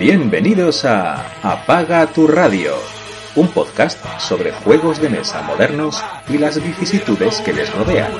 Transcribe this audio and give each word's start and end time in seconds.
Bienvenidos 0.00 0.84
a 0.84 1.38
Apaga 1.40 2.04
tu 2.08 2.26
radio, 2.26 2.74
un 3.36 3.46
podcast 3.46 4.04
sobre 4.18 4.50
juegos 4.50 5.00
de 5.00 5.08
mesa 5.08 5.40
modernos 5.42 6.04
y 6.28 6.36
las 6.36 6.60
vicisitudes 6.60 7.40
que 7.42 7.52
les 7.52 7.72
rodean. 7.72 8.10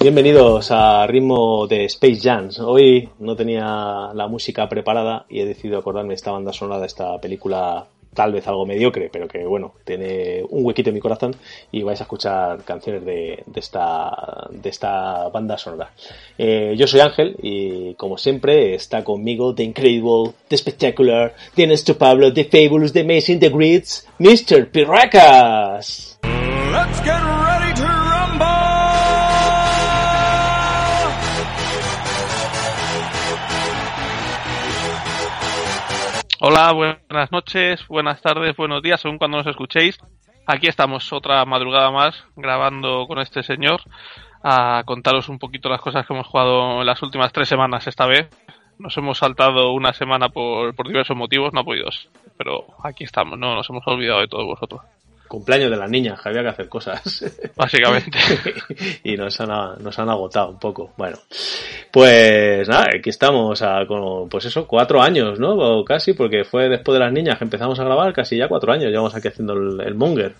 Bienvenidos 0.00 0.70
a 0.70 1.06
ritmo 1.06 1.66
de 1.66 1.86
Space 1.86 2.20
Jams. 2.22 2.60
Hoy 2.60 3.08
no 3.20 3.36
tenía 3.36 4.10
la 4.12 4.28
música 4.28 4.68
preparada 4.68 5.24
y 5.30 5.40
he 5.40 5.46
decidido 5.46 5.78
acordarme 5.78 6.12
esta 6.12 6.30
banda 6.30 6.52
sonora 6.52 6.80
de 6.80 6.86
esta 6.86 7.18
película 7.18 7.86
tal 8.18 8.32
vez 8.32 8.48
algo 8.48 8.66
mediocre, 8.66 9.10
pero 9.12 9.28
que 9.28 9.46
bueno, 9.46 9.74
tiene 9.84 10.42
un 10.50 10.66
huequito 10.66 10.90
en 10.90 10.94
mi 10.96 11.00
corazón 11.00 11.36
y 11.70 11.84
vais 11.84 12.00
a 12.00 12.02
escuchar 12.02 12.64
canciones 12.64 13.04
de, 13.04 13.44
esta, 13.54 14.48
de 14.50 14.68
esta 14.68 15.28
banda 15.28 15.56
sonora. 15.56 15.92
Eh, 16.36 16.74
yo 16.76 16.88
soy 16.88 16.98
Ángel 16.98 17.36
y 17.40 17.94
como 17.94 18.18
siempre 18.18 18.74
está 18.74 19.04
conmigo 19.04 19.54
The 19.54 19.62
Incredible, 19.62 20.32
The 20.48 20.56
Spectacular, 20.56 21.36
The 21.54 21.62
Ernesto 21.62 21.96
Pablo, 21.96 22.32
The 22.32 22.46
Fabulous, 22.46 22.92
The 22.92 23.02
Amazing, 23.02 23.38
The 23.38 23.50
Greats, 23.50 24.08
Mr. 24.18 24.68
Pirracas. 24.68 26.18
Let's 26.72 27.00
get 27.04 27.37
Hola, 36.40 36.70
buenas 36.70 37.32
noches, 37.32 37.84
buenas 37.88 38.22
tardes, 38.22 38.56
buenos 38.56 38.80
días, 38.80 39.00
según 39.00 39.18
cuando 39.18 39.38
nos 39.38 39.46
escuchéis. 39.48 39.98
Aquí 40.46 40.68
estamos 40.68 41.12
otra 41.12 41.44
madrugada 41.44 41.90
más 41.90 42.14
grabando 42.36 43.08
con 43.08 43.18
este 43.18 43.42
señor 43.42 43.80
a 44.44 44.84
contaros 44.86 45.28
un 45.28 45.40
poquito 45.40 45.68
las 45.68 45.80
cosas 45.80 46.06
que 46.06 46.14
hemos 46.14 46.28
jugado 46.28 46.80
en 46.80 46.86
las 46.86 47.02
últimas 47.02 47.32
tres 47.32 47.48
semanas 47.48 47.88
esta 47.88 48.06
vez. 48.06 48.28
Nos 48.78 48.96
hemos 48.96 49.18
saltado 49.18 49.72
una 49.72 49.92
semana 49.92 50.28
por, 50.28 50.76
por 50.76 50.86
diversos 50.86 51.16
motivos, 51.16 51.52
no 51.52 51.62
ha 51.62 51.64
podido 51.64 51.90
ser, 51.90 52.08
pero 52.36 52.66
aquí 52.84 53.02
estamos, 53.02 53.36
no 53.36 53.56
nos 53.56 53.68
hemos 53.68 53.84
olvidado 53.88 54.20
de 54.20 54.28
todos 54.28 54.46
vosotros. 54.46 54.82
Cumpleaños 55.28 55.70
de 55.70 55.76
las 55.76 55.90
niñas, 55.90 56.20
que 56.20 56.28
había 56.30 56.42
que 56.42 56.48
hacer 56.48 56.68
cosas. 56.68 57.22
Básicamente. 57.56 58.18
y 59.04 59.16
nos 59.16 59.38
han, 59.40 59.82
nos 59.82 59.98
han 59.98 60.08
agotado 60.08 60.50
un 60.50 60.58
poco. 60.58 60.92
Bueno, 60.96 61.18
pues 61.92 62.68
nada, 62.68 62.86
aquí 62.98 63.10
estamos 63.10 63.62
a, 63.62 63.84
con, 63.86 64.28
pues 64.28 64.44
eso, 64.46 64.66
cuatro 64.66 65.02
años, 65.02 65.38
¿no? 65.38 65.50
O 65.54 65.84
casi, 65.84 66.14
porque 66.14 66.44
fue 66.44 66.68
después 66.68 66.94
de 66.98 67.04
las 67.04 67.12
niñas 67.12 67.38
que 67.38 67.44
empezamos 67.44 67.78
a 67.78 67.84
grabar, 67.84 68.12
casi 68.12 68.36
ya 68.36 68.48
cuatro 68.48 68.72
años 68.72 68.90
llevamos 68.90 69.14
aquí 69.14 69.28
haciendo 69.28 69.52
el, 69.54 69.80
el 69.80 69.94
Monger. 69.94 70.34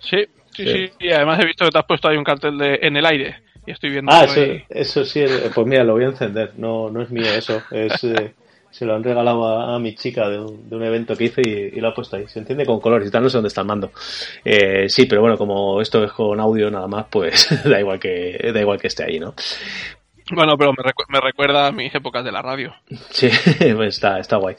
Sí, 0.00 0.18
sí, 0.52 0.64
Sí. 0.64 0.72
sí, 0.72 0.92
y 1.00 1.10
además 1.10 1.40
he 1.40 1.46
visto 1.46 1.64
que 1.64 1.70
te 1.70 1.78
has 1.78 1.84
puesto 1.86 2.08
ahí 2.08 2.16
un 2.16 2.24
cartel 2.24 2.56
de 2.58 2.78
en 2.82 2.96
el 2.96 3.06
aire 3.06 3.36
y 3.66 3.70
estoy 3.72 3.90
viendo 3.90 4.12
Ah, 4.12 4.24
eso, 4.24 4.40
ahí- 4.40 4.64
eso 4.68 5.04
sí, 5.04 5.20
eh, 5.20 5.50
pues 5.54 5.66
mira, 5.66 5.82
lo 5.84 5.94
voy 5.94 6.04
a 6.04 6.08
encender. 6.08 6.52
No, 6.58 6.90
no 6.90 7.02
es 7.02 7.10
mío 7.10 7.26
eso, 7.26 7.62
es... 7.70 8.04
eh, 8.04 8.34
se 8.74 8.84
lo 8.84 8.96
han 8.96 9.04
regalado 9.04 9.46
a, 9.46 9.78
mi 9.78 9.94
chica 9.94 10.28
de 10.28 10.40
un, 10.40 10.68
de 10.68 10.74
un 10.74 10.82
evento 10.82 11.14
que 11.14 11.24
hice 11.24 11.42
y, 11.44 11.78
y 11.78 11.80
lo 11.80 11.88
ha 11.88 11.94
puesto 11.94 12.16
ahí. 12.16 12.26
Se 12.26 12.40
entiende 12.40 12.66
con 12.66 12.80
colores 12.80 13.06
y 13.06 13.10
tal, 13.12 13.22
no 13.22 13.28
sé 13.30 13.36
dónde 13.36 13.46
está 13.46 13.60
el 13.60 13.68
mando. 13.68 13.92
Eh, 14.44 14.88
sí, 14.88 15.06
pero 15.06 15.20
bueno, 15.20 15.38
como 15.38 15.80
esto 15.80 16.02
es 16.02 16.10
con 16.10 16.40
audio 16.40 16.68
nada 16.72 16.88
más, 16.88 17.06
pues 17.08 17.48
da 17.64 17.78
igual 17.78 18.00
que 18.00 18.50
da 18.52 18.60
igual 18.60 18.80
que 18.80 18.88
esté 18.88 19.04
ahí, 19.04 19.20
¿no? 19.20 19.32
Bueno, 20.32 20.56
pero 20.56 20.72
me, 20.72 20.82
recu- 20.82 21.04
me 21.08 21.20
recuerda 21.20 21.66
a 21.66 21.72
mis 21.72 21.94
épocas 21.94 22.24
de 22.24 22.32
la 22.32 22.40
radio. 22.40 22.72
Sí, 23.10 23.28
pues 23.76 23.94
está, 23.96 24.18
está 24.18 24.36
guay. 24.36 24.56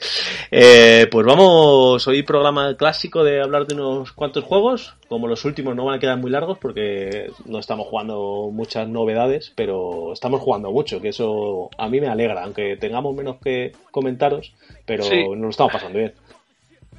Eh, 0.50 1.08
pues 1.10 1.26
vamos, 1.26 2.06
hoy 2.06 2.22
programa 2.22 2.76
clásico 2.76 3.24
de 3.24 3.42
hablar 3.42 3.66
de 3.66 3.74
unos 3.74 4.12
cuantos 4.12 4.44
juegos. 4.44 4.94
Como 5.08 5.26
los 5.26 5.44
últimos 5.44 5.74
no 5.74 5.84
van 5.84 5.96
a 5.96 5.98
quedar 5.98 6.18
muy 6.18 6.30
largos 6.30 6.58
porque 6.58 7.30
no 7.46 7.58
estamos 7.58 7.86
jugando 7.88 8.48
muchas 8.52 8.86
novedades, 8.88 9.52
pero 9.56 10.12
estamos 10.12 10.40
jugando 10.40 10.70
mucho, 10.70 11.00
que 11.00 11.08
eso 11.08 11.68
a 11.78 11.88
mí 11.88 12.00
me 12.00 12.08
alegra, 12.08 12.44
aunque 12.44 12.76
tengamos 12.76 13.14
menos 13.14 13.36
que 13.42 13.72
comentaros, 13.90 14.52
pero 14.84 15.02
Sí. 15.02 15.24
nos 15.28 15.38
lo 15.38 15.50
estamos 15.50 15.72
pasando 15.72 15.98
bien. 15.98 16.14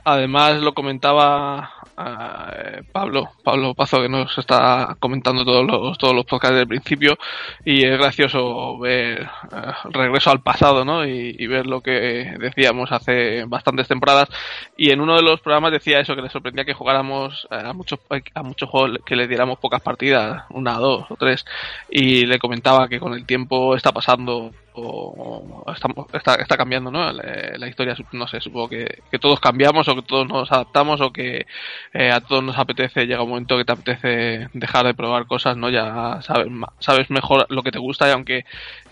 Además 0.10 0.62
lo 0.62 0.74
comentaba 0.74 1.70
eh, 1.98 2.82
Pablo, 2.94 3.30
Pablo 3.44 3.74
Pazo 3.74 4.02
que 4.02 4.08
nos 4.08 4.38
está 4.38 4.96
comentando 5.02 5.44
todos 5.44 5.66
los 5.66 5.98
todos 5.98 6.16
los 6.16 6.24
podcasts 6.24 6.56
del 6.56 6.66
principio 6.66 7.18
y 7.66 7.84
es 7.84 7.98
gracioso 7.98 8.80
ver 8.80 9.24
eh, 9.24 9.72
regreso 9.92 10.32
al 10.32 10.42
pasado, 10.42 10.86
¿no? 10.86 11.06
Y, 11.06 11.36
y 11.38 11.48
ver 11.48 11.68
lo 11.68 11.82
que 11.82 12.38
decíamos 12.40 12.94
hace 12.94 13.44
bastantes 13.48 13.90
temporadas 13.90 14.30
y 14.78 14.92
en 14.92 15.02
uno 15.02 15.18
de 15.18 15.24
los 15.24 15.42
programas 15.42 15.74
decía 15.74 16.00
eso 16.00 16.16
que 16.16 16.22
le 16.22 16.30
sorprendía 16.30 16.64
que 16.64 16.74
jugáramos 16.74 17.46
eh, 17.52 17.62
a 17.66 17.74
muchos 17.74 18.00
a 18.34 18.44
muchos 18.44 18.70
juegos 18.70 19.00
que 19.06 19.18
le 19.18 19.28
diéramos 19.28 19.60
pocas 19.60 19.82
partidas, 19.82 20.46
una, 20.52 20.76
dos 20.76 21.06
o 21.10 21.18
tres 21.18 21.44
y 21.90 22.26
le 22.26 22.40
comentaba 22.40 22.88
que 22.88 23.02
con 23.02 23.14
el 23.14 23.26
tiempo 23.26 23.76
está 23.76 23.92
pasando 23.92 24.52
o 24.80 25.66
está, 26.14 26.58
cambiando 26.58 26.92
¿no? 26.92 27.12
la, 27.12 27.68
historia 27.68 27.96
no 28.12 28.28
sé 28.28 28.40
supongo 28.40 28.70
que, 28.70 29.02
todos 29.20 29.40
cambiamos 29.40 29.88
o 29.88 29.96
que 29.96 30.02
todos 30.04 30.28
nos 30.28 30.52
adaptamos 30.52 31.02
o 31.02 31.12
que 31.12 31.46
eh, 31.94 32.12
a 32.12 32.22
todos 32.22 32.44
nos 32.44 32.58
apetece 32.58 33.06
llega 33.06 33.24
un 33.24 33.30
momento 33.30 33.58
que 33.58 33.66
te 33.66 33.72
apetece 33.72 34.50
dejar 34.54 34.86
de 34.86 34.94
probar 34.94 35.26
cosas 35.26 35.58
no 35.58 35.70
ya 35.70 36.22
sabes 36.22 36.48
sabes 36.80 37.10
mejor 37.10 37.46
lo 37.50 37.64
que 37.64 37.72
te 37.72 37.80
gusta 37.80 38.08
y 38.08 38.12
aunque 38.12 38.46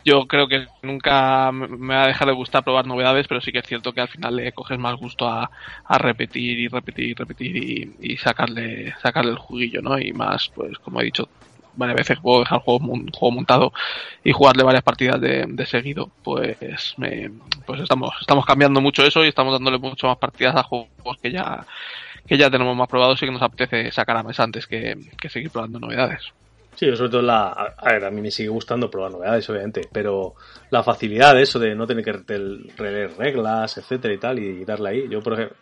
yo 0.03 0.27
creo 0.27 0.47
que 0.47 0.67
nunca 0.81 1.51
me 1.51 1.95
va 1.95 2.03
a 2.03 2.07
dejar 2.07 2.27
de 2.27 2.33
gustar 2.33 2.63
probar 2.63 2.87
novedades 2.87 3.27
pero 3.27 3.41
sí 3.41 3.51
que 3.51 3.59
es 3.59 3.67
cierto 3.67 3.93
que 3.93 4.01
al 4.01 4.07
final 4.07 4.35
le 4.35 4.51
coges 4.51 4.79
más 4.79 4.95
gusto 4.95 5.27
a, 5.27 5.51
a 5.85 5.97
repetir 5.97 6.59
y 6.59 6.67
repetir 6.67 7.05
y 7.05 7.13
repetir 7.13 7.55
y, 7.57 7.95
y 8.01 8.17
sacarle 8.17 8.93
sacarle 9.01 9.31
el 9.31 9.37
juguillo 9.37 9.81
no 9.81 9.99
y 9.99 10.13
más 10.13 10.49
pues 10.49 10.79
como 10.79 11.01
he 11.01 11.05
dicho 11.05 11.29
varias 11.75 11.97
veces 11.97 12.19
puedo 12.19 12.39
dejar 12.39 12.59
juego, 12.59 12.79
juego 13.13 13.35
montado 13.35 13.73
y 14.23 14.31
jugarle 14.31 14.63
varias 14.63 14.83
partidas 14.83 15.19
de, 15.21 15.45
de 15.47 15.65
seguido, 15.65 16.09
pues 16.23 16.93
me, 16.97 17.31
pues 17.65 17.81
estamos, 17.81 18.11
estamos 18.19 18.45
cambiando 18.45 18.81
mucho 18.81 19.03
eso 19.03 19.23
y 19.23 19.29
estamos 19.29 19.53
dándole 19.53 19.77
mucho 19.77 20.07
más 20.07 20.17
partidas 20.17 20.55
a 20.55 20.63
juegos 20.63 20.89
que 21.21 21.31
ya, 21.31 21.65
que 22.25 22.37
ya 22.37 22.49
tenemos 22.49 22.75
más 22.75 22.87
probados 22.87 23.21
y 23.21 23.25
que 23.25 23.31
nos 23.31 23.41
apetece 23.41 23.91
sacar 23.91 24.17
a 24.17 24.23
mesa 24.23 24.43
antes 24.43 24.67
que, 24.67 24.95
que 25.19 25.29
seguir 25.29 25.51
probando 25.51 25.79
novedades. 25.79 26.21
Sí, 26.75 26.93
sobre 26.95 27.09
todo 27.09 27.21
la... 27.21 27.47
A 27.77 27.93
ver, 27.93 28.03
a 28.03 28.11
mí 28.11 28.21
me 28.21 28.31
sigue 28.31 28.49
gustando 28.49 28.91
probar 28.91 29.11
novedades, 29.11 29.49
obviamente, 29.49 29.87
pero 29.91 30.35
la 30.71 30.83
facilidad 30.83 31.33
de 31.33 31.43
eso 31.43 31.57
de 31.57 31.73
no 31.73 31.87
tener 31.87 32.03
que 32.03 32.13
rel- 32.13 32.75
releer 32.75 33.15
reglas, 33.17 33.77
etcétera 33.77 34.13
y 34.13 34.17
tal, 34.17 34.39
y 34.39 34.65
darle 34.65 34.89
ahí. 34.89 35.09
Yo, 35.09 35.21
por 35.21 35.33
ejemplo... 35.33 35.55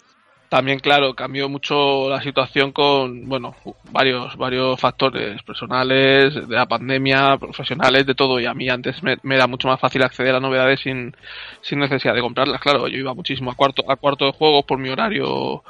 También, 0.53 0.77
claro, 0.77 1.15
cambió 1.15 1.49
mucho 1.49 2.07
la 2.11 2.21
situación 2.21 2.71
con, 2.73 3.27
bueno, 3.27 3.55
varios, 3.89 4.37
varios 4.37 4.79
factores 4.79 5.41
personales, 5.41 6.47
de 6.47 6.55
la 6.55 6.67
pandemia, 6.67 7.39
profesionales, 7.39 8.05
de 8.05 8.13
todo. 8.13 8.39
Y 8.39 8.45
a 8.45 8.53
mí 8.53 8.69
antes 8.69 9.01
me, 9.01 9.17
era 9.33 9.47
mucho 9.47 9.67
más 9.67 9.79
fácil 9.79 10.03
acceder 10.03 10.35
a 10.35 10.39
novedades 10.39 10.81
sin, 10.81 11.15
sin 11.61 11.79
necesidad 11.79 12.13
de 12.13 12.21
comprarlas. 12.21 12.61
Claro, 12.61 12.87
yo 12.87 12.99
iba 12.99 13.15
muchísimo 13.15 13.49
a 13.49 13.55
cuarto, 13.55 13.83
a 13.89 13.95
cuarto 13.95 14.25
de 14.25 14.31
juegos 14.33 14.63
por 14.65 14.77
mi 14.77 14.89
horario 14.89 15.63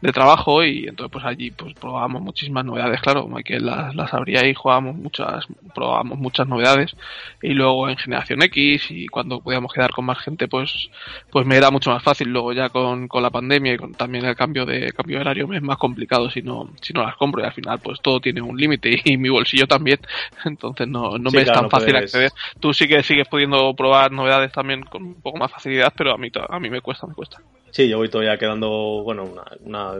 de 0.00 0.12
trabajo 0.12 0.64
y 0.64 0.86
entonces 0.88 1.12
pues 1.12 1.24
allí 1.24 1.50
pues 1.50 1.74
probábamos 1.74 2.22
muchísimas 2.22 2.64
novedades, 2.64 3.00
claro, 3.02 3.26
Michael 3.28 3.66
las, 3.66 3.94
las 3.94 4.14
abría 4.14 4.46
y 4.46 4.54
jugábamos 4.54 4.96
muchas, 4.96 5.46
probábamos 5.74 6.18
muchas 6.18 6.48
novedades. 6.48 6.96
Y 7.42 7.50
luego 7.50 7.88
en 7.88 7.96
Generación 7.98 8.42
X 8.42 8.90
y 8.90 9.06
cuando 9.08 9.40
podíamos 9.40 9.72
quedar 9.72 9.90
con 9.90 10.06
más 10.06 10.18
gente 10.18 10.48
pues 10.48 10.88
pues 11.30 11.46
me 11.46 11.56
era 11.56 11.70
mucho 11.70 11.90
más 11.90 12.02
fácil. 12.02 12.28
Luego 12.28 12.52
ya 12.52 12.70
con, 12.70 13.08
con 13.08 13.22
la 13.22 13.30
pandemia 13.30 13.74
y 13.74 13.76
con 13.76 13.92
también 13.94 14.24
el 14.24 14.36
cambio 14.36 14.64
de 14.64 14.90
cambio 14.92 15.16
de 15.18 15.20
horario 15.22 15.46
me 15.48 15.56
es 15.56 15.62
más 15.62 15.76
complicado 15.76 16.30
si 16.30 16.40
no 16.42 16.70
si 16.80 16.92
no 16.92 17.02
las 17.02 17.16
compro. 17.16 17.42
Y 17.42 17.46
al 17.46 17.52
final 17.52 17.78
pues 17.80 18.00
todo 18.00 18.20
tiene 18.20 18.40
un 18.40 18.56
límite 18.56 19.00
y, 19.04 19.16
mi 19.18 19.28
bolsillo 19.28 19.66
también. 19.66 19.98
Entonces 20.44 20.88
no, 20.88 21.18
no 21.18 21.30
Sí, 21.30 21.36
me 21.36 21.42
es 21.42 21.52
tan 21.52 21.64
no 21.64 21.70
fácil 21.70 21.90
puedes- 21.92 22.04
acceder. 22.04 22.30
Tú 22.58 22.72
sí 22.72 22.88
que 22.88 23.02
sigues 23.02 23.28
pudiendo 23.28 23.74
probar 23.74 24.12
novedades 24.12 24.50
también 24.52 24.82
con 24.82 25.02
un 25.02 25.20
poco 25.20 25.38
más 25.38 25.50
facilidad 25.50 25.92
pero 25.96 26.12
a 26.14 26.18
mí 26.18 26.30
a 26.48 26.58
mí 26.58 26.70
me 26.70 26.80
cuesta 26.80 27.06
me 27.06 27.14
cuesta 27.14 27.38
Sí, 27.70 27.88
yo 27.88 27.98
voy 27.98 28.08
todavía 28.10 28.38
quedando, 28.38 28.68
bueno, 29.04 29.24
una, 29.24 29.44
una 29.60 29.94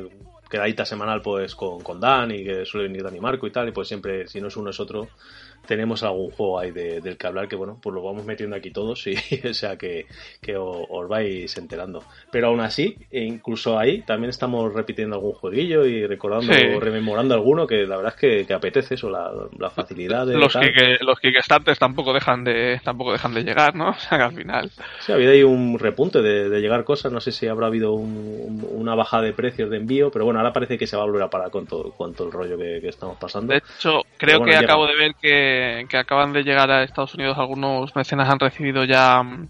quedadita 0.51 0.85
semanal 0.85 1.23
pues 1.23 1.55
con, 1.55 1.81
con 1.83 2.01
Dan 2.01 2.33
y 2.33 2.45
que 2.45 2.65
suele 2.67 2.89
venir 2.89 3.03
Dan 3.05 3.15
y 3.17 3.21
Marco 3.21 3.47
y 3.47 3.53
tal, 3.53 3.69
y 3.69 3.73
pues 3.73 3.87
siempre, 3.89 4.27
si 4.27 4.41
no 4.41 4.49
es 4.49 4.57
uno 4.57 4.71
es 4.71 4.81
otro, 4.81 5.13
tenemos 5.67 6.03
algún 6.03 6.31
juego 6.31 6.59
ahí 6.59 6.71
del 6.71 7.17
que 7.17 7.27
hablar 7.27 7.49
que, 7.49 7.57
bueno, 7.57 7.79
pues 7.81 7.95
lo 7.95 8.03
vamos 8.03 8.25
metiendo 8.25 8.57
aquí 8.57 8.71
todos 8.71 9.07
y, 9.07 9.15
o 9.49 9.55
sea, 9.55 9.77
que, 9.77 10.07
que 10.41 10.57
os, 10.57 11.09
vais 11.09 11.57
enterando. 11.57 12.05
Pero 12.31 12.49
aún 12.49 12.61
así, 12.61 12.97
e 13.11 13.25
incluso 13.25 13.79
ahí 13.79 14.03
también 14.03 14.31
estamos 14.31 14.73
repitiendo 14.73 15.17
algún 15.17 15.33
jueguillo 15.33 15.85
y 15.87 16.07
recordando, 16.07 16.53
rememorando 16.81 17.35
alguno 17.35 17.67
que 17.67 17.87
la 17.87 17.97
verdad 17.97 18.15
es 18.17 18.47
que, 18.47 18.55
apetece 18.55 18.95
eso, 18.95 19.11
la, 19.11 19.71
facilidad 19.71 20.27
de... 20.27 20.37
Los, 20.37 20.55
que, 20.55 20.99
los 21.01 21.19
Kickstarters 21.21 21.79
tampoco 21.79 22.13
dejan 22.13 22.45
de 22.45 22.81
tampoco 22.83 23.13
dejan 23.13 23.35
de 23.35 23.45
llegar, 23.45 23.75
¿no? 23.75 23.91
O 24.01 24.03
sea, 24.03 24.19
que 24.19 24.25
al 24.25 24.33
final... 24.33 24.71
Sí, 25.01 25.13
ha 25.13 25.15
habido 25.15 25.33
ahí 25.33 25.43
un 25.43 25.79
repunte 25.79 26.23
de, 26.23 26.61
llegar 26.61 26.85
cosas, 26.85 27.13
no 27.13 27.21
sé 27.21 27.33
si 27.33 27.47
habrá 27.47 27.67
habido 27.67 27.93
una 27.93 28.95
bajada 28.95 29.25
de 29.25 29.33
precios 29.33 29.71
de 29.71 29.77
envío, 29.77 30.11
pero 30.11 30.25
bueno, 30.25 30.41
ahora 30.41 30.53
parece 30.53 30.79
que 30.79 30.87
se 30.87 30.97
va 30.97 31.03
a 31.03 31.07
volver 31.07 31.23
a 31.23 31.31
parar 31.31 31.51
con 31.51 31.67
todo, 31.67 31.93
con 31.93 32.15
todo 32.15 32.29
el 32.29 32.33
rollo 32.33 32.57
que, 32.57 32.89
estamos 32.89 33.19
pasando. 33.19 33.53
De 33.53 33.59
hecho, 33.59 34.03
creo 34.17 34.43
que 34.43 34.57
acabo 34.57 34.87
de 34.87 34.97
ver 34.97 35.15
que, 35.21 35.50
que, 35.89 35.97
acaban 35.97 36.33
de 36.33 36.43
llegar 36.43 36.71
a 36.71 36.83
Estados 36.83 37.15
Unidos 37.15 37.39
algunos 37.39 37.95
mecenas 37.97 38.29
han 38.29 38.39
recibido 38.39 38.85
ya 38.85 39.23
mm, 39.23 39.49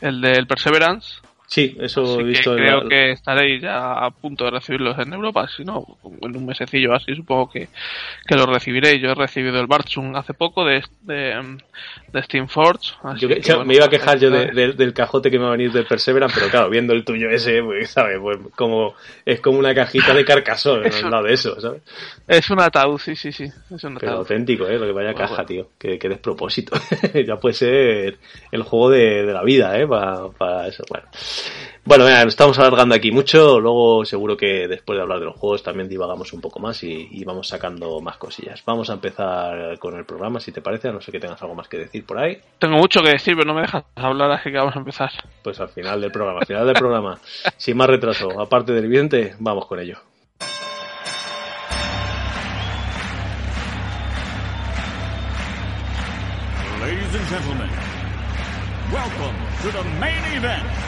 el 0.00 0.20
del 0.20 0.46
Perseverance 0.46 1.20
Sí, 1.48 1.74
eso 1.80 2.20
he 2.20 2.24
visto. 2.24 2.54
creo 2.54 2.86
que 2.86 3.12
estaréis 3.12 3.62
ya 3.62 3.92
a 3.92 4.10
punto 4.10 4.44
de 4.44 4.50
recibirlos 4.50 4.98
en 4.98 5.14
Europa, 5.14 5.48
si 5.48 5.64
no, 5.64 5.96
en 6.20 6.36
un 6.36 6.44
mesecillo 6.44 6.94
así 6.94 7.14
supongo 7.14 7.50
que, 7.50 7.68
que 8.26 8.34
los 8.34 8.46
recibiréis. 8.46 9.00
Yo 9.00 9.08
he 9.10 9.14
recibido 9.14 9.58
el 9.58 9.66
Barchung 9.66 10.14
hace 10.14 10.34
poco 10.34 10.66
de, 10.66 10.84
de, 11.00 11.56
de 12.12 12.22
Steam 12.24 12.48
Forge. 12.48 12.92
me 13.64 13.74
iba 13.74 13.86
a 13.86 13.88
quejar 13.88 14.18
yo 14.18 14.30
del 14.30 14.92
cajote 14.92 15.30
que 15.30 15.38
me 15.38 15.44
va 15.44 15.48
a 15.48 15.56
venir 15.56 15.72
del 15.72 15.86
Perseverance, 15.86 16.38
pero 16.38 16.50
claro, 16.50 16.68
viendo 16.68 16.92
el 16.92 17.02
tuyo 17.02 17.30
ese, 17.30 17.62
pues, 17.62 17.88
¿sabes? 17.88 18.18
Pues 18.20 18.38
como, 18.54 18.94
es 19.24 19.40
como 19.40 19.58
una 19.58 19.74
cajita 19.74 20.12
de 20.12 20.26
carcasón 20.26 20.82
al 21.02 21.10
lado 21.10 21.24
de 21.24 21.32
eso, 21.32 21.58
¿sabes? 21.58 21.80
Es 22.26 22.50
un 22.50 22.60
ataúd, 22.60 22.98
sí, 22.98 23.16
sí, 23.16 23.32
sí. 23.32 23.50
Es 23.74 23.84
un 23.84 23.96
pero 23.96 24.12
auténtico, 24.12 24.66
¿eh? 24.68 24.78
Lo 24.78 24.84
que 24.84 24.92
vaya 24.92 25.14
caja, 25.14 25.46
tío. 25.46 25.70
Que, 25.78 25.98
que 25.98 26.10
despropósito. 26.10 26.78
ya 27.26 27.36
puede 27.36 27.54
ser 27.54 28.18
el 28.52 28.62
juego 28.64 28.90
de, 28.90 29.24
de 29.24 29.32
la 29.32 29.42
vida, 29.42 29.78
¿eh? 29.78 29.86
Para, 29.86 30.28
para 30.28 30.68
eso. 30.68 30.84
Bueno. 30.90 31.08
Bueno, 31.88 32.04
mira, 32.04 32.22
nos 32.22 32.34
estamos 32.34 32.58
alargando 32.58 32.94
aquí 32.94 33.10
mucho. 33.10 33.58
Luego 33.58 34.04
seguro 34.04 34.36
que 34.36 34.68
después 34.68 34.98
de 34.98 35.02
hablar 35.02 35.20
de 35.20 35.24
los 35.24 35.36
juegos 35.36 35.62
también 35.62 35.88
divagamos 35.88 36.34
un 36.34 36.40
poco 36.42 36.60
más 36.60 36.84
y, 36.84 37.24
vamos 37.24 37.48
sacando 37.48 37.98
más 38.02 38.18
cosillas. 38.18 38.62
Vamos 38.66 38.90
a 38.90 38.92
empezar 38.92 39.78
con 39.78 39.96
el 39.96 40.04
programa, 40.04 40.38
si 40.38 40.52
te 40.52 40.60
parece. 40.60 40.88
A 40.88 40.92
no 40.92 41.00
sé 41.00 41.10
que 41.10 41.18
tengas 41.18 41.40
algo 41.40 41.54
más 41.54 41.66
que 41.66 41.78
decir 41.78 42.04
por 42.04 42.18
ahí. 42.18 42.38
Tengo 42.58 42.76
mucho 42.76 43.00
que 43.02 43.12
decir, 43.12 43.34
pero 43.34 43.46
no 43.46 43.54
me 43.54 43.62
dejas 43.62 43.84
hablar, 43.96 44.30
así 44.32 44.50
que 44.50 44.58
vamos 44.58 44.76
a 44.76 44.80
empezar. 44.80 45.10
Pues 45.42 45.58
al 45.60 45.70
final 45.70 45.98
del 45.98 46.12
programa, 46.12 46.40
al 46.40 46.46
final 46.46 46.66
del 46.66 46.74
programa. 46.74 47.18
sin 47.56 47.74
más 47.78 47.88
retraso, 47.88 48.38
aparte 48.38 48.72
del 48.72 48.84
evidente, 48.84 49.34
vamos 49.38 49.64
con 49.64 49.80
ello. 49.80 49.96
Ladies 56.80 57.14
and 57.14 57.28
gentlemen, 57.28 57.70
welcome 58.92 59.36
to 59.62 59.72
the 59.72 59.84
main 59.98 60.36
event. 60.36 60.87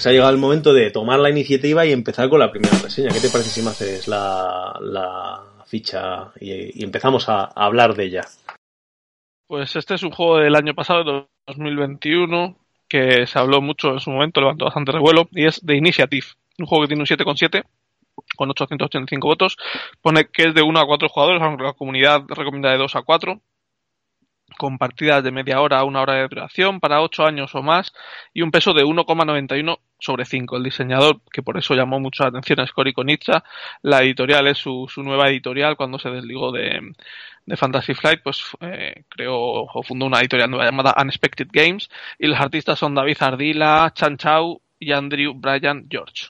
Pues 0.00 0.06
ha 0.06 0.12
llegado 0.12 0.30
el 0.30 0.38
momento 0.38 0.72
de 0.72 0.90
tomar 0.90 1.18
la 1.18 1.28
iniciativa 1.28 1.84
y 1.84 1.92
empezar 1.92 2.30
con 2.30 2.40
la 2.40 2.50
primera 2.50 2.74
reseña. 2.78 3.10
¿Qué 3.10 3.20
te 3.20 3.28
parece 3.28 3.50
si 3.50 3.60
me 3.60 3.68
haces 3.68 4.08
la, 4.08 5.42
ficha 5.66 6.32
y, 6.40 6.82
empezamos 6.82 7.28
a, 7.28 7.44
hablar 7.44 7.92
de 7.92 8.04
ella? 8.04 8.22
Pues 9.46 9.76
este 9.76 9.96
es 9.96 10.02
un 10.02 10.10
juego 10.10 10.38
del 10.38 10.56
año 10.56 10.72
pasado, 10.72 11.04
de 11.04 11.26
2021, 11.48 12.56
que 12.88 13.26
se 13.26 13.38
habló 13.38 13.60
mucho 13.60 13.90
en 13.90 14.00
su 14.00 14.10
momento, 14.10 14.40
levantó 14.40 14.64
bastante 14.64 14.90
revuelo, 14.90 15.28
y 15.32 15.44
es 15.44 15.60
The 15.66 15.76
Initiative. 15.76 16.28
Un 16.58 16.64
juego 16.64 16.84
que 16.84 16.88
tiene 16.88 17.02
un 17.02 17.06
7,7 17.06 17.62
con 18.36 18.48
885 18.48 19.28
votos. 19.28 19.58
Pone 20.00 20.30
que 20.32 20.44
es 20.44 20.54
de 20.54 20.62
1 20.62 20.80
a 20.80 20.86
4 20.86 21.10
jugadores, 21.10 21.42
aunque 21.42 21.64
la 21.64 21.74
comunidad 21.74 22.22
recomienda 22.26 22.70
de 22.70 22.78
2 22.78 22.96
a 22.96 23.02
4 23.02 23.38
con 24.56 24.78
partidas 24.78 25.22
de 25.22 25.30
media 25.30 25.60
hora 25.60 25.78
a 25.78 25.84
una 25.84 26.00
hora 26.00 26.14
de 26.14 26.26
duración 26.26 26.80
para 26.80 27.02
8 27.02 27.24
años 27.24 27.54
o 27.54 27.62
más 27.62 27.92
y 28.34 28.42
un 28.42 28.50
peso 28.50 28.72
de 28.74 28.84
1,91 28.84 29.78
sobre 30.00 30.24
5. 30.24 30.56
El 30.56 30.64
diseñador, 30.64 31.20
que 31.32 31.42
por 31.42 31.58
eso 31.58 31.74
llamó 31.74 32.00
mucho 32.00 32.24
la 32.24 32.30
atención, 32.30 32.60
es 32.60 32.72
Cory 32.72 32.92
Konitsa. 32.92 33.44
La 33.82 34.02
editorial 34.02 34.46
es 34.48 34.58
su, 34.58 34.86
su, 34.92 35.02
nueva 35.02 35.28
editorial 35.28 35.76
cuando 35.76 35.98
se 35.98 36.10
desligó 36.10 36.52
de, 36.52 36.80
de 37.46 37.56
Fantasy 37.56 37.94
Flight, 37.94 38.22
pues 38.22 38.42
eh, 38.60 39.04
creó 39.08 39.36
o 39.36 39.82
fundó 39.82 40.06
una 40.06 40.20
editorial 40.20 40.50
nueva 40.50 40.66
llamada 40.66 40.94
Unexpected 41.00 41.48
Games 41.52 41.88
y 42.18 42.26
los 42.26 42.40
artistas 42.40 42.78
son 42.78 42.94
David 42.94 43.16
Ardila, 43.20 43.92
Chan 43.94 44.16
Chao 44.16 44.62
y 44.78 44.92
Andrew 44.92 45.34
Bryan 45.34 45.86
George. 45.88 46.28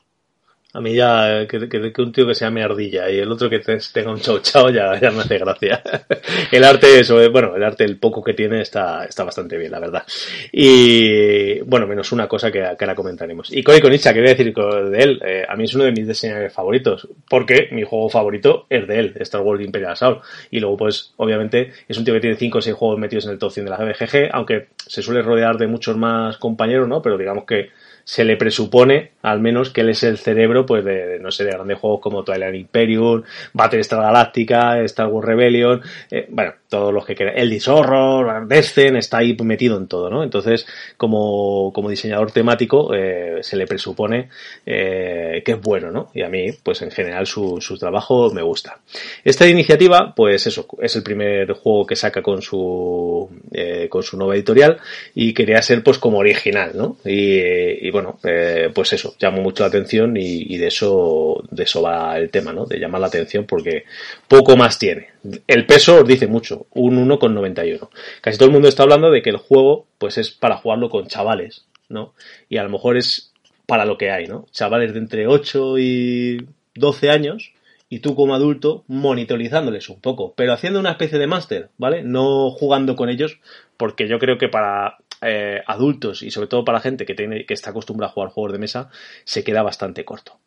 A 0.72 0.81
mí 0.81 0.94
ya, 0.94 1.49
que, 1.49 1.58
un 1.99 2.12
tío 2.12 2.28
que 2.28 2.34
se 2.34 2.44
llame 2.44 2.62
Ardilla 2.62 3.11
y 3.11 3.19
el 3.19 3.32
otro 3.32 3.50
que 3.50 3.58
tenga 3.58 4.12
un 4.12 4.20
chau 4.20 4.38
chau 4.38 4.70
ya, 4.70 5.00
ya 5.00 5.11
me 5.11 5.22
hace 5.22 5.37
gracia. 5.37 5.82
el 6.52 6.62
arte, 6.62 7.00
eso, 7.00 7.17
bueno, 7.32 7.56
el 7.56 7.64
arte, 7.64 7.82
el 7.82 7.99
poco 7.99 8.22
que 8.22 8.34
tiene 8.34 8.61
está, 8.61 9.05
está 9.05 9.25
bastante 9.25 9.58
bien, 9.58 9.72
la 9.72 9.81
verdad. 9.81 10.05
Y, 10.52 11.58
bueno, 11.62 11.88
menos 11.88 12.12
una 12.12 12.28
cosa 12.28 12.52
que, 12.52 12.61
que 12.61 12.84
ahora 12.84 12.94
comentaremos. 12.94 13.52
Y 13.52 13.64
Cory 13.64 13.81
Konicha, 13.81 14.14
¿qué 14.14 14.20
voy 14.20 14.28
a 14.28 14.34
decir 14.34 14.55
de 14.55 15.02
él? 15.02 15.20
Eh, 15.26 15.44
a 15.49 15.56
mí 15.56 15.64
es 15.64 15.75
uno 15.75 15.84
de 15.84 15.93
mis 15.93 16.06
diseñadores 16.06 16.52
favoritos, 16.52 17.08
porque 17.28 17.69
mi 17.73 17.82
juego 17.82 18.08
favorito 18.08 18.66
es 18.70 18.87
de 18.87 18.99
él, 19.00 19.14
Star 19.19 19.40
Wars 19.40 19.64
Imperial 19.64 19.93
Assault. 19.93 20.23
Y 20.52 20.61
luego, 20.61 20.76
pues, 20.76 21.14
obviamente, 21.16 21.73
es 21.88 21.99
un 21.99 22.05
tío 22.05 22.14
que 22.14 22.20
tiene 22.20 22.37
5 22.37 22.58
o 22.58 22.62
6 22.62 22.76
juegos 22.76 22.99
metidos 23.00 23.25
en 23.25 23.32
el 23.32 23.38
top 23.40 23.50
100 23.50 23.64
de 23.66 23.70
la 23.70 23.78
BGG, 23.78 24.28
aunque 24.31 24.69
se 24.76 25.02
suele 25.02 25.23
rodear 25.23 25.58
de 25.58 25.66
muchos 25.66 25.96
más 25.96 26.37
compañeros, 26.37 26.87
¿no? 26.87 27.02
Pero 27.02 27.19
digamos 27.19 27.44
que 27.44 27.70
se 28.05 28.25
le 28.25 28.37
presupone, 28.37 29.12
al 29.22 29.40
menos, 29.40 29.70
que 29.70 29.82
él 29.82 29.90
es 29.90 30.02
el 30.02 30.19
cerebro, 30.19 30.67
pues, 30.67 30.84
de, 30.84 31.19
no 31.20 31.31
sé, 31.31 31.44
de 31.44 31.50
grandes 31.50 31.78
juegos 31.78 32.00
como 32.00 32.25
Twilight 32.25 32.55
Imperium, 32.55 33.22
Battlestar 33.52 34.00
Galactica, 34.00 34.81
Star 34.82 35.08
Wars 35.08 35.26
Rebellion, 35.26 35.81
eh, 36.11 36.26
bueno, 36.31 36.55
todos 36.69 36.94
los 36.94 37.05
que 37.05 37.14
quieran. 37.14 37.37
El 37.37 37.61
Horror, 37.67 38.46
Descent, 38.46 38.96
está 38.96 39.19
ahí 39.19 39.37
metido 39.43 39.76
en 39.76 39.87
todo, 39.88 40.08
¿no? 40.08 40.22
Entonces, 40.22 40.67
como, 40.96 41.72
como 41.75 41.90
diseñador 41.90 42.32
temático, 42.32 42.94
eh, 42.94 43.38
se 43.43 43.56
le 43.56 43.67
presupone 43.67 44.28
eh, 44.64 45.43
que 45.44 45.52
es 45.52 45.61
bueno, 45.61 45.90
¿no? 45.90 46.11
Y 46.14 46.23
a 46.23 46.28
mí, 46.28 46.46
pues 46.62 46.81
en 46.82 46.90
general, 46.90 47.26
su, 47.26 47.61
su 47.61 47.76
trabajo 47.76 48.31
me 48.32 48.43
gusta. 48.43 48.78
Esta 49.25 49.46
iniciativa, 49.49 50.14
pues 50.14 50.46
eso, 50.46 50.66
es 50.81 50.96
el 50.96 51.02
primer 51.02 51.52
juego 51.52 51.87
que 51.87 51.96
saca 51.96 52.23
con 52.23 52.40
su, 52.40 53.28
eh, 53.52 53.88
con 53.88 54.02
su 54.02 54.16
nueva 54.16 54.35
editorial 54.35 54.78
y 55.14 55.35
quería 55.35 55.61
ser, 55.62 55.83
pues, 55.83 55.99
como 55.99 56.18
original, 56.18 56.73
¿no? 56.75 56.97
Y, 57.04 57.87
y 57.87 57.90
bueno, 57.90 58.18
eh, 58.25 58.71
pues 58.75 58.92
eso, 58.92 59.10
llamó 59.19 59.43
mucho 59.43 59.62
la 59.62 59.69
atención 59.69 60.17
y, 60.17 60.55
y 60.55 60.59
de 60.59 60.69
eso, 60.69 61.43
de 61.50 61.64
eso 61.64 61.83
va 61.83 62.17
el 62.19 62.31
tema, 62.31 62.52
¿no? 62.52 62.67
De 62.67 62.79
llamar 62.79 63.00
la 63.00 63.07
atención 63.09 63.47
porque 63.47 63.85
poco 64.29 64.57
más 64.57 64.79
tiene. 64.79 65.09
El 65.47 65.67
peso 65.67 66.00
os 66.00 66.09
dice 66.09 66.26
mucho, 66.26 66.67
un 66.73 67.09
1,91. 67.09 67.88
Casi 68.21 68.38
todo 68.38 68.47
el 68.47 68.52
mundo 68.52 68.69
está 68.69 68.83
hablando 68.83 69.11
de 69.11 69.23
que 69.23 69.31
el 69.31 69.37
juego 69.37 69.87
pues 69.99 70.19
es 70.19 70.31
para 70.31 70.57
jugarlo 70.57 70.90
con 70.90 71.07
chavales, 71.07 71.67
¿no? 71.88 72.14
Y 72.49 72.59
a 72.59 72.62
lo 72.62 72.71
mejor 72.71 72.97
es 72.97 73.33
para 73.67 73.85
lo 73.85 73.99
que 73.99 74.11
hay, 74.11 74.26
¿no? 74.26 74.47
Chavales 74.50 74.93
de 74.93 74.99
entre 74.99 75.26
8 75.26 75.79
y 75.79 76.47
12 76.75 77.11
años 77.11 77.52
y 77.88 77.99
tú 77.99 78.14
como 78.14 78.35
adulto 78.35 78.85
monitorizándoles 78.87 79.88
un 79.88 80.00
poco, 80.00 80.33
pero 80.37 80.52
haciendo 80.52 80.79
una 80.81 80.93
especie 80.93 81.19
de 81.19 81.26
máster, 81.26 81.71
¿vale? 81.76 82.02
No 82.02 82.50
jugando 82.50 82.97
con 82.97 83.09
ellos, 83.09 83.40
porque 83.76 84.09
yo 84.09 84.19
creo 84.19 84.38
que 84.38 84.49
para 84.49 84.99
eh, 85.22 85.60
adultos 85.66 86.22
y 86.22 86.30
sobre 86.30 86.48
todo 86.48 86.64
para 86.64 86.80
gente 86.80 87.04
que, 87.04 87.14
tiene, 87.14 87.44
que 87.44 87.54
está 87.54 87.70
acostumbrada 87.70 88.10
a 88.10 88.14
jugar 88.14 88.30
juegos 88.30 88.52
de 88.52 88.58
mesa, 88.58 88.90
se 89.24 89.44
queda 89.44 89.62
bastante 89.62 90.04
corto. 90.04 90.38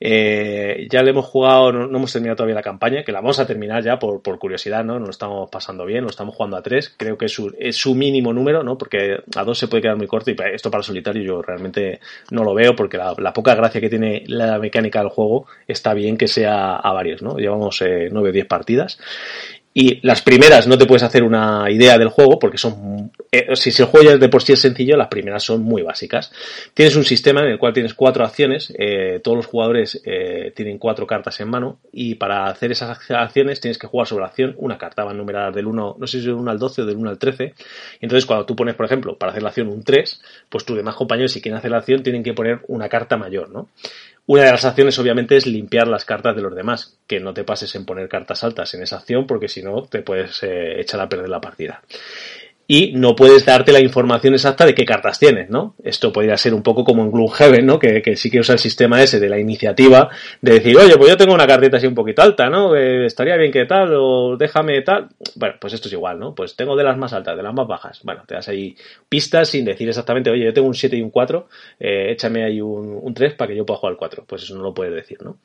Eh, 0.00 0.86
ya 0.90 1.02
le 1.02 1.10
hemos 1.10 1.26
jugado, 1.26 1.72
no, 1.72 1.84
hemos 1.96 2.12
terminado 2.12 2.36
todavía 2.36 2.56
la 2.56 2.62
campaña, 2.62 3.04
que 3.04 3.12
la 3.12 3.20
vamos 3.20 3.38
a 3.38 3.46
terminar 3.46 3.82
ya 3.82 3.98
por, 3.98 4.22
por 4.22 4.38
curiosidad, 4.38 4.84
¿no? 4.84 4.98
Nos 4.98 5.08
lo 5.08 5.10
estamos 5.10 5.50
pasando 5.50 5.86
bien, 5.86 6.04
lo 6.04 6.10
estamos 6.10 6.34
jugando 6.34 6.56
a 6.56 6.62
tres, 6.62 6.94
creo 6.96 7.16
que 7.16 7.26
es 7.26 7.32
su, 7.32 7.54
es 7.58 7.76
su 7.76 7.94
mínimo 7.94 8.32
número, 8.32 8.62
¿no? 8.62 8.76
Porque 8.76 9.18
a 9.34 9.44
dos 9.44 9.58
se 9.58 9.68
puede 9.68 9.82
quedar 9.82 9.96
muy 9.96 10.06
corto 10.06 10.30
y 10.30 10.36
esto 10.52 10.70
para 10.70 10.82
solitario 10.82 11.22
yo 11.22 11.42
realmente 11.42 12.00
no 12.30 12.44
lo 12.44 12.54
veo 12.54 12.74
porque 12.74 12.98
la, 12.98 13.32
poca 13.32 13.54
gracia 13.54 13.80
que 13.80 13.88
tiene 13.88 14.24
la 14.26 14.58
mecánica 14.58 15.00
del 15.00 15.08
juego 15.08 15.46
está 15.66 15.94
bien 15.94 16.16
que 16.16 16.28
sea 16.28 16.76
a 16.76 16.92
varios, 16.92 17.22
¿no? 17.22 17.36
Llevamos 17.36 17.80
eh, 17.82 18.08
nueve 18.10 18.30
o 18.30 18.32
diez 18.32 18.46
partidas 18.46 18.98
Y 19.76 19.98
las 20.06 20.22
primeras 20.22 20.68
no 20.68 20.78
te 20.78 20.86
puedes 20.86 21.02
hacer 21.02 21.24
una 21.24 21.68
idea 21.68 21.98
del 21.98 22.08
juego 22.08 22.38
porque 22.38 22.58
son, 22.58 23.10
eh, 23.32 23.56
si 23.56 23.70
el 23.82 23.88
juego 23.88 24.08
ya 24.08 24.16
de 24.16 24.28
por 24.28 24.40
sí 24.40 24.52
es 24.52 24.60
sencillo, 24.60 24.96
las 24.96 25.08
primeras 25.08 25.42
son 25.42 25.62
muy 25.62 25.82
básicas. 25.82 26.30
Tienes 26.74 26.94
un 26.94 27.02
sistema 27.02 27.40
en 27.40 27.48
el 27.48 27.58
cual 27.58 27.72
tienes 27.72 27.92
cuatro 27.92 28.24
acciones, 28.24 28.72
eh, 28.78 29.18
todos 29.22 29.36
los 29.36 29.46
jugadores 29.46 30.00
eh, 30.04 30.52
tienen 30.54 30.78
cuatro 30.78 31.08
cartas 31.08 31.40
en 31.40 31.50
mano 31.50 31.80
y 31.90 32.14
para 32.14 32.46
hacer 32.46 32.70
esas 32.70 33.10
acciones 33.10 33.60
tienes 33.60 33.76
que 33.76 33.88
jugar 33.88 34.06
sobre 34.06 34.22
la 34.22 34.28
acción 34.28 34.54
una 34.58 34.78
carta, 34.78 35.02
van 35.02 35.16
numeradas 35.16 35.52
del 35.52 35.66
1, 35.66 35.96
no 35.98 36.06
sé 36.06 36.20
si 36.20 36.26
del 36.26 36.34
1 36.36 36.52
al 36.52 36.58
12 36.60 36.82
o 36.82 36.86
del 36.86 36.96
1 36.96 37.10
al 37.10 37.18
13. 37.18 37.54
Y 38.00 38.04
entonces 38.04 38.26
cuando 38.26 38.46
tú 38.46 38.54
pones, 38.54 38.76
por 38.76 38.86
ejemplo, 38.86 39.18
para 39.18 39.32
hacer 39.32 39.42
la 39.42 39.48
acción 39.48 39.66
un 39.66 39.82
3, 39.82 40.22
pues 40.48 40.64
tus 40.64 40.76
demás 40.76 40.94
compañeros 40.94 41.32
si 41.32 41.40
quieren 41.40 41.58
hacer 41.58 41.72
la 41.72 41.78
acción 41.78 42.04
tienen 42.04 42.22
que 42.22 42.32
poner 42.32 42.60
una 42.68 42.88
carta 42.88 43.16
mayor, 43.16 43.50
¿no? 43.50 43.68
Una 44.26 44.44
de 44.44 44.52
las 44.52 44.64
acciones 44.64 44.98
obviamente 44.98 45.36
es 45.36 45.46
limpiar 45.46 45.86
las 45.86 46.06
cartas 46.06 46.34
de 46.34 46.40
los 46.40 46.54
demás, 46.54 46.98
que 47.06 47.20
no 47.20 47.34
te 47.34 47.44
pases 47.44 47.74
en 47.74 47.84
poner 47.84 48.08
cartas 48.08 48.42
altas 48.42 48.72
en 48.72 48.82
esa 48.82 48.96
acción 48.96 49.26
porque 49.26 49.48
si 49.48 49.62
no 49.62 49.82
te 49.82 50.00
puedes 50.00 50.42
eh, 50.42 50.80
echar 50.80 51.00
a 51.00 51.08
perder 51.08 51.28
la 51.28 51.42
partida 51.42 51.82
y 52.66 52.92
no 52.92 53.14
puedes 53.14 53.44
darte 53.44 53.72
la 53.72 53.80
información 53.80 54.34
exacta 54.34 54.64
de 54.64 54.74
qué 54.74 54.84
cartas 54.84 55.18
tienes, 55.18 55.50
¿no? 55.50 55.74
Esto 55.84 56.12
podría 56.12 56.36
ser 56.36 56.54
un 56.54 56.62
poco 56.62 56.82
como 56.82 57.02
en 57.02 57.10
Gloomhaven, 57.10 57.66
¿no? 57.66 57.78
Que, 57.78 58.00
que 58.00 58.16
sí 58.16 58.30
que 58.30 58.40
usa 58.40 58.54
el 58.54 58.58
sistema 58.58 59.02
ese 59.02 59.20
de 59.20 59.28
la 59.28 59.38
iniciativa, 59.38 60.08
de 60.40 60.54
decir, 60.54 60.76
oye, 60.76 60.96
pues 60.96 61.10
yo 61.10 61.16
tengo 61.16 61.34
una 61.34 61.46
cartita 61.46 61.76
así 61.76 61.86
un 61.86 61.94
poquito 61.94 62.22
alta, 62.22 62.48
¿no? 62.48 62.74
Eh, 62.74 63.04
estaría 63.04 63.36
bien 63.36 63.52
que 63.52 63.66
tal, 63.66 63.92
o 63.94 64.36
déjame 64.38 64.80
tal. 64.80 65.08
Bueno, 65.34 65.56
pues 65.60 65.74
esto 65.74 65.88
es 65.88 65.92
igual, 65.92 66.18
¿no? 66.18 66.34
Pues 66.34 66.56
tengo 66.56 66.74
de 66.74 66.84
las 66.84 66.96
más 66.96 67.12
altas, 67.12 67.36
de 67.36 67.42
las 67.42 67.54
más 67.54 67.66
bajas. 67.66 68.00
Bueno, 68.02 68.22
te 68.26 68.34
das 68.34 68.48
ahí 68.48 68.74
pistas 69.08 69.48
sin 69.50 69.64
decir 69.64 69.88
exactamente, 69.88 70.30
oye, 70.30 70.44
yo 70.44 70.54
tengo 70.54 70.68
un 70.68 70.74
7 70.74 70.96
y 70.96 71.02
un 71.02 71.10
4, 71.10 71.48
eh, 71.80 72.12
échame 72.12 72.44
ahí 72.44 72.60
un, 72.60 72.98
un 73.02 73.12
3 73.14 73.34
para 73.34 73.48
que 73.50 73.56
yo 73.56 73.66
pueda 73.66 73.78
jugar 73.78 73.92
al 73.92 73.98
4. 73.98 74.24
Pues 74.26 74.42
eso 74.42 74.54
no 74.56 74.62
lo 74.62 74.72
puedes 74.72 74.94
decir, 74.94 75.18
¿no? 75.22 75.38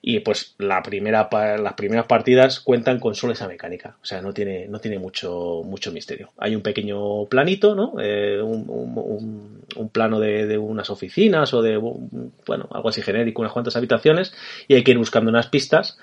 y 0.00 0.20
pues 0.20 0.54
la 0.58 0.82
primera, 0.82 1.28
las 1.32 1.72
primeras 1.74 2.06
partidas 2.06 2.60
cuentan 2.60 3.00
con 3.00 3.14
solo 3.14 3.32
esa 3.32 3.48
mecánica, 3.48 3.96
o 4.00 4.04
sea, 4.04 4.20
no 4.22 4.32
tiene, 4.32 4.68
no 4.68 4.78
tiene 4.78 4.98
mucho, 4.98 5.62
mucho 5.64 5.90
misterio. 5.92 6.30
Hay 6.48 6.56
un 6.56 6.62
pequeño 6.62 7.26
planito, 7.26 7.74
¿no? 7.74 7.94
Eh, 8.00 8.40
un, 8.40 9.90
plano 9.92 10.18
de, 10.18 10.46
de, 10.46 10.58
unas 10.58 10.90
oficinas 10.90 11.52
o 11.54 11.62
de, 11.62 11.76
bueno, 11.76 12.68
algo 12.72 12.88
así 12.88 13.02
genérico, 13.02 13.42
unas 13.42 13.52
cuantas 13.52 13.76
habitaciones 13.76 14.34
y 14.66 14.74
hay 14.74 14.82
que 14.82 14.92
ir 14.92 14.98
buscando 14.98 15.30
unas 15.30 15.48
pistas. 15.48 15.98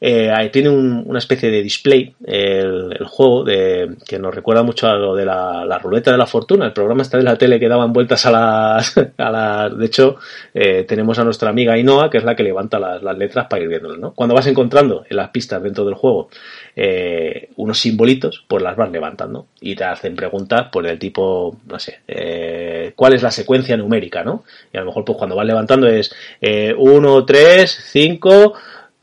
Eh, 0.00 0.50
tiene 0.52 0.68
una 0.68 1.18
especie 1.18 1.50
de 1.50 1.60
display 1.60 2.14
el, 2.24 2.96
el, 2.98 3.06
juego 3.06 3.42
de, 3.42 3.96
que 4.06 4.18
nos 4.18 4.32
recuerda 4.32 4.62
mucho 4.62 4.86
a 4.86 4.94
lo 4.94 5.16
de 5.16 5.24
la, 5.24 5.64
la, 5.64 5.78
ruleta 5.78 6.12
de 6.12 6.18
la 6.18 6.26
fortuna, 6.26 6.66
el 6.66 6.72
programa 6.72 7.02
está 7.02 7.18
de 7.18 7.24
la 7.24 7.36
tele 7.36 7.58
que 7.58 7.68
daban 7.68 7.92
vueltas 7.92 8.24
a 8.26 8.30
las, 8.30 8.96
a 9.18 9.30
las 9.30 9.76
de 9.76 9.86
hecho, 9.86 10.16
eh, 10.54 10.84
tenemos 10.84 11.18
a 11.18 11.24
nuestra 11.24 11.50
amiga 11.50 11.76
Inoa, 11.76 12.10
que 12.10 12.18
es 12.18 12.24
la 12.24 12.36
que 12.36 12.44
levanta 12.44 12.78
las, 12.78 13.02
las 13.02 13.18
letras 13.18 13.46
para 13.48 13.62
ir 13.62 13.68
viéndolo, 13.68 13.96
¿no? 13.96 14.12
Cuando 14.12 14.36
vas 14.36 14.46
encontrando 14.46 15.04
en 15.08 15.16
las 15.16 15.30
pistas 15.30 15.62
dentro 15.62 15.84
del 15.84 15.94
juego 15.94 16.28
eh, 16.76 17.50
unos 17.56 17.78
simbolitos, 17.78 18.44
pues 18.46 18.62
las 18.62 18.76
vas 18.76 18.92
levantando 18.92 19.48
y 19.60 19.74
te 19.74 19.82
hacen 19.82 20.14
preguntas 20.14 20.68
por 20.70 20.86
el 20.86 20.98
tipo, 20.98 21.56
no 21.66 21.78
sé, 21.80 22.00
eh, 22.06 22.92
¿cuál 22.94 23.14
es 23.14 23.22
la 23.22 23.32
secuencia 23.32 23.76
numérica, 23.76 24.22
no? 24.22 24.44
Y 24.72 24.76
a 24.76 24.80
lo 24.80 24.86
mejor 24.86 25.04
pues 25.04 25.18
cuando 25.18 25.34
vas 25.34 25.46
levantando 25.46 25.88
es 25.88 26.14
1, 26.40 27.24
3, 27.24 27.84
5, 27.90 28.54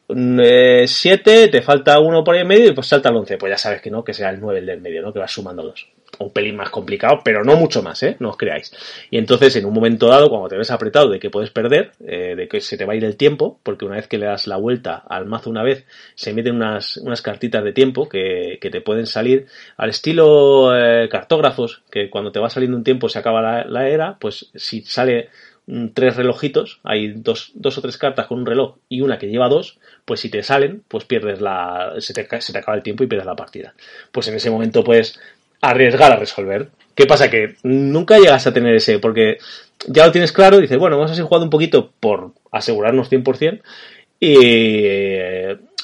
7, 0.08 1.48
te 1.48 1.62
falta 1.62 2.00
uno 2.00 2.24
por 2.24 2.36
ahí 2.36 2.42
en 2.42 2.48
medio 2.48 2.70
y 2.70 2.74
pues 2.74 2.88
salta 2.88 3.10
el 3.10 3.16
11. 3.16 3.38
Pues 3.38 3.52
ya 3.52 3.58
sabes 3.58 3.82
que 3.82 3.90
no, 3.90 4.04
que 4.04 4.14
será 4.14 4.30
el 4.30 4.40
9 4.40 4.60
el 4.60 4.66
del 4.66 4.82
medio, 4.82 5.02
¿no? 5.02 5.14
Que 5.14 5.20
vas 5.20 5.32
sumando 5.32 5.64
dos 5.64 5.88
un 6.20 6.32
pelín 6.32 6.56
más 6.56 6.70
complicado, 6.70 7.20
pero 7.24 7.44
no 7.44 7.56
mucho 7.56 7.82
más, 7.82 8.02
¿eh? 8.04 8.16
No 8.20 8.30
os 8.30 8.38
creáis. 8.38 8.72
Y 9.10 9.18
entonces, 9.18 9.56
en 9.56 9.66
un 9.66 9.74
momento 9.74 10.08
dado, 10.08 10.30
cuando 10.30 10.48
te 10.48 10.58
ves 10.58 10.72
apretado 10.72 11.10
de 11.10 11.20
que 11.20 11.30
puedes 11.30 11.52
perder, 11.52 11.92
eh, 12.06 12.36
de 12.36 12.48
que 12.48 12.62
se 12.62 12.78
te 12.78 12.86
va 12.86 12.94
a 12.94 12.96
ir 12.96 13.04
el 13.04 13.18
tiempo, 13.18 13.60
porque 13.64 13.86
una 13.86 13.96
vez 13.96 14.08
que 14.08 14.18
le 14.18 14.26
das 14.26 14.48
la 14.48 14.58
vuelta 14.58 15.04
al 15.08 15.26
mazo 15.26 15.50
una 15.50 15.64
vez, 15.64 15.86
se 16.16 16.34
meten 16.34 16.56
unas, 16.56 16.98
unas 16.98 17.22
cartitas 17.22 17.64
de 17.64 17.74
tiempo 17.74 18.08
que, 18.08 18.58
que 18.62 18.70
te 18.70 18.82
pueden 18.82 19.06
salir 19.06 19.48
al 19.78 19.90
estilo 19.90 20.76
eh, 20.76 21.10
cartógrafos, 21.10 21.84
que 21.92 22.10
cuando 22.10 22.32
te 22.32 22.40
va 22.40 22.50
saliendo 22.50 22.78
un 22.78 22.84
tiempo 22.84 23.10
se 23.10 23.20
acaba 23.20 23.66
la 23.66 23.90
era, 23.90 24.18
pues 24.20 24.52
si 24.56 24.82
sale 24.82 25.30
tres 25.94 26.16
relojitos, 26.16 26.80
hay 26.84 27.14
dos, 27.14 27.52
dos 27.56 27.78
o 27.78 27.82
tres 27.82 27.98
cartas 27.98 28.28
con 28.28 28.40
un 28.40 28.46
reloj 28.46 28.76
y 28.88 29.02
una 29.02 29.18
que 29.18 29.28
lleva 29.28 29.50
dos, 29.50 29.80
pues 30.06 30.20
si 30.20 30.30
te 30.30 30.44
salen, 30.44 30.84
pues 30.88 31.06
pierdes 31.06 31.42
la, 31.42 31.94
se 32.00 32.14
te, 32.14 32.42
se 32.42 32.54
te 32.54 32.60
acaba 32.60 32.78
el 32.78 32.84
tiempo 32.84 33.04
y 33.04 33.08
pierdes 33.08 33.26
la 33.26 33.36
partida. 33.36 33.74
Pues 34.12 34.28
en 34.28 34.36
ese 34.36 34.52
momento, 34.52 34.84
pues 34.84 35.20
arriesgar 35.62 36.12
a 36.12 36.18
resolver. 36.18 36.70
¿Qué 36.94 37.06
pasa? 37.08 37.30
Que 37.30 37.56
nunca 37.64 38.20
llegas 38.20 38.46
a 38.46 38.54
tener 38.54 38.76
ese, 38.76 39.00
porque 39.00 39.40
ya 39.88 40.06
lo 40.06 40.12
tienes 40.12 40.32
claro, 40.32 40.60
dices, 40.60 40.78
bueno, 40.78 40.98
vamos 40.98 41.12
a 41.12 41.16
seguir 41.16 41.28
jugando 41.28 41.46
un 41.46 41.50
poquito 41.50 41.92
por 42.00 42.32
asegurarnos 42.52 43.12
100% 43.12 43.62
y, 44.20 44.38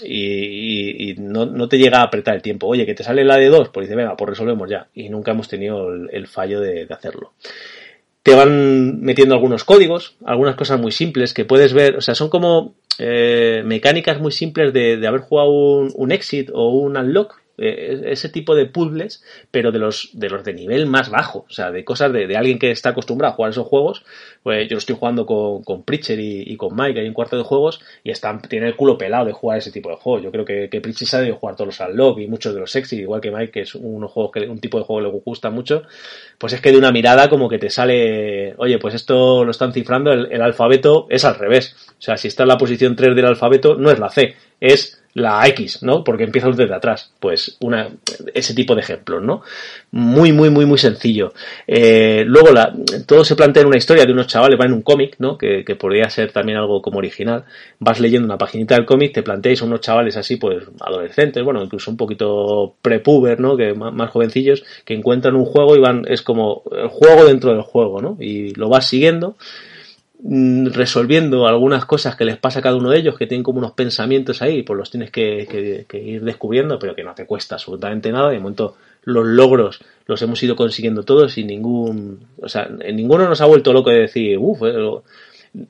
y, 0.03 1.11
y 1.11 1.15
no, 1.17 1.47
no, 1.47 1.67
te 1.67 1.77
llega 1.77 1.99
a 1.99 2.03
apretar 2.03 2.35
el 2.35 2.41
tiempo. 2.43 2.67
Oye, 2.67 2.85
que 2.85 2.93
te 2.93 3.03
sale 3.03 3.25
la 3.25 3.37
de 3.37 3.47
2, 3.47 3.69
pues 3.69 3.87
dice, 3.87 3.95
venga, 3.95 4.15
pues 4.15 4.29
resolvemos 4.29 4.69
ya. 4.69 4.87
Y 4.93 5.09
nunca 5.09 5.31
hemos 5.31 5.47
tenido 5.47 5.91
el, 5.91 6.27
fallo 6.27 6.61
de 6.61 6.87
hacerlo 6.89 7.33
te 8.23 8.35
van 8.35 9.01
metiendo 9.01 9.33
algunos 9.33 9.63
códigos, 9.63 10.15
algunas 10.25 10.55
cosas 10.55 10.79
muy 10.79 10.91
simples 10.91 11.33
que 11.33 11.45
puedes 11.45 11.73
ver, 11.73 11.97
o 11.97 12.01
sea, 12.01 12.15
son 12.15 12.29
como 12.29 12.75
eh, 12.99 13.63
mecánicas 13.65 14.19
muy 14.19 14.31
simples 14.31 14.73
de, 14.73 15.05
haber 15.07 15.21
jugado 15.21 15.49
un, 15.49 15.91
un, 15.95 16.11
exit 16.11 16.49
o 16.53 16.69
un 16.69 16.97
unlock 16.97 17.40
eh, 17.57 18.01
ese 18.05 18.29
tipo 18.29 18.55
de 18.55 18.65
puzzles, 18.65 19.23
pero 19.51 19.71
de 19.71 19.79
los, 19.79 20.09
de 20.13 20.29
los 20.29 20.43
de 20.43 20.53
nivel 20.53 20.87
más 20.87 21.09
bajo, 21.09 21.45
o 21.47 21.51
sea, 21.51 21.71
de 21.71 21.83
cosas 21.83 22.11
de, 22.11 22.27
de 22.27 22.37
alguien 22.37 22.57
que 22.57 22.71
está 22.71 22.89
acostumbrado 22.89 23.33
a 23.33 23.35
jugar 23.35 23.51
esos 23.51 23.67
juegos. 23.67 24.03
Pues 24.43 24.67
yo 24.67 24.75
lo 24.75 24.79
estoy 24.79 24.95
jugando 24.95 25.25
con, 25.25 25.63
con 25.63 25.83
Pritcher 25.83 26.19
y, 26.19 26.55
con 26.57 26.75
Mike, 26.75 26.99
hay 26.99 27.07
un 27.07 27.13
cuarto 27.13 27.37
de 27.37 27.43
juegos, 27.43 27.79
y 28.03 28.09
están, 28.09 28.41
tiene 28.41 28.67
el 28.67 28.75
culo 28.75 28.97
pelado 28.97 29.25
de 29.25 29.33
jugar 29.33 29.59
ese 29.59 29.71
tipo 29.71 29.89
de 29.89 29.97
juegos. 29.97 30.23
Yo 30.23 30.31
creo 30.31 30.45
que, 30.45 30.69
que 30.69 30.81
Pritchard 30.81 31.07
sabe 31.07 31.25
de 31.25 31.31
jugar 31.31 31.55
todos 31.55 31.67
los 31.67 31.81
al 31.81 31.93
y 32.17 32.27
muchos 32.27 32.53
de 32.53 32.59
los 32.59 32.71
sexy, 32.71 32.97
igual 32.97 33.21
que 33.21 33.31
Mike, 33.31 33.51
que 33.51 33.61
es 33.61 33.75
unos 33.75 34.11
juegos 34.11 34.31
que, 34.31 34.47
un 34.47 34.59
tipo 34.59 34.79
de 34.79 34.85
juego 34.85 35.01
que 35.01 35.15
le 35.15 35.21
gusta 35.23 35.49
mucho. 35.49 35.83
Pues 36.37 36.53
es 36.53 36.61
que 36.61 36.71
de 36.71 36.77
una 36.77 36.91
mirada 36.91 37.29
como 37.29 37.47
que 37.47 37.59
te 37.59 37.69
sale, 37.69 38.55
oye, 38.57 38.79
pues 38.79 38.95
esto 38.95 39.43
lo 39.45 39.51
están 39.51 39.73
cifrando, 39.73 40.11
el, 40.11 40.31
el 40.31 40.41
alfabeto 40.41 41.05
es 41.09 41.23
al 41.25 41.35
revés. 41.35 41.75
O 41.89 42.01
sea, 42.01 42.17
si 42.17 42.27
está 42.27 42.43
en 42.43 42.49
la 42.49 42.57
posición 42.57 42.95
3 42.95 43.15
del 43.15 43.25
alfabeto, 43.25 43.75
no 43.75 43.91
es 43.91 43.99
la 43.99 44.09
C, 44.09 44.35
es 44.59 45.00
la 45.13 45.45
X, 45.47 45.83
¿no? 45.83 46.03
Porque 46.03 46.23
empieza 46.23 46.49
desde 46.49 46.73
atrás. 46.73 47.11
Pues 47.19 47.57
una, 47.59 47.89
ese 48.33 48.53
tipo 48.53 48.75
de 48.75 48.81
ejemplos, 48.81 49.21
¿no? 49.21 49.41
Muy, 49.91 50.31
muy, 50.31 50.49
muy, 50.49 50.65
muy 50.65 50.77
sencillo. 50.77 51.33
Eh, 51.67 52.23
luego 52.25 52.51
la, 52.51 52.73
todo 53.05 53.23
se 53.23 53.35
plantea 53.35 53.61
en 53.61 53.67
una 53.67 53.77
historia 53.77 54.05
de 54.05 54.13
unos 54.13 54.27
chavales, 54.27 54.59
va 54.59 54.65
en 54.65 54.73
un 54.73 54.81
cómic, 54.81 55.15
¿no? 55.19 55.37
Que, 55.37 55.63
que, 55.65 55.75
podría 55.75 56.09
ser 56.09 56.31
también 56.31 56.57
algo 56.57 56.81
como 56.81 56.99
original. 56.99 57.43
Vas 57.79 57.99
leyendo 57.99 58.25
una 58.25 58.37
paginita 58.37 58.75
del 58.75 58.85
cómic, 58.85 59.13
te 59.13 59.23
planteáis 59.23 59.61
a 59.61 59.65
unos 59.65 59.81
chavales 59.81 60.15
así, 60.17 60.37
pues, 60.37 60.63
adolescentes, 60.79 61.43
bueno, 61.43 61.63
incluso 61.63 61.91
un 61.91 61.97
poquito 61.97 62.75
prepuber, 62.81 63.39
¿no? 63.39 63.57
Que 63.57 63.73
más, 63.73 63.93
más 63.93 64.09
jovencillos, 64.11 64.63
que 64.85 64.93
encuentran 64.93 65.35
un 65.35 65.45
juego 65.45 65.75
y 65.75 65.79
van, 65.79 66.05
es 66.07 66.21
como 66.21 66.63
el 66.71 66.87
juego 66.87 67.25
dentro 67.25 67.51
del 67.51 67.61
juego, 67.61 68.01
¿no? 68.01 68.17
Y 68.19 68.53
lo 68.55 68.69
vas 68.69 68.87
siguiendo 68.87 69.35
resolviendo 70.23 71.47
algunas 71.47 71.85
cosas 71.85 72.15
que 72.15 72.25
les 72.25 72.37
pasa 72.37 72.59
a 72.59 72.61
cada 72.61 72.75
uno 72.75 72.91
de 72.91 72.99
ellos, 72.99 73.17
que 73.17 73.25
tienen 73.25 73.43
como 73.43 73.59
unos 73.59 73.71
pensamientos 73.71 74.41
ahí, 74.41 74.61
pues 74.61 74.77
los 74.77 74.91
tienes 74.91 75.09
que, 75.09 75.85
que, 75.87 75.97
ir 75.97 76.23
descubriendo, 76.23 76.77
pero 76.77 76.95
que 76.95 77.03
no 77.03 77.15
te 77.15 77.25
cuesta 77.25 77.55
absolutamente 77.55 78.11
nada. 78.11 78.29
De 78.29 78.39
momento, 78.39 78.75
los 79.03 79.25
logros 79.25 79.81
los 80.05 80.21
hemos 80.21 80.41
ido 80.43 80.55
consiguiendo 80.55 81.03
todos 81.03 81.33
sin 81.33 81.47
ningún. 81.47 82.27
O 82.39 82.47
sea, 82.49 82.67
ninguno 82.69 83.27
nos 83.27 83.41
ha 83.41 83.45
vuelto 83.45 83.73
loco 83.73 83.89
de 83.89 84.01
decir, 84.01 84.37
uff, 84.37 84.61
eh, 84.63 85.01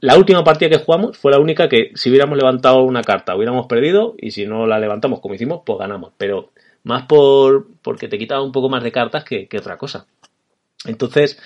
la 0.02 0.18
última 0.18 0.44
partida 0.44 0.70
que 0.70 0.84
jugamos 0.84 1.18
fue 1.18 1.32
la 1.32 1.40
única 1.40 1.70
que 1.70 1.92
si 1.96 2.10
hubiéramos 2.10 2.38
levantado 2.38 2.84
una 2.84 3.02
carta 3.02 3.36
hubiéramos 3.36 3.68
perdido 3.68 4.16
y 4.18 4.32
si 4.32 4.46
no 4.46 4.68
la 4.68 4.80
levantamos 4.80 5.22
como 5.22 5.36
hicimos, 5.36 5.62
pues 5.66 5.80
ganamos. 5.80 6.12
Pero 6.18 6.50
más 6.84 7.04
por 7.04 7.68
porque 7.82 8.08
te 8.08 8.18
quitaba 8.18 8.42
un 8.42 8.52
poco 8.52 8.70
más 8.70 8.84
de 8.84 8.92
cartas 8.92 9.24
que, 9.24 9.48
que 9.48 9.58
otra 9.58 9.78
cosa. 9.78 10.06
Entonces, 10.86 11.38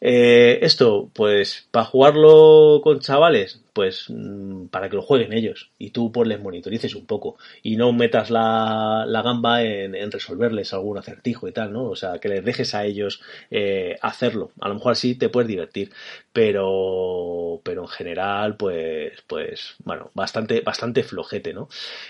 eh, 0.00 0.60
esto, 0.62 1.10
pues, 1.12 1.66
para 1.72 1.84
jugarlo 1.84 2.80
con 2.84 3.00
chavales, 3.00 3.60
pues, 3.72 4.04
mm, 4.08 4.66
para 4.68 4.88
que 4.88 4.94
lo 4.94 5.02
jueguen 5.02 5.32
ellos 5.32 5.72
y 5.78 5.90
tú 5.90 6.12
pues 6.12 6.28
les 6.28 6.40
monitorices 6.40 6.94
un 6.94 7.04
poco 7.06 7.36
y 7.62 7.76
no 7.76 7.92
metas 7.92 8.30
la, 8.30 9.04
la 9.06 9.22
gamba 9.22 9.64
en, 9.64 10.12
resolverles 10.12 10.72
algún 10.72 10.96
acertijo 10.96 11.48
y 11.48 11.52
tal, 11.52 11.72
¿no? 11.72 11.84
O 11.86 11.96
sea, 11.96 12.18
que 12.20 12.28
les 12.28 12.44
dejes 12.44 12.74
a 12.74 12.84
ellos 12.84 13.20
eh, 13.50 13.96
hacerlo. 14.00 14.52
A 14.60 14.68
lo 14.68 14.74
mejor 14.74 14.92
así 14.92 15.16
te 15.16 15.28
puedes 15.28 15.48
divertir, 15.48 15.90
pero, 16.32 17.60
pero 17.64 17.82
en 17.82 17.88
general, 17.88 18.56
pues, 18.56 19.12
pues, 19.26 19.74
bueno, 19.84 20.10
bastante, 20.14 20.60
bastante 20.60 21.02
flojete, 21.02 21.52
¿no? 21.52 21.68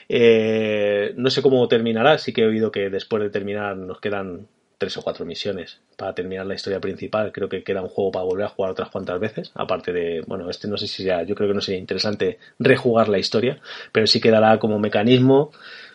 Eh, 0.09 1.15
no 1.17 1.31
sé 1.31 1.41
cómo 1.43 1.67
terminará, 1.69 2.19
sí 2.19 2.33
que 2.35 2.43
he 2.43 2.47
oído 2.47 2.71
que 2.71 2.91
después 2.91 3.23
de 3.23 3.31
terminar 3.31 3.77
nos 3.77 4.01
quedan 4.01 4.49
tres 4.79 4.97
o 4.97 5.03
cuatro 5.03 5.27
misiones 5.27 5.81
para 5.97 6.15
terminar 6.15 6.47
la 6.47 6.55
historia 6.55 6.81
principal. 6.81 7.33
Creo 7.33 7.49
que 7.49 7.65
queda 7.65 7.83
un 7.83 7.89
juego 7.89 8.13
para 8.13 8.25
volver 8.25 8.47
a 8.47 8.49
jugar 8.49 8.71
otras 8.71 8.89
cuantas 8.89 9.19
veces. 9.19 9.51
Aparte 9.55 9.93
de, 9.93 10.23
bueno, 10.27 10.49
este 10.49 10.69
no 10.69 10.77
sé 10.77 10.87
si 10.87 11.03
sea, 11.03 11.25
yo 11.25 11.35
creo 11.35 11.49
que 11.49 11.55
no 11.55 11.61
sería 11.61 11.81
interesante 11.81 12.39
rejugar 12.59 13.09
la 13.09 13.19
historia, 13.19 13.59
pero 13.93 14.07
sí 14.07 14.21
quedará 14.21 14.59
como 14.59 14.79
mecanismo. 14.79 15.51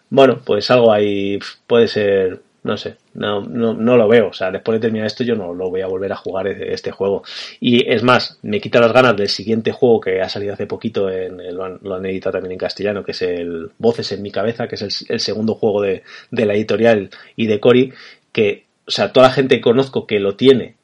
Bueno, 0.09 0.41
pues 0.45 0.69
algo 0.69 0.91
ahí 0.91 1.39
puede 1.65 1.87
ser, 1.87 2.41
no 2.63 2.75
sé, 2.77 2.97
no, 3.13 3.41
no, 3.41 3.73
no, 3.73 3.95
lo 3.97 4.07
veo. 4.09 4.27
O 4.27 4.33
sea, 4.33 4.51
después 4.51 4.75
de 4.75 4.81
terminar 4.87 5.07
esto, 5.07 5.23
yo 5.23 5.35
no 5.35 5.53
lo 5.53 5.69
voy 5.69 5.81
a 5.81 5.87
volver 5.87 6.11
a 6.11 6.17
jugar 6.17 6.47
este 6.47 6.91
juego. 6.91 7.23
Y 7.61 7.89
es 7.89 8.03
más, 8.03 8.37
me 8.41 8.59
quita 8.59 8.81
las 8.81 8.91
ganas 8.91 9.15
del 9.15 9.29
siguiente 9.29 9.71
juego 9.71 10.01
que 10.01 10.21
ha 10.21 10.27
salido 10.27 10.53
hace 10.53 10.67
poquito, 10.67 11.09
en, 11.09 11.37
lo, 11.55 11.63
han, 11.65 12.05
editado 12.05 12.33
también 12.33 12.51
en 12.51 12.57
castellano, 12.57 13.03
que 13.03 13.11
es 13.11 13.21
el 13.21 13.71
Voces 13.77 14.11
en 14.11 14.21
mi 14.21 14.29
cabeza, 14.31 14.67
que 14.67 14.75
es 14.75 15.05
el, 15.09 15.19
segundo 15.21 15.55
juego 15.55 15.81
de, 15.81 16.03
de, 16.31 16.45
la 16.45 16.53
editorial 16.53 17.09
y 17.37 17.47
de 17.47 17.59
Cory, 17.61 17.93
que, 18.33 18.62
o 18.87 18.91
sea, 18.91 19.11
toda 19.13 19.27
la 19.27 19.33
gente 19.33 19.55
que 19.55 19.61
conozco 19.61 20.05
que 20.07 20.19
lo 20.19 20.35
tiene 20.35 20.75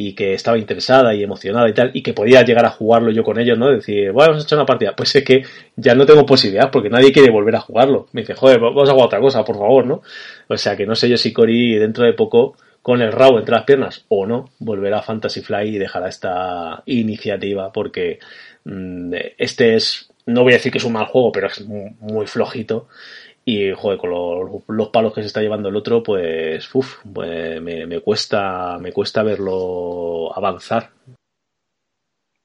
y 0.00 0.14
que 0.14 0.32
estaba 0.32 0.58
interesada 0.58 1.12
y 1.12 1.24
emocionada 1.24 1.68
y 1.68 1.74
tal, 1.74 1.90
y 1.92 2.02
que 2.02 2.12
podía 2.12 2.42
llegar 2.42 2.64
a 2.64 2.70
jugarlo 2.70 3.10
yo 3.10 3.24
con 3.24 3.40
ellos, 3.40 3.58
¿no? 3.58 3.68
Decir, 3.68 4.12
bueno, 4.12 4.30
vamos 4.30 4.44
a 4.44 4.46
echar 4.46 4.58
una 4.58 4.66
partida. 4.66 4.94
Pues 4.94 5.14
es 5.16 5.24
que 5.24 5.42
ya 5.74 5.96
no 5.96 6.06
tengo 6.06 6.24
posibilidad 6.24 6.70
porque 6.70 6.88
nadie 6.88 7.10
quiere 7.10 7.32
volver 7.32 7.56
a 7.56 7.60
jugarlo. 7.60 8.06
Me 8.12 8.20
dice, 8.20 8.34
joder, 8.34 8.60
vamos 8.60 8.88
a 8.88 8.92
jugar 8.92 9.06
otra 9.06 9.20
cosa, 9.20 9.44
por 9.44 9.56
favor, 9.56 9.86
¿no? 9.86 10.02
O 10.46 10.56
sea 10.56 10.76
que 10.76 10.86
no 10.86 10.94
sé 10.94 11.08
yo 11.08 11.16
si 11.16 11.32
Cory 11.32 11.78
dentro 11.78 12.04
de 12.04 12.12
poco, 12.12 12.56
con 12.80 13.02
el 13.02 13.10
rabo 13.10 13.40
entre 13.40 13.56
las 13.56 13.64
piernas 13.64 14.04
o 14.08 14.24
no, 14.24 14.50
volverá 14.60 14.98
a 14.98 15.02
Fantasy 15.02 15.40
Fly 15.40 15.68
y 15.68 15.78
dejará 15.78 16.08
esta 16.08 16.82
iniciativa 16.86 17.72
porque 17.72 18.20
mm, 18.64 19.14
este 19.36 19.74
es, 19.74 20.10
no 20.26 20.44
voy 20.44 20.52
a 20.52 20.56
decir 20.56 20.70
que 20.70 20.78
es 20.78 20.84
un 20.84 20.92
mal 20.92 21.06
juego, 21.06 21.32
pero 21.32 21.48
es 21.48 21.66
muy 21.66 22.26
flojito 22.26 22.86
y, 23.50 23.72
joder, 23.72 23.96
con 23.96 24.10
los, 24.76 24.88
palos 24.90 25.14
que 25.14 25.22
se 25.22 25.28
está 25.28 25.40
llevando 25.40 25.70
el 25.70 25.76
otro, 25.76 26.02
pues, 26.02 26.68
uf, 26.74 26.98
pues 27.14 27.62
me, 27.62 28.00
cuesta, 28.00 28.76
me 28.78 28.92
cuesta 28.92 29.22
verlo 29.22 30.36
avanzar. 30.36 30.90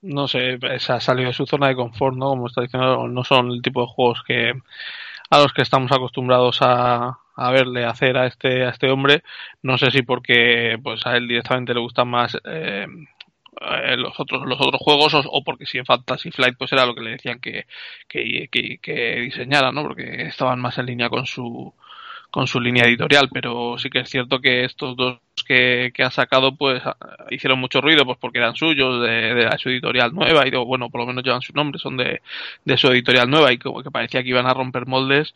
No 0.01 0.29
sé, 0.29 0.57
ha 0.61 0.99
salido 1.01 1.27
de 1.27 1.33
su 1.33 1.45
zona 1.45 1.67
de 1.67 1.75
confort, 1.75 2.15
¿no? 2.15 2.29
Como 2.29 2.47
está 2.47 2.61
diciendo, 2.61 3.05
no 3.09 3.25
son 3.25 3.51
el 3.51 3.61
tipo 3.61 3.81
de 3.81 3.87
juegos 3.87 4.23
que 4.25 4.53
a 5.29 5.39
los 5.39 5.51
que 5.51 5.63
estamos 5.63 5.91
acostumbrados 5.91 6.59
a, 6.61 7.19
a 7.35 7.51
verle 7.51 7.83
hacer 7.83 8.15
a 8.17 8.27
este 8.27 8.63
a 8.65 8.69
este 8.69 8.91
hombre 8.91 9.23
no 9.61 9.77
sé 9.77 9.89
si 9.89 10.03
porque 10.03 10.77
pues 10.83 11.05
a 11.07 11.17
él 11.17 11.27
directamente 11.27 11.73
le 11.73 11.79
gustan 11.79 12.07
más 12.07 12.37
eh, 12.43 12.85
eh, 13.63 13.97
los 13.97 14.19
otros 14.19 14.43
los 14.45 14.59
otros 14.59 14.81
juegos 14.81 15.13
o, 15.15 15.43
porque 15.43 15.65
si 15.65 15.77
en 15.77 15.85
Fantasy 15.85 16.31
Flight 16.31 16.55
pues 16.57 16.71
era 16.73 16.85
lo 16.85 16.93
que 16.95 17.01
le 17.01 17.11
decían 17.11 17.39
que, 17.39 17.65
que, 18.07 18.49
que, 18.81 19.19
diseñara 19.21 19.71
no 19.71 19.83
porque 19.83 20.23
estaban 20.23 20.59
más 20.59 20.77
en 20.77 20.87
línea 20.87 21.09
con 21.09 21.25
su 21.25 21.73
con 22.29 22.47
su 22.47 22.59
línea 22.59 22.85
editorial 22.85 23.29
pero 23.31 23.77
sí 23.77 23.89
que 23.89 23.99
es 23.99 24.09
cierto 24.09 24.41
que 24.41 24.65
estos 24.65 24.95
dos 24.97 25.19
que, 25.47 25.91
que 25.93 26.03
ha 26.03 26.11
sacado 26.11 26.55
pues 26.55 26.81
hicieron 27.29 27.59
mucho 27.59 27.79
ruido 27.79 28.05
pues 28.05 28.17
porque 28.19 28.39
eran 28.39 28.55
suyos 28.55 29.01
de, 29.01 29.33
de 29.33 29.57
su 29.57 29.69
editorial 29.69 30.13
nueva 30.13 30.47
y 30.47 30.51
bueno 30.51 30.89
por 30.89 31.01
lo 31.01 31.07
menos 31.07 31.23
llevan 31.23 31.41
su 31.41 31.53
nombre 31.53 31.79
son 31.79 31.97
de, 31.97 32.21
de 32.65 32.77
su 32.77 32.87
editorial 32.87 33.29
nueva 33.29 33.53
y 33.53 33.57
como 33.59 33.81
que 33.81 33.91
parecía 33.91 34.23
que 34.23 34.29
iban 34.29 34.47
a 34.47 34.53
romper 34.53 34.87
moldes 34.87 35.33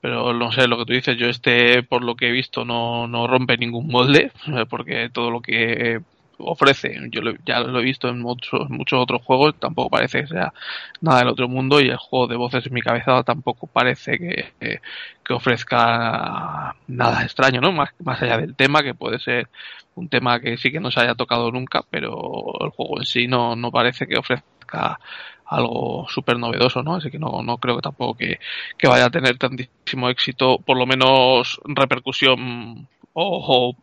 pero 0.00 0.32
no 0.32 0.52
sé 0.52 0.68
lo 0.68 0.78
que 0.78 0.84
tú 0.84 0.92
dices 0.94 1.16
yo 1.16 1.26
este 1.28 1.82
por 1.82 2.02
lo 2.02 2.16
que 2.16 2.28
he 2.28 2.32
visto 2.32 2.64
no, 2.64 3.06
no 3.06 3.26
rompe 3.26 3.56
ningún 3.56 3.88
molde 3.88 4.32
porque 4.70 5.10
todo 5.10 5.30
lo 5.30 5.40
que 5.40 6.00
ofrece. 6.38 6.96
Yo 7.10 7.20
ya 7.44 7.60
lo 7.60 7.80
he 7.80 7.82
visto 7.82 8.08
en 8.08 8.20
muchos, 8.20 8.70
muchos 8.70 9.00
otros 9.00 9.22
juegos, 9.22 9.54
tampoco 9.58 9.90
parece 9.90 10.22
que 10.22 10.28
sea 10.28 10.52
nada 11.00 11.20
del 11.20 11.28
otro 11.28 11.48
mundo 11.48 11.80
y 11.80 11.88
el 11.88 11.96
juego 11.96 12.26
de 12.26 12.36
voces 12.36 12.66
en 12.66 12.74
mi 12.74 12.82
cabeza 12.82 13.22
tampoco 13.22 13.66
parece 13.66 14.18
que, 14.18 14.52
que, 14.58 15.34
ofrezca 15.34 16.74
nada 16.86 17.22
extraño, 17.22 17.60
¿no? 17.60 17.72
Más, 17.72 17.90
más 18.02 18.22
allá 18.22 18.38
del 18.38 18.54
tema, 18.56 18.82
que 18.82 18.94
puede 18.94 19.18
ser 19.18 19.48
un 19.94 20.08
tema 20.08 20.40
que 20.40 20.56
sí 20.56 20.72
que 20.72 20.80
no 20.80 20.90
se 20.90 21.00
haya 21.00 21.14
tocado 21.14 21.50
nunca, 21.50 21.82
pero 21.90 22.52
el 22.60 22.70
juego 22.70 23.00
en 23.00 23.06
sí 23.06 23.26
no, 23.26 23.56
no 23.56 23.70
parece 23.70 24.06
que 24.06 24.18
ofrezca 24.18 24.98
algo 25.46 26.06
súper 26.08 26.38
novedoso, 26.38 26.82
¿no? 26.82 26.96
Así 26.96 27.10
que 27.10 27.18
no, 27.18 27.42
no 27.42 27.58
creo 27.58 27.76
que 27.76 27.82
tampoco 27.82 28.16
que, 28.16 28.38
que 28.76 28.88
vaya 28.88 29.06
a 29.06 29.10
tener 29.10 29.38
tantísimo 29.38 30.08
éxito, 30.08 30.58
por 30.58 30.76
lo 30.76 30.86
menos 30.86 31.60
repercusión 31.64 32.88
o, 33.12 33.74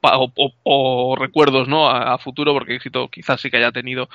o, 0.63 1.15
recuerdos 1.15 1.67
¿no? 1.67 1.89
A, 1.89 2.17
futuro, 2.17 2.53
porque 2.53 2.75
éxito 2.75 3.09
quizás 3.09 3.41
sí 3.41 3.49
que 3.49 3.57
haya 3.57 3.71
tenido 3.71 4.09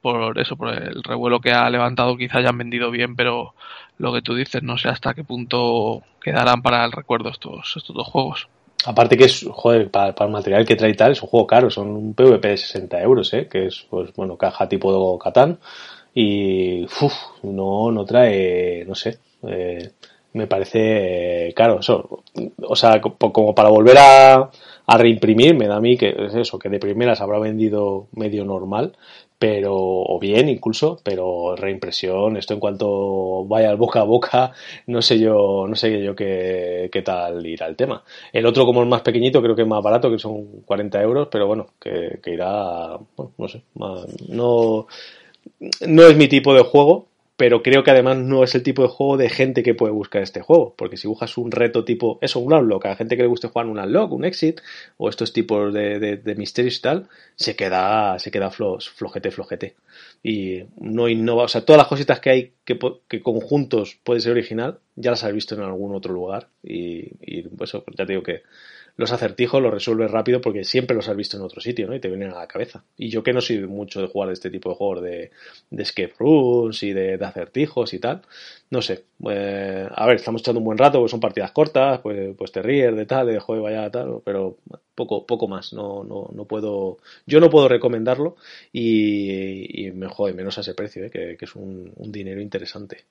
por 0.00 0.38
eso, 0.38 0.56
por 0.56 0.72
el 0.72 1.02
revuelo 1.02 1.40
que 1.40 1.52
ha 1.52 1.68
levantado, 1.68 2.16
quizás 2.16 2.36
hayan 2.36 2.56
vendido 2.56 2.90
bien, 2.90 3.16
pero 3.16 3.54
lo 3.98 4.12
que 4.12 4.22
tú 4.22 4.34
dices, 4.34 4.62
no 4.62 4.78
sé 4.78 4.88
hasta 4.88 5.12
qué 5.12 5.24
punto 5.24 6.02
quedarán 6.22 6.62
para 6.62 6.84
el 6.84 6.92
recuerdo 6.92 7.28
estos, 7.28 7.74
estos 7.76 7.94
dos 7.94 8.08
juegos. 8.08 8.48
Aparte 8.86 9.18
que 9.18 9.24
es, 9.24 9.46
joder, 9.50 9.90
para, 9.90 10.14
el 10.18 10.30
material 10.30 10.64
que 10.64 10.76
trae 10.76 10.94
tal, 10.94 11.12
es 11.12 11.22
un 11.22 11.28
juego 11.28 11.46
caro, 11.46 11.70
son 11.70 11.88
un 11.90 12.14
PvP 12.14 12.48
de 12.48 12.56
60 12.56 13.00
euros, 13.02 13.34
¿eh? 13.34 13.46
que 13.46 13.66
es, 13.66 13.86
pues 13.90 14.14
bueno, 14.14 14.38
caja 14.38 14.68
tipo 14.68 15.18
Catán, 15.18 15.58
y 16.14 16.84
uf, 16.84 17.12
no, 17.42 17.92
no 17.92 18.04
trae, 18.06 18.84
no 18.86 18.94
sé, 18.94 19.18
eh, 19.46 19.92
me 20.32 20.46
parece 20.46 21.52
caro. 21.54 21.80
Eso, 21.80 22.22
o 22.62 22.76
sea, 22.76 23.00
como 23.00 23.54
para 23.54 23.68
volver 23.70 23.98
a, 23.98 24.50
a 24.86 24.98
reimprimir, 24.98 25.54
me 25.56 25.66
da 25.66 25.76
a 25.76 25.80
mí 25.80 25.96
que 25.96 26.14
es 26.18 26.34
eso, 26.34 26.58
que 26.58 26.68
de 26.68 26.78
primeras 26.78 27.20
habrá 27.20 27.38
vendido 27.38 28.08
medio 28.12 28.44
normal, 28.44 28.96
pero, 29.38 29.74
o 29.74 30.18
bien 30.18 30.48
incluso, 30.48 31.00
pero 31.02 31.56
reimpresión, 31.56 32.36
esto 32.36 32.54
en 32.54 32.60
cuanto 32.60 33.44
vaya 33.46 33.70
al 33.70 33.76
boca 33.76 34.00
a 34.00 34.04
boca, 34.04 34.52
no 34.86 35.00
sé 35.00 35.18
yo, 35.18 35.64
no 35.66 35.74
sé 35.76 36.02
yo 36.02 36.14
qué, 36.14 36.90
qué 36.92 37.02
tal 37.02 37.46
irá 37.46 37.66
el 37.66 37.76
tema. 37.76 38.04
El 38.32 38.46
otro, 38.46 38.66
como 38.66 38.82
es 38.82 38.88
más 38.88 39.02
pequeñito, 39.02 39.40
creo 39.40 39.56
que 39.56 39.62
es 39.62 39.68
más 39.68 39.82
barato, 39.82 40.10
que 40.10 40.18
son 40.18 40.60
40 40.66 41.00
euros, 41.02 41.28
pero 41.30 41.46
bueno, 41.46 41.68
que, 41.80 42.18
que 42.22 42.32
irá, 42.32 42.98
no 43.38 43.48
sé, 43.48 43.62
no, 44.28 44.86
no 45.86 46.02
es 46.02 46.16
mi 46.16 46.28
tipo 46.28 46.52
de 46.54 46.62
juego, 46.62 47.06
pero 47.40 47.62
creo 47.62 47.82
que 47.82 47.90
además 47.90 48.18
no 48.18 48.44
es 48.44 48.54
el 48.54 48.62
tipo 48.62 48.82
de 48.82 48.88
juego 48.88 49.16
de 49.16 49.30
gente 49.30 49.62
que 49.62 49.72
puede 49.74 49.94
buscar 49.94 50.20
este 50.20 50.42
juego, 50.42 50.74
porque 50.76 50.98
si 50.98 51.08
buscas 51.08 51.38
un 51.38 51.50
reto 51.50 51.86
tipo, 51.86 52.18
eso, 52.20 52.38
un 52.38 52.52
unlock, 52.52 52.84
a 52.84 52.96
gente 52.96 53.16
que 53.16 53.22
le 53.22 53.28
guste 53.28 53.48
jugar 53.48 53.64
un 53.64 53.78
unlock, 53.78 54.12
un 54.12 54.26
exit, 54.26 54.60
o 54.98 55.08
estos 55.08 55.32
tipos 55.32 55.72
de, 55.72 55.98
de, 55.98 56.34
misterios 56.34 56.76
y 56.76 56.82
tal, 56.82 57.08
se 57.36 57.56
queda, 57.56 58.18
se 58.18 58.30
queda 58.30 58.50
flojete, 58.50 59.30
flojete. 59.30 59.74
Y 60.22 60.64
no 60.76 61.08
innova, 61.08 61.44
o 61.44 61.48
sea, 61.48 61.64
todas 61.64 61.78
las 61.78 61.86
cositas 61.86 62.20
que 62.20 62.28
hay 62.28 62.52
que, 62.66 62.78
conjuntos 63.22 63.98
puede 64.04 64.20
ser 64.20 64.32
original, 64.32 64.80
ya 64.96 65.10
las 65.10 65.24
has 65.24 65.32
visto 65.32 65.54
en 65.54 65.62
algún 65.62 65.94
otro 65.94 66.12
lugar, 66.12 66.48
y, 66.62 67.40
pues 67.56 67.72
ya 67.72 68.04
te 68.04 68.12
digo 68.12 68.22
que 68.22 68.42
los 68.96 69.12
acertijos 69.12 69.62
los 69.62 69.72
resuelves 69.72 70.10
rápido 70.10 70.40
porque 70.40 70.64
siempre 70.64 70.96
los 70.96 71.08
has 71.08 71.16
visto 71.16 71.36
en 71.36 71.42
otro 71.42 71.60
sitio, 71.60 71.86
¿no? 71.86 71.94
Y 71.94 72.00
te 72.00 72.08
vienen 72.08 72.30
a 72.30 72.38
la 72.38 72.46
cabeza. 72.46 72.84
Y 72.96 73.08
yo 73.08 73.22
que 73.22 73.32
no 73.32 73.40
soy 73.40 73.58
mucho 73.66 74.00
de 74.00 74.08
jugar 74.08 74.30
este 74.30 74.50
tipo 74.50 74.70
de 74.70 74.76
juegos 74.76 75.02
de, 75.02 75.30
de 75.70 75.82
escape 75.82 76.14
rooms 76.18 76.82
y 76.82 76.92
de, 76.92 77.14
acertijos 77.14 77.94
y 77.94 77.98
tal, 77.98 78.22
no 78.70 78.82
sé. 78.82 79.04
Eh, 79.28 79.88
a 79.90 80.06
ver, 80.06 80.16
estamos 80.16 80.42
echando 80.42 80.58
un 80.58 80.64
buen 80.64 80.78
rato, 80.78 80.98
pues 81.00 81.10
son 81.10 81.20
partidas 81.20 81.52
cortas, 81.52 82.00
pues, 82.00 82.34
pues 82.36 82.52
te 82.52 82.62
ríes 82.62 82.94
de 82.94 83.06
tal, 83.06 83.26
de 83.26 83.38
juego 83.38 83.64
vaya 83.64 83.90
tal, 83.90 84.20
pero 84.24 84.58
poco, 84.94 85.26
poco 85.26 85.48
más. 85.48 85.72
No, 85.72 86.04
no, 86.04 86.28
no 86.32 86.44
puedo, 86.44 86.98
yo 87.26 87.40
no 87.40 87.50
puedo 87.50 87.68
recomendarlo 87.68 88.36
y, 88.72 89.86
y 89.86 89.90
me 89.92 90.08
jode 90.08 90.32
menos 90.32 90.58
a 90.58 90.62
ese 90.62 90.74
precio, 90.74 91.04
¿eh? 91.04 91.10
que, 91.10 91.36
es 91.40 91.56
un 91.56 91.92
dinero 92.12 92.40
interesante. 92.40 93.04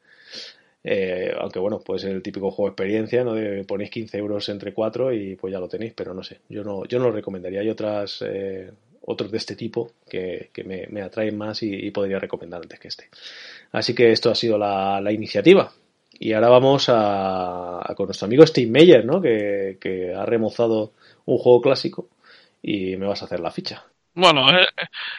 Eh, 0.83 1.33
aunque 1.37 1.59
bueno, 1.59 1.79
puede 1.79 1.99
ser 1.99 2.11
el 2.11 2.23
típico 2.23 2.51
juego 2.51 2.69
de 2.69 2.71
experiencia, 2.73 3.23
¿no? 3.23 3.33
De 3.33 3.63
ponéis 3.65 3.89
15 3.91 4.17
euros 4.17 4.47
entre 4.49 4.73
cuatro 4.73 5.13
y 5.13 5.35
pues 5.35 5.51
ya 5.51 5.59
lo 5.59 5.67
tenéis, 5.67 5.93
pero 5.93 6.13
no 6.13 6.23
sé, 6.23 6.39
yo 6.49 6.63
no, 6.63 6.85
yo 6.85 6.99
no 6.99 7.05
lo 7.05 7.11
recomendaría. 7.11 7.61
Hay 7.61 7.69
otras, 7.69 8.23
eh, 8.25 8.71
otros 9.05 9.31
de 9.31 9.37
este 9.37 9.55
tipo 9.55 9.91
que, 10.07 10.49
que 10.53 10.63
me, 10.63 11.01
atraen 11.01 11.37
más 11.37 11.63
y, 11.63 11.91
podría 11.91 12.19
recomendar 12.19 12.61
antes 12.61 12.79
que 12.79 12.87
este. 12.87 13.09
Así 13.71 13.93
que 13.93 14.11
esto 14.11 14.29
ha 14.31 14.35
sido 14.35 14.57
la, 14.57 15.01
la 15.01 15.11
iniciativa. 15.11 15.71
Y 16.19 16.33
ahora 16.33 16.49
vamos 16.49 16.85
a, 16.89 17.93
con 17.95 18.07
nuestro 18.07 18.25
amigo 18.25 18.45
Steve 18.45 18.69
Meyer, 18.71 19.05
¿no? 19.05 19.21
Que, 19.21 19.77
que 19.79 20.13
ha 20.13 20.25
remozado 20.25 20.93
un 21.25 21.37
juego 21.37 21.61
clásico 21.61 22.09
y 22.61 22.97
me 22.97 23.07
vas 23.07 23.21
a 23.21 23.25
hacer 23.25 23.39
la 23.39 23.51
ficha. 23.51 23.85
Bueno, 24.13 24.49
él, 24.49 24.65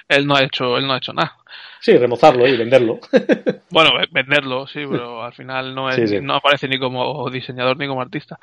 él, 0.09 0.27
no 0.27 0.37
ha 0.37 0.43
hecho, 0.43 0.77
él 0.77 0.87
no 0.87 0.93
ha 0.93 0.99
hecho 0.99 1.13
nada. 1.13 1.37
Sí, 1.81 1.97
remozarlo 1.97 2.47
y 2.47 2.57
venderlo. 2.57 3.01
bueno, 3.71 3.91
venderlo, 4.11 4.67
sí, 4.67 4.83
pero 4.89 5.23
al 5.25 5.33
final 5.33 5.75
no, 5.75 5.89
es, 5.89 6.23
no 6.23 6.35
aparece 6.35 6.69
ni 6.69 6.79
como 6.79 7.29
diseñador 7.31 7.79
ni 7.79 7.87
como 7.87 8.03
artista. 8.03 8.39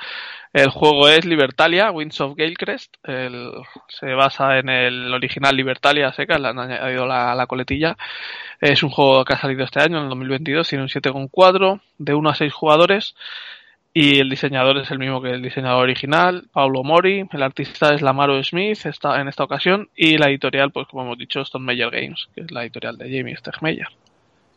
El 0.52 0.70
juego 0.70 1.08
es 1.08 1.24
Libertalia, 1.26 1.92
Winds 1.92 2.20
of 2.22 2.36
Galecrest. 2.36 2.96
El, 3.04 3.52
se 3.90 4.14
basa 4.14 4.58
en 4.58 4.70
el 4.70 5.14
original 5.14 5.56
Libertalia 5.56 6.12
seca, 6.14 6.40
le 6.40 6.48
han 6.48 6.60
añadido 6.60 7.06
la, 7.06 7.36
la, 7.36 7.46
coletilla. 7.46 7.96
Es 8.60 8.82
un 8.82 8.90
juego 8.90 9.24
que 9.24 9.34
ha 9.34 9.40
salido 9.40 9.64
este 9.64 9.82
año, 9.82 9.98
en 9.98 10.04
el 10.06 10.10
2022, 10.10 10.68
tiene 10.68 10.84
un 10.84 10.90
7,4 10.90 11.82
de 12.00 12.14
1 12.16 12.30
a 12.30 12.36
6 12.36 12.54
jugadores. 12.54 13.16
Y 14.00 14.20
el 14.20 14.30
diseñador 14.30 14.78
es 14.78 14.92
el 14.92 15.00
mismo 15.00 15.24
que 15.24 15.32
el 15.32 15.42
diseñador 15.42 15.82
original, 15.82 16.44
Paulo 16.54 16.84
Mori. 16.84 17.28
El 17.34 17.42
artista 17.42 17.96
es 17.96 18.04
Lamaro 18.04 18.44
Smith 18.44 18.86
está 18.86 19.20
en 19.20 19.28
esta 19.28 19.44
ocasión. 19.44 19.90
Y 19.96 20.20
la 20.20 20.30
editorial, 20.30 20.72
pues 20.72 20.88
como 20.88 21.02
hemos 21.02 21.18
dicho, 21.18 21.42
Stone 21.42 21.66
Meyer 21.66 21.90
Games, 21.90 22.30
que 22.36 22.42
es 22.42 22.52
la 22.52 22.62
editorial 22.62 22.96
de 23.00 23.06
Jamie 23.06 23.36
Stegmeyer. 23.36 23.88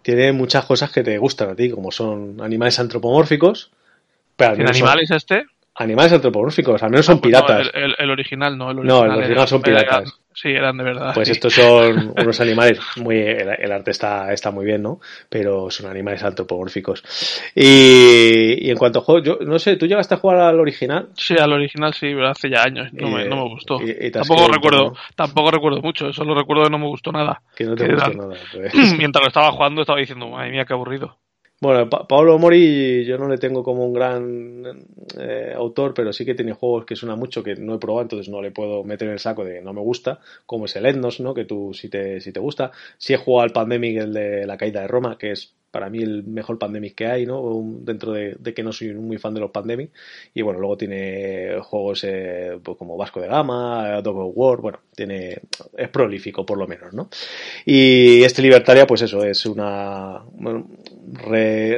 Tiene 0.02 0.32
muchas 0.32 0.66
cosas 0.66 0.92
que 0.92 1.02
te 1.02 1.16
gustan 1.16 1.48
a 1.48 1.54
ti, 1.54 1.70
como 1.70 1.90
son 1.90 2.36
animales 2.42 2.78
antropomórficos. 2.80 3.70
Pero 4.36 4.56
¿Tiene 4.56 4.72
animales 4.72 5.10
este? 5.10 5.46
Animales 5.76 6.12
antropomórficos, 6.12 6.82
al 6.82 6.90
menos 6.90 7.06
son 7.06 7.20
piratas. 7.20 7.70
el, 7.72 7.94
el, 7.96 8.10
original 8.10 8.58
no, 8.58 8.70
el 8.70 8.80
original, 8.80 9.06
no, 9.06 9.12
el 9.14 9.18
original 9.20 9.48
son 9.48 9.62
piratas. 9.62 10.20
sí, 10.34 10.48
eran 10.48 10.76
de 10.76 10.84
verdad. 10.84 11.14
Pues 11.14 11.28
estos 11.28 11.54
son 11.54 12.12
unos 12.18 12.40
animales, 12.40 12.80
muy 12.96 13.16
el, 13.18 13.72
arte 13.72 13.92
está, 13.92 14.32
está 14.32 14.50
muy 14.50 14.66
bien, 14.66 14.82
¿no? 14.82 15.00
Pero 15.28 15.70
son 15.70 15.88
animales 15.88 16.24
antropomórficos. 16.24 17.04
Y, 17.54 18.66
y 18.66 18.70
en 18.70 18.76
cuanto 18.76 18.98
a 18.98 19.02
juegos, 19.02 19.24
yo 19.24 19.38
no 19.40 19.58
sé, 19.60 19.76
¿tú 19.76 19.86
llegaste 19.86 20.14
a 20.14 20.18
jugar 20.18 20.38
al 20.38 20.58
original? 20.58 21.10
Sí, 21.14 21.36
al 21.38 21.52
original 21.52 21.94
sí, 21.94 22.08
pero 22.14 22.28
hace 22.28 22.50
ya 22.50 22.62
años, 22.62 22.92
no, 22.92 23.08
me, 23.08 23.26
no 23.26 23.36
me 23.36 23.48
gustó. 23.48 23.78
tampoco 24.12 24.48
recuerdo, 24.48 24.92
tampoco 25.14 25.50
recuerdo 25.52 25.80
mucho, 25.80 26.12
solo 26.12 26.34
recuerdo 26.34 26.64
que 26.64 26.70
no 26.70 26.78
me 26.78 26.88
gustó 26.88 27.12
nada. 27.12 27.40
Que 27.54 27.64
no 27.64 27.76
te 27.76 27.90
gustó 27.90 28.10
nada. 28.10 28.34
Pues. 28.52 28.74
Mientras 28.98 29.22
lo 29.22 29.28
estaba 29.28 29.52
jugando 29.52 29.82
estaba 29.82 30.00
diciendo, 30.00 30.28
madre 30.28 30.50
mía, 30.50 30.64
qué 30.64 30.72
aburrido. 30.72 31.16
Bueno, 31.62 31.90
Pablo 31.90 32.38
Mori 32.38 33.04
yo 33.04 33.18
no 33.18 33.28
le 33.28 33.36
tengo 33.36 33.62
como 33.62 33.84
un 33.84 33.92
gran 33.92 34.64
eh, 35.18 35.52
autor, 35.54 35.92
pero 35.92 36.10
sí 36.10 36.24
que 36.24 36.34
tiene 36.34 36.54
juegos 36.54 36.86
que 36.86 36.96
suena 36.96 37.16
mucho 37.16 37.42
que 37.42 37.54
no 37.54 37.74
he 37.74 37.78
probado, 37.78 38.02
entonces 38.02 38.30
no 38.30 38.40
le 38.40 38.50
puedo 38.50 38.82
meter 38.82 39.08
en 39.08 39.12
el 39.12 39.18
saco 39.18 39.44
de 39.44 39.60
no 39.60 39.74
me 39.74 39.82
gusta, 39.82 40.20
como 40.46 40.64
es 40.64 40.76
el 40.76 40.86
Etnos, 40.86 41.20
¿no? 41.20 41.34
Que 41.34 41.44
tú 41.44 41.74
sí 41.74 41.90
te, 41.90 42.20
si 42.22 42.32
te 42.32 42.40
gusta. 42.40 42.72
Sí 42.96 43.12
he 43.12 43.18
jugado 43.18 43.44
al 43.44 43.52
Pandemic, 43.52 43.98
el 43.98 44.12
de 44.14 44.46
la 44.46 44.56
caída 44.56 44.80
de 44.80 44.88
Roma, 44.88 45.18
que 45.18 45.32
es 45.32 45.54
para 45.70 45.88
mí 45.88 46.02
el 46.02 46.24
mejor 46.24 46.58
Pandemic 46.58 46.94
que 46.94 47.06
hay, 47.06 47.26
¿no? 47.26 47.62
Dentro 47.80 48.12
de, 48.12 48.36
que 48.54 48.62
no 48.62 48.72
soy 48.72 48.92
muy 48.94 49.18
fan 49.18 49.34
de 49.34 49.40
los 49.40 49.50
Pandemic. 49.50 49.90
Y 50.34 50.42
bueno, 50.42 50.60
luego 50.60 50.76
tiene 50.76 51.58
juegos 51.62 52.04
eh, 52.04 52.58
pues 52.62 52.76
como 52.76 52.96
Vasco 52.96 53.20
de 53.20 53.28
Gama, 53.28 54.00
Dog 54.02 54.18
of 54.18 54.32
War, 54.34 54.60
bueno, 54.60 54.80
tiene, 54.94 55.38
es 55.76 55.88
prolífico 55.88 56.44
por 56.44 56.58
lo 56.58 56.66
menos, 56.66 56.92
¿no? 56.92 57.08
Y 57.64 58.22
este 58.22 58.42
Libertaria, 58.42 58.86
pues 58.86 59.02
eso, 59.02 59.24
es 59.24 59.46
una 59.46 60.24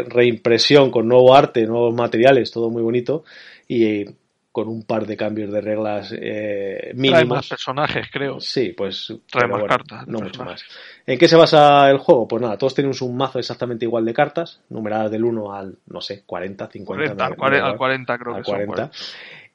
reimpresión 0.07 0.91
con 0.91 1.09
nuevo 1.09 1.35
arte, 1.35 1.67
nuevos 1.67 1.95
materiales, 1.95 2.51
todo 2.51 2.71
muy 2.71 2.83
bonito. 2.83 3.25
Y 3.69 4.05
con 4.53 4.69
un 4.69 4.85
par 4.85 5.07
de 5.07 5.17
cambios 5.17 5.51
de 5.51 5.61
reglas 5.63 6.15
eh, 6.15 6.93
mínimos. 6.95 7.19
Trae 7.19 7.25
más 7.25 7.49
personajes, 7.49 8.07
creo. 8.13 8.39
Sí, 8.39 8.75
pues. 8.77 9.13
Trae 9.31 9.49
más 9.49 9.65
cartas. 9.65 10.07
No 10.07 10.21
mucho 10.21 10.45
más. 10.45 10.63
¿En 11.07 11.19
qué 11.19 11.27
se 11.27 11.37
basa 11.37 11.91
el 11.91 11.99
juego? 11.99 12.29
Pues 12.29 12.43
nada, 12.43 12.59
todos 12.59 12.75
tenemos 12.75 13.01
un 13.01 13.17
mazo 13.17 13.39
exactamente 13.39 13.87
igual 13.87 14.05
de 14.05 14.13
cartas, 14.13 14.61
numeradas 14.69 15.11
del 15.11 15.25
1 15.25 15.55
al, 15.55 15.79
no 15.87 16.01
sé, 16.03 16.23
40, 16.25 16.69
50. 16.69 17.35
40, 17.35 17.67
al, 17.67 17.77
40, 17.77 18.19
creo 18.19 18.37
que 18.37 18.43
40. 18.43 18.91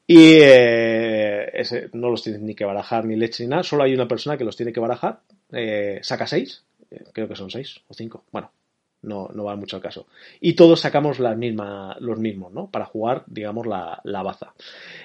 Y 0.08 0.40
eh, 0.42 1.50
ese, 1.54 1.90
no 1.94 2.10
los 2.10 2.24
tienes 2.24 2.42
ni 2.42 2.56
que 2.56 2.64
barajar 2.64 3.04
ni 3.06 3.18
leche 3.18 3.44
ni 3.44 3.50
nada, 3.50 3.64
solo 3.64 3.84
hay 3.84 3.94
una 3.94 4.08
persona 4.08 4.38
que 4.38 4.46
los 4.46 4.56
tiene 4.56 4.72
que 4.72 4.80
barajar, 4.80 5.20
eh, 5.52 6.00
saca 6.02 6.26
6, 6.26 6.64
eh, 6.92 7.04
creo 7.14 7.28
que 7.28 7.36
son 7.36 7.52
6 7.52 7.82
o 7.90 7.94
5, 7.94 8.24
bueno, 8.32 8.50
no, 9.08 9.30
no 9.34 9.46
va 9.46 9.56
mucho 9.56 9.78
al 9.78 9.82
caso. 9.82 10.08
Y 10.40 10.54
todos 10.54 10.82
sacamos 10.82 11.20
la 11.20 11.34
misma, 11.36 11.96
los 12.00 12.20
mismos, 12.20 12.54
¿no? 12.54 12.70
Para 12.70 12.86
jugar, 12.86 13.24
digamos, 13.28 13.66
la, 13.66 14.00
la 14.04 14.22
baza. 14.22 14.54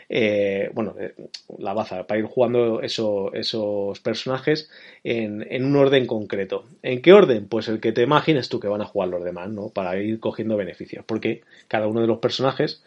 Eh, 0.09 0.71
bueno, 0.75 0.95
eh, 0.99 1.15
la 1.59 1.73
baza, 1.73 2.07
para 2.07 2.21
ir 2.21 2.27
jugando 2.27 2.83
eso, 2.83 3.33
esos 3.33 4.01
personajes 4.01 4.71
en, 5.05 5.47
en, 5.49 5.65
un 5.65 5.77
orden 5.77 6.07
concreto. 6.07 6.65
¿En 6.83 7.01
qué 7.01 7.13
orden? 7.13 7.47
Pues 7.49 7.69
el 7.69 7.81
que 7.81 7.93
te 7.93 8.03
imagines 8.03 8.49
tú 8.49 8.61
que 8.61 8.69
van 8.69 8.83
a 8.83 8.87
jugar 8.87 9.09
los 9.09 9.25
demás, 9.25 9.49
¿no? 9.51 9.69
Para 9.69 9.97
ir 10.01 10.21
cogiendo 10.21 10.57
beneficios. 10.57 11.05
Porque 11.07 11.43
cada 11.69 11.87
uno 11.87 12.01
de 12.01 12.07
los 12.07 12.19
personajes 12.19 12.83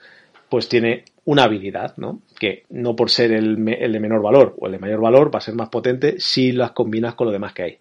pues 0.49 0.69
tiene 0.69 1.05
una 1.25 1.43
habilidad, 1.43 1.97
¿no? 1.97 2.21
Que 2.39 2.63
no 2.69 2.95
por 2.95 3.09
ser 3.09 3.31
el, 3.31 3.67
el, 3.67 3.91
de 3.91 3.99
menor 3.99 4.21
valor 4.21 4.55
o 4.59 4.67
el 4.67 4.73
de 4.73 4.79
mayor 4.79 5.01
valor 5.01 5.33
va 5.33 5.39
a 5.39 5.41
ser 5.41 5.55
más 5.55 5.69
potente 5.69 6.19
si 6.19 6.51
las 6.51 6.71
combinas 6.71 7.15
con 7.15 7.27
lo 7.27 7.33
demás 7.33 7.53
que 7.53 7.63
hay. 7.63 7.77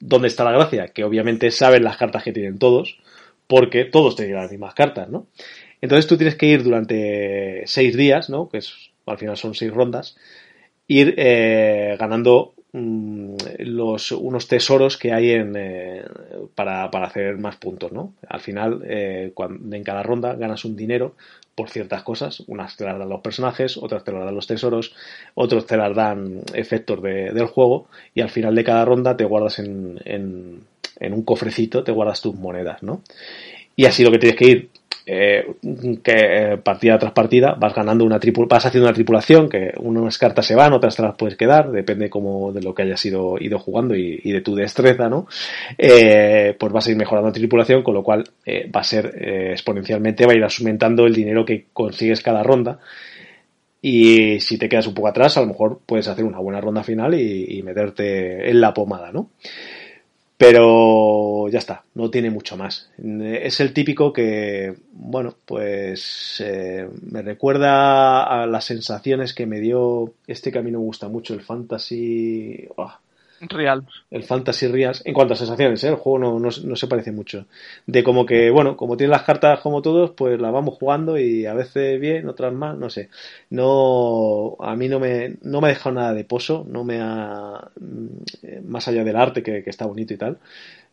¿Dónde 0.00 0.28
está 0.28 0.44
la 0.44 0.52
gracia? 0.52 0.88
Que 0.88 1.04
obviamente 1.04 1.50
saben 1.50 1.84
las 1.84 1.96
cartas 1.96 2.22
que 2.22 2.32
tienen 2.32 2.58
todos, 2.58 2.98
porque 3.46 3.84
todos 3.84 4.16
tienen 4.16 4.36
las 4.36 4.50
mismas 4.50 4.74
cartas, 4.74 5.08
¿no? 5.08 5.26
Entonces 5.80 6.06
tú 6.06 6.16
tienes 6.16 6.36
que 6.36 6.46
ir 6.46 6.62
durante 6.62 7.62
seis 7.66 7.96
días, 7.96 8.30
¿no? 8.30 8.48
Que 8.48 8.58
es, 8.58 8.90
al 9.06 9.18
final 9.18 9.36
son 9.36 9.54
seis 9.54 9.72
rondas, 9.72 10.16
ir 10.86 11.14
eh, 11.16 11.96
ganando 11.98 12.54
mm, 12.72 13.34
los, 13.60 14.12
unos 14.12 14.48
tesoros 14.48 14.96
que 14.96 15.12
hay 15.12 15.30
en, 15.30 15.54
eh, 15.56 16.04
para, 16.54 16.84
hacer 16.84 17.38
más 17.38 17.56
puntos, 17.56 17.92
¿no? 17.92 18.14
Al 18.28 18.40
final, 18.40 18.82
eh, 18.86 19.32
cuando, 19.34 19.74
en 19.74 19.84
cada 19.84 20.02
ronda 20.02 20.34
ganas 20.34 20.64
un 20.64 20.76
dinero 20.76 21.14
por 21.58 21.70
ciertas 21.70 22.04
cosas. 22.04 22.44
Unas 22.46 22.76
te 22.76 22.84
las 22.84 22.96
dan 22.96 23.08
los 23.08 23.20
personajes, 23.20 23.76
otras 23.76 24.04
te 24.04 24.12
las 24.12 24.24
dan 24.24 24.34
los 24.36 24.46
tesoros, 24.46 24.94
otros 25.34 25.66
te 25.66 25.76
las 25.76 25.92
dan 25.92 26.42
efectos 26.54 27.02
del 27.02 27.46
juego 27.46 27.88
y 28.14 28.20
al 28.20 28.30
final 28.30 28.54
de 28.54 28.62
cada 28.62 28.84
ronda 28.84 29.16
te 29.16 29.24
guardas 29.24 29.58
en, 29.58 30.00
en, 30.04 30.60
en 31.00 31.12
un 31.12 31.22
cofrecito, 31.24 31.82
te 31.82 31.90
guardas 31.90 32.20
tus 32.20 32.36
monedas, 32.36 32.84
¿no? 32.84 33.02
Y 33.74 33.86
así 33.86 34.04
lo 34.04 34.12
que 34.12 34.18
tienes 34.20 34.38
que 34.38 34.46
ir 34.46 34.70
eh, 35.10 35.54
que 36.04 36.12
eh, 36.12 36.56
partida 36.58 36.98
tras 36.98 37.12
partida 37.12 37.56
vas 37.58 37.74
ganando 37.74 38.04
una 38.04 38.20
vas 38.46 38.66
haciendo 38.66 38.86
una 38.86 38.94
tripulación 38.94 39.48
que 39.48 39.72
unas 39.78 40.18
cartas 40.18 40.44
se 40.44 40.54
van, 40.54 40.74
otras 40.74 40.96
te 40.96 41.02
las 41.02 41.16
puedes 41.16 41.34
quedar, 41.34 41.70
depende 41.70 42.10
como 42.10 42.52
de 42.52 42.60
lo 42.60 42.74
que 42.74 42.82
hayas 42.82 43.02
ido, 43.06 43.36
ido 43.40 43.58
jugando 43.58 43.96
y, 43.96 44.20
de 44.20 44.42
tu 44.42 44.54
destreza, 44.54 45.08
¿no? 45.08 45.26
Eh, 45.78 46.54
pues 46.58 46.72
vas 46.74 46.86
a 46.86 46.90
ir 46.90 46.96
mejorando 46.98 47.28
la 47.28 47.32
tripulación, 47.32 47.82
con 47.82 47.94
lo 47.94 48.02
cual 48.02 48.24
va 48.46 48.80
a 48.80 48.84
ser 48.84 49.14
exponencialmente, 49.52 50.26
va 50.26 50.32
a 50.32 50.36
ir 50.36 50.44
aumentando 50.44 51.06
el 51.06 51.14
dinero 51.14 51.42
que 51.46 51.68
consigues 51.72 52.22
cada 52.22 52.42
ronda. 52.42 52.78
Y 53.80 54.40
si 54.40 54.58
te 54.58 54.68
quedas 54.68 54.88
un 54.88 54.94
poco 54.94 55.08
atrás, 55.08 55.38
a 55.38 55.40
lo 55.40 55.46
mejor 55.46 55.80
puedes 55.86 56.08
hacer 56.08 56.24
una 56.24 56.38
buena 56.38 56.60
ronda 56.60 56.82
final 56.82 57.14
y 57.14 57.62
meterte 57.62 58.50
en 58.50 58.60
la 58.60 58.74
pomada, 58.74 59.10
¿no? 59.10 59.30
Pero 60.38 61.48
ya 61.48 61.58
está, 61.58 61.84
no 61.94 62.10
tiene 62.10 62.30
mucho 62.30 62.56
más. 62.56 62.90
Es 62.96 63.58
el 63.58 63.72
típico 63.72 64.12
que, 64.12 64.72
bueno, 64.92 65.34
pues 65.44 66.40
eh, 66.44 66.88
me 67.02 67.22
recuerda 67.22 68.22
a 68.22 68.46
las 68.46 68.64
sensaciones 68.64 69.34
que 69.34 69.46
me 69.46 69.58
dio 69.58 70.14
este 70.28 70.52
que 70.52 70.60
a 70.60 70.62
mí 70.62 70.70
me 70.70 70.78
gusta 70.78 71.08
mucho, 71.08 71.34
el 71.34 71.42
Fantasy. 71.42 72.68
Real. 73.40 73.86
El 74.10 74.24
Fantasy 74.24 74.66
Reals. 74.66 75.02
En 75.04 75.14
cuanto 75.14 75.34
a 75.34 75.36
sensaciones, 75.36 75.82
¿eh? 75.84 75.88
el 75.88 75.94
juego 75.94 76.18
no, 76.18 76.38
no, 76.40 76.76
se 76.76 76.86
parece 76.86 77.12
mucho. 77.12 77.46
De 77.86 78.02
como 78.02 78.26
que, 78.26 78.50
bueno, 78.50 78.76
como 78.76 78.96
tiene 78.96 79.12
las 79.12 79.22
cartas 79.22 79.60
como 79.60 79.82
todos, 79.82 80.10
pues 80.12 80.40
las 80.40 80.52
vamos 80.52 80.74
jugando 80.74 81.18
y 81.18 81.46
a 81.46 81.54
veces 81.54 82.00
bien, 82.00 82.28
otras 82.28 82.52
más, 82.52 82.76
no 82.76 82.90
sé. 82.90 83.10
No, 83.50 84.56
a 84.60 84.74
mí 84.76 84.88
no 84.88 84.98
me, 84.98 85.36
no 85.42 85.60
me 85.60 85.68
ha 85.68 85.70
dejado 85.70 85.94
nada 85.94 86.14
de 86.14 86.24
pozo, 86.24 86.66
no 86.68 86.84
me 86.84 87.00
ha, 87.00 87.70
mm, 87.80 88.68
más 88.68 88.88
allá 88.88 89.04
del 89.04 89.16
arte 89.16 89.42
que, 89.42 89.62
está 89.66 89.86
bonito 89.86 90.14
y 90.14 90.16
tal, 90.16 90.38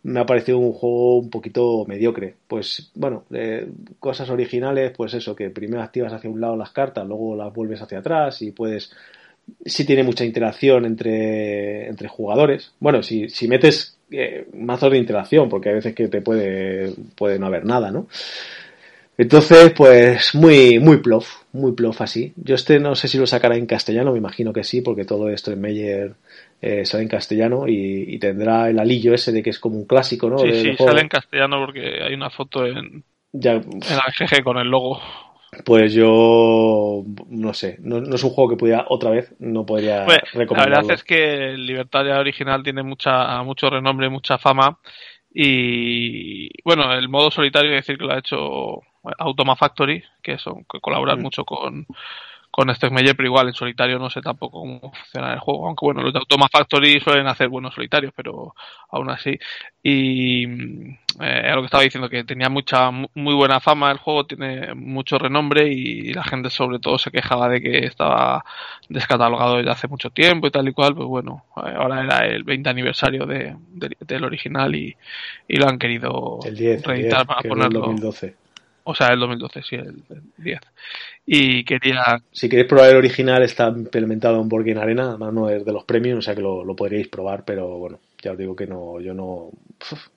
me 0.03 0.19
ha 0.19 0.25
parecido 0.25 0.59
un 0.59 0.73
juego 0.73 1.17
un 1.17 1.29
poquito 1.29 1.85
mediocre. 1.87 2.35
Pues 2.47 2.91
bueno, 2.93 3.23
cosas 3.99 4.29
originales, 4.29 4.91
pues 4.95 5.13
eso, 5.13 5.35
que 5.35 5.49
primero 5.49 5.81
activas 5.81 6.13
hacia 6.13 6.29
un 6.29 6.41
lado 6.41 6.55
las 6.55 6.71
cartas, 6.71 7.07
luego 7.07 7.35
las 7.35 7.53
vuelves 7.53 7.81
hacia 7.81 7.99
atrás 7.99 8.41
y 8.41 8.51
puedes 8.51 8.91
sí 9.65 9.85
tiene 9.85 10.03
mucha 10.03 10.25
interacción 10.25 10.85
entre, 10.85 11.87
entre 11.87 12.07
jugadores. 12.07 12.73
Bueno, 12.79 13.03
si, 13.03 13.29
si 13.29 13.47
metes 13.47 13.97
eh, 14.11 14.47
mazos 14.53 14.91
de 14.91 14.97
interacción, 14.97 15.49
porque 15.49 15.69
hay 15.69 15.75
veces 15.75 15.95
que 15.95 16.07
te 16.07 16.21
puede, 16.21 16.93
puede 17.15 17.39
no 17.39 17.47
haber 17.47 17.65
nada, 17.65 17.91
¿no? 17.91 18.07
Entonces, 19.17 19.71
pues 19.71 20.35
muy, 20.35 20.77
muy 20.79 20.97
plof, 20.97 21.43
muy 21.53 21.71
plof 21.71 22.01
así. 22.01 22.33
Yo 22.35 22.55
este 22.55 22.79
no 22.79 22.95
sé 22.95 23.07
si 23.07 23.17
lo 23.17 23.25
sacará 23.25 23.55
en 23.55 23.65
castellano, 23.65 24.11
me 24.11 24.17
imagino 24.17 24.51
que 24.51 24.63
sí, 24.63 24.81
porque 24.81 25.05
todo 25.05 25.29
esto 25.29 25.51
en 25.51 25.61
Meyer 25.61 26.13
eh, 26.61 26.85
sale 26.85 27.03
en 27.03 27.09
castellano 27.09 27.65
y, 27.67 28.19
tendrá 28.19 28.69
el 28.69 28.77
alillo 28.77 29.13
ese 29.13 29.31
de 29.31 29.41
que 29.41 29.51
es 29.51 29.59
como 29.59 29.77
un 29.77 29.85
clásico, 29.85 30.29
¿no? 30.29 30.39
Sí, 30.39 30.51
sí, 30.53 30.75
sale 30.77 31.01
en 31.01 31.07
castellano 31.07 31.65
porque 31.65 32.03
hay 32.03 32.13
una 32.13 32.29
foto 32.29 32.65
en, 32.65 33.03
ya, 33.31 33.53
en 33.53 33.79
la 33.79 34.13
GG 34.19 34.43
con 34.43 34.57
el 34.57 34.67
logo 34.67 34.99
pues 35.63 35.93
yo 35.93 37.03
no 37.29 37.53
sé, 37.53 37.77
no, 37.81 37.97
es 37.97 38.23
un 38.23 38.29
juego 38.31 38.49
que 38.49 38.57
pudiera 38.57 38.85
otra 38.89 39.11
vez, 39.11 39.33
no 39.39 39.65
podría 39.65 40.05
recomendarlo. 40.05 40.55
La 40.55 40.81
verdad 40.81 40.91
es 40.91 41.03
que 41.03 41.55
Libertaria 41.57 42.19
original 42.19 42.63
tiene 42.63 42.83
mucha 42.83 43.41
mucho 43.43 43.69
renombre, 43.69 44.09
mucha 44.09 44.37
fama 44.37 44.79
y 45.33 46.49
bueno, 46.63 46.93
el 46.93 47.09
modo 47.09 47.31
solitario 47.31 47.71
es 47.71 47.77
decir 47.77 47.97
que 47.97 48.05
lo 48.05 48.13
ha 48.13 48.19
hecho 48.19 48.81
Automa 49.19 49.55
Factory, 49.55 50.03
que 50.21 50.37
son 50.37 50.65
que 50.71 50.79
colaboran 50.79 51.19
mm. 51.19 51.21
mucho 51.21 51.45
con 51.45 51.85
con 52.55 52.69
este 52.69 52.89
Meyer, 52.89 53.17
pero 53.17 53.27
igual 53.27 53.49
en 53.49 53.53
solitario 53.53 53.99
no 53.99 54.09
sé 54.09 54.21
tampoco 54.21 54.61
cómo 54.61 54.79
funciona 54.79 55.33
el 55.33 55.39
juego. 55.39 55.67
Aunque 55.67 55.85
bueno, 55.85 56.01
los 56.01 56.13
de 56.13 56.19
Automa 56.19 56.47
Factory 56.49 57.01
suelen 57.01 57.27
hacer 57.27 57.49
buenos 57.49 57.73
solitarios, 57.73 58.13
pero 58.15 58.55
aún 58.91 59.09
así. 59.09 59.37
Y 59.83 60.45
eh, 61.19 61.51
lo 61.53 61.59
que 61.59 61.65
estaba 61.65 61.83
diciendo, 61.83 62.07
que 62.07 62.23
tenía 62.23 62.47
mucha, 62.47 62.91
muy 62.91 63.33
buena 63.33 63.59
fama 63.59 63.91
el 63.91 63.97
juego, 63.97 64.25
tiene 64.25 64.73
mucho 64.73 65.17
renombre 65.17 65.67
y 65.67 66.13
la 66.13 66.23
gente 66.23 66.49
sobre 66.49 66.79
todo 66.79 66.97
se 66.97 67.11
quejaba 67.11 67.49
de 67.49 67.61
que 67.61 67.79
estaba 67.79 68.45
descatalogado 68.87 69.57
desde 69.57 69.71
hace 69.71 69.89
mucho 69.89 70.11
tiempo 70.11 70.47
y 70.47 70.51
tal 70.51 70.69
y 70.69 70.71
cual. 70.71 70.95
Pues 70.95 71.09
bueno, 71.09 71.43
ahora 71.55 72.05
era 72.05 72.25
el 72.25 72.45
20 72.45 72.69
aniversario 72.69 73.25
de, 73.25 73.53
del 73.99 74.23
original 74.23 74.73
y, 74.73 74.95
y, 75.49 75.57
lo 75.57 75.67
han 75.67 75.77
querido 75.77 76.39
el 76.45 76.55
10, 76.55 76.83
reeditar 76.83 77.27
para 77.27 77.41
ponerlo. 77.41 77.79
El 77.79 77.99
2012. 77.99 78.44
O 78.87 78.93
sea, 78.93 79.07
el 79.07 79.19
2012, 79.19 79.63
sí, 79.63 79.75
el, 79.75 80.03
10. 80.37 80.59
Y 81.25 81.65
quería... 81.65 82.21
Si 82.31 82.47
queréis 82.47 82.67
probar 82.67 82.91
el 82.91 82.97
original, 82.97 83.41
está 83.41 83.67
implementado 83.67 84.39
en 84.39 84.47
Board 84.47 84.77
Arena, 84.77 85.09
además 85.09 85.33
no 85.33 85.49
es 85.49 85.65
de 85.65 85.73
los 85.73 85.83
premios, 85.85 86.19
o 86.19 86.21
sea 86.21 86.35
que 86.35 86.41
lo, 86.41 86.63
lo 86.63 86.75
podríais 86.75 87.07
probar, 87.07 87.43
pero 87.43 87.67
bueno, 87.79 87.99
ya 88.21 88.33
os 88.33 88.37
digo 88.37 88.55
que 88.55 88.67
no, 88.67 88.99
yo 89.01 89.15
no, 89.15 89.49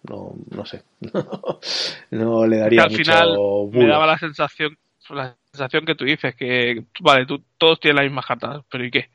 no, 0.09 0.35
no 0.51 0.67
sé, 0.67 0.83
no 2.11 2.47
le 2.47 2.59
daría 2.59 2.83
al 2.83 2.91
final 2.91 3.37
me 3.73 3.87
daba 3.87 4.07
la 4.07 4.19
sensación 4.19 4.77
la 5.11 5.37
sensación 5.51 5.87
que 5.87 5.95
tú 5.95 6.05
dices, 6.05 6.35
que, 6.35 6.85
vale, 7.01 7.27
tú, 7.27 7.43
todos 7.57 7.81
tienen 7.81 7.97
las 7.97 8.05
mismas 8.05 8.27
cartas, 8.27 8.63
pero 8.71 8.85
¿y 8.85 8.91
qué? 8.91 9.09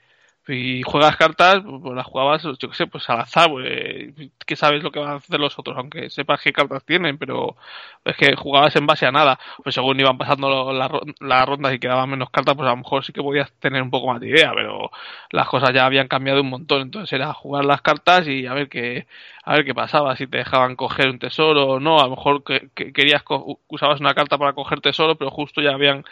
Y 0.48 0.82
juegas 0.84 1.16
cartas, 1.16 1.64
pues 1.64 1.96
las 1.96 2.06
jugabas, 2.06 2.44
yo 2.44 2.70
qué 2.70 2.76
sé, 2.76 2.88
pues 2.88 3.10
al 3.10 3.22
azar, 3.22 3.50
pues, 3.50 4.14
que 4.46 4.56
sabes 4.58 4.84
lo 4.84 4.92
que 4.92 5.00
van 5.00 5.12
a 5.12 5.16
hacer 5.16 5.40
los 5.40 5.58
otros, 5.58 5.78
aunque 5.78 6.10
sepas 6.10 6.42
qué 6.42 6.52
cartas 6.52 6.84
tienen, 6.86 7.18
pero 7.18 7.56
es 8.04 8.18
que 8.18 8.36
jugabas 8.36 8.76
en 8.76 8.86
base 8.86 9.06
a 9.06 9.12
nada. 9.12 9.40
Pues 9.64 9.76
según 9.76 10.00
iban 10.00 10.18
pasando 10.18 10.74
las 10.74 10.92
la 11.22 11.46
rondas 11.46 11.74
y 11.74 11.80
quedaban 11.80 12.10
menos 12.10 12.30
cartas, 12.30 12.56
pues 12.56 12.68
a 12.68 12.72
lo 12.72 12.78
mejor 12.78 13.06
sí 13.06 13.14
que 13.14 13.22
podías 13.22 13.52
tener 13.60 13.82
un 13.82 13.90
poco 13.90 14.08
más 14.12 14.20
de 14.20 14.30
idea, 14.30 14.52
pero 14.54 14.92
las 15.32 15.48
cosas 15.48 15.72
ya 15.74 15.86
habían 15.86 16.08
cambiado 16.08 16.42
un 16.42 16.50
montón, 16.50 16.82
entonces 16.82 17.14
era 17.14 17.34
jugar 17.34 17.66
las 17.66 17.82
cartas 17.82 18.28
y 18.28 18.46
a 18.46 18.54
ver 18.54 18.68
qué, 18.70 19.08
a 19.44 19.54
ver 19.56 19.66
qué 19.66 19.74
pasaba, 19.74 20.16
si 20.18 20.28
te 20.28 20.38
dejaban 20.38 20.76
coger 20.76 21.10
un 21.10 21.20
tesoro 21.20 21.68
o 21.68 21.80
no, 21.80 22.00
a 22.00 22.04
lo 22.04 22.12
mejor 22.12 22.44
que, 22.44 22.70
querías, 22.94 23.24
usabas 23.68 24.00
una 24.02 24.14
carta 24.14 24.38
para 24.38 24.54
coger 24.54 24.82
tesoro, 24.82 25.16
pero 25.16 25.32
justo 25.32 25.62
ya 25.62 25.72
habían 25.72 26.04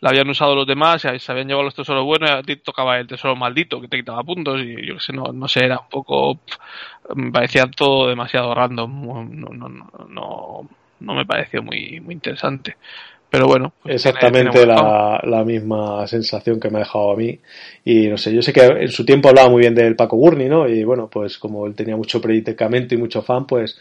la 0.00 0.10
habían 0.10 0.28
usado 0.28 0.54
los 0.54 0.66
demás, 0.66 1.02
se 1.02 1.32
habían 1.32 1.48
llevado 1.48 1.64
los 1.64 1.74
tesoros 1.74 2.04
buenos 2.04 2.30
y 2.30 2.32
a 2.32 2.42
ti 2.42 2.56
tocaba 2.56 2.98
el 2.98 3.06
tesoro 3.06 3.34
maldito 3.34 3.80
que 3.80 3.88
te 3.88 3.96
quitaba 3.96 4.22
puntos 4.22 4.60
y 4.60 4.86
yo 4.86 4.94
qué 4.94 5.00
sé, 5.00 5.12
no, 5.12 5.32
no 5.32 5.48
sé, 5.48 5.64
era 5.64 5.80
un 5.80 5.88
poco, 5.88 6.38
me 7.14 7.32
parecía 7.32 7.66
todo 7.66 8.08
demasiado 8.08 8.54
random, 8.54 9.30
no, 9.32 9.52
no, 9.52 9.68
no, 10.08 10.68
no, 11.00 11.14
me 11.14 11.26
pareció 11.26 11.62
muy, 11.62 12.00
muy 12.00 12.14
interesante. 12.14 12.76
Pero 13.30 13.46
bueno. 13.46 13.74
Pues 13.82 14.06
Exactamente 14.06 14.64
la, 14.64 15.20
la, 15.22 15.44
misma 15.44 16.06
sensación 16.06 16.58
que 16.58 16.70
me 16.70 16.76
ha 16.76 16.78
dejado 16.78 17.12
a 17.12 17.16
mí. 17.16 17.38
Y 17.84 18.06
no 18.06 18.16
sé, 18.16 18.34
yo 18.34 18.40
sé 18.40 18.54
que 18.54 18.64
en 18.64 18.88
su 18.88 19.04
tiempo 19.04 19.28
hablaba 19.28 19.50
muy 19.50 19.60
bien 19.60 19.74
del 19.74 19.96
Paco 19.96 20.16
Gurney, 20.16 20.48
¿no? 20.48 20.66
Y 20.66 20.82
bueno, 20.82 21.10
pues 21.12 21.36
como 21.36 21.66
él 21.66 21.74
tenía 21.74 21.94
mucho 21.94 22.22
predicamento 22.22 22.94
y 22.94 22.98
mucho 22.98 23.20
fan, 23.20 23.46
pues 23.46 23.78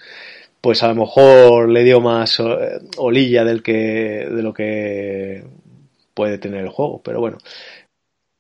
pues 0.59 0.83
a 0.83 0.89
lo 0.89 0.95
mejor 0.95 1.69
le 1.69 1.83
dio 1.83 2.01
más 2.01 2.41
eh, 2.41 2.79
olilla 2.97 3.45
del 3.45 3.63
que 3.63 4.27
de 4.29 4.41
lo 4.41 4.53
que 4.53 5.43
puede 6.17 6.39
tener 6.39 6.61
el 6.61 6.69
juego, 6.69 6.99
pero 7.03 7.19
bueno. 7.19 7.37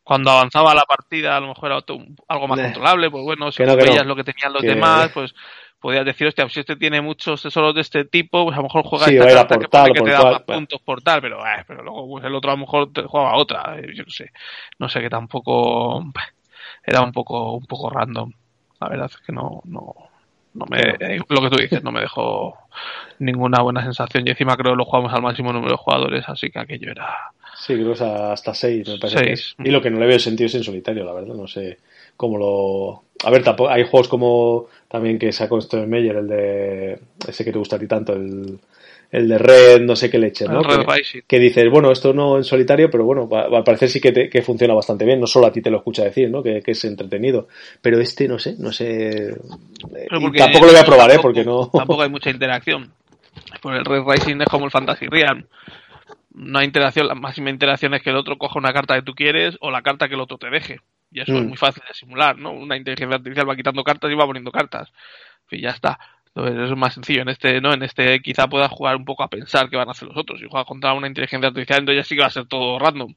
Cuando 0.03 0.31
avanzaba 0.31 0.73
la 0.73 0.83
partida, 0.83 1.37
a 1.37 1.39
lo 1.39 1.49
mejor 1.49 1.71
era 1.71 1.83
algo 2.27 2.47
más 2.47 2.59
controlable, 2.59 3.11
pues 3.11 3.23
bueno, 3.23 3.51
si 3.51 3.63
veías 3.63 4.05
lo 4.05 4.15
que 4.15 4.23
tenían 4.23 4.51
los 4.51 4.63
demás, 4.63 5.11
pues 5.13 5.35
podías 5.79 6.03
decir, 6.03 6.25
hostia, 6.25 6.49
si 6.49 6.61
este 6.61 6.75
tiene 6.75 7.01
muchos 7.01 7.43
tesoros 7.43 7.75
de 7.75 7.81
este 7.81 8.05
tipo, 8.05 8.45
pues 8.45 8.55
a 8.55 8.61
lo 8.61 8.63
mejor 8.63 8.83
juega 8.83 9.05
esta 9.05 9.45
carta 9.45 9.59
que, 9.59 10.01
te 10.01 10.09
da 10.09 10.23
más 10.23 10.41
puntos 10.41 10.81
por 10.81 11.03
tal, 11.03 11.21
pero, 11.21 11.45
eh, 11.45 11.63
pero 11.67 11.83
luego 11.83 12.07
pues 12.07 12.25
el 12.25 12.33
otro 12.33 12.49
a 12.49 12.55
lo 12.55 12.61
mejor 12.61 12.91
te 12.91 13.03
jugaba 13.03 13.37
otra, 13.37 13.77
eh, 13.77 13.93
yo 13.93 14.03
no 14.03 14.09
sé, 14.09 14.31
no 14.79 14.89
sé 14.89 15.01
que 15.01 15.09
tampoco 15.09 16.03
era 16.83 17.01
un 17.01 17.11
poco 17.11 17.51
un 17.53 17.65
poco 17.67 17.91
random. 17.91 18.31
La 18.79 18.89
verdad 18.89 19.11
es 19.13 19.17
que 19.17 19.33
no 19.33 19.61
no 19.65 19.93
no 20.57 20.65
me 20.65 20.97
lo 21.29 21.41
que 21.41 21.49
tú 21.49 21.57
dices 21.57 21.83
no 21.83 21.91
me 21.91 22.01
dejó 22.01 22.57
ninguna 23.19 23.61
buena 23.61 23.83
sensación 23.83 24.25
y 24.25 24.31
encima 24.31 24.57
creo 24.57 24.73
que 24.73 24.77
lo 24.77 24.85
jugamos 24.85 25.13
al 25.13 25.21
máximo 25.21 25.53
número 25.53 25.71
de 25.71 25.77
jugadores, 25.77 26.25
así 26.27 26.49
que 26.49 26.59
aquello 26.59 26.91
era 26.91 27.31
Sí, 27.59 27.73
creo 27.73 27.93
que 27.93 28.03
hasta 28.03 28.53
6, 28.53 28.87
me 28.87 28.99
parece. 28.99 29.55
Y 29.63 29.71
lo 29.71 29.81
que 29.81 29.89
no 29.89 29.99
le 29.99 30.05
veo 30.05 30.19
sentido 30.19 30.45
es 30.45 30.55
en 30.55 30.63
solitario, 30.63 31.03
la 31.03 31.13
verdad. 31.13 31.33
No 31.33 31.47
sé 31.47 31.79
cómo 32.15 32.37
lo. 32.37 33.03
A 33.25 33.31
ver, 33.31 33.43
tampoco... 33.43 33.69
hay 33.71 33.83
juegos 33.83 34.07
como 34.07 34.67
también 34.87 35.17
que 35.17 35.31
sacó 35.31 35.59
Meyer, 35.87 36.17
el 36.17 36.27
de. 36.27 36.99
Ese 37.27 37.43
que 37.43 37.51
te 37.51 37.57
gusta 37.57 37.77
a 37.77 37.79
ti 37.79 37.87
tanto, 37.87 38.13
el, 38.13 38.59
el 39.11 39.27
de 39.27 39.37
Red, 39.37 39.81
no 39.81 39.95
sé 39.95 40.09
qué 40.09 40.17
leche, 40.17 40.45
¿no? 40.45 40.61
que, 41.27 41.39
dices, 41.39 41.69
bueno, 41.69 41.91
esto 41.91 42.13
no 42.13 42.37
en 42.37 42.43
solitario, 42.43 42.89
pero 42.89 43.05
bueno, 43.05 43.29
al 43.31 43.63
parecer 43.63 43.89
sí 43.89 44.01
que, 44.01 44.29
que, 44.29 44.41
funciona 44.41 44.73
bastante 44.73 45.05
bien. 45.05 45.19
No 45.19 45.27
solo 45.27 45.47
a 45.47 45.51
ti 45.51 45.61
te 45.61 45.69
lo 45.69 45.77
escucha 45.77 46.03
decir, 46.03 46.29
¿no? 46.29 46.43
Que, 46.43 46.61
que 46.61 46.71
es 46.71 46.85
entretenido. 46.85 47.47
Pero 47.81 47.99
este, 47.99 48.27
no 48.27 48.37
sé, 48.37 48.55
no 48.59 48.71
sé. 48.71 49.35
tampoco 50.37 50.65
lo 50.65 50.71
voy 50.71 50.81
a 50.81 50.85
probar, 50.85 51.11
¿eh? 51.11 51.19
Porque 51.21 51.45
no. 51.45 51.69
Tampoco 51.73 52.01
hay 52.01 52.09
mucha 52.09 52.29
interacción. 52.29 52.91
Por 53.61 53.75
el 53.75 53.85
Red 53.85 54.03
Rising 54.05 54.41
es 54.41 54.47
como 54.47 54.65
el 54.65 54.71
Fantasy 54.71 55.07
Realm 55.07 55.45
no 56.37 56.59
hay 56.59 56.65
interacción, 56.65 57.07
la 57.07 57.15
máxima 57.15 57.49
interacción 57.49 57.95
es 57.95 58.03
que 58.03 58.11
el 58.11 58.15
otro 58.15 58.37
coja 58.37 58.59
una 58.59 58.71
carta 58.71 58.95
que 58.95 59.01
tú 59.01 59.15
quieres 59.15 59.57
o 59.59 59.71
la 59.71 59.81
carta 59.81 60.07
que 60.07 60.13
el 60.13 60.21
otro 60.21 60.37
te 60.37 60.49
deje. 60.49 60.79
Y 61.11 61.21
eso 61.21 61.33
es 61.33 61.41
mm. 61.41 61.47
muy 61.47 61.57
fácil 61.57 61.83
de 61.87 61.93
simular, 61.95 62.37
¿no? 62.37 62.51
Una 62.51 62.77
inteligencia 62.77 63.15
artificial 63.15 63.49
va 63.49 63.55
quitando 63.55 63.83
cartas 63.83 64.11
y 64.11 64.15
va 64.15 64.25
poniendo 64.25 64.51
cartas. 64.51 64.91
Y 65.49 65.61
ya 65.61 65.69
está. 65.69 65.97
Entonces 66.37 66.71
es 66.71 66.77
más 66.77 66.93
sencillo. 66.93 67.21
En 67.21 67.29
este, 67.29 67.59
¿no? 67.61 67.73
En 67.73 67.83
este 67.83 68.21
quizá 68.21 68.47
puedas 68.47 68.71
jugar 68.71 68.95
un 68.95 69.05
poco 69.05 69.23
a 69.23 69.29
pensar 69.29 69.69
qué 69.69 69.77
van 69.77 69.87
a 69.87 69.91
hacer 69.91 70.07
los 70.07 70.17
otros. 70.17 70.39
Si 70.39 70.47
juegas 70.47 70.67
contra 70.67 70.93
una 70.93 71.07
inteligencia 71.07 71.47
artificial, 71.47 71.79
entonces 71.79 72.03
ya 72.03 72.07
sí 72.07 72.15
que 72.15 72.21
va 72.21 72.27
a 72.27 72.31
ser 72.31 72.45
todo 72.47 72.77
random. 72.79 73.15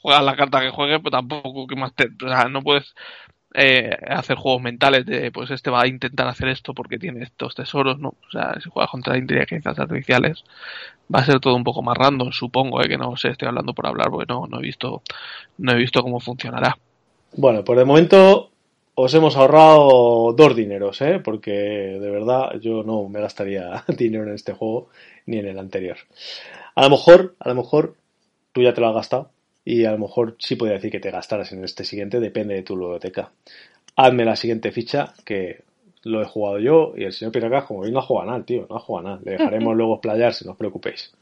juegas 0.00 0.24
la 0.24 0.36
carta 0.36 0.60
que 0.60 0.70
juegues, 0.70 0.98
pero 0.98 1.10
tampoco 1.12 1.66
que 1.66 1.76
más 1.76 1.92
no 2.50 2.62
puedes 2.62 2.94
eh, 3.54 3.90
hacer 4.08 4.36
juegos 4.36 4.62
mentales 4.62 5.04
de 5.06 5.32
pues 5.32 5.50
este 5.50 5.70
va 5.70 5.82
a 5.82 5.88
intentar 5.88 6.28
hacer 6.28 6.48
esto 6.48 6.72
porque 6.72 6.98
tiene 6.98 7.22
estos 7.22 7.54
tesoros, 7.54 7.98
¿no? 7.98 8.10
O 8.10 8.30
sea, 8.30 8.54
si 8.62 8.70
juegas 8.70 8.90
contra 8.90 9.18
inteligencias 9.18 9.78
artificiales 9.78 10.44
va 11.12 11.20
a 11.20 11.24
ser 11.24 11.40
todo 11.40 11.56
un 11.56 11.64
poco 11.64 11.82
más 11.82 11.96
random, 11.96 12.30
supongo, 12.32 12.80
eh, 12.82 12.88
que 12.88 12.96
no 12.96 13.16
sé, 13.16 13.28
estoy 13.28 13.48
hablando 13.48 13.74
por 13.74 13.86
hablar 13.86 14.10
porque 14.10 14.32
no, 14.32 14.46
he 14.58 14.62
visto 14.62 15.02
no 15.58 15.72
he 15.72 15.76
visto 15.76 16.02
cómo 16.02 16.20
funcionará. 16.20 16.76
Bueno, 17.36 17.64
por 17.64 17.76
de 17.76 17.84
momento 17.84 18.49
os 19.02 19.14
hemos 19.14 19.36
ahorrado 19.36 20.34
dos 20.34 20.54
dineros, 20.54 21.00
¿eh? 21.00 21.20
Porque 21.24 21.52
de 21.52 22.10
verdad 22.10 22.60
yo 22.60 22.82
no 22.82 23.08
me 23.08 23.20
gastaría 23.20 23.82
dinero 23.96 24.24
en 24.24 24.34
este 24.34 24.52
juego 24.52 24.88
ni 25.26 25.38
en 25.38 25.46
el 25.46 25.58
anterior. 25.58 25.96
A 26.74 26.82
lo 26.82 26.90
mejor, 26.90 27.34
a 27.38 27.48
lo 27.48 27.54
mejor 27.54 27.96
tú 28.52 28.62
ya 28.62 28.74
te 28.74 28.80
lo 28.80 28.88
has 28.88 28.94
gastado 28.94 29.30
y 29.64 29.84
a 29.84 29.92
lo 29.92 29.98
mejor 29.98 30.36
sí 30.38 30.56
podría 30.56 30.76
decir 30.76 30.90
que 30.90 31.00
te 31.00 31.10
gastaras 31.10 31.52
en 31.52 31.64
este 31.64 31.84
siguiente, 31.84 32.20
depende 32.20 32.54
de 32.54 32.62
tu 32.62 32.74
biblioteca. 32.74 33.32
Hazme 33.96 34.24
la 34.24 34.36
siguiente 34.36 34.70
ficha 34.70 35.14
que 35.24 35.62
lo 36.02 36.22
he 36.22 36.26
jugado 36.26 36.58
yo 36.58 36.92
y 36.96 37.04
el 37.04 37.12
señor 37.12 37.32
Piracas, 37.32 37.64
como 37.64 37.80
hoy 37.80 37.92
no 37.92 38.00
ha 38.00 38.02
jugado 38.02 38.30
nada, 38.30 38.44
tío, 38.44 38.66
no 38.68 38.76
ha 38.76 38.80
jugado 38.80 39.08
nada. 39.08 39.20
Le 39.24 39.32
dejaremos 39.32 39.74
luego 39.76 40.00
playar 40.00 40.34
si 40.34 40.44
no 40.44 40.52
os 40.52 40.58
preocupéis. 40.58 41.12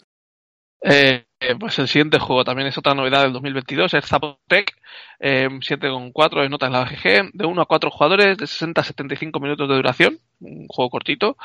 Eh, 0.80 1.24
pues 1.58 1.78
el 1.78 1.88
siguiente 1.88 2.18
juego 2.18 2.44
también 2.44 2.68
es 2.68 2.78
otra 2.78 2.94
novedad 2.94 3.22
del 3.22 3.32
2022, 3.32 3.94
es 3.94 4.06
Zapotec, 4.06 4.76
eh, 5.20 5.48
7,4 5.48 6.42
de 6.42 6.48
notas 6.48 6.66
en 6.68 6.72
la 6.72 6.84
GG, 6.84 7.30
de 7.32 7.46
1 7.46 7.62
a 7.62 7.66
4 7.66 7.90
jugadores, 7.90 8.38
de 8.38 8.46
60 8.46 8.80
a 8.80 8.84
75 8.84 9.40
minutos 9.40 9.68
de 9.68 9.74
duración, 9.76 10.18
un 10.40 10.66
juego 10.68 10.90
cortito, 10.90 11.36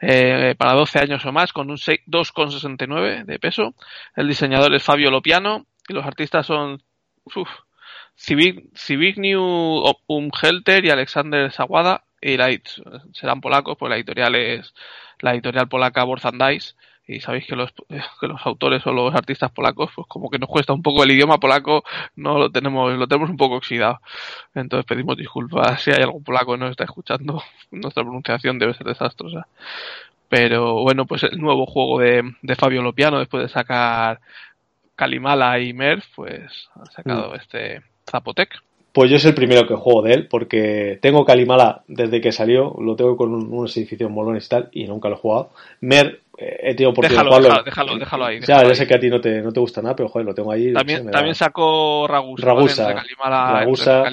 eh, 0.00 0.54
para 0.58 0.72
12 0.74 0.98
años 0.98 1.24
o 1.24 1.32
más, 1.32 1.52
con 1.52 1.70
un 1.70 1.76
2,69 1.76 3.24
de 3.24 3.38
peso. 3.38 3.74
El 4.14 4.28
diseñador 4.28 4.74
es 4.74 4.82
Fabio 4.82 5.10
Lopiano, 5.10 5.66
y 5.88 5.92
los 5.92 6.04
artistas 6.04 6.46
son 6.46 6.82
uf, 7.24 7.48
Civigniu 8.16 9.84
Umhelter 10.06 10.84
y 10.84 10.90
Alexander 10.90 11.52
Sawada 11.52 12.04
y 12.20 12.36
la, 12.36 12.48
serán 13.12 13.40
polacos, 13.40 13.76
pues 13.78 13.90
la 13.90 13.96
editorial 13.96 14.34
es 14.34 14.74
la 15.20 15.34
editorial 15.34 15.68
polaca 15.68 16.04
Borzandais 16.04 16.76
y 17.06 17.20
sabéis 17.20 17.46
que 17.46 17.54
los, 17.54 17.72
que 18.20 18.26
los 18.26 18.44
autores 18.44 18.86
o 18.86 18.92
los 18.92 19.14
artistas 19.14 19.52
polacos, 19.52 19.90
pues 19.94 20.06
como 20.08 20.28
que 20.28 20.38
nos 20.38 20.48
cuesta 20.48 20.72
un 20.72 20.82
poco 20.82 21.04
el 21.04 21.12
idioma 21.12 21.38
polaco, 21.38 21.84
no 22.16 22.38
lo 22.38 22.50
tenemos, 22.50 22.96
lo 22.98 23.06
tenemos 23.06 23.30
un 23.30 23.36
poco 23.36 23.56
oxidado. 23.56 24.00
Entonces 24.54 24.86
pedimos 24.86 25.16
disculpas 25.16 25.82
si 25.82 25.92
hay 25.92 26.02
algún 26.02 26.24
polaco 26.24 26.52
que 26.52 26.58
nos 26.58 26.70
está 26.70 26.84
escuchando, 26.84 27.42
nuestra 27.70 28.02
pronunciación 28.02 28.58
debe 28.58 28.74
ser 28.74 28.86
desastrosa. 28.86 29.46
Pero 30.28 30.82
bueno, 30.82 31.06
pues 31.06 31.22
el 31.22 31.38
nuevo 31.38 31.66
juego 31.66 32.00
de, 32.00 32.22
de 32.42 32.56
Fabio 32.56 32.82
Lopiano, 32.82 33.20
después 33.20 33.44
de 33.44 33.48
sacar 33.48 34.20
Kalimala 34.96 35.60
y 35.60 35.72
Merv, 35.72 36.02
pues 36.16 36.68
han 36.74 36.86
sacado 36.86 37.32
mm. 37.32 37.34
este 37.36 37.82
Zapotec. 38.10 38.62
Pues 38.96 39.10
yo 39.10 39.16
es 39.16 39.24
el 39.26 39.34
primero 39.34 39.68
que 39.68 39.74
juego 39.74 40.00
de 40.00 40.14
él, 40.14 40.26
porque 40.26 40.98
tengo 41.02 41.26
Kalimala 41.26 41.82
desde 41.86 42.22
que 42.22 42.32
salió, 42.32 42.74
lo 42.80 42.96
tengo 42.96 43.14
con 43.18 43.34
unos 43.34 43.76
edificios 43.76 44.10
molones 44.10 44.46
y 44.46 44.48
tal, 44.48 44.68
y 44.72 44.84
nunca 44.86 45.10
lo 45.10 45.16
he 45.16 45.18
jugado. 45.18 45.50
Mer 45.80 46.22
he 46.38 46.74
tenido 46.74 46.90
oportunidad 46.90 47.24
déjalo, 47.24 47.40
de 47.40 47.64
Déjalo, 47.64 47.98
déjalo, 47.98 48.24
ahí. 48.26 48.40
ya, 48.40 48.62
ya 48.62 48.74
sé 48.74 48.86
que 48.86 48.94
a 48.94 49.00
ti 49.00 49.08
no 49.08 49.20
te, 49.20 49.40
no 49.40 49.52
te 49.52 49.60
gusta 49.60 49.80
nada, 49.80 49.96
pero 49.96 50.08
joder, 50.08 50.26
lo 50.26 50.34
tengo 50.34 50.52
ahí. 50.52 50.72
También, 50.72 51.10
también 51.10 51.34
sacó 51.34 52.06
Ragusa. 52.06 52.46
Ragusa. 52.46 53.04
Ragusa. 53.24 54.04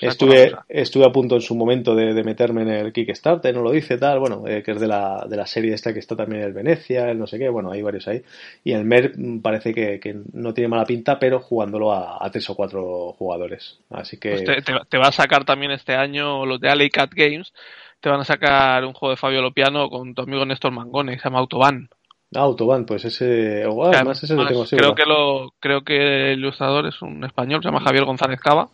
y 0.00 0.06
estuve, 0.06 0.52
estuve 0.68 1.06
a 1.06 1.10
punto 1.10 1.36
en 1.36 1.40
su 1.40 1.54
momento 1.54 1.94
de, 1.94 2.12
de, 2.12 2.24
meterme 2.24 2.62
en 2.62 2.68
el 2.68 2.92
Kickstarter, 2.92 3.54
no 3.54 3.62
lo 3.62 3.70
dice, 3.70 3.96
tal, 3.96 4.18
bueno, 4.18 4.44
eh, 4.46 4.62
que 4.62 4.72
es 4.72 4.80
de 4.80 4.86
la, 4.86 5.24
de 5.28 5.36
la 5.36 5.46
serie 5.46 5.72
esta 5.72 5.92
que 5.92 6.00
está 6.00 6.14
también 6.14 6.42
en 6.42 6.48
el 6.48 6.52
Venecia, 6.52 7.10
el 7.10 7.18
no 7.18 7.26
sé 7.26 7.38
qué, 7.38 7.48
bueno, 7.48 7.70
hay 7.70 7.80
varios 7.80 8.06
ahí. 8.08 8.22
Y 8.62 8.72
el 8.72 8.84
Mer 8.84 9.12
mm, 9.16 9.40
parece 9.40 9.72
que, 9.72 9.98
que 9.98 10.14
no 10.32 10.52
tiene 10.52 10.68
mala 10.68 10.84
pinta, 10.84 11.18
pero 11.18 11.40
jugándolo 11.40 11.92
a, 11.92 12.18
a 12.20 12.30
tres 12.30 12.48
o 12.50 12.54
cuatro 12.54 13.14
jugadores. 13.18 13.78
Así 13.90 14.18
que. 14.18 14.30
Pues 14.30 14.44
te, 14.44 14.74
te, 14.88 14.98
va 14.98 15.08
a 15.08 15.12
sacar 15.12 15.44
también 15.44 15.70
este 15.70 15.94
año 15.94 16.44
los 16.44 16.60
de 16.60 16.68
Alley 16.68 16.90
Cat 16.90 17.12
Games 17.14 17.52
te 18.00 18.08
van 18.08 18.20
a 18.20 18.24
sacar 18.24 18.84
un 18.84 18.92
juego 18.92 19.10
de 19.10 19.16
Fabio 19.16 19.42
Lopiano 19.42 19.88
con 19.88 20.14
tu 20.14 20.22
amigo 20.22 20.44
Néstor 20.44 20.72
Mangone, 20.72 21.12
que 21.12 21.18
se 21.18 21.24
llama 21.24 21.38
Autobahn. 21.40 21.88
Ah, 22.34 22.40
Autobahn, 22.40 22.86
pues 22.86 23.04
ese, 23.04 23.64
además 23.64 24.22
ese 24.22 24.34
lo 24.34 24.46
tengo. 24.46 24.64
Creo 24.64 24.94
que, 24.94 25.04
lo, 25.04 25.52
creo 25.60 25.82
que 25.82 26.32
el 26.32 26.38
ilustrador 26.40 26.86
es 26.86 27.00
un 27.02 27.24
español, 27.24 27.62
se 27.62 27.68
llama 27.68 27.80
Javier 27.80 28.04
González 28.04 28.40
Cava. 28.40 28.68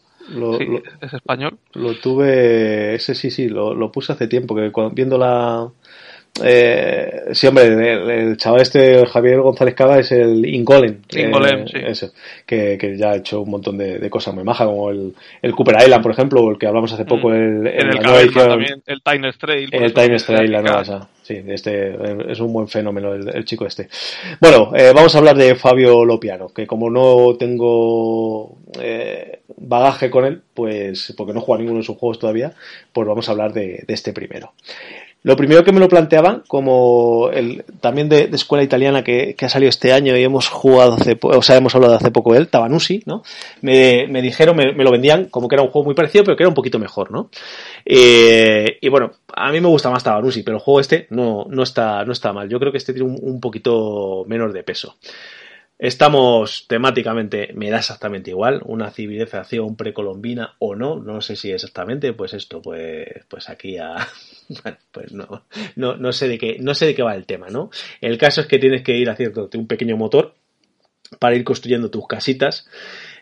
es 1.01 1.13
español. 1.13 1.59
Lo 1.75 1.95
tuve, 1.95 2.95
ese 2.95 3.15
sí, 3.15 3.31
sí, 3.31 3.49
lo, 3.49 3.75
lo 3.75 3.93
puse 3.93 4.13
hace 4.13 4.27
tiempo, 4.27 4.55
que 4.55 4.73
viendo 4.93 5.19
la, 5.19 5.69
eh, 6.40 7.25
sí, 7.33 7.47
hombre, 7.47 7.66
el, 7.66 8.37
chaval 8.38 8.62
este, 8.62 9.05
Javier 9.07 9.40
González 9.40 9.75
Cava, 9.75 9.99
es 9.99 10.12
el. 10.12 10.47
Ingolem, 10.47 11.03
eh, 11.14 11.95
sí. 11.95 12.07
que, 12.47 12.79
que, 12.79 12.97
ya 12.97 13.11
ha 13.11 13.16
hecho 13.16 13.42
un 13.42 13.51
montón 13.51 13.77
de, 13.77 14.09
cosas 14.09 14.35
muy 14.35 14.42
majas, 14.42 14.66
como 14.66 14.90
el, 14.90 15.14
el, 15.42 15.55
Cooper 15.55 15.77
Island, 15.83 16.03
por 16.03 16.12
ejemplo, 16.12 16.42
o 16.42 16.51
el 16.51 16.59
que 16.59 16.66
hablamos 16.66 16.90
hace 16.90 17.05
poco, 17.05 17.29
mm. 17.29 17.35
el, 17.35 17.66
el, 17.66 17.88
el, 17.97 18.33
también, 18.33 18.83
el 18.87 19.03
Time 19.03 19.33
Trail. 19.38 19.68
El 19.73 19.92
Time 19.92 20.16
Trail, 20.16 20.53
la 20.53 20.62
nueva 20.62 20.83
esa. 20.83 21.09
Sí, 21.23 21.40
este 21.47 22.33
es 22.33 22.40
un 22.40 22.53
buen 22.53 22.66
fenómeno 22.66 23.12
el, 23.12 23.45
chico 23.45 23.66
este. 23.66 23.88
Bueno, 24.40 24.73
eh, 24.75 24.90
vamos 24.95 25.14
a 25.14 25.18
hablar 25.18 25.37
de 25.37 25.55
Fabio 25.55 26.05
Lopiano, 26.05 26.49
que 26.49 26.66
como 26.66 26.90
no 26.90 27.37
tengo 27.38 28.57
eh, 28.81 29.42
bagaje 29.59 30.11
con 30.11 30.25
él, 30.25 30.42
pues 30.55 31.14
porque 31.16 31.35
no 31.35 31.40
juega 31.40 31.61
ninguno 31.61 31.79
de 31.79 31.87
sus 31.87 31.97
juegos 31.97 32.18
todavía, 32.18 32.55
pues 32.92 33.07
vamos 33.07 33.29
a 33.29 33.33
hablar 33.33 33.53
de, 33.53 33.85
de 33.87 33.95
este 33.95 34.12
primero. 34.12 34.55
Lo 35.25 35.37
primero 35.37 35.63
que 35.63 35.71
me 35.71 35.79
lo 35.79 35.89
planteaban, 35.89 36.43
como 36.49 37.31
el, 37.31 37.65
también 37.81 38.09
de, 38.09 38.29
escuela 38.33 38.65
italiana 38.65 39.05
que, 39.05 39.37
ha 39.41 39.49
salido 39.49 39.69
este 39.69 39.93
año 39.93 40.17
y 40.17 40.23
hemos 40.25 40.49
jugado 40.49 40.95
hace, 40.95 41.17
o 41.21 41.43
sea, 41.43 41.57
hemos 41.57 41.75
hablado 41.77 41.95
hace 41.95 42.11
poco 42.11 42.33
de 42.33 42.41
él, 42.41 42.49
Tabanusi, 42.49 43.03
¿no? 43.07 43.23
Me, 43.61 44.07
dijeron, 44.21 44.57
me, 44.57 44.73
lo 44.73 44.91
vendían 44.91 45.27
como 45.27 45.47
que 45.47 45.55
era 45.55 45.63
un 45.63 45.71
juego 45.71 45.87
muy 45.87 45.95
parecido, 45.95 46.25
pero 46.25 46.37
que 46.37 46.43
era 46.43 46.49
un 46.49 46.57
poquito 46.57 46.81
mejor, 46.81 47.13
¿no? 47.13 47.31
Eh, 47.85 48.79
y 48.81 48.89
bueno, 48.89 49.13
a 49.33 49.53
mí 49.53 49.61
me 49.61 49.69
gusta 49.69 49.91
más 49.91 50.03
Tabanusi, 50.03 50.43
pero 50.43 50.57
el 50.57 50.63
juego 50.63 50.81
este 50.81 51.07
no, 51.11 51.47
no, 51.49 51.63
está, 51.63 52.05
no 52.05 52.13
está 52.13 52.33
mal. 52.33 52.49
Yo 52.49 52.59
creo 52.59 52.73
que 52.73 52.79
este 52.79 52.93
tiene 52.93 53.09
un 53.09 53.41
poquito 53.41 54.25
menos 54.27 54.53
de 54.53 54.65
peso. 54.65 54.97
Estamos 55.83 56.66
temáticamente, 56.68 57.51
me 57.57 57.68
da 57.68 57.79
exactamente 57.79 58.31
igual, 58.31 58.62
una 58.66 58.92
civilización 58.92 59.75
precolombina 59.75 60.55
o 60.61 60.77
no, 60.77 61.01
no 61.01 61.21
sé 61.21 61.35
si 61.35 61.51
exactamente, 61.51 62.12
pues 62.12 62.35
esto, 62.35 62.62
pues, 62.62 63.09
pues 63.27 63.51
aquí 63.51 63.79
a, 63.79 63.97
pues 64.92 65.11
no, 65.11 65.45
no, 65.75 65.97
no 65.97 66.12
sé 66.12 66.29
de 66.29 66.38
qué, 66.38 66.59
no 66.61 66.77
sé 66.77 66.87
de 66.87 66.95
qué 66.95 67.03
va 67.03 67.16
el 67.16 67.27
tema, 67.27 67.49
¿no? 67.49 67.71
El 68.01 68.16
caso 68.16 68.42
es 68.42 68.47
que 68.47 68.61
tienes 68.61 68.83
que 68.83 68.97
ir 68.97 69.11
haciendo 69.11 69.51
un 69.53 69.66
pequeño 69.66 69.97
motor 69.97 70.37
para 71.18 71.35
ir 71.35 71.42
construyendo 71.42 71.90
tus 71.90 72.07
casitas. 72.07 72.68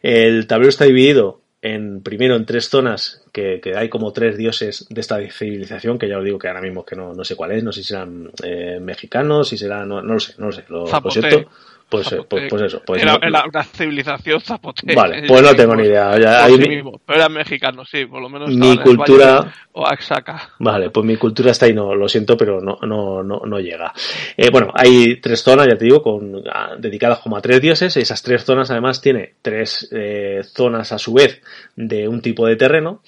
El 0.03 0.47
tablero 0.47 0.69
está 0.69 0.85
dividido 0.85 1.41
en 1.63 2.03
primero 2.03 2.37
en 2.37 2.45
tres 2.45 2.69
zonas 2.69 3.25
que, 3.33 3.63
hay 3.75 3.89
como 3.89 4.13
tres 4.13 4.37
dioses 4.37 4.87
de 4.91 5.01
esta 5.01 5.19
civilización 5.31 5.99
que 5.99 6.11
ya 6.11 6.19
os 6.19 6.25
digo 6.25 6.39
que 6.39 6.49
ahora 6.49 6.61
mismo 6.61 6.85
que 6.85 6.95
no, 6.95 7.15
no 7.15 7.25
sé 7.25 7.37
cuál 7.37 7.53
es 7.53 7.65
no 7.65 7.73
sé 7.73 7.83
si 7.83 7.89
serán 7.89 8.31
eh, 8.43 8.79
mexicanos 8.81 9.51
si 9.51 9.59
serán 9.59 9.89
no, 9.89 10.01
no, 10.01 10.15
lo 10.15 10.21
sé 10.21 10.35
no 10.39 10.47
lo 10.47 10.53
sé 10.53 10.65
lo, 10.69 10.87
lo 10.87 11.11
siento 11.11 11.51
pues, 11.91 12.09
pues, 12.29 12.45
pues, 12.49 12.63
eso. 12.63 12.83
Pues 12.87 13.03
era, 13.03 13.19
una 13.19 13.65
civilización 13.65 14.41
zapoteca. 14.41 14.95
Vale, 14.95 15.25
pues 15.29 15.43
no 15.43 15.55
tengo 15.55 15.75
ni 15.75 15.85
idea. 15.85 16.13
pero 16.15 17.19
eran 17.19 17.33
mexicanos, 17.33 17.89
sí, 17.91 18.07
por 18.07 18.23
lo 18.23 18.29
menos. 18.29 18.49
Mi 18.49 18.79
cultura. 18.79 19.53
O 19.73 19.87
Axaca. 19.87 20.51
Vale, 20.59 20.91
pues 20.91 21.07
mi 21.07 21.17
cultura 21.17 21.51
está 21.51 21.67
ahí, 21.67 21.75
no, 21.75 21.95
lo 21.95 22.09
siento, 22.09 22.37
pero 22.37 22.61
no, 22.61 22.79
no, 22.83 23.23
no, 23.23 23.41
no 23.45 23.61
llega. 23.61 23.93
Eh, 24.37 24.51
bueno, 24.51 24.73
hay 24.75 25.21
tres 25.21 25.43
zonas, 25.43 25.67
ya 25.69 25.77
te 25.77 25.85
digo, 25.85 26.03
con, 26.03 26.43
dedicadas 26.79 27.21
como 27.21 27.37
a 27.37 27.41
tres 27.41 27.61
dioses. 27.61 27.97
Esas 27.97 28.23
tres 28.23 28.45
zonas 28.45 28.71
además 28.71 29.01
tiene 29.01 29.35
tres 29.43 29.89
eh, 29.93 30.43
zonas 30.45 30.93
a 30.93 30.99
su 30.99 31.13
vez 31.13 31.43
de 31.77 32.09
un 32.09 32.21
tipo 32.23 32.47
de 32.47 32.57
terreno. 32.57 33.03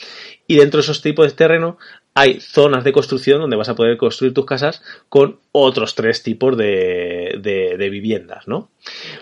Y 0.46 0.56
dentro 0.56 0.78
de 0.78 0.82
esos 0.82 1.02
tipos 1.02 1.26
de 1.26 1.36
terreno 1.36 1.78
hay 2.14 2.40
zonas 2.40 2.84
de 2.84 2.92
construcción 2.92 3.40
donde 3.40 3.56
vas 3.56 3.68
a 3.68 3.74
poder 3.74 3.96
construir 3.96 4.34
tus 4.34 4.44
casas 4.44 4.82
con 5.08 5.38
otros 5.54 5.94
tres 5.94 6.22
tipos 6.22 6.56
de, 6.56 7.38
de, 7.42 7.90
viviendas, 7.90 8.48
¿no? 8.48 8.70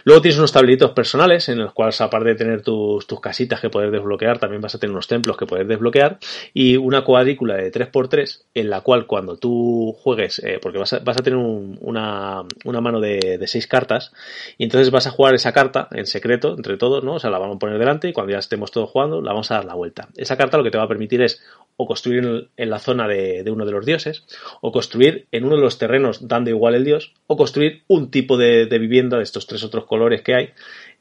Luego 0.04 0.22
tienes 0.22 0.38
unos 0.38 0.52
tableritos 0.52 0.92
personales 0.92 1.48
en 1.48 1.58
los 1.58 1.72
cuales, 1.72 2.00
aparte 2.00 2.30
de 2.30 2.34
tener 2.36 2.62
tus, 2.62 3.08
tus 3.08 3.20
casitas 3.20 3.60
que 3.60 3.68
puedes 3.68 3.90
desbloquear, 3.90 4.38
también 4.38 4.62
vas 4.62 4.76
a 4.76 4.78
tener 4.78 4.92
unos 4.92 5.08
templos 5.08 5.36
que 5.36 5.46
puedes 5.46 5.66
desbloquear 5.66 6.18
y 6.54 6.76
una 6.76 7.02
cuadrícula 7.02 7.56
de 7.56 7.72
3x3 7.72 8.44
en 8.54 8.70
la 8.70 8.80
cual 8.82 9.06
cuando 9.06 9.38
tú 9.38 9.92
juegues, 9.98 10.38
eh, 10.38 10.60
porque 10.62 10.78
vas 10.78 10.92
a, 10.92 11.00
vas 11.00 11.16
a 11.18 11.22
tener 11.22 11.36
una, 11.36 12.44
una, 12.64 12.80
mano 12.80 13.00
de, 13.00 13.36
de 13.38 13.46
seis 13.48 13.66
cartas 13.66 14.12
y 14.56 14.64
entonces 14.64 14.92
vas 14.92 15.08
a 15.08 15.10
jugar 15.10 15.34
esa 15.34 15.52
carta 15.52 15.88
en 15.90 16.06
secreto 16.06 16.54
entre 16.56 16.76
todos, 16.76 17.02
¿no? 17.02 17.14
O 17.14 17.18
sea, 17.18 17.30
la 17.30 17.38
vamos 17.38 17.56
a 17.56 17.58
poner 17.58 17.78
delante 17.78 18.08
y 18.08 18.12
cuando 18.12 18.32
ya 18.32 18.38
estemos 18.38 18.70
todos 18.70 18.88
jugando 18.88 19.20
la 19.20 19.32
vamos 19.32 19.50
a 19.50 19.54
dar 19.54 19.64
la 19.64 19.74
vuelta. 19.74 20.08
Esa 20.16 20.36
carta 20.36 20.56
lo 20.58 20.62
que 20.62 20.70
te 20.70 20.78
va 20.78 20.84
a 20.84 20.88
permitir 20.88 21.22
es 21.22 21.42
o 21.76 21.86
construir 21.86 22.50
en, 22.56 22.70
la 22.70 22.78
zona 22.78 23.08
de, 23.08 23.42
de 23.42 23.50
uno 23.50 23.64
de 23.64 23.72
los 23.72 23.86
dioses 23.86 24.26
o 24.60 24.70
construir 24.70 25.26
en 25.32 25.44
uno 25.44 25.56
de 25.56 25.62
los 25.62 25.78
terrenos 25.78 26.19
dando 26.20 26.50
igual 26.50 26.74
el 26.74 26.84
dios, 26.84 27.12
o 27.26 27.36
construir 27.36 27.82
un 27.88 28.10
tipo 28.10 28.36
de, 28.36 28.66
vivienda 28.78 29.16
de 29.16 29.22
estos 29.22 29.46
tres 29.46 29.62
otros 29.64 29.84
colores 29.86 30.22
que 30.22 30.34
hay 30.34 30.50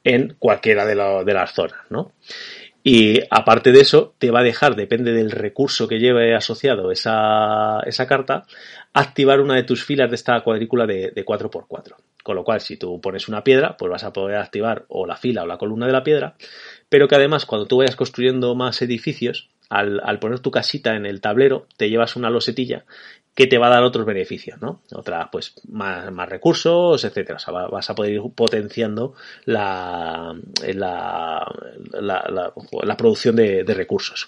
en 0.03 0.35
cualquiera 0.39 0.85
de, 0.85 0.95
las 0.95 1.53
zonas, 1.53 1.79
¿no? 1.89 2.11
Y 2.81 3.19
aparte 3.29 3.71
de 3.71 3.81
eso, 3.81 4.13
te 4.17 4.31
va 4.31 4.39
a 4.39 4.43
dejar, 4.43 4.75
depende 4.75 5.11
del 5.11 5.31
recurso 5.31 5.87
que 5.87 5.99
lleve 5.99 6.33
asociado 6.33 6.91
esa, 6.91 7.81
esa 7.85 8.07
carta, 8.07 8.45
activar 8.93 9.41
una 9.41 9.55
de 9.55 9.63
tus 9.63 9.83
filas 9.83 10.09
de 10.09 10.15
esta 10.15 10.39
cuadrícula 10.41 10.85
de, 10.85 11.11
de 11.11 11.25
4x4. 11.25 11.95
Con 12.23 12.35
lo 12.35 12.43
cual, 12.43 12.61
si 12.61 12.77
tú 12.77 13.01
pones 13.01 13.27
una 13.27 13.43
piedra, 13.43 13.75
pues 13.77 13.91
vas 13.91 14.03
a 14.05 14.13
poder 14.13 14.37
activar 14.37 14.85
o 14.87 15.05
la 15.05 15.17
fila 15.17 15.43
o 15.43 15.47
la 15.47 15.57
columna 15.57 15.87
de 15.87 15.93
la 15.93 16.03
piedra, 16.03 16.35
pero 16.87 17.07
que 17.07 17.15
además 17.15 17.45
cuando 17.45 17.67
tú 17.67 17.77
vayas 17.77 17.95
construyendo 17.95 18.55
más 18.55 18.81
edificios, 18.81 19.49
al, 19.69 20.19
poner 20.19 20.39
tu 20.39 20.51
casita 20.51 20.95
en 20.95 21.05
el 21.05 21.21
tablero, 21.21 21.67
te 21.77 21.89
llevas 21.89 22.15
una 22.15 22.29
losetilla 22.29 22.85
que 23.39 23.47
te 23.47 23.57
va 23.57 23.67
a 23.67 23.69
dar 23.69 23.83
otros 23.83 24.05
beneficios, 24.05 24.61
¿no? 24.61 24.81
Otra, 24.91 25.31
pues, 25.31 25.53
más, 25.69 26.11
más 26.11 26.27
recursos, 26.27 27.01
etcétera. 27.05 27.37
O 27.37 27.39
sea, 27.39 27.53
vas 27.53 27.89
a 27.89 27.95
poder 27.95 28.11
ir 28.11 28.21
potenciando 28.35 29.13
la, 29.45 30.35
la, 30.73 31.47
la, 31.93 32.97
producción 32.97 33.37
de 33.37 33.73
recursos. 33.73 34.27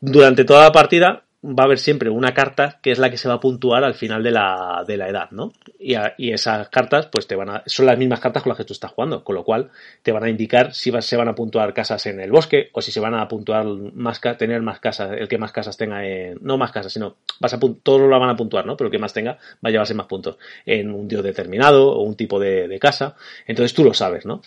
Durante 0.00 0.44
toda 0.44 0.62
la 0.62 0.70
partida 0.70 1.24
va 1.44 1.64
a 1.64 1.66
haber 1.66 1.78
siempre 1.78 2.08
una 2.08 2.32
carta 2.32 2.78
que 2.80 2.90
es 2.90 2.98
la 2.98 3.10
que 3.10 3.18
se 3.18 3.28
va 3.28 3.34
a 3.34 3.40
puntuar 3.40 3.84
al 3.84 3.94
final 3.94 4.22
de 4.22 4.30
la, 4.30 4.82
de 4.86 4.96
la 4.96 5.08
edad, 5.08 5.30
¿no? 5.30 5.52
Y, 5.78 5.94
y, 6.16 6.32
esas 6.32 6.68
cartas, 6.70 7.06
pues 7.12 7.26
te 7.26 7.36
van 7.36 7.50
a, 7.50 7.62
son 7.66 7.84
las 7.86 7.98
mismas 7.98 8.20
cartas 8.20 8.42
con 8.42 8.50
las 8.50 8.56
que 8.56 8.64
tú 8.64 8.72
estás 8.72 8.92
jugando, 8.92 9.22
con 9.22 9.34
lo 9.34 9.44
cual 9.44 9.70
te 10.02 10.12
van 10.12 10.24
a 10.24 10.30
indicar 10.30 10.72
si 10.72 10.90
se 11.00 11.16
van 11.16 11.28
a 11.28 11.34
puntuar 11.34 11.74
casas 11.74 12.06
en 12.06 12.20
el 12.20 12.30
bosque 12.30 12.70
o 12.72 12.80
si 12.80 12.90
se 12.90 13.00
van 13.00 13.14
a 13.14 13.28
puntuar 13.28 13.66
más, 13.66 14.20
tener 14.38 14.62
más 14.62 14.80
casas, 14.80 15.12
el 15.18 15.28
que 15.28 15.36
más 15.36 15.52
casas 15.52 15.76
tenga 15.76 16.06
en, 16.06 16.38
no 16.40 16.56
más 16.56 16.72
casas, 16.72 16.92
sino 16.92 17.16
vas 17.40 17.52
a, 17.52 17.60
todos 17.60 18.00
lo 18.00 18.18
van 18.18 18.30
a 18.30 18.36
puntuar, 18.36 18.64
¿no? 18.64 18.76
Pero 18.76 18.88
el 18.88 18.92
que 18.92 18.98
más 18.98 19.12
tenga 19.12 19.32
va 19.32 19.68
a 19.68 19.70
llevarse 19.70 19.94
más 19.94 20.06
puntos 20.06 20.38
en 20.64 20.90
un 20.90 21.06
dios 21.08 21.22
determinado 21.22 21.92
o 21.92 22.02
un 22.02 22.16
tipo 22.16 22.40
de, 22.40 22.68
de 22.68 22.78
casa. 22.78 23.16
Entonces 23.46 23.74
tú 23.74 23.84
lo 23.84 23.92
sabes, 23.92 24.24
¿no? 24.24 24.40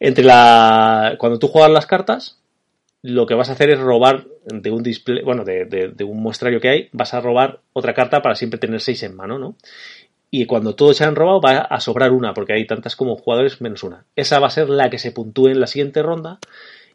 Entre 0.00 0.24
la, 0.24 1.14
cuando 1.18 1.38
tú 1.38 1.46
juegas 1.46 1.70
las 1.70 1.86
cartas, 1.86 2.38
lo 3.04 3.26
que 3.26 3.34
vas 3.34 3.50
a 3.50 3.52
hacer 3.52 3.68
es 3.68 3.78
robar 3.78 4.24
de 4.46 4.70
un 4.70 4.82
display, 4.82 5.22
bueno, 5.22 5.44
de, 5.44 5.66
de, 5.66 6.04
un 6.04 6.22
muestrario 6.22 6.58
que 6.58 6.70
hay, 6.70 6.88
vas 6.92 7.12
a 7.12 7.20
robar 7.20 7.60
otra 7.74 7.92
carta 7.92 8.22
para 8.22 8.34
siempre 8.34 8.58
tener 8.58 8.80
seis 8.80 9.02
en 9.02 9.14
mano, 9.14 9.38
¿no? 9.38 9.56
Y 10.30 10.46
cuando 10.46 10.74
todos 10.74 10.96
se 10.96 11.04
han 11.04 11.14
robado 11.14 11.38
va 11.38 11.58
a 11.58 11.80
sobrar 11.80 12.12
una, 12.12 12.32
porque 12.32 12.54
hay 12.54 12.66
tantas 12.66 12.96
como 12.96 13.16
jugadores 13.16 13.60
menos 13.60 13.82
una. 13.82 14.06
Esa 14.16 14.40
va 14.40 14.46
a 14.46 14.50
ser 14.50 14.70
la 14.70 14.88
que 14.88 14.96
se 14.96 15.12
puntúe 15.12 15.48
en 15.48 15.60
la 15.60 15.66
siguiente 15.66 16.02
ronda 16.02 16.38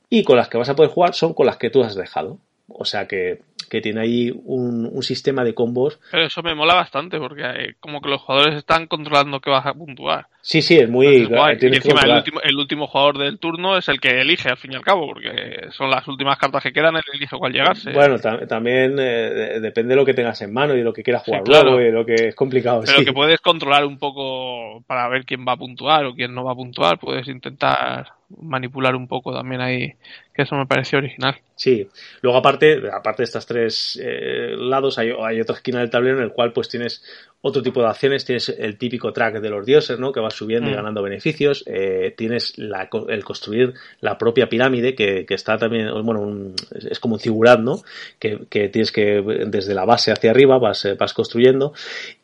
y 0.10 0.24
con 0.24 0.36
las 0.36 0.50
que 0.50 0.58
vas 0.58 0.69
a 0.69 0.76
poder 0.76 0.89
jugar 0.89 1.13
son 1.13 1.36
con 1.36 1.45
las 1.45 1.58
que 1.58 1.69
tú 1.69 1.84
has 1.84 1.93
dejado. 1.93 2.39
O 2.67 2.86
sea 2.86 3.08
que 3.08 3.41
que 3.69 3.82
tiene 3.82 4.02
ahí 4.02 4.32
un, 4.45 4.89
un, 4.91 5.04
sistema 5.04 5.43
de 5.43 5.54
combos. 5.54 6.00
Pero 6.12 6.26
eso 6.26 6.41
me 6.41 6.56
mola 6.56 6.74
bastante 6.74 7.19
porque 7.19 7.43
eh, 7.43 7.76
como 7.80 8.02
que 8.02 8.10
los 8.10 8.22
jugadores 8.22 8.56
están 8.56 8.88
controlando 8.88 9.39
que 9.39 9.52
vas 9.52 9.65
a 9.65 9.74
puntuar. 9.74 10.28
Sí, 10.41 10.62
sí, 10.62 10.78
es 10.78 10.89
muy 10.89 11.06
Y 11.06 11.65
encima 11.65 12.02
el 12.02 12.12
último, 12.12 12.41
el 12.41 12.56
último, 12.56 12.88
jugador 12.88 13.17
del 13.17 13.39
turno 13.39 13.78
es 13.78 13.89
el 13.89 13.99
que 13.99 14.21
elige 14.21 14.49
al 14.49 14.58
fin 14.58 14.71
y 14.71 14.75
al 14.75 14.84
cabo, 14.84 15.08
porque 15.08 15.67
son 15.71 15.89
las 15.89 16.08
últimas 16.08 16.38
cartas 16.38 16.63
que 16.63 16.71
quedan, 16.71 16.95
él 16.95 17.04
elige 17.13 17.38
cuál 17.38 17.52
llegarse. 17.52 17.91
Bueno, 17.91 18.17
también 18.19 18.95
eh, 18.99 19.60
depende 19.60 19.89
de 19.89 19.95
lo 19.97 20.06
que 20.06 20.13
tengas 20.13 20.41
en 20.41 20.54
mano 20.54 20.73
y 20.73 20.78
de 20.78 20.84
lo 20.84 20.93
que 20.93 21.04
quieras 21.04 21.23
jugar 21.23 21.43
luego 21.45 21.82
y 21.82 21.91
lo 21.91 22.06
que 22.06 22.30
es 22.30 22.36
complicado. 22.36 22.82
Pero 22.86 23.04
que 23.04 23.13
puedes 23.13 23.41
controlar 23.41 23.86
un 23.86 23.99
poco 23.99 24.82
para 24.88 25.08
ver 25.10 25.25
quién 25.25 25.45
va 25.45 25.54
a 25.54 25.58
puntuar 25.58 26.06
o 26.06 26.15
quién 26.15 26.34
no 26.34 26.45
va 26.45 26.54
a 26.54 26.56
puntuar, 26.56 26.99
puedes 26.99 27.28
intentar 27.28 28.08
manipular 28.41 28.95
un 28.95 29.08
poco 29.08 29.34
también 29.34 29.62
ahí, 29.62 29.93
que 30.34 30.43
eso 30.43 30.56
me 30.56 30.67
pareció 30.67 30.99
original. 30.99 31.36
Sí, 31.56 31.88
luego 32.21 32.38
aparte, 32.38 32.82
aparte 32.91 33.23
de 33.23 33.25
estas 33.25 33.45
tres 33.45 33.99
eh, 34.02 34.54
lados, 34.56 34.97
hay, 34.97 35.12
hay, 35.19 35.41
otra 35.41 35.56
esquina 35.56 35.80
del 35.80 35.89
tablero 35.89 36.17
en 36.17 36.23
el 36.23 36.32
cual 36.32 36.54
pues 36.54 36.69
tienes 36.69 37.04
otro 37.41 37.62
tipo 37.62 37.82
de 37.82 37.88
acciones, 37.88 38.25
tienes 38.25 38.49
el 38.49 38.78
típico 38.78 39.12
track 39.12 39.39
de 39.39 39.49
los 39.49 39.65
dioses, 39.65 39.99
¿no? 39.99 40.12
Que 40.12 40.19
vas 40.29 40.35
subiendo 40.35 40.69
y 40.69 40.73
mm. 40.73 40.75
ganando 40.75 41.01
beneficios, 41.01 41.63
eh, 41.67 42.13
tienes 42.15 42.57
la, 42.57 42.89
el 43.07 43.23
construir 43.23 43.73
la 44.01 44.17
propia 44.17 44.47
pirámide, 44.47 44.95
que, 44.95 45.25
que 45.25 45.33
está 45.33 45.57
también, 45.57 45.89
bueno, 46.03 46.53
es 46.71 46.99
como 46.99 47.15
un 47.15 47.19
figurat, 47.19 47.59
¿no? 47.59 47.81
Que, 48.19 48.45
que, 48.49 48.69
tienes 48.69 48.91
que, 48.91 49.21
desde 49.47 49.73
la 49.73 49.85
base 49.85 50.11
hacia 50.11 50.31
arriba, 50.31 50.57
vas, 50.57 50.85
eh, 50.85 50.95
vas 50.97 51.13
construyendo, 51.13 51.73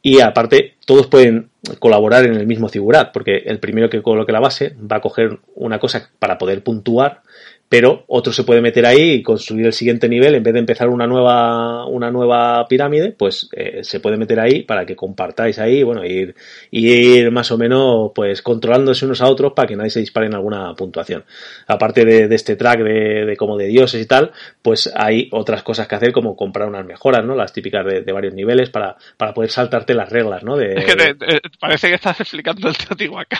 y 0.01 0.19
aparte, 0.19 0.75
todos 0.85 1.07
pueden 1.07 1.49
colaborar 1.79 2.25
en 2.25 2.35
el 2.35 2.45
mismo 2.45 2.69
figurat, 2.69 3.11
porque 3.11 3.37
el 3.45 3.59
primero 3.59 3.89
que 3.89 4.01
coloque 4.01 4.31
la 4.31 4.39
base 4.39 4.75
va 4.79 4.97
a 4.97 5.01
coger 5.01 5.39
una 5.55 5.79
cosa 5.79 6.09
para 6.19 6.37
poder 6.37 6.63
puntuar, 6.63 7.21
pero 7.67 8.03
otro 8.07 8.31
se 8.31 8.43
puede 8.43 8.61
meter 8.61 8.85
ahí 8.85 9.13
y 9.13 9.23
construir 9.23 9.65
el 9.65 9.73
siguiente 9.73 10.07
nivel 10.07 10.35
en 10.35 10.43
vez 10.43 10.53
de 10.53 10.59
empezar 10.59 10.87
una 10.87 11.07
nueva 11.07 11.85
una 11.87 12.11
nueva 12.11 12.67
pirámide 12.67 13.11
pues 13.11 13.49
eh, 13.53 13.83
se 13.83 13.99
puede 13.99 14.17
meter 14.17 14.39
ahí 14.39 14.63
para 14.63 14.85
que 14.85 14.95
compartáis 14.95 15.57
ahí 15.57 15.81
bueno 15.81 16.05
ir 16.05 16.35
ir 16.71 17.31
más 17.31 17.51
o 17.51 17.57
menos 17.57 18.11
pues 18.13 18.41
controlándose 18.41 19.05
unos 19.05 19.21
a 19.21 19.27
otros 19.27 19.53
para 19.53 19.67
que 19.67 19.75
nadie 19.75 19.89
se 19.89 19.99
dispare 19.99 20.27
en 20.27 20.35
alguna 20.35 20.73
puntuación. 20.75 21.23
Aparte 21.67 22.05
de, 22.05 22.33
este 22.35 22.55
track 22.55 22.81
de, 22.81 23.35
como 23.37 23.57
de 23.57 23.67
dioses 23.67 24.01
y 24.01 24.05
tal 24.05 24.31
pues 24.61 24.91
hay 24.95 25.29
otras 25.31 25.63
cosas 25.63 25.87
que 25.87 25.95
hacer 25.95 26.11
como 26.11 26.35
comprar 26.35 26.67
unas 26.67 26.85
mejoras 26.85 27.25
no 27.25 27.35
las 27.35 27.51
típicas 27.51 27.85
de, 27.85 28.13
varios 28.13 28.33
niveles 28.33 28.69
para, 28.69 28.95
para 29.17 29.33
poder 29.33 29.49
saltarte 29.49 29.93
las 29.93 30.09
reglas 30.09 30.43
no 30.43 30.55
de, 30.55 30.73
es 30.75 30.85
que 30.85 31.15
parece 31.59 31.89
que 31.89 31.95
estás 31.95 32.19
explicando 32.21 32.69
el 32.69 32.77
Teotihuacán 32.77 33.39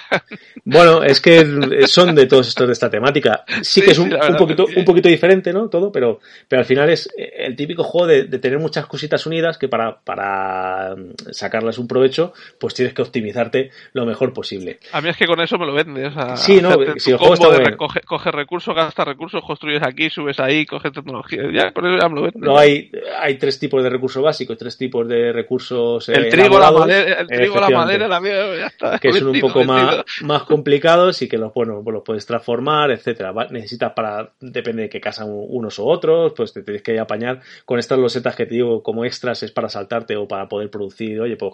bueno 0.66 1.04
es 1.04 1.22
que 1.22 1.88
son 1.88 2.16
de 2.16 2.26
todos 2.26 2.48
estos 2.48 2.68
de 2.68 2.74
esta 2.74 2.90
temática. 2.90 3.44
Sí 3.62 3.82
que 3.82 3.92
es 3.92 4.00
un 4.00 4.15
un, 4.30 4.38
poquito, 4.38 4.66
un 4.76 4.86
poquito 4.86 5.10
diferente, 5.10 5.54
¿no? 5.54 5.70
Todo, 5.70 5.92
pero, 5.92 6.20
pero 6.48 6.60
al 6.62 6.66
final 6.66 6.90
es 6.90 7.10
el 7.18 7.56
típico 7.56 7.84
juego 7.84 8.08
de, 8.08 8.26
tener 8.40 8.60
muchas 8.60 8.86
cositas 8.86 9.26
unidas 9.26 9.58
que 9.58 9.68
para, 9.68 10.00
para 10.02 10.96
sacarlas 11.32 11.78
un 11.78 11.88
provecho, 11.88 12.34
pues 12.60 12.74
tienes 12.74 12.94
que 12.94 13.02
optimizarte 13.02 13.72
lo 13.94 14.06
mejor 14.06 14.34
posible. 14.34 14.80
A 14.92 15.02
mí 15.02 15.10
es 15.10 15.18
que 15.18 15.26
con 15.26 15.40
eso 15.42 15.58
me 15.58 15.66
lo 15.66 15.74
vende. 15.74 16.06
O 16.08 16.12
sea, 16.12 16.38
sí, 16.38 16.62
no, 16.62 16.76
si 16.98 17.12
el 17.12 17.18
juego 17.18 17.34
está 17.34 17.76
coge, 17.76 18.02
coge, 18.02 18.32
recursos, 18.32 18.76
gasta 18.76 19.06
recursos, 19.06 19.44
construyes 19.44 19.84
aquí, 19.84 20.10
subes 20.10 20.40
ahí, 20.40 20.66
coges 20.66 20.92
tecnología. 20.92 21.44
Ya, 21.52 21.72
con 21.72 21.86
eso 21.86 21.98
ya 22.02 22.10
me 22.10 22.16
lo 22.16 22.22
vende. 22.24 22.40
No, 22.40 22.58
hay, 22.58 22.92
hay 23.20 23.38
tres 23.38 23.60
tipos 23.60 23.84
de 23.84 23.90
recursos 23.90 24.22
básicos, 24.22 24.58
tres 24.58 24.78
tipos 24.78 25.08
de 25.08 25.32
recursos. 25.32 26.08
El 26.10 26.30
trigo, 26.30 26.60
la 26.60 26.72
madera, 26.72 27.22
el 27.22 27.28
trigo, 27.28 27.60
la 27.60 27.70
madera, 27.70 28.08
la 28.08 28.22
ya 28.22 28.68
está. 28.68 29.00
Que 29.00 29.14
son 29.14 29.30
un 29.30 29.40
poco 29.40 29.64
más, 29.64 30.04
más 30.22 30.44
complicados 30.44 31.22
y 31.22 31.28
que 31.28 31.38
los, 31.38 31.54
bueno, 31.54 31.82
pues 31.84 31.94
los 31.94 32.04
puedes 32.04 32.26
transformar, 32.26 32.92
etcétera. 32.92 33.34
Necesitas 33.50 33.94
para, 33.94 34.05
depende 34.40 34.84
de 34.84 34.90
qué 34.90 35.02
casa 35.02 35.26
unos 35.26 35.80
u 35.80 35.88
otros, 35.88 36.34
pues 36.36 36.54
te 36.54 36.62
tienes 36.62 36.82
que 36.82 37.00
apañar 37.00 37.42
con 37.66 37.80
estas 37.80 38.00
losetas 38.00 38.36
que 38.36 38.46
te 38.46 38.56
digo 38.56 38.84
como 38.84 39.06
extras 39.06 39.44
es 39.44 39.52
para 39.52 39.70
saltarte 39.70 40.16
o 40.16 40.28
para 40.28 40.48
poder 40.48 40.70
producir, 40.70 41.20
oye, 41.20 41.36
pues 41.36 41.54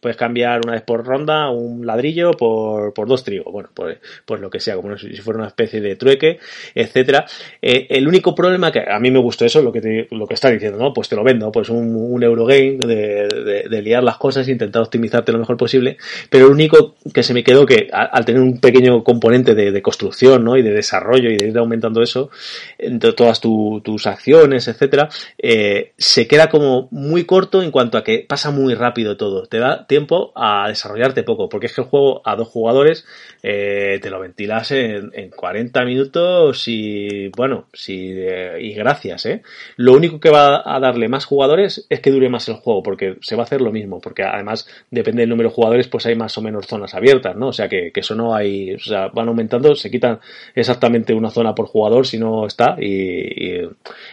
puedes 0.00 0.16
cambiar 0.16 0.60
una 0.64 0.74
vez 0.74 0.82
por 0.82 1.04
ronda 1.04 1.50
un 1.50 1.86
ladrillo 1.86 2.32
por, 2.32 2.92
por 2.94 3.08
dos 3.08 3.24
trigos, 3.24 3.52
bueno, 3.52 3.70
pues, 3.74 3.98
pues 4.24 4.40
lo 4.40 4.50
que 4.50 4.60
sea, 4.60 4.76
como 4.76 4.96
si 4.96 5.16
fuera 5.16 5.38
una 5.38 5.48
especie 5.48 5.80
de 5.80 5.96
trueque, 5.96 6.38
etcétera. 6.74 7.26
Eh, 7.60 7.86
el 7.90 8.06
único 8.06 8.34
problema 8.34 8.70
que 8.72 8.80
a 8.80 8.98
mí 8.98 9.10
me 9.10 9.18
gustó 9.18 9.44
eso, 9.44 9.62
lo 9.62 9.72
que 9.72 10.06
lo 10.10 10.26
que 10.26 10.34
está 10.34 10.50
diciendo, 10.50 10.78
¿no? 10.78 10.92
Pues 10.92 11.08
te 11.08 11.16
lo 11.16 11.24
vendo, 11.24 11.50
pues 11.52 11.68
un, 11.68 12.22
Eurogame 12.22 12.78
de, 12.78 13.82
liar 13.82 14.02
las 14.02 14.16
cosas 14.16 14.46
e 14.48 14.52
intentar 14.52 14.82
optimizarte 14.82 15.32
lo 15.32 15.38
mejor 15.38 15.56
posible, 15.56 15.96
pero 16.30 16.46
el 16.46 16.52
único 16.52 16.96
que 17.14 17.22
se 17.22 17.32
me 17.32 17.44
quedó 17.44 17.64
que 17.64 17.88
al, 17.92 18.24
tener 18.24 18.42
un 18.42 18.58
pequeño 18.60 19.04
componente 19.04 19.54
de, 19.54 19.70
de, 19.70 19.82
construcción, 19.82 20.44
¿no? 20.44 20.56
Y 20.56 20.62
de 20.62 20.72
desarrollo 20.72 21.30
y 21.30 21.36
de 21.36 21.48
ir 21.48 21.58
aumentando 21.58 21.87
eso, 22.02 22.30
entre 22.78 23.12
todas 23.12 23.40
tus 23.40 24.06
acciones, 24.06 24.68
etcétera, 24.68 25.08
eh, 25.38 25.92
se 25.96 26.26
queda 26.26 26.48
como 26.48 26.88
muy 26.90 27.24
corto 27.24 27.62
en 27.62 27.70
cuanto 27.70 27.98
a 27.98 28.04
que 28.04 28.24
pasa 28.28 28.50
muy 28.50 28.74
rápido 28.74 29.16
todo. 29.16 29.46
Te 29.46 29.58
da 29.58 29.86
tiempo 29.86 30.32
a 30.34 30.68
desarrollarte 30.68 31.22
poco, 31.22 31.48
porque 31.48 31.66
es 31.66 31.74
que 31.74 31.80
el 31.80 31.88
juego 31.88 32.22
a 32.24 32.36
dos 32.36 32.48
jugadores 32.48 33.06
eh, 33.42 33.98
te 34.02 34.10
lo 34.10 34.20
ventilas 34.20 34.70
en, 34.70 35.10
en, 35.14 35.30
40 35.30 35.84
minutos 35.84 36.64
y, 36.66 37.28
bueno, 37.28 37.66
si, 37.72 38.12
eh, 38.12 38.58
y 38.60 38.74
gracias. 38.74 39.28
Lo 39.76 39.94
único 39.94 40.20
que 40.20 40.30
va 40.30 40.62
a 40.64 40.80
darle 40.80 41.08
más 41.08 41.24
jugadores 41.24 41.86
es 41.88 42.00
que 42.00 42.10
dure 42.10 42.28
más 42.28 42.48
el 42.48 42.56
juego, 42.56 42.82
porque 42.82 43.16
se 43.20 43.36
va 43.36 43.42
a 43.42 43.44
hacer 43.46 43.60
lo 43.60 43.72
mismo, 43.72 44.00
porque 44.00 44.22
además 44.22 44.68
depende 44.90 45.22
del 45.22 45.30
número 45.30 45.48
de 45.48 45.54
jugadores, 45.54 45.88
pues 45.88 46.06
hay 46.06 46.16
más 46.16 46.36
o 46.38 46.42
menos 46.42 46.66
zonas 46.66 46.94
abiertas, 46.94 47.36
¿no? 47.36 47.48
O 47.48 47.52
sea 47.52 47.68
que, 47.68 47.90
que 47.92 48.00
eso 48.00 48.14
no 48.14 48.34
hay, 48.34 48.74
o 48.74 48.78
sea, 48.78 49.08
van 49.08 49.28
aumentando, 49.28 49.74
se 49.74 49.90
quitan 49.90 50.20
exactamente 50.54 51.14
una 51.14 51.30
zona 51.30 51.54
por 51.54 51.66
jugador 51.66 51.77
si 52.04 52.18
no 52.18 52.46
está 52.46 52.76
y, 52.78 53.60
y, 53.60 53.68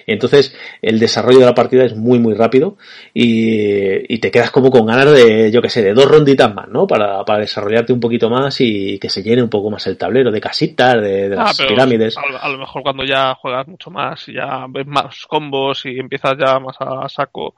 entonces 0.08 0.56
el 0.82 1.00
desarrollo 1.00 1.40
de 1.40 1.46
la 1.46 1.54
partida 1.54 1.84
es 1.86 1.96
muy 1.96 2.20
muy 2.20 2.34
rápido 2.34 2.78
y, 3.14 4.14
y 4.14 4.20
te 4.20 4.32
quedas 4.32 4.52
como 4.52 4.70
con 4.72 4.86
ganas 4.86 5.12
de, 5.12 5.52
yo 5.52 5.62
que 5.62 5.70
sé, 5.70 5.82
de 5.82 5.94
dos 5.94 6.06
ronditas 6.06 6.54
más, 6.54 6.68
¿no? 6.70 6.88
Para, 6.88 7.24
para 7.24 7.40
desarrollarte 7.40 7.94
un 7.94 8.00
poquito 8.00 8.30
más 8.30 8.60
y 8.62 9.00
que 9.00 9.10
se 9.10 9.24
llene 9.24 9.44
un 9.44 9.50
poco 9.50 9.70
más 9.70 9.86
el 9.88 9.98
tablero 9.98 10.32
de 10.32 10.42
casitas, 10.42 10.96
de, 11.02 11.30
de 11.30 11.36
las 11.36 11.60
ah, 11.60 11.64
pirámides. 11.68 12.16
A, 12.18 12.50
lo 12.50 12.58
mejor 12.58 12.84
cuando 12.84 13.04
ya 13.04 13.36
juegas 13.36 13.68
mucho 13.68 13.92
más 13.92 14.28
y 14.28 14.34
ya 14.34 14.66
ves 14.70 14.88
más 14.88 15.26
combos 15.28 15.86
y 15.86 16.00
empiezas 16.00 16.36
ya 16.38 16.60
más 16.60 16.76
a, 16.80 17.08
saco, 17.10 17.56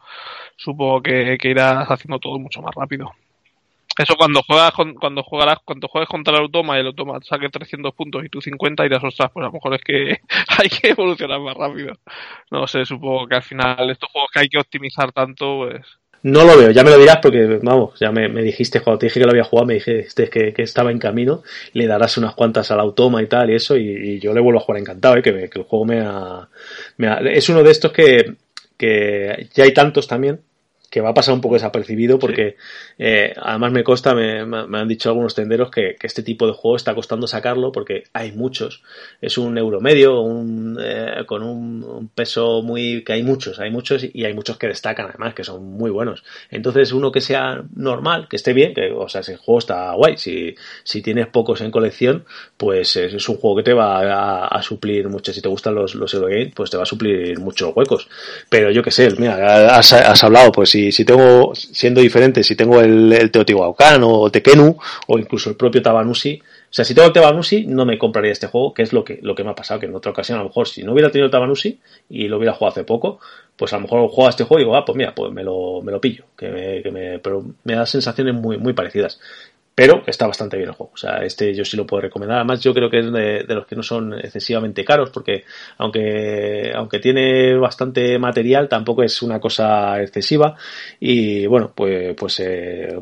supongo 0.56 1.02
que, 1.02 1.38
que 1.40 1.50
irás 1.50 1.88
haciendo 1.90 2.20
todo 2.20 2.40
mucho 2.40 2.62
más 2.62 2.74
rápido. 2.76 3.12
Eso 3.98 4.16
cuando 4.16 4.44
juegas 4.44 4.74
cuando 5.00 5.24
jugarás, 5.24 5.58
cuando 5.66 5.88
juegues 5.88 6.10
contra 6.10 6.36
el 6.36 6.42
automa 6.42 6.78
y 6.78 6.82
el 6.82 6.88
automa 6.88 7.20
saque 7.24 7.50
300 7.50 7.94
puntos 7.94 8.24
y 8.24 8.30
tú 8.30 8.42
50 8.42 8.86
y 8.86 8.90
las 8.90 9.04
ostras, 9.04 9.32
pues 9.34 9.44
a 9.44 9.48
lo 9.48 9.54
mejor 9.54 9.74
es 9.74 9.82
que 9.82 10.20
hay 10.60 10.70
que 10.70 10.90
evolucionar 10.90 11.40
más 11.40 11.56
rápido. 11.56 11.94
No 12.52 12.68
sé, 12.68 12.86
supongo 12.86 13.28
que 13.28 13.36
al 13.36 13.44
final 13.44 13.90
estos 13.90 14.10
juegos 14.12 14.30
que 14.32 14.40
hay 14.40 14.50
que 14.50 14.60
optimizar 14.60 15.12
tanto, 15.12 15.58
pues... 15.58 15.86
No 16.24 16.44
lo 16.44 16.58
veo, 16.58 16.72
ya 16.72 16.84
me 16.84 16.90
lo 16.90 16.98
dirás 16.98 17.20
porque, 17.22 17.60
vamos, 17.62 18.00
ya 18.00 18.12
me, 18.12 18.28
dijiste, 18.42 18.82
cuando 18.82 19.00
te 19.00 19.06
dije 19.06 19.20
que 19.20 19.26
lo 19.26 19.32
había 19.32 19.44
jugado, 19.44 19.68
me 19.68 19.76
dijiste 19.76 20.30
que, 20.30 20.52
que 20.52 20.64
estaba 20.64 20.92
en 20.92 20.98
camino, 20.98 21.44
le 21.74 21.86
darás 21.86 22.18
unas 22.18 22.34
cuantas 22.34 22.72
al 22.72 22.80
automa 22.80 23.22
y 23.22 23.28
tal 23.28 23.52
y 23.52 23.56
eso, 23.56 23.78
y, 23.78 24.20
yo 24.20 24.34
le 24.34 24.42
vuelvo 24.42 24.60
a 24.60 24.64
jugar 24.64 24.82
encantado, 24.82 25.16
¿eh? 25.16 25.22
que, 25.22 25.30
el 25.30 25.64
juego 25.64 25.86
me 25.86 26.02
ha, 26.02 26.50
me 26.98 27.08
ha, 27.08 27.20
Es 27.20 27.50
uno 27.50 27.62
de 27.62 27.72
estos 27.72 27.92
que, 27.92 28.34
que 28.78 29.48
ya 29.54 29.64
hay 29.64 29.74
tantos 29.74 30.08
también, 30.08 30.42
que 30.90 31.02
va 31.02 31.10
a 31.10 31.14
pasar 31.14 31.34
un 31.34 31.42
poco 31.42 31.56
desapercibido 31.56 32.18
porque 32.18 32.56
eh, 32.98 33.34
además 33.42 33.72
me 33.72 33.84
consta, 33.84 34.16
me, 34.16 34.46
me, 34.46 34.78
han 34.78 34.88
dicho 34.88 35.10
algunos 35.10 35.36
tenderos 35.36 35.70
que, 35.70 35.96
que, 36.00 36.08
este 36.08 36.24
tipo 36.24 36.48
de 36.48 36.54
juego 36.54 36.78
está 36.78 36.96
costando 36.96 37.28
sacarlo 37.28 37.72
porque 37.72 38.06
hay 38.14 38.32
muchos. 38.32 38.84
Es 39.22 39.38
un 39.38 39.58
euro 39.58 39.82
medio, 39.82 40.22
un, 40.22 40.78
eh, 40.82 41.24
con 41.26 41.44
un, 41.44 42.10
peso 42.16 42.62
muy... 42.62 43.04
que 43.04 43.14
hay 43.14 43.24
muchos, 43.24 43.60
hay 43.60 43.70
muchos 43.70 44.06
y 44.12 44.26
hay 44.26 44.34
muchos 44.34 44.58
que 44.58 44.68
destacan 44.68 45.08
además, 45.10 45.34
que 45.34 45.44
son 45.44 45.64
muy 45.64 45.92
buenos. 45.92 46.24
Entonces 46.50 46.94
uno 46.94 47.12
que 47.12 47.22
sea 47.22 47.64
normal, 47.76 48.28
que 48.30 48.38
esté 48.38 48.54
bien, 48.54 48.74
que 48.74 48.92
o 48.92 49.10
sea, 49.10 49.24
si 49.24 49.34
el 49.34 49.38
juego 49.38 49.60
está 49.60 49.92
guay, 49.94 50.18
si, 50.18 50.56
si 50.84 51.02
tienes 51.02 51.28
pocos 51.28 51.62
en 51.62 51.72
colección, 51.72 52.26
pues 52.56 52.96
es, 52.96 53.14
es 53.14 53.30
un 53.30 53.38
juego 53.38 53.58
que 53.58 53.64
te 53.64 53.74
va 53.74 54.00
a, 54.00 54.48
a, 54.48 54.62
suplir 54.62 55.10
mucho. 55.10 55.34
Si 55.34 55.42
te 55.42 55.50
gustan 55.50 55.76
los, 55.76 55.96
los 55.96 56.14
Eurogames, 56.14 56.54
pues 56.56 56.70
te 56.70 56.78
va 56.78 56.84
a 56.84 56.86
suplir 56.86 57.40
muchos 57.40 57.76
huecos. 57.76 58.08
Pero 58.50 58.72
yo 58.72 58.82
qué 58.82 58.92
sé, 58.92 59.10
mira, 59.18 59.78
has, 59.78 59.92
has 59.94 60.24
hablado, 60.24 60.52
pues 60.52 60.77
si, 60.92 61.06
tengo, 61.06 61.54
siendo 61.56 62.02
diferente, 62.02 62.44
si 62.44 62.56
tengo 62.56 62.80
el, 62.82 63.12
el 63.14 63.32
Teotihuacán 63.32 64.02
o 64.04 64.30
Tekenu 64.30 64.78
o 65.08 65.20
incluso 65.20 65.50
el 65.50 65.56
propio 65.56 65.82
Tabanusi, 65.82 66.42
o 66.70 66.74
sea, 66.74 66.84
si 66.84 66.94
tengo 66.94 67.08
el 67.08 67.14
Tabanusi, 67.14 67.66
no 67.66 67.86
me 67.86 67.98
compraría 67.98 68.32
este 68.32 68.48
juego, 68.48 68.74
que 68.74 68.84
es 68.84 68.92
lo 68.92 69.04
que, 69.04 69.20
lo 69.22 69.36
que 69.36 69.44
me 69.44 69.52
ha 69.52 69.56
pasado, 69.56 69.80
que 69.80 69.86
en 69.86 69.96
otra 69.96 70.12
ocasión, 70.12 70.38
a 70.38 70.42
lo 70.42 70.50
mejor, 70.50 70.68
si 70.68 70.84
no 70.84 70.92
hubiera 70.92 71.10
tenido 71.10 71.26
el 71.26 71.32
Tabanusi 71.32 71.80
y 72.10 72.28
lo 72.28 72.38
hubiera 72.38 72.54
jugado 72.54 72.74
hace 72.74 72.84
poco, 72.84 73.20
pues 73.56 73.72
a 73.72 73.78
lo 73.78 73.84
mejor 73.84 74.10
juego 74.10 74.28
a 74.28 74.30
este 74.30 74.44
juego 74.44 74.60
y 74.60 74.64
digo, 74.66 74.76
ah, 74.76 74.84
pues 74.84 74.98
mira, 74.98 75.16
pues 75.16 75.32
me 75.32 75.44
lo, 75.44 75.82
me 75.82 75.94
lo 75.94 76.02
pillo, 76.02 76.26
que 76.38 76.50
me, 76.50 76.84
que 76.84 76.92
me, 76.92 77.20
pero 77.20 77.44
me 77.64 77.76
da 77.76 77.86
sensaciones 77.86 78.34
muy, 78.34 78.58
muy 78.58 78.74
parecidas 78.74 79.20
pero 79.78 80.02
está 80.08 80.26
bastante 80.26 80.58
bien 80.58 80.70
el 80.70 80.74
juego. 80.74 80.92
O 80.92 80.98
sea, 80.98 81.24
este 81.24 81.54
yo 81.54 81.64
sí 81.64 81.78
lo 81.78 81.86
puedo 81.86 82.02
recomendar. 82.02 82.38
Además, 82.38 82.62
yo 82.62 82.74
creo 82.74 82.90
que 82.90 82.98
es 82.98 83.12
de, 83.12 83.44
de, 83.44 83.54
los 83.54 83.68
que 83.68 83.76
no 83.76 83.84
son 83.84 84.12
excesivamente 84.12 84.84
caros, 84.84 85.12
porque 85.12 85.44
aunque, 85.78 86.72
aunque 86.74 86.98
tiene 86.98 87.54
bastante 87.54 88.18
material, 88.18 88.68
tampoco 88.68 89.04
es 89.04 89.22
una 89.22 89.40
cosa 89.40 90.02
excesiva. 90.02 90.56
Y 91.00 91.46
bueno, 91.46 91.74
pues, 91.76 92.16
pues 92.16 92.40
eh, 92.40 93.00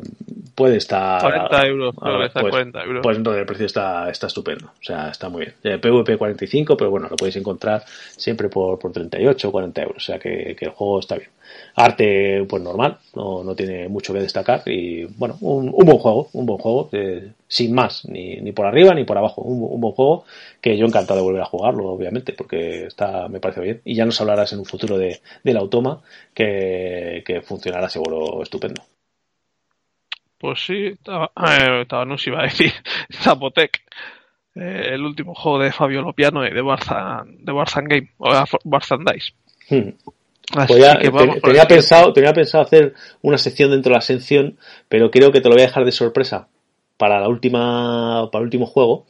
puede 0.54 0.76
estar. 0.76 1.22
40 1.22 1.66
euros, 1.66 1.94
pues, 1.94 2.50
40 2.50 2.84
euros. 2.84 3.02
Pues 3.02 3.16
entonces 3.16 3.40
el 3.40 3.46
precio 3.46 3.64
está, 3.64 4.10
está 4.10 4.26
estupendo. 4.26 4.66
O 4.66 4.84
sea, 4.84 5.08
está 5.08 5.30
muy 5.30 5.46
bien. 5.46 5.54
Eh, 5.62 5.78
PvP 5.78 6.18
45, 6.18 6.76
pero 6.76 6.90
bueno, 6.90 7.08
lo 7.08 7.16
podéis 7.16 7.36
encontrar 7.36 7.84
siempre 7.86 8.50
por, 8.50 8.78
por 8.78 8.92
38 8.92 9.48
o 9.48 9.50
40 9.50 9.80
euros. 9.80 9.96
O 9.96 10.00
sea 10.00 10.18
que, 10.18 10.54
que 10.54 10.66
el 10.66 10.72
juego 10.72 11.00
está 11.00 11.16
bien. 11.16 11.30
Arte, 11.74 12.46
pues 12.48 12.62
normal, 12.62 12.98
no, 13.14 13.44
no 13.44 13.54
tiene 13.54 13.86
mucho 13.88 14.14
que 14.14 14.20
destacar 14.20 14.62
y 14.64 15.04
bueno, 15.04 15.36
un, 15.42 15.68
un 15.68 15.84
buen 15.84 15.98
juego, 15.98 16.30
un 16.32 16.46
buen 16.46 16.58
juego, 16.58 16.88
eh, 16.92 17.32
sin 17.46 17.74
más, 17.74 18.06
ni, 18.06 18.36
ni, 18.36 18.52
por 18.52 18.64
arriba 18.64 18.94
ni 18.94 19.04
por 19.04 19.18
abajo, 19.18 19.42
un, 19.42 19.62
un, 19.62 19.80
buen 19.80 19.92
juego 19.92 20.24
que 20.60 20.78
yo 20.78 20.86
encantado 20.86 21.20
de 21.20 21.24
volver 21.24 21.42
a 21.42 21.46
jugarlo, 21.46 21.86
obviamente, 21.86 22.32
porque 22.32 22.86
está, 22.86 23.28
me 23.28 23.40
parece 23.40 23.60
bien. 23.60 23.82
Y 23.84 23.94
ya 23.94 24.06
nos 24.06 24.18
hablarás 24.22 24.52
en 24.54 24.60
un 24.60 24.64
futuro 24.64 24.96
de, 24.96 25.20
del 25.44 25.58
Automa, 25.58 26.00
que, 26.32 27.22
que 27.26 27.42
funcionará 27.42 27.90
seguro 27.90 28.42
estupendo. 28.42 28.82
Pues 30.38 30.64
sí, 30.64 30.86
estaba, 30.86 31.30
eh, 31.36 31.82
estaba 31.82 32.06
no 32.06 32.16
se 32.16 32.30
iba 32.30 32.40
a 32.40 32.44
decir, 32.44 32.72
Zapotec. 33.12 33.82
Eh, 34.54 34.94
el 34.94 35.02
último 35.02 35.34
juego 35.34 35.58
de 35.58 35.72
Fabio 35.72 36.00
Lopiano 36.00 36.46
y 36.46 36.50
de 36.50 36.62
Barzan, 36.62 37.44
de 37.44 37.52
Barzan 37.52 37.84
Game, 37.84 38.12
o 38.16 38.32
Barzan 38.64 39.04
Dice. 39.04 39.34
Hmm 39.68 40.15
tenía, 40.66 41.66
pensado, 41.66 42.12
tenía 42.12 42.32
pensado 42.32 42.64
hacer 42.64 42.94
una 43.22 43.38
sección 43.38 43.70
dentro 43.70 43.90
de 43.90 43.96
la 43.96 44.00
sección, 44.00 44.58
pero 44.88 45.10
creo 45.10 45.32
que 45.32 45.40
te 45.40 45.48
lo 45.48 45.54
voy 45.54 45.62
a 45.62 45.66
dejar 45.66 45.84
de 45.84 45.92
sorpresa 45.92 46.48
para 46.96 47.20
la 47.20 47.28
última, 47.28 48.30
para 48.30 48.40
el 48.40 48.46
último 48.46 48.66
juego, 48.66 49.06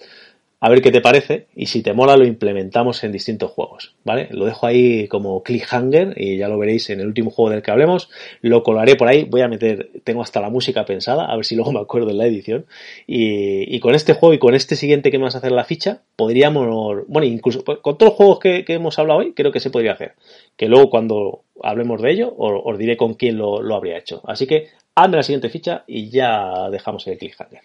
a 0.59 0.71
ver 0.71 0.81
qué 0.81 0.91
te 0.91 1.01
parece 1.01 1.47
y 1.55 1.67
si 1.67 1.83
te 1.83 1.93
mola 1.93 2.17
lo 2.17 2.25
implementamos 2.25 3.05
en 3.05 3.13
distintos 3.13 3.51
juegos, 3.51 3.95
¿vale? 4.05 4.29
Lo 4.31 4.47
dejo 4.47 4.67
ahí 4.67 5.07
como 5.09 5.43
cliffhanger 5.43 6.15
y 6.17 6.39
ya 6.39 6.49
lo 6.49 6.59
veréis 6.59 6.89
en 6.91 7.01
el 7.01 7.07
último 7.07 7.31
juego 7.31 7.51
del 7.51 7.63
que 7.63 7.71
hablemos, 7.71 8.09
lo 8.41 8.63
colaré 8.63 8.97
por 8.97 9.09
ahí, 9.09 9.25
voy 9.25 9.43
a 9.43 9.49
meter, 9.49 9.91
tengo 10.05 10.23
hasta 10.23 10.41
la 10.41 10.49
música 10.49 10.85
pensada, 10.87 11.27
a 11.27 11.37
ver 11.37 11.45
si 11.45 11.57
luego 11.57 11.73
me 11.73 11.81
acuerdo 11.81 12.11
en 12.11 12.19
la 12.19 12.27
edición 12.27 12.67
y, 13.07 13.79
con 13.81 13.95
este 13.95 14.15
juego 14.15 14.33
y 14.35 14.39
con 14.39 14.55
este 14.55 14.77
siguiente 14.77 15.11
que 15.11 15.19
me 15.19 15.25
vas 15.25 15.35
a 15.35 15.39
hacer 15.39 15.53
la 15.53 15.65
ficha, 15.65 16.03
podríamos, 16.17 17.05
bueno, 17.07 17.27
incluso 17.27 17.63
pues, 17.63 17.79
con 17.79 17.99
todos 17.99 18.13
los 18.13 18.17
juegos 18.17 18.39
que, 18.39 18.65
hemos 18.69 18.99
hablado 18.99 19.21
hoy, 19.21 19.33
creo 19.35 19.53
que 19.53 19.61
se 19.61 19.71
podría 19.71 19.93
hacer, 19.93 20.15
que 20.57 20.69
luego 20.69 20.89
cuando 20.89 21.45
hablemos 21.63 22.01
de 22.01 22.11
ello 22.11 22.35
os, 22.37 22.79
diré 22.79 22.97
con 22.97 23.15
quién 23.15 23.37
lo, 23.37 23.63
lo 23.63 23.75
habría 23.75 23.99
hecho, 23.99 24.23
así 24.25 24.47
que 24.47 24.69
hazme 24.95 25.17
la 25.17 25.23
siguiente 25.23 25.51
ficha 25.51 25.85
y 25.87 26.09
ya 26.09 26.71
dejamos 26.71 27.07
el 27.07 27.19
cliffhanger. 27.19 27.61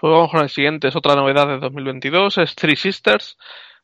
Pues 0.00 0.10
vamos 0.12 0.30
con 0.30 0.40
el 0.40 0.48
siguiente, 0.48 0.88
es 0.88 0.96
otra 0.96 1.14
novedad 1.14 1.46
de 1.46 1.58
2022, 1.58 2.38
es 2.38 2.54
Three 2.54 2.74
Sisters, 2.74 3.36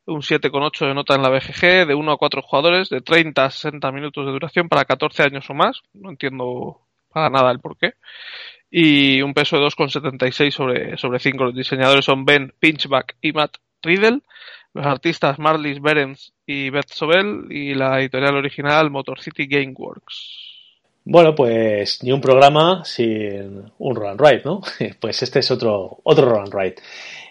un 0.07 0.23
7,8 0.23 0.87
de 0.87 0.95
nota 0.95 1.15
en 1.15 1.21
la 1.21 1.29
BGG, 1.29 1.87
de 1.87 1.95
1 1.95 2.11
a 2.11 2.17
4 2.17 2.41
jugadores, 2.41 2.89
de 2.89 3.03
30 3.03 3.45
a 3.45 3.51
60 3.51 3.93
minutos 3.93 4.25
de 4.25 4.33
duración 4.33 4.71
para 4.71 4.87
14 4.87 5.25
años 5.25 5.51
o 5.51 5.53
más, 5.53 5.83
no 5.93 6.09
entiendo 6.09 6.81
para 7.13 7.29
nada 7.29 7.53
el 7.53 7.61
porqué, 7.61 7.97
y 8.71 9.21
un 9.21 9.35
peso 9.35 9.59
de 9.59 9.67
2,76 9.67 10.51
sobre, 10.53 10.97
sobre 10.97 11.19
5. 11.19 11.45
Los 11.45 11.55
diseñadores 11.55 12.07
son 12.07 12.25
Ben 12.25 12.55
Pinchback 12.59 13.17
y 13.21 13.33
Matt 13.33 13.59
Riddle, 13.83 14.21
Los 14.73 14.87
artistas 14.87 15.39
Marlis 15.39 15.83
Berens 15.83 16.33
y 16.47 16.71
Beth 16.71 16.89
Sobel 16.89 17.45
y 17.51 17.75
la 17.75 18.01
editorial 18.01 18.37
original 18.37 18.91
Motor 18.91 19.21
City 19.21 19.47
Gameworks. 19.47 20.56
Bueno, 21.09 21.37
pues 21.37 22.03
ni 22.03 22.11
un 22.11 22.21
programa 22.21 22.83
sin 22.85 23.71
un 23.79 23.95
roll 23.95 24.09
and 24.09 24.21
ride, 24.21 24.43
¿no? 24.45 24.61
Pues 25.01 25.23
este 25.23 25.39
es 25.39 25.53
otro, 25.53 26.01
otro 26.03 26.29
roll 26.29 26.43
and 26.43 26.53
ride. 26.53 26.75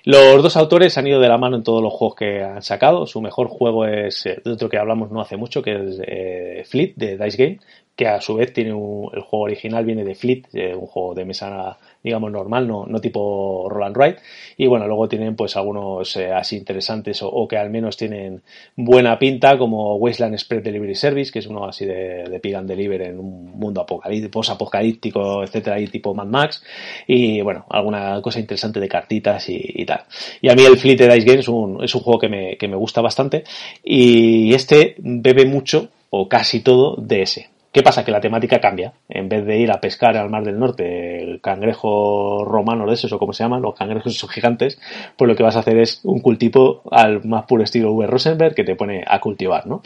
Los 0.05 0.41
dos 0.41 0.55
autores 0.55 0.97
han 0.97 1.07
ido 1.07 1.19
de 1.19 1.27
la 1.27 1.37
mano 1.37 1.57
en 1.57 1.63
todos 1.63 1.83
los 1.83 1.91
juegos 1.91 2.15
que 2.15 2.41
han 2.41 2.61
sacado. 2.61 3.05
Su 3.05 3.19
mejor 3.19 3.49
juego 3.49 3.85
es 3.85 4.25
eh, 4.27 4.41
de 4.45 4.51
otro 4.51 4.69
que 4.69 4.77
hablamos 4.77 5.11
no 5.11 5.19
hace 5.19 5.35
mucho, 5.35 5.61
que 5.61 5.73
es 5.73 6.01
eh, 6.07 6.63
Fleet 6.65 6.93
de 6.95 7.17
Dice 7.17 7.37
Game, 7.37 7.59
que 7.97 8.07
a 8.07 8.21
su 8.21 8.35
vez 8.35 8.53
tiene 8.53 8.73
un, 8.73 9.09
el 9.13 9.21
juego 9.21 9.43
original 9.43 9.83
viene 9.83 10.05
de 10.05 10.15
Fleet, 10.15 10.43
eh, 10.53 10.73
un 10.73 10.87
juego 10.87 11.13
de 11.13 11.25
mesa 11.25 11.77
digamos 12.05 12.31
normal, 12.31 12.67
no, 12.67 12.85
no 12.85 13.01
tipo 13.01 13.67
roll 13.67 13.83
and 13.83 13.97
ride. 13.97 14.15
Y 14.57 14.67
bueno, 14.67 14.85
luego 14.85 15.09
tienen 15.09 15.35
pues 15.35 15.57
algunos 15.57 16.15
eh, 16.17 16.31
así 16.31 16.55
interesantes 16.55 17.19
o, 17.23 17.47
que 17.47 17.57
al 17.57 17.71
menos 17.71 17.97
tienen 17.97 18.43
buena 18.75 19.17
pinta, 19.17 19.57
como 19.57 19.95
Wasteland 19.95 20.37
Spread 20.37 20.61
Delivery 20.61 20.93
Service, 20.93 21.31
que 21.31 21.39
es 21.39 21.47
uno 21.47 21.65
así 21.65 21.83
de, 21.83 22.25
de 22.29 22.39
Pig 22.39 22.55
and 22.55 22.69
Deliver 22.69 23.01
en 23.01 23.19
un 23.19 23.57
mundo 23.57 23.81
apocalíptico, 23.81 24.41
apocalíptico, 24.47 25.43
etcétera, 25.43 25.79
y 25.79 25.87
tipo 25.87 26.13
Mad 26.13 26.27
Max. 26.27 26.63
Y 27.07 27.41
bueno, 27.41 27.65
alguna 27.71 28.21
cosa 28.21 28.39
interesante 28.39 28.79
de 28.79 28.87
cartitas 28.87 29.49
y, 29.49 29.83
tal. 29.83 30.03
Y 30.41 30.49
a 30.49 30.53
mí 30.53 30.63
el 30.63 30.77
Fleet 30.77 30.97
de 30.97 31.07
Dice 31.07 31.25
Game 31.25 31.39
es 31.39 31.47
un, 31.47 31.83
es 31.83 31.95
un 31.95 32.01
juego 32.01 32.19
que 32.19 32.29
me, 32.29 32.55
que 32.55 32.67
me 32.67 32.75
gusta 32.75 33.01
bastante. 33.01 33.43
Y 33.83 34.53
este 34.53 34.93
bebe 34.99 35.45
mucho 35.45 35.89
o 36.11 36.29
casi 36.29 36.59
todo 36.59 36.97
de 36.97 37.23
ese. 37.23 37.54
¿Qué 37.75 37.83
pasa? 37.83 38.05
Que 38.05 38.11
la 38.11 38.21
temática 38.21 38.61
cambia. 38.61 38.93
En 39.09 39.27
vez 39.27 39.45
de 39.45 39.57
ir 39.57 39.69
a 39.69 39.81
pescar 39.81 40.15
al 40.15 40.29
Mar 40.29 40.45
del 40.45 40.57
Norte, 40.57 41.21
el 41.21 41.41
cangrejo 41.41 42.45
romano 42.45 42.87
de 42.87 42.93
esos, 42.93 43.11
o 43.11 43.19
como 43.19 43.33
se 43.33 43.43
llaman, 43.43 43.61
los 43.61 43.75
cangrejos 43.75 44.15
esos 44.15 44.31
gigantes, 44.31 44.79
pues 45.17 45.27
lo 45.27 45.35
que 45.35 45.43
vas 45.43 45.57
a 45.57 45.59
hacer 45.59 45.77
es 45.79 45.99
un 46.05 46.21
cultivo 46.21 46.83
al 46.89 47.25
más 47.25 47.43
puro 47.43 47.65
estilo 47.65 47.91
V. 47.91 48.07
Rosenberg 48.07 48.55
que 48.55 48.63
te 48.63 48.77
pone 48.77 49.03
a 49.05 49.19
cultivar, 49.19 49.67
¿no? 49.67 49.81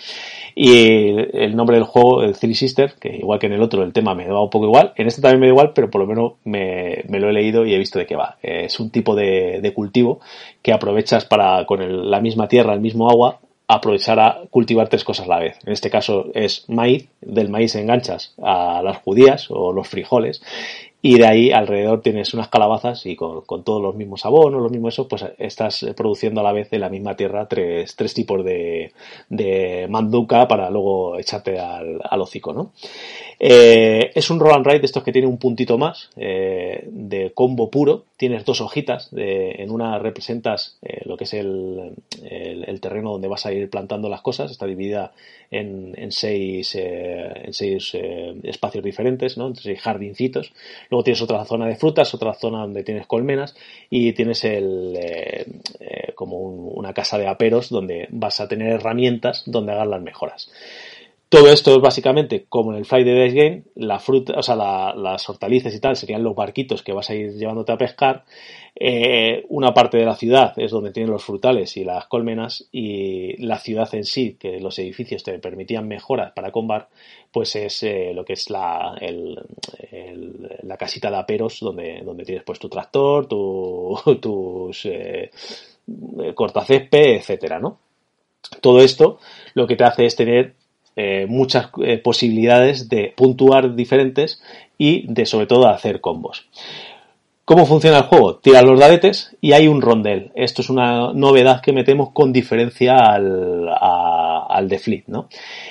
Y 0.53 1.15
el 1.33 1.55
nombre 1.55 1.77
del 1.77 1.83
juego, 1.83 2.21
el 2.21 2.37
Three 2.37 2.53
Sister, 2.53 2.93
que 2.99 3.09
igual 3.09 3.39
que 3.39 3.47
en 3.47 3.53
el 3.53 3.63
otro 3.63 3.81
el 3.81 3.91
tema 3.91 4.13
me 4.13 4.27
da 4.27 4.39
un 4.39 4.51
poco 4.51 4.65
igual, 4.65 4.93
en 4.95 5.07
este 5.07 5.23
también 5.23 5.39
me 5.39 5.47
da 5.47 5.53
igual, 5.53 5.71
pero 5.73 5.89
por 5.89 6.01
lo 6.01 6.05
menos 6.05 6.33
me, 6.43 7.03
lo 7.09 7.27
he 7.27 7.33
leído 7.33 7.65
y 7.65 7.73
he 7.73 7.79
visto 7.79 7.97
de 7.97 8.05
qué 8.05 8.15
va. 8.15 8.37
Es 8.43 8.79
un 8.79 8.91
tipo 8.91 9.15
de 9.15 9.73
cultivo 9.73 10.19
que 10.61 10.73
aprovechas 10.73 11.25
para, 11.25 11.65
con 11.65 12.11
la 12.11 12.21
misma 12.21 12.47
tierra, 12.47 12.75
el 12.75 12.81
mismo 12.81 13.09
agua, 13.09 13.39
aprovechar 13.69 14.19
a 14.19 14.41
cultivar 14.49 14.89
tres 14.89 15.03
cosas 15.03 15.27
a 15.27 15.29
la 15.29 15.39
vez. 15.39 15.59
En 15.63 15.71
este 15.71 15.91
caso 15.91 16.31
es 16.33 16.65
maíz, 16.67 17.07
del 17.21 17.49
maíz 17.49 17.75
enganchas 17.75 18.33
a 18.41 18.81
las 18.83 18.97
judías 18.97 19.45
o 19.49 19.71
los 19.71 19.87
frijoles 19.87 20.41
y 21.03 21.19
de 21.19 21.27
ahí 21.27 21.51
alrededor 21.51 22.01
tienes 22.01 22.33
unas 22.33 22.49
calabazas 22.49 23.05
y 23.05 23.15
con, 23.15 23.43
todos 23.63 23.81
los 23.81 23.95
mismos 23.95 24.25
abonos, 24.25 24.59
los 24.59 24.71
mismos 24.71 24.95
eso, 24.95 25.07
pues 25.07 25.23
estás 25.37 25.85
produciendo 25.95 26.41
a 26.41 26.43
la 26.43 26.51
vez 26.51 26.73
en 26.73 26.81
la 26.81 26.89
misma 26.89 27.15
tierra 27.15 27.47
tres, 27.47 27.95
tipos 28.15 28.43
de, 28.43 29.87
manduca 29.87 30.47
para 30.47 30.71
luego 30.71 31.19
echarte 31.19 31.59
al 31.59 32.21
hocico, 32.21 32.51
¿no? 32.51 32.73
Eh, 33.41 34.11
es 34.15 34.29
un 34.29 34.37
roll 34.37 34.53
and 34.53 34.65
ride 34.65 34.79
de 34.79 34.85
estos 34.85 35.01
que 35.01 35.13
tiene 35.13 35.25
un 35.27 35.37
puntito 35.37 35.77
más 35.77 36.09
eh, 36.17 36.83
de 36.91 37.31
combo 37.33 37.71
puro. 37.71 38.03
Tienes 38.17 38.43
dos 38.43 38.59
hojitas. 38.59 39.09
en 39.15 39.71
una 39.71 39.97
representas 39.97 40.77
eh, 40.81 41.01
lo 41.05 41.15
que 41.15 41.23
es 41.23 41.33
el, 41.33 41.95
terreno 42.81 43.11
donde 43.11 43.27
vas 43.27 43.45
a 43.45 43.53
ir 43.53 43.69
plantando 43.69 44.09
las 44.09 44.21
cosas. 44.21 44.51
Está 44.51 44.65
dividida 44.65 45.13
en, 45.51 45.93
en 45.97 46.11
seis, 46.11 46.75
en 46.75 48.41
espacios 48.43 48.83
diferentes, 48.83 49.37
¿no? 49.37 49.55
seis 49.55 49.81
jardincitos. 49.81 50.51
Luego 50.89 51.03
tienes 51.03 51.21
otra 51.21 51.43
zona 51.45 51.67
de 51.67 51.77
frutas, 51.77 52.13
otra 52.13 52.33
zona 52.33 52.59
donde 52.59 52.83
tienes 52.83 53.07
colmenas 53.07 53.55
y 53.89 54.11
tienes 54.13 54.43
el, 54.43 54.97
como 56.15 56.37
una 56.39 56.93
casa 56.93 57.17
de 57.17 57.27
aperos 57.27 57.69
donde 57.69 58.07
vas 58.11 58.41
a 58.41 58.47
tener 58.47 58.73
herramientas 58.73 59.43
donde 59.45 59.71
hagas 59.71 59.87
las 59.87 60.01
mejoras. 60.01 60.49
Todo 61.29 61.51
esto 61.51 61.75
es 61.75 61.79
básicamente 61.79 62.45
como 62.49 62.71
en 62.71 62.79
el 62.79 62.85
Friday 62.85 63.13
Days 63.13 63.33
Game, 63.35 63.63
la 63.75 63.99
fruta, 63.99 64.33
o 64.35 64.41
sea, 64.41 64.55
las 64.55 65.29
hortalizas 65.29 65.75
y 65.75 65.79
tal 65.79 65.95
serían 65.95 66.23
los 66.23 66.35
barquitos 66.35 66.81
que 66.81 66.91
vas 66.91 67.11
a 67.11 67.13
ir 67.13 67.33
llevándote 67.33 67.71
a 67.71 67.77
pescar. 67.77 68.25
Eh, 68.73 69.45
una 69.49 69.71
parte 69.71 69.97
de 69.99 70.05
la 70.05 70.15
ciudad 70.15 70.53
es 70.57 70.71
donde 70.71 70.91
tienen 70.91 71.11
los 71.11 71.23
frutales 71.23 71.77
y 71.77 71.83
las 71.83 72.07
colmenas 72.07 72.67
y 72.71 73.37
la 73.45 73.59
ciudad 73.59 73.93
en 73.93 74.05
sí, 74.05 74.37
que 74.39 74.59
los 74.59 74.79
edificios 74.79 75.23
te 75.23 75.37
permitían 75.37 75.87
mejoras 75.87 76.31
para 76.31 76.51
combar, 76.51 76.89
pues 77.31 77.55
es 77.55 77.83
eh, 77.83 78.11
lo 78.15 78.25
que 78.25 78.33
es 78.33 78.49
la, 78.49 78.99
la 80.63 80.77
casita 80.77 81.11
de 81.11 81.17
aperos 81.17 81.59
donde, 81.59 82.01
donde 82.03 82.25
tienes 82.25 82.43
pues 82.43 82.57
tu 82.57 82.69
tractor, 82.69 83.27
tu, 83.27 83.95
tus 84.19 84.83
eh, 84.85 85.29
cortacésped, 86.33 87.17
etcétera, 87.17 87.59
¿no? 87.59 87.77
Todo 88.61 88.81
esto 88.81 89.19
lo 89.53 89.67
que 89.67 89.75
te 89.75 89.83
hace 89.83 90.05
es 90.05 90.15
tener 90.15 90.55
eh, 90.95 91.25
muchas 91.27 91.69
eh, 91.83 91.97
posibilidades 91.97 92.89
de 92.89 93.13
puntuar 93.15 93.75
diferentes 93.75 94.41
y 94.77 95.05
de 95.11 95.25
sobre 95.25 95.47
todo 95.47 95.67
hacer 95.67 96.01
combos. 96.01 96.47
¿Cómo 97.49 97.65
funciona 97.65 97.97
el 97.97 98.03
juego? 98.03 98.35
Tiras 98.35 98.63
los 98.63 98.79
dadetes 98.79 99.35
y 99.41 99.53
hay 99.53 99.67
un 99.67 99.81
rondel. 99.81 100.31
Esto 100.35 100.61
es 100.61 100.69
una 100.69 101.13
novedad 101.13 101.61
que 101.61 101.73
metemos 101.73 102.11
con 102.11 102.31
diferencia 102.31 102.95
al, 102.97 103.67
al 104.49 104.67
de 104.67 105.03
¿no? 105.07 105.27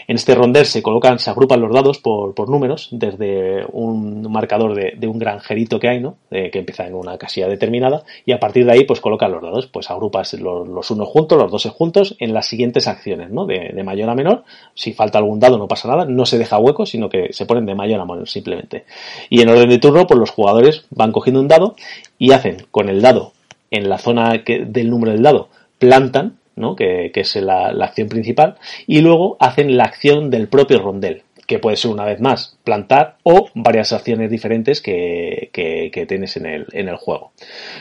En 0.06 0.16
este 0.16 0.34
rondel 0.34 0.66
se 0.66 0.82
colocan, 0.82 1.18
se 1.18 1.30
agrupan 1.30 1.60
los 1.60 1.72
dados 1.72 1.98
por, 1.98 2.34
por 2.34 2.48
números, 2.48 2.88
desde 2.92 3.64
un 3.72 4.30
marcador 4.30 4.74
de, 4.74 4.94
de, 4.96 5.06
un 5.06 5.18
granjerito 5.18 5.80
que 5.80 5.88
hay, 5.88 6.00
¿no? 6.00 6.16
que 6.30 6.50
empieza 6.52 6.86
en 6.86 6.94
una 6.94 7.16
casilla 7.18 7.48
determinada, 7.48 8.04
y 8.24 8.32
a 8.32 8.40
partir 8.40 8.64
de 8.64 8.72
ahí, 8.72 8.84
pues 8.84 9.00
colocan 9.00 9.32
los 9.32 9.42
dados, 9.42 9.66
pues 9.66 9.90
agrupas 9.90 10.34
los, 10.34 10.68
los 10.68 10.90
unos 10.90 11.08
juntos, 11.08 11.38
los 11.38 11.50
dos 11.50 11.66
juntos, 11.70 12.16
en 12.18 12.34
las 12.34 12.46
siguientes 12.46 12.86
acciones, 12.86 13.30
¿no? 13.30 13.46
De, 13.46 13.70
de, 13.74 13.82
mayor 13.82 14.10
a 14.10 14.14
menor. 14.14 14.44
Si 14.74 14.92
falta 14.92 15.18
algún 15.18 15.40
dado, 15.40 15.58
no 15.58 15.68
pasa 15.68 15.88
nada, 15.88 16.04
no 16.04 16.26
se 16.26 16.38
deja 16.38 16.58
hueco, 16.58 16.86
sino 16.86 17.08
que 17.08 17.32
se 17.32 17.46
ponen 17.46 17.66
de 17.66 17.74
mayor 17.74 18.00
a 18.00 18.04
menor, 18.04 18.28
simplemente. 18.28 18.84
Y 19.30 19.40
en 19.40 19.48
orden 19.48 19.68
de 19.68 19.78
turno, 19.78 20.06
pues 20.06 20.18
los 20.18 20.30
jugadores 20.30 20.84
van 20.90 21.12
cogiendo 21.12 21.40
un 21.40 21.48
dado 21.48 21.74
y 22.18 22.32
hacen 22.32 22.66
con 22.70 22.88
el 22.88 23.02
dado 23.02 23.32
en 23.70 23.88
la 23.88 23.98
zona 23.98 24.44
que, 24.44 24.64
del 24.64 24.90
número 24.90 25.12
del 25.12 25.22
dado, 25.22 25.48
plantan, 25.78 26.37
¿no? 26.58 26.76
que, 26.76 27.10
que 27.12 27.20
es 27.20 27.36
la, 27.36 27.72
la, 27.72 27.86
acción 27.86 28.08
principal, 28.08 28.56
y 28.86 29.00
luego 29.00 29.36
hacen 29.40 29.76
la 29.76 29.84
acción 29.84 30.30
del 30.30 30.48
propio 30.48 30.80
rondel, 30.80 31.22
que 31.46 31.58
puede 31.58 31.76
ser 31.78 31.90
una 31.90 32.04
vez 32.04 32.20
más 32.20 32.58
plantar 32.62 33.16
o 33.22 33.48
varias 33.54 33.92
acciones 33.94 34.30
diferentes 34.30 34.82
que, 34.82 35.48
que, 35.52 35.90
que 35.90 36.04
tienes 36.04 36.36
en 36.36 36.44
el, 36.44 36.66
en 36.72 36.88
el 36.88 36.96
juego. 36.96 37.32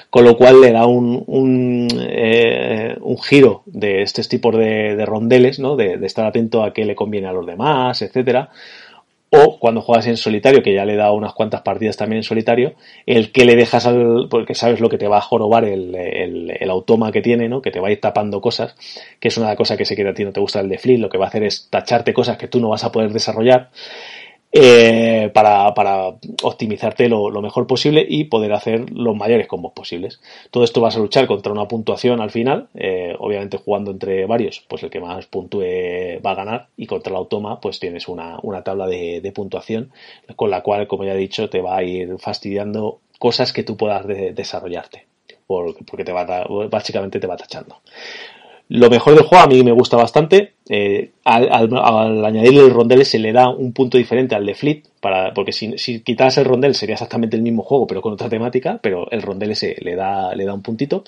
Con 0.09 0.23
lo 0.23 0.37
cual 0.37 0.61
le 0.61 0.71
da 0.71 0.85
un, 0.85 1.23
un, 1.27 1.87
eh, 1.99 2.95
un 3.01 3.17
giro 3.17 3.63
de 3.65 4.03
estos 4.03 4.29
tipos 4.29 4.55
de, 4.55 4.95
de 4.95 5.05
rondeles, 5.05 5.59
¿no? 5.59 5.75
De, 5.75 5.97
de, 5.97 6.07
estar 6.07 6.25
atento 6.25 6.63
a 6.63 6.73
qué 6.73 6.85
le 6.85 6.95
conviene 6.95 7.27
a 7.27 7.33
los 7.33 7.45
demás, 7.45 8.01
etcétera 8.01 8.49
o 9.29 9.59
cuando 9.59 9.81
juegas 9.81 10.07
en 10.07 10.17
solitario, 10.17 10.63
que 10.63 10.73
ya 10.73 10.85
le 10.85 10.93
he 10.93 10.97
dado 10.97 11.13
unas 11.13 11.33
cuantas 11.33 11.61
partidas 11.61 11.97
también 11.97 12.17
en 12.17 12.23
solitario, 12.23 12.75
el 13.05 13.31
que 13.31 13.45
le 13.45 13.55
dejas 13.55 13.85
al, 13.85 14.27
porque 14.29 14.55
sabes 14.55 14.79
lo 14.79 14.89
que 14.89 14.97
te 14.97 15.07
va 15.07 15.17
a 15.17 15.21
jorobar 15.21 15.65
el, 15.65 15.93
el, 15.95 16.53
el 16.57 16.69
automa 16.69 17.11
que 17.11 17.21
tiene, 17.21 17.49
¿no? 17.49 17.61
Que 17.61 17.71
te 17.71 17.79
va 17.79 17.89
a 17.89 17.91
ir 17.91 17.99
tapando 17.99 18.39
cosas, 18.39 18.75
que 19.19 19.27
es 19.27 19.37
una 19.37 19.55
cosa 19.55 19.75
que 19.75 19.85
sé 19.85 19.95
que 19.95 20.07
a 20.07 20.13
ti 20.13 20.23
no 20.23 20.31
te 20.31 20.39
gusta 20.39 20.61
el 20.61 20.69
de 20.69 20.77
Flip, 20.77 20.99
lo 20.99 21.09
que 21.09 21.17
va 21.17 21.25
a 21.25 21.27
hacer 21.27 21.43
es 21.43 21.67
tacharte 21.69 22.13
cosas 22.13 22.37
que 22.37 22.47
tú 22.47 22.59
no 22.59 22.69
vas 22.69 22.83
a 22.83 22.91
poder 22.91 23.11
desarrollar 23.11 23.69
eh, 24.51 25.29
para, 25.33 25.73
para, 25.73 26.07
optimizarte 26.43 27.09
lo, 27.09 27.29
lo, 27.29 27.41
mejor 27.41 27.67
posible 27.67 28.05
y 28.07 28.25
poder 28.25 28.53
hacer 28.53 28.89
los 28.91 29.15
mayores 29.15 29.47
combos 29.47 29.73
posibles. 29.73 30.21
Todo 30.51 30.63
esto 30.63 30.81
vas 30.81 30.95
a 30.95 30.99
luchar 30.99 31.27
contra 31.27 31.51
una 31.51 31.67
puntuación 31.67 32.21
al 32.21 32.31
final, 32.31 32.69
eh, 32.73 33.13
obviamente 33.19 33.57
jugando 33.57 33.91
entre 33.91 34.25
varios, 34.25 34.63
pues 34.67 34.83
el 34.83 34.89
que 34.89 35.01
más 35.01 35.25
puntúe 35.25 36.21
va 36.25 36.31
a 36.31 36.35
ganar 36.35 36.67
y 36.77 36.87
contra 36.87 37.11
el 37.11 37.17
automa 37.17 37.59
pues 37.59 37.79
tienes 37.79 38.07
una, 38.07 38.39
una 38.41 38.63
tabla 38.63 38.87
de, 38.87 39.19
de, 39.21 39.31
puntuación 39.31 39.91
con 40.35 40.49
la 40.49 40.61
cual, 40.61 40.87
como 40.87 41.03
ya 41.03 41.13
he 41.13 41.17
dicho, 41.17 41.49
te 41.49 41.61
va 41.61 41.77
a 41.77 41.83
ir 41.83 42.17
fastidiando 42.17 43.01
cosas 43.19 43.51
que 43.51 43.63
tú 43.63 43.75
puedas 43.75 44.07
de, 44.07 44.33
desarrollarte 44.33 45.07
porque 45.47 46.03
te 46.03 46.11
va 46.11 46.45
básicamente 46.69 47.19
te 47.19 47.27
va 47.27 47.37
tachando. 47.37 47.81
Lo 48.69 48.89
mejor 48.89 49.15
del 49.15 49.23
juego 49.23 49.43
a 49.43 49.47
mí 49.47 49.63
me 49.63 49.71
gusta 49.71 49.95
bastante. 49.95 50.53
Eh, 50.69 51.11
al, 51.23 52.25
añadirle 52.25 52.61
el 52.61 52.73
rondel 52.73 53.05
se 53.05 53.17
le 53.17 53.31
da 53.31 53.49
un 53.49 53.71
punto 53.71 53.97
diferente 53.97 54.35
al 54.35 54.45
de 54.45 54.55
Fleet, 54.55 54.83
para, 54.99 55.33
porque 55.33 55.53
si, 55.53 55.77
si 55.77 56.01
quitas 56.01 56.37
el 56.37 56.43
rondel 56.43 56.75
sería 56.75 56.95
exactamente 56.95 57.37
el 57.37 57.43
mismo 57.43 57.63
juego, 57.63 57.87
pero 57.87 58.01
con 58.01 58.13
otra 58.13 58.27
temática, 58.27 58.79
pero 58.81 59.09
el 59.09 59.21
rondel 59.21 59.51
ese 59.51 59.77
le 59.79 59.95
da, 59.95 60.35
le 60.35 60.43
da 60.43 60.53
un 60.53 60.61
puntito. 60.61 61.05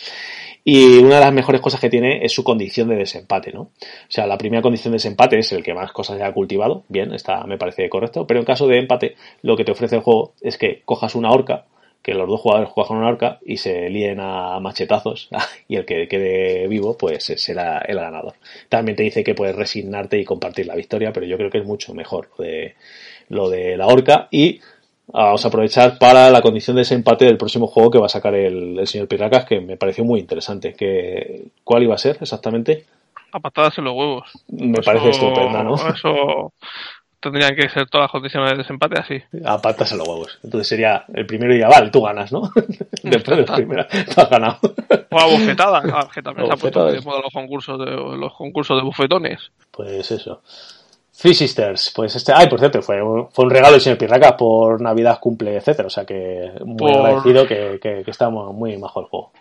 Y 0.63 0.99
una 0.99 1.15
de 1.15 1.21
las 1.21 1.33
mejores 1.33 1.59
cosas 1.59 1.81
que 1.81 1.89
tiene 1.89 2.23
es 2.23 2.31
su 2.31 2.43
condición 2.43 2.87
de 2.87 2.95
desempate, 2.95 3.51
¿no? 3.51 3.61
O 3.61 3.71
sea, 4.07 4.25
la 4.25 4.37
primera 4.37 4.61
condición 4.61 4.91
de 4.91 4.95
desempate 4.97 5.39
es 5.39 5.51
el 5.51 5.63
que 5.63 5.73
más 5.73 5.91
cosas 5.91 6.15
haya 6.15 6.31
cultivado, 6.31 6.83
bien, 6.87 7.13
está, 7.13 7.43
me 7.45 7.57
parece 7.57 7.89
correcto, 7.89 8.25
pero 8.25 8.39
en 8.39 8.45
caso 8.45 8.67
de 8.67 8.77
empate, 8.77 9.15
lo 9.41 9.57
que 9.57 9.65
te 9.65 9.71
ofrece 9.73 9.97
el 9.97 10.01
juego 10.01 10.33
es 10.41 10.57
que 10.57 10.81
cojas 10.85 11.15
una 11.15 11.31
horca, 11.31 11.65
que 12.01 12.13
los 12.13 12.27
dos 12.27 12.41
jugadores 12.41 12.69
juegan 12.69 12.97
una 12.97 13.07
arca 13.07 13.39
y 13.45 13.57
se 13.57 13.89
líen 13.89 14.19
a 14.19 14.59
machetazos 14.59 15.29
y 15.67 15.75
el 15.75 15.85
que 15.85 16.07
quede 16.07 16.67
vivo 16.67 16.97
pues 16.97 17.25
será 17.25 17.79
el 17.79 17.97
ganador. 17.97 18.35
También 18.69 18.95
te 18.95 19.03
dice 19.03 19.23
que 19.23 19.35
puedes 19.35 19.55
resignarte 19.55 20.19
y 20.19 20.25
compartir 20.25 20.67
la 20.67 20.75
victoria, 20.75 21.11
pero 21.11 21.25
yo 21.25 21.37
creo 21.37 21.49
que 21.49 21.59
es 21.59 21.65
mucho 21.65 21.93
mejor 21.93 22.29
lo 22.37 22.45
de, 22.45 22.75
lo 23.29 23.49
de 23.49 23.77
la 23.77 23.87
horca 23.87 24.27
y 24.31 24.61
vamos 25.07 25.43
a 25.43 25.47
aprovechar 25.47 25.97
para 25.97 26.29
la 26.29 26.41
condición 26.41 26.75
de 26.75 26.83
ese 26.83 26.95
empate 26.95 27.25
del 27.25 27.37
próximo 27.37 27.67
juego 27.67 27.91
que 27.91 27.99
va 27.99 28.05
a 28.05 28.09
sacar 28.09 28.35
el, 28.35 28.85
señor 28.87 29.07
Pirracas, 29.07 29.45
que 29.45 29.59
me 29.59 29.77
pareció 29.77 30.03
muy 30.03 30.19
interesante. 30.19 30.73
Que, 30.73 31.47
¿Cuál 31.63 31.83
iba 31.83 31.95
a 31.95 31.99
ser 31.99 32.17
exactamente? 32.21 32.85
A 33.31 33.39
patadas 33.39 33.77
en 33.77 33.85
los 33.85 33.93
huevos. 33.93 34.31
Me 34.47 34.81
parece 34.81 35.09
estupenda, 35.09 35.63
¿no? 35.63 35.75
Eso 35.75 36.53
tendrían 37.19 37.55
que 37.55 37.69
ser 37.69 37.87
todas 37.89 38.05
las 38.05 38.11
condiciones 38.11 38.51
de 38.51 38.57
desempate 38.57 38.99
así. 38.99 39.21
A 39.45 39.61
patas 39.61 39.91
en 39.91 39.99
los 39.99 40.07
huevos. 40.07 40.39
Entonces 40.43 40.67
sería 40.67 41.05
el 41.13 41.25
primero 41.25 41.55
y 41.55 41.59
ya 41.59 41.67
vale, 41.67 41.89
tú 41.89 42.01
ganas, 42.01 42.31
¿no? 42.31 42.49
Después 43.03 43.37
de 43.37 43.45
la 43.45 43.55
primera, 43.55 43.87
tú 43.87 44.21
has 44.21 44.29
ganado. 44.29 44.59
O 45.09 45.19
a 45.19 45.25
bofetada, 45.25 45.81
ah, 45.93 46.07
que 46.13 46.21
también 46.21 46.47
se 46.47 46.53
ha 46.53 46.57
puesto 46.57 46.85
de 46.85 47.01
moda 47.01 47.21
los 47.21 47.33
concursos 47.33 47.79
de, 47.79 47.85
los 47.85 48.33
concursos 48.33 48.77
de 48.77 48.83
bufetones. 48.83 49.51
Pues 49.71 50.11
eso. 50.11 50.41
Three 51.19 51.33
Sisters, 51.33 51.91
pues 51.93 52.15
este, 52.15 52.31
ay, 52.33 52.47
por 52.47 52.59
cierto, 52.59 52.81
fue, 52.81 52.97
fue 53.31 53.45
un 53.45 53.51
regalo 53.51 53.73
del 53.73 53.81
señor 53.81 53.97
Pirraca 53.97 54.37
por 54.37 54.79
Navidad, 54.79 55.19
cumple, 55.19 55.57
etcétera, 55.57 55.87
o 55.87 55.89
sea 55.89 56.05
que 56.05 56.49
muy 56.63 56.93
agradecido 56.93 57.45
que, 57.45 57.77
que, 57.81 58.03
está 58.07 58.29
muy 58.29 58.77
majo 58.77 59.01
el 59.01 59.07
juego. 59.07 59.31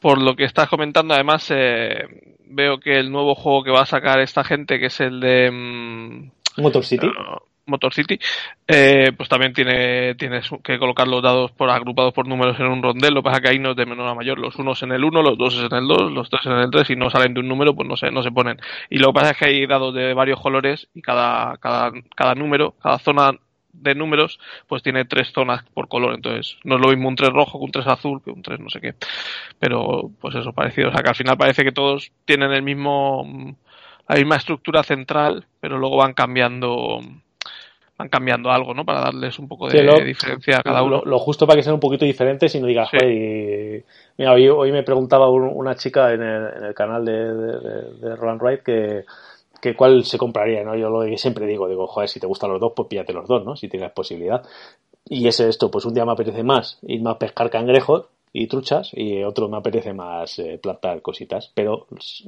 Por 0.00 0.20
lo 0.20 0.34
que 0.34 0.44
estás 0.44 0.68
comentando, 0.68 1.14
además, 1.14 1.46
eh, 1.50 2.34
veo 2.46 2.78
que 2.80 2.98
el 2.98 3.12
nuevo 3.12 3.36
juego 3.36 3.62
que 3.62 3.70
va 3.70 3.82
a 3.82 3.86
sacar 3.86 4.20
esta 4.20 4.42
gente, 4.42 4.80
que 4.80 4.86
es 4.86 5.00
el 5.00 5.20
de... 5.20 5.50
Mm, 5.52 6.30
Motor 6.58 6.84
City. 6.84 7.06
Uh, 7.06 7.38
Motor 7.68 7.92
City, 7.92 8.18
eh, 8.66 9.12
pues 9.16 9.28
también 9.28 9.52
tiene, 9.52 10.14
tienes 10.14 10.48
que 10.64 10.78
colocar 10.78 11.06
los 11.06 11.22
dados 11.22 11.52
por 11.52 11.70
agrupados 11.70 12.14
por 12.14 12.26
números 12.26 12.58
en 12.58 12.66
un 12.66 12.82
rondel. 12.82 13.14
Lo 13.14 13.22
que 13.22 13.28
pasa 13.28 13.40
que 13.40 13.48
ahí 13.48 13.58
no 13.58 13.72
es 13.72 13.76
de 13.76 13.86
menor 13.86 14.08
a 14.08 14.14
mayor. 14.14 14.38
Los 14.38 14.56
unos 14.56 14.82
en 14.82 14.92
el 14.92 15.04
1, 15.04 15.22
los 15.22 15.38
dos 15.38 15.58
en 15.58 15.76
el 15.76 15.86
2, 15.86 16.12
los 16.12 16.30
tres 16.30 16.46
en 16.46 16.52
el 16.52 16.70
3 16.70 16.90
y 16.90 16.96
no 16.96 17.10
salen 17.10 17.34
de 17.34 17.40
un 17.40 17.48
número, 17.48 17.74
pues 17.74 17.88
no 17.88 17.96
se, 17.96 18.10
no 18.10 18.22
se 18.22 18.30
ponen. 18.30 18.58
Y 18.90 18.98
lo 18.98 19.08
que 19.08 19.20
pasa 19.20 19.30
es 19.32 19.36
que 19.36 19.44
hay 19.46 19.66
dados 19.66 19.94
de 19.94 20.14
varios 20.14 20.40
colores 20.40 20.88
y 20.94 21.02
cada, 21.02 21.56
cada, 21.58 21.92
cada 22.16 22.34
número, 22.34 22.74
cada 22.82 22.98
zona 22.98 23.32
de 23.72 23.94
números, 23.94 24.38
pues 24.66 24.82
tiene 24.82 25.04
tres 25.04 25.30
zonas 25.32 25.62
por 25.74 25.88
color. 25.88 26.14
Entonces, 26.14 26.56
no 26.64 26.76
es 26.76 26.80
lo 26.80 26.88
mismo 26.88 27.08
un 27.08 27.16
3 27.16 27.30
rojo 27.30 27.58
que 27.58 27.64
un 27.64 27.70
3 27.70 27.86
azul, 27.86 28.22
que 28.22 28.30
un 28.30 28.42
3 28.42 28.60
no 28.60 28.70
sé 28.70 28.80
qué. 28.80 28.94
Pero, 29.58 30.10
pues 30.20 30.34
eso, 30.34 30.52
parecido. 30.52 30.88
O 30.88 30.92
sea, 30.92 31.02
que 31.02 31.10
al 31.10 31.14
final 31.14 31.36
parece 31.36 31.64
que 31.64 31.72
todos 31.72 32.10
tienen 32.24 32.52
el 32.52 32.62
mismo, 32.62 33.24
la 34.08 34.16
misma 34.16 34.36
estructura 34.36 34.82
central, 34.82 35.46
pero 35.60 35.78
luego 35.78 35.96
van 35.96 36.14
cambiando 36.14 37.00
van 37.98 38.08
cambiando 38.08 38.50
algo, 38.50 38.74
¿no? 38.74 38.84
Para 38.84 39.00
darles 39.00 39.38
un 39.40 39.48
poco 39.48 39.68
de, 39.68 39.82
diferencia 40.04 40.58
a 40.58 40.62
cada 40.62 40.82
uno. 40.84 41.02
Lo, 41.04 41.18
justo 41.18 41.46
para 41.46 41.56
que 41.56 41.64
sean 41.64 41.74
un 41.74 41.80
poquito 41.80 42.04
diferentes 42.04 42.54
y 42.54 42.60
no 42.60 42.68
digas, 42.68 42.90
mira, 44.16 44.32
hoy, 44.32 44.72
me 44.72 44.84
preguntaba 44.84 45.28
una 45.28 45.74
chica 45.74 46.12
en 46.12 46.22
el, 46.22 46.74
canal 46.74 47.04
de, 47.04 48.16
Roland 48.16 48.40
Wright 48.40 48.62
que, 48.62 49.04
que 49.60 49.74
cuál 49.74 50.04
se 50.04 50.16
compraría, 50.16 50.62
¿no? 50.62 50.76
Yo 50.76 50.88
lo 50.90 51.04
que 51.04 51.18
siempre 51.18 51.44
digo, 51.46 51.68
digo, 51.68 51.88
joder, 51.88 52.08
si 52.08 52.20
te 52.20 52.28
gustan 52.28 52.50
los 52.50 52.60
dos, 52.60 52.72
pues 52.74 52.88
píllate 52.88 53.12
los 53.12 53.26
dos, 53.26 53.44
¿no? 53.44 53.56
Si 53.56 53.68
tienes 53.68 53.90
posibilidad. 53.90 54.42
Y 55.04 55.26
es 55.26 55.40
esto, 55.40 55.68
pues 55.68 55.84
un 55.84 55.94
día 55.94 56.04
me 56.04 56.12
apetece 56.12 56.44
más 56.44 56.78
ir 56.82 57.02
más 57.02 57.16
a 57.16 57.18
pescar 57.18 57.50
cangrejos 57.50 58.06
y 58.32 58.46
truchas 58.46 58.90
y 58.94 59.22
otro 59.22 59.48
me 59.48 59.56
apetece 59.56 59.92
más 59.92 60.38
eh, 60.38 60.58
plantar 60.62 61.02
cositas, 61.02 61.50
pero 61.54 61.86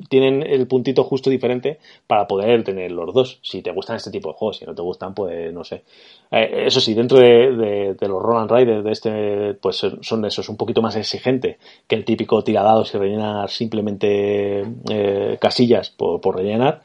tienen 0.09 0.43
el 0.43 0.67
puntito 0.67 1.05
justo 1.05 1.31
diferente 1.31 1.79
para 2.07 2.27
poder 2.27 2.65
tener 2.65 2.93
los 2.93 3.13
dos. 3.13 3.39
Si 3.43 3.63
te 3.63 3.73
gustan 3.73 3.97
este 3.97 4.11
tipo 4.11 4.31
de 4.31 4.35
juegos, 4.35 4.59
si 4.59 4.65
no 4.65 4.75
te 4.75 4.83
gustan, 4.83 5.15
pues 5.15 5.53
no 5.53 5.65
sé. 5.65 5.83
Eh, 6.31 6.65
eso 6.67 6.81
sí, 6.81 6.95
dentro 6.95 7.19
de, 7.19 7.97
los 8.01 8.23
Roland 8.23 8.51
Riders 8.51 8.85
de 8.85 8.93
este, 8.93 9.55
pues 9.55 9.85
son 10.01 10.25
esos 10.25 10.49
un 10.49 10.57
poquito 10.57 10.83
más 10.83 10.97
exigentes 10.97 11.57
que 11.87 11.97
el 11.97 12.05
típico 12.05 12.43
tiradados 12.43 12.95
y 12.95 12.99
rellenar 12.99 13.51
simplemente 13.51 14.65
eh, 14.91 15.39
casillas 15.41 15.91
por, 15.91 16.21
por 16.21 16.37
rellenar 16.37 16.83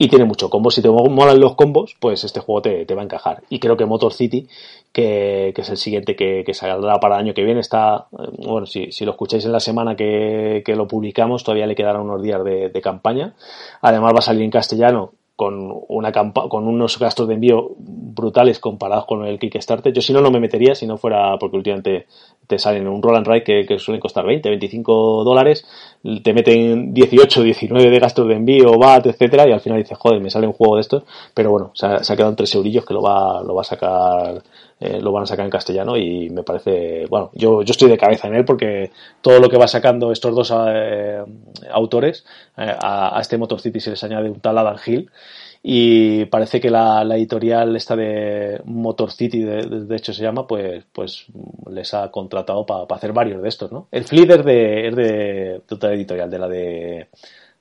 y 0.00 0.08
tiene 0.08 0.24
mucho 0.24 0.48
combo. 0.48 0.70
Si 0.70 0.80
te 0.80 0.88
molan 0.88 1.38
los 1.38 1.54
combos, 1.56 1.94
pues 2.00 2.24
este 2.24 2.40
juego 2.40 2.62
te, 2.62 2.86
te 2.86 2.94
va 2.94 3.02
a 3.02 3.04
encajar. 3.04 3.42
Y 3.50 3.58
creo 3.58 3.76
que 3.76 3.84
Motor 3.84 4.14
City, 4.14 4.48
que, 4.92 5.52
que 5.54 5.60
es 5.60 5.68
el 5.68 5.76
siguiente 5.76 6.16
que, 6.16 6.42
que, 6.42 6.54
saldrá 6.54 6.98
para 6.98 7.16
el 7.16 7.20
año 7.20 7.34
que 7.34 7.44
viene, 7.44 7.60
está, 7.60 8.06
eh, 8.18 8.30
bueno, 8.38 8.64
si, 8.64 8.92
si 8.92 9.04
lo 9.04 9.10
escucháis 9.10 9.44
en 9.44 9.52
la 9.52 9.60
semana 9.60 9.94
que, 9.94 10.62
que, 10.64 10.74
lo 10.74 10.88
publicamos, 10.88 11.44
todavía 11.44 11.66
le 11.66 11.74
quedarán 11.74 12.00
unos 12.00 12.22
días 12.22 12.42
de, 12.42 12.70
de 12.70 12.80
campaña. 12.80 13.34
Además 13.82 14.14
va 14.14 14.20
a 14.20 14.22
salir 14.22 14.42
en 14.42 14.50
castellano 14.50 15.12
con, 15.40 15.72
una 15.88 16.12
con 16.12 16.68
unos 16.68 16.98
gastos 16.98 17.26
de 17.26 17.32
envío 17.32 17.70
brutales 17.78 18.58
comparados 18.58 19.06
con 19.06 19.24
el 19.24 19.38
Kickstarter. 19.38 19.90
Yo 19.90 20.02
si 20.02 20.12
no, 20.12 20.20
no 20.20 20.30
me 20.30 20.38
metería 20.38 20.74
si 20.74 20.86
no 20.86 20.98
fuera 20.98 21.38
porque 21.38 21.56
últimamente 21.56 22.04
te 22.46 22.58
salen 22.58 22.86
un 22.86 23.02
Roll 23.02 23.16
and 23.16 23.26
Ride 23.26 23.64
que, 23.64 23.78
suelen 23.78 24.02
costar 24.02 24.26
20, 24.26 24.50
25 24.50 25.24
dólares, 25.24 25.64
te 26.22 26.34
meten 26.34 26.92
18, 26.92 27.42
19 27.42 27.88
de 27.88 27.98
gastos 27.98 28.28
de 28.28 28.34
envío, 28.34 28.78
VAT, 28.78 29.06
etcétera, 29.06 29.48
y 29.48 29.52
al 29.52 29.60
final 29.60 29.78
dices, 29.78 29.96
joder, 29.96 30.20
me 30.20 30.28
sale 30.28 30.46
un 30.46 30.52
juego 30.52 30.74
de 30.74 30.82
estos, 30.82 31.04
pero 31.32 31.50
bueno, 31.50 31.70
se 31.72 31.86
ha, 31.86 32.16
quedado 32.16 32.28
en 32.28 32.36
3 32.36 32.54
eurillos 32.56 32.84
que 32.84 32.92
lo 32.92 33.00
va, 33.00 33.42
lo 33.42 33.54
va 33.54 33.62
a 33.62 33.64
sacar 33.64 34.42
eh, 34.80 34.98
lo 34.98 35.12
van 35.12 35.24
a 35.24 35.26
sacar 35.26 35.44
en 35.44 35.50
castellano 35.50 35.94
y 35.94 36.30
me 36.30 36.42
parece, 36.42 37.04
bueno, 37.06 37.30
yo, 37.34 37.60
yo 37.60 37.70
estoy 37.70 37.90
de 37.90 37.98
cabeza 37.98 38.28
en 38.28 38.34
él 38.34 38.46
porque 38.46 38.90
todo 39.20 39.38
lo 39.38 39.50
que 39.50 39.58
va 39.58 39.68
sacando 39.68 40.10
estos 40.10 40.34
dos 40.34 40.54
eh, 40.56 41.22
autores, 41.70 42.24
eh, 42.56 42.74
a, 42.82 43.18
este 43.20 43.36
Motor 43.36 43.60
City 43.60 43.78
se 43.78 43.90
les 43.90 44.02
añade 44.04 44.30
un 44.30 44.40
tal 44.40 44.56
Adam 44.56 44.78
Hill 44.84 45.10
y 45.62 46.24
parece 46.24 46.62
que 46.62 46.70
la, 46.70 47.02
editorial 47.14 47.76
esta 47.76 47.94
de 47.94 48.58
Motor 48.64 49.12
City, 49.12 49.42
de, 49.42 49.96
hecho 49.96 50.14
se 50.14 50.22
llama, 50.22 50.46
pues, 50.46 50.82
pues 50.90 51.26
les 51.70 51.92
ha 51.92 52.10
contratado 52.10 52.64
para 52.64 52.86
hacer 52.88 53.12
varios 53.12 53.42
de 53.42 53.50
estos, 53.50 53.70
¿no? 53.70 53.88
El 53.90 54.04
Fleet 54.04 54.28
de, 54.42 54.88
es 54.88 54.96
de, 54.96 55.60
otra 55.70 55.92
editorial, 55.92 56.30
de 56.30 56.38
la 56.38 56.48
de, 56.48 56.58
de 56.58 57.08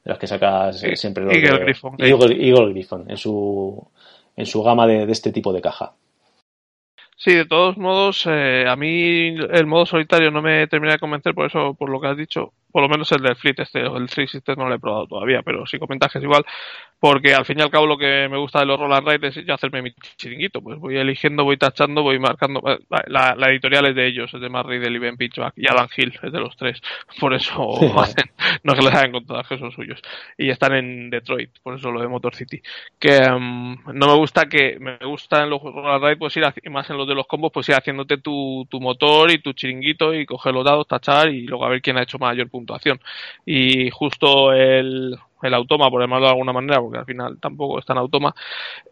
las 0.06 0.18
que 0.18 0.28
sacas 0.28 0.80
siempre 0.96 1.26
los 1.26 1.34
Eagle 1.34 1.66
Griffon. 1.66 1.96
Eagle, 1.98 2.70
Griffon, 2.72 3.12
en 3.12 3.18
su, 3.18 3.86
en 4.38 4.46
su 4.46 4.64
gama 4.64 4.88
de, 4.88 5.06
de 5.06 5.12
este 5.12 5.34
tipo 5.34 5.52
de 5.52 5.60
caja. 5.60 5.92
Sí, 7.22 7.34
de 7.36 7.46
todos 7.46 7.78
modos, 7.78 8.24
eh, 8.28 8.66
a 8.68 8.76
mí 8.78 9.36
el 9.52 9.66
modo 9.68 9.86
solitario 9.86 10.32
no 10.32 10.42
me 10.42 10.68
termina 10.68 10.94
de 10.94 11.00
convencer 11.00 11.36
por 11.36 11.46
eso, 11.48 11.74
por 11.76 11.90
lo 11.90 12.00
que 12.00 12.08
has 12.08 12.16
dicho 12.18 12.54
por 12.72 12.82
lo 12.82 12.90
menos 12.90 13.12
el 13.12 13.22
del 13.22 13.36
Fleet 13.36 13.60
este, 13.60 13.86
o 13.86 13.98
el 13.98 14.08
Three 14.08 14.28
Sisters 14.28 14.58
no 14.58 14.68
lo 14.68 14.76
he 14.76 14.80
probado 14.80 15.08
todavía, 15.08 15.42
pero 15.44 15.66
si 15.66 15.80
comentas 15.80 16.12
que 16.12 16.20
es 16.20 16.24
igual, 16.24 16.46
porque 17.00 17.34
al 17.34 17.46
fin 17.46 17.60
y 17.60 17.62
al 17.62 17.72
cabo 17.72 17.88
lo 17.88 17.98
que 17.98 18.28
me 18.30 18.38
gusta 18.38 18.60
de 18.60 18.66
los 18.66 18.80
Roland 18.80 19.08
Ride 19.08 19.28
es 19.28 19.46
ya 19.46 19.56
hacerme 19.56 19.82
mi 19.82 19.92
chiringuito, 20.18 20.62
pues 20.62 20.78
voy 20.78 20.98
eligiendo, 20.98 21.44
voy 21.44 21.58
tachando, 21.58 22.04
voy 22.04 22.20
marcando, 22.20 22.62
eh, 22.68 22.80
la, 23.08 23.34
editorial 23.50 23.88
es 23.88 23.96
de 23.96 24.08
ellos, 24.08 24.34
es 24.34 24.42
de 24.42 24.50
Matt 24.50 24.68
Riddle 24.68 24.96
y 24.96 25.00
Ben 25.00 25.18
Pitchback 25.18 25.54
y 25.58 25.68
Adam 25.68 25.88
Hill, 25.96 26.20
es 26.22 26.32
de 26.32 26.40
los 26.40 26.56
tres, 26.58 26.82
por 27.20 27.34
eso 27.34 27.58
no 28.64 28.74
que 28.76 28.82
les 28.82 28.94
hayan 28.94 29.12
contado 29.12 29.44
que 29.44 29.58
son 29.58 29.72
suyos, 29.72 30.02
y 30.38 30.50
están 30.50 30.76
en 30.76 31.10
Detroit, 31.10 31.52
por 31.64 31.76
eso 31.76 31.92
lo 31.92 32.02
de 32.02 32.08
Motor 32.08 32.36
City, 32.36 32.62
que 33.00 33.18
em, 33.18 33.78
no 33.94 34.08
me 34.08 34.16
gusta 34.16 34.48
que, 34.48 34.78
me 34.80 34.98
gusta 34.98 35.44
en 35.44 35.50
los 35.50 35.62
Roland 35.62 36.04
Ride 36.04 36.18
pues 36.18 36.38
ir, 36.38 36.44
más 36.70 36.90
en 36.90 36.98
los 36.98 37.08
de 37.08 37.16
los 37.16 37.26
combos, 37.26 37.52
pues 37.52 37.68
ir 37.70 37.76
haciéndote 37.76 38.18
tu, 38.18 38.68
tu 38.70 38.80
motor 38.80 39.32
y 39.32 39.42
tu 39.42 39.54
chiringuito 39.54 40.14
y 40.14 40.26
coger 40.26 40.54
los 40.54 40.66
dados, 40.66 40.88
tachar 40.88 41.30
y 41.30 41.48
luego 41.48 41.66
a 41.66 41.70
ver 41.70 41.82
quién 41.82 41.98
ha 41.98 42.04
hecho 42.04 42.20
mayor 42.20 42.50
punto 42.50 42.59
puntuación. 42.60 43.00
Y 43.46 43.90
justo 43.90 44.54
el, 44.54 45.18
el 45.42 45.54
automa, 45.54 45.90
por 45.90 46.02
llamarlo 46.02 46.26
de 46.28 46.32
alguna 46.32 46.54
manera, 46.54 46.80
porque 46.82 47.00
al 47.00 47.06
final 47.06 47.40
tampoco 47.40 47.80
es 47.80 47.86
tan 47.86 47.98
automa, 47.98 48.34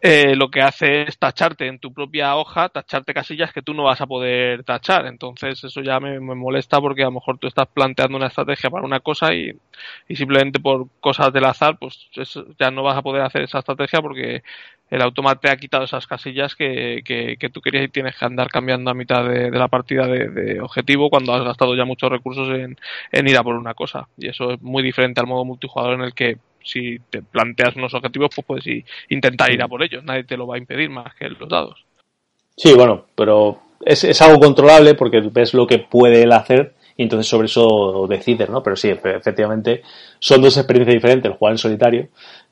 eh, 0.00 0.34
lo 0.34 0.50
que 0.50 0.62
hace 0.62 1.02
es 1.02 1.18
tacharte 1.18 1.66
en 1.66 1.78
tu 1.78 1.92
propia 1.92 2.36
hoja, 2.36 2.68
tacharte 2.68 3.14
casillas 3.14 3.52
que 3.52 3.62
tú 3.62 3.74
no 3.74 3.84
vas 3.84 4.00
a 4.00 4.06
poder 4.06 4.64
tachar. 4.64 5.06
Entonces 5.06 5.62
eso 5.64 5.80
ya 5.82 6.00
me, 6.00 6.18
molesta 6.20 6.80
porque 6.80 7.02
a 7.02 7.06
lo 7.06 7.12
mejor 7.12 7.38
tú 7.38 7.46
estás 7.46 7.66
planteando 7.68 8.16
una 8.16 8.28
estrategia 8.28 8.70
para 8.70 8.86
una 8.86 9.00
cosa 9.00 9.34
y, 9.34 9.52
y 10.08 10.16
simplemente 10.16 10.60
por 10.60 10.88
cosas 11.00 11.32
del 11.32 11.44
azar, 11.44 11.78
pues 11.78 12.08
ya 12.58 12.70
no 12.70 12.82
vas 12.82 12.96
a 12.96 13.02
poder 13.02 13.22
hacer 13.22 13.42
esa 13.42 13.58
estrategia 13.60 14.00
porque 14.00 14.42
el 14.90 15.02
automata 15.02 15.40
te 15.40 15.50
ha 15.50 15.56
quitado 15.56 15.84
esas 15.84 16.06
casillas 16.06 16.54
que, 16.54 17.02
que, 17.04 17.50
tú 17.50 17.60
querías 17.60 17.84
y 17.84 17.88
tienes 17.88 18.16
que 18.16 18.24
andar 18.24 18.48
cambiando 18.48 18.90
a 18.90 18.94
mitad 18.94 19.28
de, 19.28 19.50
la 19.50 19.68
partida 19.68 20.06
de, 20.06 20.60
objetivo 20.60 21.10
cuando 21.10 21.34
has 21.34 21.44
gastado 21.44 21.74
ya 21.76 21.84
muchos 21.84 22.10
recursos 22.10 22.48
en, 22.48 22.76
en, 23.12 23.28
ir 23.28 23.36
a 23.36 23.42
por 23.42 23.54
una 23.54 23.74
cosa. 23.74 24.08
Y 24.16 24.28
eso 24.28 24.52
es 24.52 24.62
muy 24.62 24.82
diferente 24.82 25.20
al 25.20 25.26
modo 25.26 25.44
multijugador 25.44 25.94
en 25.94 26.02
el 26.02 26.14
que 26.14 26.38
si 26.62 26.98
te 27.10 27.22
planteas 27.22 27.76
unos 27.76 27.94
objetivos, 27.94 28.30
pues 28.34 28.46
puedes 28.46 28.84
intentar 29.08 29.50
ir 29.52 29.62
a 29.62 29.68
por 29.68 29.82
ellos. 29.82 30.04
Nadie 30.04 30.24
te 30.24 30.36
lo 30.36 30.46
va 30.46 30.56
a 30.56 30.58
impedir 30.58 30.90
más 30.90 31.14
que 31.14 31.28
los 31.28 31.48
dados. 31.48 31.84
Sí, 32.56 32.74
bueno, 32.74 33.06
pero 33.14 33.60
es, 33.84 34.04
es 34.04 34.20
algo 34.22 34.40
controlable 34.40 34.94
porque 34.94 35.20
ves 35.32 35.54
lo 35.54 35.66
que 35.66 35.78
puede 35.78 36.22
él 36.22 36.32
hacer 36.32 36.74
y 36.98 37.04
entonces 37.04 37.28
sobre 37.28 37.46
eso 37.46 38.06
decides, 38.08 38.50
¿no? 38.50 38.60
Pero 38.60 38.74
sí, 38.74 38.88
efectivamente, 38.88 39.82
son 40.18 40.42
dos 40.42 40.56
experiencias 40.56 40.96
diferentes, 40.96 41.30
el 41.30 41.38
jugar 41.38 41.52
en 41.52 41.58
solitario 41.58 42.08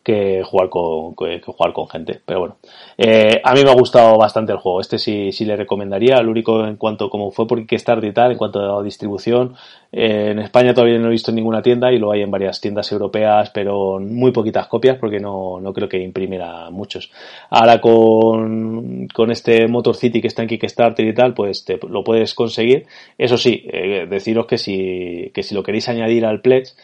que 0.06 0.44
jugar 0.44 0.68
con, 0.68 1.16
que, 1.16 1.40
jugar 1.44 1.72
con 1.72 1.88
gente. 1.88 2.20
Pero 2.24 2.38
bueno, 2.38 2.56
eh, 2.96 3.40
a 3.42 3.54
mí 3.54 3.64
me 3.64 3.70
ha 3.70 3.74
gustado 3.74 4.16
bastante 4.16 4.52
el 4.52 4.58
juego. 4.58 4.80
Este 4.80 4.98
sí, 4.98 5.32
sí 5.32 5.44
le 5.44 5.56
recomendaría. 5.56 6.22
Lo 6.22 6.30
único 6.30 6.64
en 6.64 6.76
cuanto 6.76 7.10
como 7.10 7.32
fue 7.32 7.48
por 7.48 7.66
Kickstarter 7.66 8.08
y 8.08 8.14
tal, 8.14 8.30
en 8.30 8.38
cuanto 8.38 8.60
a 8.60 8.84
distribución, 8.84 9.56
eh, 9.90 10.28
en 10.30 10.38
España 10.38 10.72
todavía 10.72 11.00
no 11.00 11.08
he 11.08 11.10
visto 11.10 11.32
ninguna 11.32 11.60
tienda 11.60 11.90
y 11.90 11.98
lo 11.98 12.12
hay 12.12 12.22
en 12.22 12.30
varias 12.30 12.60
tiendas 12.60 12.92
europeas, 12.92 13.50
pero 13.50 13.98
muy 13.98 14.30
poquitas 14.30 14.68
copias 14.68 14.96
porque 14.96 15.18
no, 15.18 15.58
no 15.60 15.72
creo 15.72 15.88
que 15.88 16.00
imprimiera 16.00 16.70
muchos. 16.70 17.10
Ahora 17.50 17.80
con, 17.80 19.08
con 19.08 19.32
este 19.32 19.66
Motor 19.66 19.96
City 19.96 20.20
que 20.20 20.28
está 20.28 20.42
en 20.42 20.48
Kickstarter 20.48 21.04
y 21.04 21.14
tal, 21.14 21.34
pues 21.34 21.64
te, 21.64 21.80
lo 21.88 22.04
puedes 22.04 22.32
conseguir. 22.32 22.86
Eso 23.18 23.36
sí, 23.38 23.64
eh, 23.72 24.06
deciros 24.08 24.46
que 24.46 24.58
si, 24.58 25.32
que 25.34 25.42
si 25.42 25.52
lo 25.56 25.64
queréis 25.64 25.88
añadir 25.88 26.24
al 26.26 26.40
Pledge, 26.40 26.74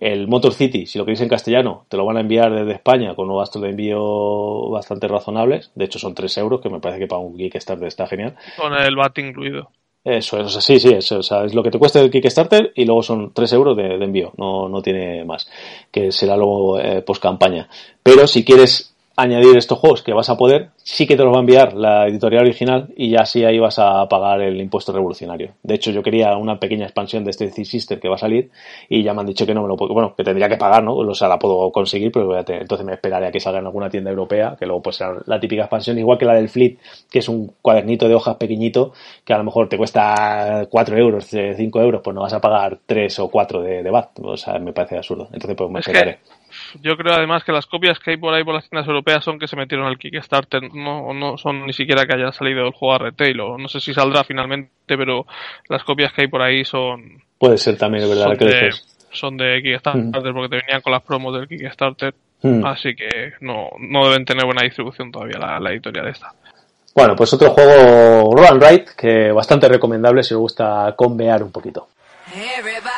El 0.00 0.28
Motor 0.28 0.54
City, 0.54 0.86
si 0.86 0.98
lo 0.98 1.04
queréis 1.04 1.20
en 1.20 1.28
castellano, 1.28 1.86
te 1.88 1.96
lo 1.96 2.04
van 2.04 2.16
a 2.16 2.20
enviar 2.20 2.54
desde 2.54 2.72
España 2.72 3.14
con 3.14 3.26
unos 3.26 3.40
gastos 3.40 3.62
de 3.62 3.70
envío 3.70 4.70
bastante 4.70 5.08
razonables. 5.08 5.72
De 5.74 5.86
hecho, 5.86 5.98
son 5.98 6.14
3 6.14 6.38
euros, 6.38 6.60
que 6.60 6.68
me 6.68 6.80
parece 6.80 7.00
que 7.00 7.06
para 7.06 7.20
un 7.20 7.36
Kickstarter 7.36 7.88
está 7.88 8.06
genial. 8.06 8.36
Con 8.56 8.74
el 8.74 8.94
VAT 8.94 9.18
incluido. 9.18 9.70
Eso, 10.04 10.40
eso, 10.40 10.60
sí, 10.60 10.78
sí, 10.78 10.90
eso, 10.90 11.18
o 11.18 11.22
sea, 11.22 11.44
es 11.44 11.54
lo 11.54 11.62
que 11.62 11.70
te 11.70 11.78
cuesta 11.78 12.00
el 12.00 12.10
Kickstarter 12.10 12.72
y 12.74 12.84
luego 12.84 13.02
son 13.02 13.32
3 13.34 13.52
euros 13.52 13.76
de, 13.76 13.96
envío, 13.96 14.32
no, 14.38 14.68
no 14.68 14.80
tiene 14.80 15.24
más, 15.24 15.50
que 15.90 16.12
será 16.12 16.36
luego 16.36 16.78
eh, 16.78 17.02
post 17.02 17.22
campaña. 17.22 17.68
Pero 18.02 18.26
si 18.26 18.44
quieres 18.44 18.94
añadir 19.18 19.56
estos 19.56 19.78
juegos 19.78 20.02
que 20.02 20.12
vas 20.12 20.30
a 20.30 20.36
poder, 20.36 20.70
sí 20.76 21.04
que 21.04 21.16
te 21.16 21.24
los 21.24 21.32
va 21.32 21.38
a 21.38 21.40
enviar 21.40 21.74
la 21.74 22.06
editorial 22.06 22.44
original 22.44 22.88
y 22.96 23.10
ya 23.10 23.26
sí 23.26 23.44
ahí 23.44 23.58
vas 23.58 23.80
a 23.80 24.08
pagar 24.08 24.40
el 24.40 24.60
impuesto 24.60 24.92
revolucionario. 24.92 25.54
De 25.64 25.74
hecho, 25.74 25.90
yo 25.90 26.04
quería 26.04 26.36
una 26.36 26.60
pequeña 26.60 26.84
expansión 26.84 27.24
de 27.24 27.32
este 27.32 27.50
Sister 27.64 27.98
que 27.98 28.08
va 28.08 28.14
a 28.14 28.18
salir 28.18 28.50
y 28.88 29.02
ya 29.02 29.14
me 29.14 29.20
han 29.20 29.26
dicho 29.26 29.44
que 29.44 29.54
no 29.54 29.62
me 29.62 29.68
lo 29.68 29.76
puedo, 29.76 29.92
bueno, 29.92 30.14
que 30.16 30.22
tendría 30.22 30.48
que 30.48 30.56
pagar, 30.56 30.84
¿no? 30.84 30.94
O 30.94 31.14
sea, 31.14 31.26
la 31.26 31.36
puedo 31.36 31.72
conseguir, 31.72 32.12
pero 32.12 32.38
entonces 32.38 32.86
me 32.86 32.92
esperaré 32.92 33.26
a 33.26 33.32
que 33.32 33.40
salga 33.40 33.58
en 33.58 33.66
alguna 33.66 33.90
tienda 33.90 34.10
europea, 34.10 34.56
que 34.56 34.66
luego 34.66 34.82
pues 34.82 34.96
será 34.96 35.16
la 35.26 35.40
típica 35.40 35.62
expansión, 35.62 35.98
igual 35.98 36.16
que 36.16 36.24
la 36.24 36.34
del 36.34 36.48
Fleet, 36.48 36.78
que 37.10 37.18
es 37.18 37.28
un 37.28 37.54
cuadernito 37.60 38.08
de 38.08 38.14
hojas 38.14 38.36
pequeñito, 38.36 38.92
que 39.24 39.32
a 39.32 39.38
lo 39.38 39.44
mejor 39.44 39.68
te 39.68 39.76
cuesta 39.76 40.68
4 40.70 40.96
euros, 40.96 41.26
5 41.26 41.80
euros, 41.80 42.02
pues 42.04 42.14
no 42.14 42.22
vas 42.22 42.34
a 42.34 42.40
pagar 42.40 42.78
3 42.86 43.18
o 43.18 43.28
4 43.28 43.62
de, 43.62 43.82
de 43.82 43.90
VAT. 43.90 44.10
O 44.22 44.36
sea, 44.36 44.60
me 44.60 44.72
parece 44.72 44.96
absurdo. 44.96 45.28
Entonces, 45.32 45.56
pues 45.56 45.70
me 45.70 45.80
esperaré. 45.80 46.18
Yo 46.82 46.96
creo 46.96 47.14
además 47.14 47.44
que 47.44 47.52
las 47.52 47.66
copias 47.66 47.98
que 47.98 48.12
hay 48.12 48.16
por 48.16 48.34
ahí 48.34 48.44
por 48.44 48.54
las 48.54 48.68
tiendas 48.68 48.86
europeas 48.86 49.24
son 49.24 49.38
que 49.38 49.48
se 49.48 49.56
metieron 49.56 49.86
al 49.86 49.98
Kickstarter, 49.98 50.74
no, 50.74 51.12
no 51.14 51.38
son 51.38 51.66
ni 51.66 51.72
siquiera 51.72 52.06
que 52.06 52.14
haya 52.14 52.32
salido 52.32 52.66
el 52.66 52.72
juego 52.72 52.94
a 52.94 52.98
retail, 52.98 53.40
o 53.40 53.58
no 53.58 53.68
sé 53.68 53.80
si 53.80 53.94
saldrá 53.94 54.24
finalmente, 54.24 54.70
pero 54.86 55.26
las 55.68 55.84
copias 55.84 56.12
que 56.12 56.22
hay 56.22 56.28
por 56.28 56.42
ahí 56.42 56.64
son... 56.64 57.22
Puede 57.38 57.58
ser 57.58 57.76
también, 57.76 58.08
¿verdad? 58.08 58.24
Son, 58.24 58.36
de, 58.36 58.70
son 59.12 59.36
de 59.36 59.62
Kickstarter 59.62 60.32
porque 60.32 60.48
te 60.48 60.62
venían 60.64 60.80
con 60.82 60.92
las 60.92 61.02
promos 61.02 61.34
del 61.34 61.48
Kickstarter, 61.48 62.14
así 62.64 62.94
que 62.94 63.32
no, 63.40 63.70
no 63.78 64.08
deben 64.08 64.24
tener 64.24 64.44
buena 64.44 64.64
distribución 64.64 65.10
todavía 65.10 65.38
la, 65.38 65.60
la 65.60 65.70
editorial 65.70 66.08
esta. 66.08 66.32
Bueno, 66.94 67.14
pues 67.14 67.32
otro 67.32 67.50
juego 67.50 68.34
Roll 68.34 68.60
Right 68.60 68.88
que 68.96 69.30
bastante 69.30 69.68
recomendable 69.68 70.22
si 70.24 70.34
os 70.34 70.40
gusta 70.40 70.94
convear 70.96 71.44
un 71.44 71.52
poquito. 71.52 71.88
Everybody 72.34 72.97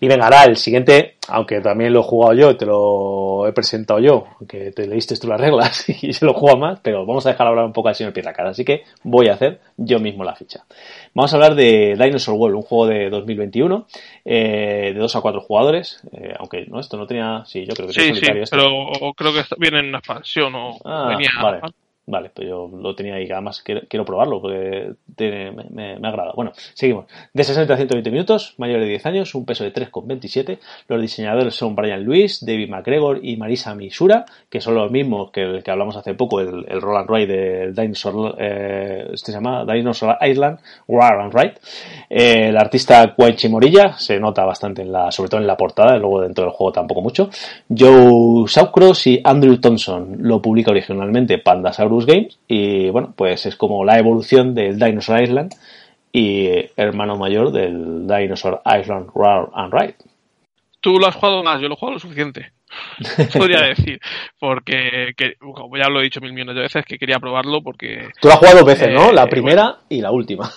Y 0.00 0.08
venga, 0.08 0.24
ahora 0.24 0.44
el 0.44 0.56
siguiente, 0.56 1.16
aunque 1.28 1.60
también 1.60 1.92
lo 1.92 2.00
he 2.00 2.02
jugado 2.02 2.34
yo, 2.34 2.56
te 2.56 2.66
lo 2.66 3.46
he 3.46 3.52
presentado 3.52 4.00
yo, 4.00 4.26
aunque 4.38 4.72
te 4.72 4.86
leíste 4.86 5.16
tú 5.16 5.28
las 5.28 5.40
reglas 5.40 5.88
y 6.02 6.12
se 6.12 6.26
lo 6.26 6.34
juego 6.34 6.58
más, 6.58 6.80
pero 6.80 7.06
vamos 7.06 7.24
a 7.26 7.30
dejar 7.30 7.46
hablar 7.46 7.64
un 7.64 7.72
poco 7.72 7.88
al 7.88 7.94
señor 7.94 8.12
Pietracara, 8.12 8.50
así 8.50 8.64
que 8.64 8.82
voy 9.02 9.28
a 9.28 9.34
hacer 9.34 9.60
yo 9.76 10.00
mismo 10.00 10.24
la 10.24 10.34
ficha. 10.34 10.64
Vamos 11.14 11.32
a 11.32 11.36
hablar 11.36 11.54
de 11.54 11.96
Dinosaur 11.98 12.36
World, 12.36 12.56
un 12.56 12.62
juego 12.62 12.86
de 12.86 13.08
2021, 13.08 13.86
eh, 14.24 14.92
de 14.94 14.98
2 14.98 15.16
a 15.16 15.20
4 15.20 15.40
jugadores, 15.40 16.02
eh, 16.12 16.34
aunque 16.38 16.66
no, 16.66 16.80
esto 16.80 16.96
no 16.96 17.06
tenía, 17.06 17.44
sí, 17.46 17.64
yo 17.64 17.74
creo 17.74 17.88
que 17.88 17.94
sí, 17.94 18.14
sí, 18.14 18.26
pero 18.50 19.14
creo 19.16 19.32
que 19.32 19.42
viene 19.58 19.78
en 19.78 19.88
una 19.88 19.98
expansión 19.98 20.54
o 20.54 20.78
ah, 20.84 21.08
venía... 21.08 21.30
Vale, 21.40 21.60
pues 22.06 22.48
yo 22.48 22.70
lo 22.72 22.94
tenía 22.94 23.14
ahí, 23.14 23.30
además 23.30 23.62
quiero, 23.62 24.04
probarlo 24.04 24.40
porque 24.40 24.92
me, 25.18 25.96
me, 25.98 26.08
agrada. 26.08 26.32
Bueno, 26.34 26.52
seguimos. 26.74 27.06
De 27.32 27.42
60 27.42 27.72
a 27.72 27.76
120 27.76 28.10
minutos, 28.10 28.54
mayor 28.58 28.80
de 28.80 28.86
10 28.86 29.06
años, 29.06 29.34
un 29.34 29.46
peso 29.46 29.64
de 29.64 29.72
3,27. 29.72 30.58
Los 30.88 31.00
diseñadores 31.00 31.54
son 31.54 31.74
Brian 31.74 32.04
Lewis, 32.04 32.44
David 32.44 32.68
McGregor 32.68 33.20
y 33.22 33.36
Marisa 33.36 33.74
Misura, 33.74 34.26
que 34.50 34.60
son 34.60 34.74
los 34.74 34.90
mismos 34.90 35.30
que 35.30 35.42
el 35.42 35.62
que 35.62 35.70
hablamos 35.70 35.96
hace 35.96 36.14
poco, 36.14 36.40
el, 36.40 36.66
el 36.68 36.80
Roll 36.80 36.98
and 36.98 37.10
Ride 37.10 37.26
del 37.26 37.74
Dinosaur, 37.74 38.36
eh, 38.38 39.08
este 39.12 39.32
se 39.32 39.38
llama 39.38 39.64
Dinosaur 39.64 40.16
Island, 40.20 40.58
Roll 40.88 41.20
and 41.20 41.34
Ride. 41.34 41.54
Eh, 42.10 42.48
el 42.48 42.56
artista 42.56 43.14
Kwaichi 43.14 43.48
Morilla 43.48 43.96
se 43.98 44.20
nota 44.20 44.44
bastante, 44.44 44.82
en 44.82 44.92
la, 44.92 45.10
sobre 45.10 45.30
todo 45.30 45.40
en 45.40 45.46
la 45.46 45.56
portada, 45.56 45.96
luego 45.96 46.20
dentro 46.20 46.44
del 46.44 46.52
juego 46.52 46.72
tampoco 46.72 47.00
mucho. 47.00 47.30
Joe 47.74 48.46
Saucross 48.46 49.06
y 49.06 49.20
Andrew 49.24 49.58
Thompson 49.58 50.16
lo 50.20 50.42
publica 50.42 50.70
originalmente 50.70 51.38
Pandasaurus 51.38 51.93
Games 52.06 52.38
y 52.48 52.90
bueno, 52.90 53.14
pues 53.16 53.46
es 53.46 53.56
como 53.56 53.84
la 53.84 53.98
evolución 53.98 54.54
del 54.54 54.78
Dinosaur 54.78 55.22
Island 55.22 55.54
y 56.12 56.48
hermano 56.76 57.16
mayor 57.16 57.50
del 57.52 58.06
Dinosaur 58.06 58.60
Island 58.64 59.10
Roar 59.14 59.50
and 59.54 59.72
Ride. 59.72 59.96
Tú 60.80 60.98
lo 60.98 61.06
has 61.06 61.14
jugado 61.14 61.42
más, 61.42 61.60
yo 61.60 61.68
lo 61.68 61.74
he 61.74 61.76
jugado 61.76 61.94
lo 61.94 62.00
suficiente. 62.00 62.52
podría 63.38 63.60
decir, 63.60 64.00
porque 64.38 65.14
como 65.38 65.76
ya 65.76 65.88
lo 65.88 66.00
he 66.00 66.04
dicho 66.04 66.20
mil 66.20 66.32
millones 66.32 66.56
de 66.56 66.62
veces 66.62 66.84
que 66.84 66.98
quería 66.98 67.18
probarlo 67.18 67.62
porque... 67.62 68.08
Tú 68.20 68.28
lo 68.28 68.34
has 68.34 68.38
jugado 68.38 68.58
dos 68.58 68.66
veces, 68.66 68.92
¿no? 68.92 69.12
La 69.12 69.24
eh, 69.24 69.28
primera 69.28 69.78
y 69.88 70.00
la 70.00 70.10
última. 70.10 70.50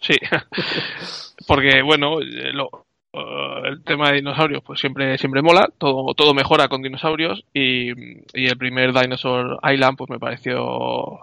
sí, 0.00 0.14
porque 1.46 1.82
bueno, 1.82 2.16
lo, 2.20 2.83
eh, 3.14 3.60
el 3.64 3.84
tema 3.84 4.08
de 4.08 4.16
dinosaurios 4.16 4.62
pues 4.64 4.80
siempre 4.80 5.16
siempre 5.18 5.42
mola. 5.42 5.68
Todo 5.78 6.14
todo 6.14 6.34
mejora 6.34 6.68
con 6.68 6.82
dinosaurios 6.82 7.44
y, 7.52 7.90
el 7.90 8.58
primer 8.58 8.92
Dinosaur 8.92 9.60
Island 9.62 9.96
pues 9.96 10.10
me 10.10 10.18
pareció 10.18 11.20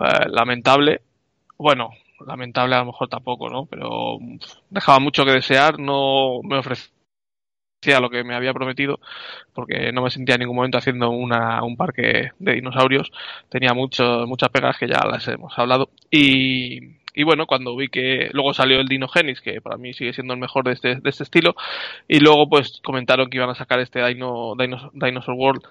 eh, 0.00 0.28
lamentable. 0.28 1.02
Bueno 1.58 1.90
lamentable 2.26 2.76
a 2.76 2.80
lo 2.80 2.86
mejor 2.86 3.08
tampoco 3.08 3.48
no 3.50 3.66
pero 3.66 4.18
dejaba 4.70 5.00
mucho 5.00 5.24
que 5.24 5.32
desear 5.32 5.80
no 5.80 6.40
me 6.44 6.58
ofrecía 6.58 6.92
lo 8.00 8.10
que 8.10 8.22
me 8.22 8.36
había 8.36 8.54
prometido 8.54 9.00
porque 9.52 9.92
no 9.92 10.02
me 10.02 10.10
sentía 10.10 10.36
en 10.36 10.40
ningún 10.40 10.56
momento 10.56 10.78
haciendo 10.78 11.10
una, 11.10 11.62
un 11.64 11.76
parque 11.76 12.30
de 12.38 12.52
dinosaurios. 12.54 13.10
Tenía 13.48 13.74
mucho, 13.74 14.24
muchas 14.26 14.50
pegas 14.50 14.78
que 14.78 14.88
ya 14.88 15.04
las 15.04 15.26
hemos 15.28 15.58
hablado. 15.58 15.90
Y 16.10 17.01
y 17.14 17.24
bueno, 17.24 17.46
cuando 17.46 17.76
vi 17.76 17.88
que 17.88 18.30
luego 18.32 18.54
salió 18.54 18.80
el 18.80 18.88
Dinogenis, 18.88 19.40
que 19.40 19.60
para 19.60 19.76
mí 19.76 19.92
sigue 19.94 20.12
siendo 20.12 20.34
el 20.34 20.40
mejor 20.40 20.64
de 20.64 20.72
este, 20.72 20.96
de 20.96 21.10
este 21.10 21.24
estilo, 21.24 21.54
y 22.08 22.20
luego 22.20 22.48
pues 22.48 22.80
comentaron 22.82 23.30
que 23.30 23.38
iban 23.38 23.50
a 23.50 23.54
sacar 23.54 23.80
este 23.80 24.04
Dino, 24.06 24.54
Dinosaur 24.94 25.36
World, 25.36 25.62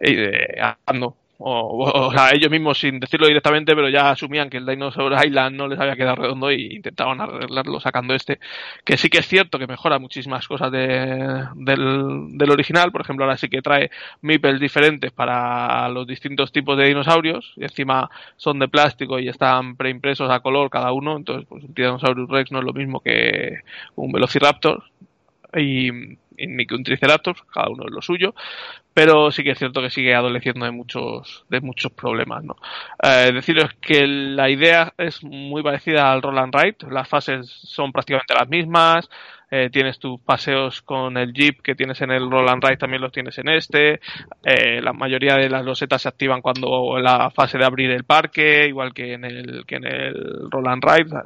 eh, 0.00 0.60
ando, 0.86 1.16
o, 1.38 2.12
sea, 2.12 2.30
ellos 2.32 2.50
mismos 2.50 2.78
sin 2.78 3.00
decirlo 3.00 3.26
directamente, 3.26 3.74
pero 3.74 3.88
ya 3.88 4.10
asumían 4.10 4.48
que 4.48 4.58
el 4.58 4.66
Dinosaur 4.66 5.12
Island 5.24 5.56
no 5.56 5.66
les 5.66 5.80
había 5.80 5.96
quedado 5.96 6.16
redondo 6.16 6.50
y 6.52 6.76
intentaban 6.76 7.20
arreglarlo 7.20 7.80
sacando 7.80 8.14
este, 8.14 8.38
que 8.84 8.96
sí 8.96 9.10
que 9.10 9.18
es 9.18 9.26
cierto 9.26 9.58
que 9.58 9.66
mejora 9.66 9.98
muchísimas 9.98 10.46
cosas 10.46 10.70
de, 10.70 11.44
del, 11.56 12.50
original, 12.50 12.92
por 12.92 13.00
ejemplo, 13.00 13.24
ahora 13.24 13.36
sí 13.36 13.48
que 13.48 13.62
trae 13.62 13.90
meeples 14.22 14.60
diferentes 14.60 15.10
para 15.12 15.88
los 15.88 16.06
distintos 16.06 16.52
tipos 16.52 16.78
de 16.78 16.86
dinosaurios, 16.86 17.52
y 17.56 17.64
encima 17.64 18.10
son 18.36 18.60
de 18.60 18.68
plástico 18.68 19.18
y 19.18 19.28
están 19.28 19.76
preimpresos 19.76 20.30
a 20.30 20.40
color 20.40 20.70
cada 20.70 20.92
uno, 20.92 21.16
entonces 21.16 21.46
pues 21.48 21.64
un 21.64 21.74
Tyrannosaurus 21.74 22.30
Rex 22.30 22.52
no 22.52 22.60
es 22.60 22.64
lo 22.64 22.72
mismo 22.72 23.00
que 23.00 23.58
un 23.96 24.12
Velociraptor, 24.12 24.84
y, 25.56 25.90
ni 26.38 26.66
que 26.66 26.74
un 26.74 26.84
Triceratops, 26.84 27.42
cada 27.52 27.68
uno 27.68 27.84
es 27.86 27.92
lo 27.92 28.02
suyo, 28.02 28.34
pero 28.94 29.32
sí 29.32 29.42
que 29.42 29.50
es 29.50 29.58
cierto 29.58 29.82
que 29.82 29.90
sigue 29.90 30.14
adoleciendo 30.14 30.64
de 30.64 30.70
muchos, 30.70 31.44
de 31.50 31.60
muchos 31.60 31.92
problemas. 31.92 32.44
¿no? 32.44 32.56
Eh, 33.02 33.32
deciros 33.34 33.70
que 33.80 34.06
la 34.06 34.48
idea 34.48 34.94
es 34.96 35.22
muy 35.24 35.62
parecida 35.62 36.12
al 36.12 36.22
Roland 36.22 36.54
Ride, 36.54 36.90
las 36.90 37.08
fases 37.08 37.46
son 37.46 37.92
prácticamente 37.92 38.34
las 38.34 38.48
mismas, 38.48 39.08
eh, 39.56 39.70
tienes 39.70 40.00
tus 40.00 40.20
paseos 40.20 40.82
con 40.82 41.16
el 41.16 41.32
Jeep 41.32 41.62
que 41.62 41.76
tienes 41.76 42.00
en 42.00 42.10
el 42.10 42.28
Roll 42.28 42.48
and 42.48 42.60
Ride, 42.64 42.76
también 42.76 43.00
los 43.00 43.12
tienes 43.12 43.38
en 43.38 43.48
este. 43.48 44.00
Eh, 44.42 44.80
la 44.82 44.92
mayoría 44.92 45.36
de 45.36 45.48
las 45.48 45.64
losetas 45.64 46.02
se 46.02 46.08
activan 46.08 46.42
cuando 46.42 46.98
la 46.98 47.30
fase 47.30 47.56
de 47.56 47.64
abrir 47.64 47.92
el 47.92 48.02
parque, 48.02 48.66
igual 48.66 48.92
que 48.92 49.12
en 49.12 49.24
el, 49.24 49.64
que 49.64 49.76
en 49.76 49.84
el 49.84 50.50
Roll 50.50 50.66
and 50.66 50.82
Ride. 50.82 51.16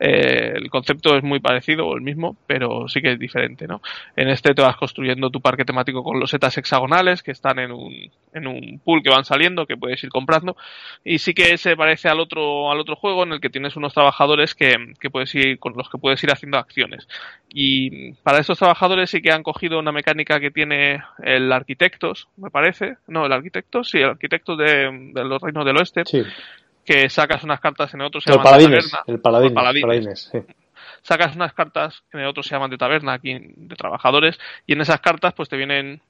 Eh, 0.00 0.52
el 0.56 0.70
concepto 0.70 1.14
es 1.14 1.22
muy 1.22 1.40
parecido 1.40 1.86
o 1.86 1.94
el 1.94 2.00
mismo, 2.00 2.38
pero 2.46 2.88
sí 2.88 3.02
que 3.02 3.12
es 3.12 3.18
diferente, 3.18 3.66
¿no? 3.66 3.82
En 4.16 4.28
este 4.28 4.54
te 4.54 4.62
vas 4.62 4.76
construyendo 4.76 5.28
tu 5.28 5.42
parque 5.42 5.66
temático 5.66 6.02
con 6.02 6.18
losetas 6.18 6.56
hexagonales 6.56 7.13
que 7.22 7.30
están 7.30 7.58
en 7.58 7.72
un, 7.72 8.10
en 8.32 8.46
un 8.46 8.80
pool 8.84 9.02
que 9.02 9.10
van 9.10 9.24
saliendo, 9.24 9.66
que 9.66 9.76
puedes 9.76 10.02
ir 10.02 10.10
comprando. 10.10 10.56
Y 11.04 11.18
sí 11.18 11.34
que 11.34 11.56
se 11.58 11.76
parece 11.76 12.08
al 12.08 12.20
otro, 12.20 12.70
al 12.70 12.80
otro 12.80 12.96
juego 12.96 13.22
en 13.22 13.32
el 13.32 13.40
que 13.40 13.50
tienes 13.50 13.76
unos 13.76 13.94
trabajadores 13.94 14.54
que, 14.54 14.74
que 15.00 15.10
puedes 15.10 15.34
ir, 15.34 15.58
con 15.58 15.74
los 15.76 15.88
que 15.88 15.98
puedes 15.98 16.22
ir 16.24 16.30
haciendo 16.30 16.58
acciones. 16.58 17.08
Y 17.48 18.12
para 18.14 18.38
estos 18.38 18.58
trabajadores 18.58 19.10
sí 19.10 19.22
que 19.22 19.32
han 19.32 19.42
cogido 19.42 19.78
una 19.78 19.92
mecánica 19.92 20.40
que 20.40 20.50
tiene 20.50 21.02
el 21.22 21.52
Arquitectos, 21.52 22.28
me 22.36 22.50
parece. 22.50 22.96
No, 23.06 23.26
el 23.26 23.32
Arquitectos, 23.32 23.90
sí, 23.90 23.98
el 23.98 24.10
Arquitectos 24.10 24.58
de, 24.58 25.12
los 25.14 25.40
Reinos 25.40 25.64
del 25.64 25.76
Oeste. 25.76 26.02
Que 26.84 27.08
sacas 27.08 27.42
unas 27.44 27.60
cartas 27.60 27.94
en 27.94 28.02
otros. 28.02 28.26
El 28.26 28.36
Paladines. 28.36 28.92
El 29.06 29.20
Paladines. 29.20 30.30
sacas 31.02 31.36
unas 31.36 31.52
cartas, 31.52 32.02
en 32.12 32.20
el 32.20 32.26
otro 32.26 32.42
se 32.42 32.50
llaman 32.50 32.70
de 32.70 32.78
taberna, 32.78 33.14
aquí 33.14 33.38
de 33.38 33.76
trabajadores, 33.76 34.38
y 34.66 34.72
en 34.72 34.80
esas 34.80 35.00
cartas 35.00 35.34
pues 35.34 35.48
te 35.48 35.56
vienen 35.56 36.02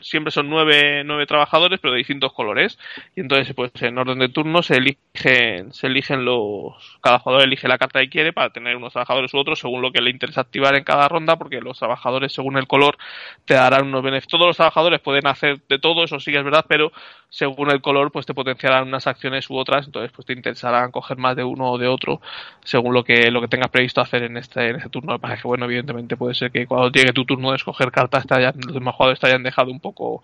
siempre 0.00 0.30
son 0.30 0.48
nueve, 0.48 1.02
nueve 1.04 1.26
trabajadores, 1.26 1.80
pero 1.80 1.92
de 1.92 1.98
distintos 1.98 2.32
colores. 2.32 2.78
Y 3.16 3.20
entonces, 3.20 3.54
pues 3.54 3.70
en 3.80 3.98
orden 3.98 4.18
de 4.18 4.28
turno 4.28 4.62
se 4.62 4.76
eligen, 4.76 5.72
se 5.72 5.86
eligen 5.86 6.24
los, 6.24 6.98
cada 7.00 7.18
jugador 7.18 7.44
elige 7.44 7.68
la 7.68 7.78
carta 7.78 8.00
que 8.00 8.08
quiere 8.08 8.32
para 8.32 8.50
tener 8.50 8.76
unos 8.76 8.92
trabajadores 8.92 9.32
u 9.34 9.38
otros 9.38 9.58
según 9.58 9.82
lo 9.82 9.92
que 9.92 10.00
le 10.00 10.10
interesa 10.10 10.42
activar 10.42 10.74
en 10.74 10.84
cada 10.84 11.08
ronda, 11.08 11.36
porque 11.36 11.60
los 11.60 11.78
trabajadores, 11.78 12.32
según 12.32 12.56
el 12.56 12.66
color, 12.66 12.96
te 13.44 13.54
darán 13.54 13.86
unos 13.86 14.02
beneficios. 14.02 14.30
Todos 14.30 14.46
los 14.46 14.56
trabajadores 14.56 15.00
pueden 15.00 15.26
hacer 15.26 15.60
de 15.68 15.78
todo, 15.78 16.04
eso 16.04 16.20
sí 16.20 16.34
es 16.34 16.44
verdad, 16.44 16.64
pero 16.68 16.92
según 17.28 17.70
el 17.70 17.80
color, 17.80 18.10
pues 18.10 18.26
te 18.26 18.34
potenciarán 18.34 18.88
unas 18.88 19.06
acciones 19.06 19.48
u 19.50 19.56
otras, 19.56 19.86
entonces 19.86 20.10
pues 20.12 20.26
te 20.26 20.32
interesarán 20.32 20.90
coger 20.90 21.16
más 21.16 21.36
de 21.36 21.44
uno 21.44 21.70
o 21.72 21.78
de 21.78 21.86
otro, 21.86 22.20
según 22.64 22.92
lo 22.92 23.04
que, 23.04 23.30
lo 23.30 23.40
que 23.40 23.48
tengas 23.48 23.70
previsto 23.70 24.00
hacer 24.00 24.24
en 24.24 24.36
este, 24.36 24.68
en 24.68 24.76
este 24.76 24.88
turno. 24.88 25.18
Que, 25.18 25.36
bueno, 25.44 25.64
evidentemente 25.66 26.16
puede 26.16 26.34
ser 26.34 26.50
que 26.50 26.66
cuando 26.66 26.90
llegue 26.90 27.12
tu 27.12 27.24
turno 27.24 27.50
de 27.50 27.56
escoger 27.56 27.90
cartas, 27.90 28.26
los 28.30 28.74
demás 28.74 28.94
jugadores 28.94 29.20
te 29.20 29.28
hayan 29.28 29.42
dejado 29.42 29.70
un 29.70 29.79
poco 29.80 30.22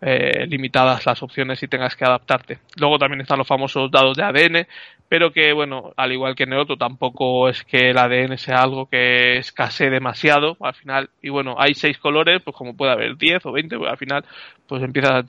eh, 0.00 0.46
limitadas 0.46 1.06
las 1.06 1.22
opciones 1.22 1.62
y 1.62 1.68
tengas 1.68 1.96
que 1.96 2.04
adaptarte. 2.04 2.58
Luego 2.76 2.98
también 2.98 3.20
están 3.20 3.38
los 3.38 3.46
famosos 3.46 3.90
dados 3.90 4.16
de 4.16 4.24
ADN, 4.24 4.66
pero 5.14 5.30
que 5.30 5.52
bueno, 5.52 5.92
al 5.96 6.10
igual 6.10 6.34
que 6.34 6.42
en 6.42 6.54
el 6.54 6.58
otro, 6.58 6.76
tampoco 6.76 7.48
es 7.48 7.62
que 7.62 7.90
el 7.90 7.98
ADN 7.98 8.36
sea 8.36 8.56
algo 8.62 8.86
que 8.86 9.36
escasee 9.36 9.88
demasiado 9.88 10.56
al 10.58 10.74
final. 10.74 11.08
Y 11.22 11.28
bueno, 11.28 11.54
hay 11.56 11.74
seis 11.74 11.98
colores, 11.98 12.42
pues 12.42 12.56
como 12.56 12.76
puede 12.76 12.90
haber 12.90 13.16
diez 13.16 13.46
o 13.46 13.52
veinte, 13.52 13.78
pues 13.78 13.92
al 13.92 13.96
final 13.96 14.24
pues 14.66 14.82
empieza 14.82 15.22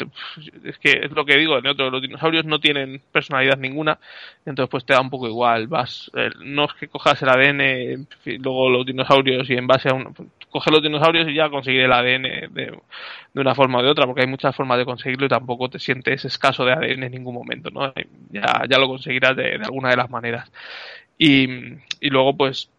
es 0.64 0.78
que 0.78 0.92
es 1.04 1.12
lo 1.12 1.26
que 1.26 1.38
digo 1.38 1.58
en 1.58 1.66
el 1.66 1.72
otro 1.74 1.90
los 1.90 2.02
dinosaurios 2.02 2.46
no 2.46 2.60
tienen 2.60 3.02
personalidad 3.12 3.58
ninguna 3.58 4.00
entonces 4.46 4.70
pues 4.70 4.86
te 4.86 4.94
da 4.94 5.02
un 5.02 5.10
poco 5.10 5.28
igual 5.28 5.68
vas 5.68 6.10
eh, 6.16 6.30
no 6.44 6.66
es 6.66 6.74
que 6.74 6.88
cojas 6.88 7.22
el 7.22 7.30
ADN 7.30 8.08
luego 8.40 8.70
los 8.70 8.86
dinosaurios 8.86 9.50
y 9.50 9.54
en 9.54 9.68
base 9.68 9.90
a 9.90 9.94
un 9.94 10.14
coger 10.50 10.72
los 10.72 10.82
dinosaurios 10.82 11.28
y 11.28 11.34
ya 11.34 11.50
conseguir 11.50 11.82
el 11.82 11.92
ADN 11.92 12.54
de, 12.54 12.80
de, 13.34 13.42
una 13.42 13.54
forma 13.54 13.80
o 13.80 13.84
de 13.84 13.90
otra 13.90 14.06
porque 14.06 14.22
hay 14.22 14.28
muchas 14.28 14.56
formas 14.56 14.78
de 14.78 14.86
conseguirlo 14.86 15.26
y 15.26 15.30
tampoco 15.30 15.70
te 15.70 15.80
sientes 15.80 16.24
escaso 16.24 16.64
de 16.64 16.72
ADN 16.72 17.04
en 17.04 17.12
ningún 17.12 17.36
momento 17.36 17.70
no 17.72 17.94
ya, 18.32 18.64
ya 18.70 18.78
lo 18.78 18.88
conseguirás 18.88 19.36
de, 19.36 19.58
de 19.58 19.66
alguna 19.76 19.90
de 19.90 19.98
las 19.98 20.10
maneras. 20.10 20.50
Y, 21.18 21.46
y 22.00 22.10
luego 22.10 22.36
pues 22.36 22.70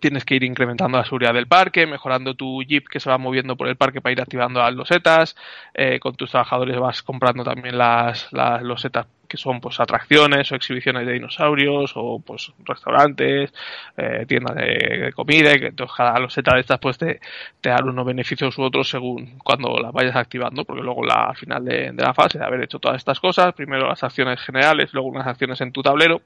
tienes 0.00 0.24
que 0.24 0.34
ir 0.34 0.44
incrementando 0.44 0.98
la 0.98 1.04
seguridad 1.04 1.34
del 1.34 1.46
parque, 1.46 1.86
mejorando 1.86 2.34
tu 2.34 2.62
jeep 2.62 2.88
que 2.88 3.00
se 3.00 3.10
va 3.10 3.18
moviendo 3.18 3.56
por 3.56 3.68
el 3.68 3.76
parque 3.76 4.00
para 4.00 4.12
ir 4.12 4.20
activando 4.20 4.60
las 4.60 4.74
losetas, 4.74 5.36
eh, 5.74 6.00
con 6.00 6.16
tus 6.16 6.30
trabajadores 6.30 6.78
vas 6.78 7.02
comprando 7.02 7.44
también 7.44 7.78
las, 7.78 8.32
las 8.32 8.62
losetas 8.62 9.06
que 9.28 9.36
son 9.36 9.60
pues 9.60 9.78
atracciones 9.78 10.50
o 10.50 10.56
exhibiciones 10.56 11.06
de 11.06 11.12
dinosaurios 11.12 11.92
o 11.94 12.18
pues 12.18 12.52
restaurantes, 12.64 13.52
eh, 13.96 14.24
tiendas 14.26 14.56
de, 14.56 15.12
comida 15.14 15.54
y 15.54 15.60
que 15.60 15.66
entonces 15.68 15.96
cada 15.96 16.18
loseta 16.18 16.54
de 16.54 16.60
estas 16.60 16.80
pues 16.80 16.98
te, 16.98 17.20
te 17.60 17.70
dan 17.70 17.88
unos 17.88 18.04
beneficios 18.04 18.58
u 18.58 18.62
otros 18.62 18.88
según 18.88 19.38
cuando 19.38 19.78
las 19.80 19.92
vayas 19.92 20.16
activando 20.16 20.64
porque 20.64 20.82
luego 20.82 21.04
la 21.04 21.26
al 21.26 21.36
final 21.36 21.64
de, 21.64 21.92
de 21.92 22.02
la 22.02 22.12
fase 22.12 22.38
de 22.38 22.44
haber 22.44 22.64
hecho 22.64 22.80
todas 22.80 22.96
estas 22.96 23.20
cosas, 23.20 23.54
primero 23.54 23.88
las 23.88 24.02
acciones 24.02 24.40
generales, 24.40 24.92
luego 24.92 25.08
unas 25.08 25.28
acciones 25.28 25.60
en 25.60 25.70
tu 25.70 25.80
tablero, 25.82 26.22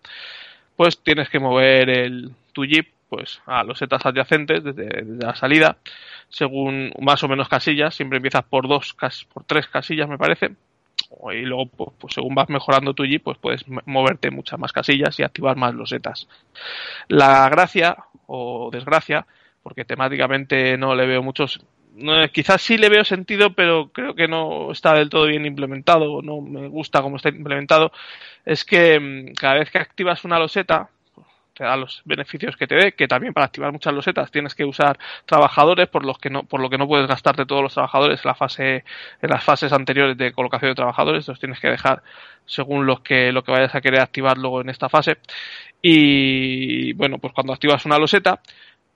pues 0.76 0.98
tienes 1.02 1.28
que 1.28 1.38
mover 1.38 1.90
el, 1.90 2.32
tu 2.52 2.64
jeep 2.64 2.93
pues 3.14 3.40
a 3.46 3.62
los 3.62 3.78
setas 3.78 4.04
adyacentes 4.04 4.64
desde, 4.64 5.04
la 5.04 5.36
salida, 5.36 5.76
según 6.28 6.92
más 7.00 7.22
o 7.22 7.28
menos 7.28 7.48
casillas, 7.48 7.94
siempre 7.94 8.16
empiezas 8.16 8.42
por 8.42 8.66
dos, 8.66 8.96
por 9.32 9.44
tres 9.44 9.68
casillas 9.68 10.08
me 10.08 10.18
parece, 10.18 10.56
y 11.32 11.42
luego 11.42 11.66
pues, 11.66 11.90
pues, 12.00 12.14
según 12.14 12.34
vas 12.34 12.48
mejorando 12.48 12.92
tu 12.92 13.04
Jeep 13.04 13.22
pues 13.22 13.38
puedes 13.38 13.64
moverte 13.86 14.32
muchas 14.32 14.58
más 14.58 14.72
casillas 14.72 15.18
y 15.20 15.22
activar 15.22 15.56
más 15.56 15.74
los 15.74 15.90
setas. 15.90 16.28
La 17.06 17.48
gracia 17.48 17.96
o 18.26 18.70
desgracia, 18.72 19.26
porque 19.62 19.84
temáticamente 19.84 20.76
no 20.76 20.96
le 20.96 21.06
veo 21.06 21.22
muchos 21.22 21.64
quizás 22.32 22.60
sí 22.60 22.76
le 22.76 22.88
veo 22.88 23.04
sentido, 23.04 23.52
pero 23.54 23.90
creo 23.92 24.16
que 24.16 24.26
no 24.26 24.72
está 24.72 24.94
del 24.94 25.08
todo 25.08 25.26
bien 25.26 25.46
implementado, 25.46 26.22
no 26.22 26.40
me 26.40 26.66
gusta 26.66 27.02
cómo 27.02 27.16
está 27.16 27.28
implementado, 27.28 27.92
es 28.44 28.64
que 28.64 28.98
mm, 28.98 29.34
cada 29.34 29.54
vez 29.54 29.70
que 29.70 29.78
activas 29.78 30.24
una 30.24 30.40
loseta, 30.40 30.90
te 31.54 31.64
da 31.64 31.76
los 31.76 32.02
beneficios 32.04 32.56
que 32.56 32.66
te 32.66 32.74
dé, 32.74 32.92
que 32.92 33.08
también 33.08 33.32
para 33.32 33.46
activar 33.46 33.72
muchas 33.72 33.94
losetas 33.94 34.30
tienes 34.30 34.54
que 34.54 34.64
usar 34.64 34.98
trabajadores, 35.24 35.88
por 35.88 36.04
los 36.04 36.18
que 36.18 36.30
no, 36.30 36.42
por 36.42 36.60
lo 36.60 36.68
que 36.68 36.78
no 36.78 36.86
puedes 36.88 37.06
gastarte 37.06 37.46
todos 37.46 37.62
los 37.62 37.74
trabajadores 37.74 38.20
en 38.24 38.28
la 38.28 38.34
fase, 38.34 38.84
en 39.22 39.30
las 39.30 39.44
fases 39.44 39.72
anteriores 39.72 40.18
de 40.18 40.32
colocación 40.32 40.72
de 40.72 40.74
trabajadores, 40.74 41.26
los 41.28 41.38
tienes 41.38 41.60
que 41.60 41.68
dejar 41.68 42.02
según 42.44 42.86
lo 42.86 43.02
que, 43.02 43.32
lo 43.32 43.42
que 43.44 43.52
vayas 43.52 43.74
a 43.74 43.80
querer 43.80 44.00
activar 44.00 44.36
luego 44.36 44.60
en 44.60 44.68
esta 44.68 44.88
fase. 44.88 45.18
Y 45.80 46.92
bueno, 46.94 47.18
pues 47.18 47.32
cuando 47.32 47.52
activas 47.52 47.84
una 47.86 47.98
loseta, 47.98 48.40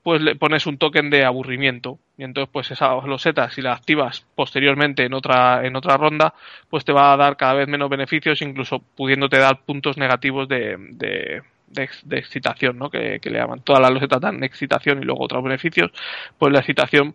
pues 0.03 0.23
le 0.23 0.37
pones 0.37 0.67
un 0.67 0.79
token 0.79 1.11
de 1.11 1.25
aburrimiento 1.25 1.99
y 2.17 2.25
entonces 2.25 2.51
pues 2.53 2.71
esa 2.71 2.95
loseta 3.07 3.51
si 3.51 3.61
la 3.63 3.75
activas 3.75 4.25
posteriormente 4.35 5.05
en 5.05 5.13
otra 5.13 5.67
en 5.67 5.77
otra 5.77 5.97
ronda 5.97 6.35
pues 6.71 6.85
te 6.85 6.93
va 6.93 7.13
a 7.13 7.17
dar 7.17 7.37
cada 7.37 7.55
vez 7.55 7.69
menos 7.69 7.91
beneficios 7.91 8.41
incluso 8.41 8.79
pudiéndote 8.79 9.39
dar 9.39 9.61
puntos 9.65 9.99
negativos 9.99 10.49
de, 10.49 10.77
de 10.79 11.43
de, 11.71 12.19
excitación, 12.19 12.79
¿no? 12.79 12.91
Que, 12.91 13.21
le 13.23 13.39
llaman. 13.39 13.61
Todas 13.63 13.83
las 13.83 13.91
losetas 13.91 14.21
dan 14.21 14.43
excitación 14.45 15.03
y 15.03 15.05
luego 15.05 15.25
otros 15.25 15.43
beneficios. 15.43 15.91
Pues 16.39 16.53
la 16.53 16.61
excitación 16.61 17.15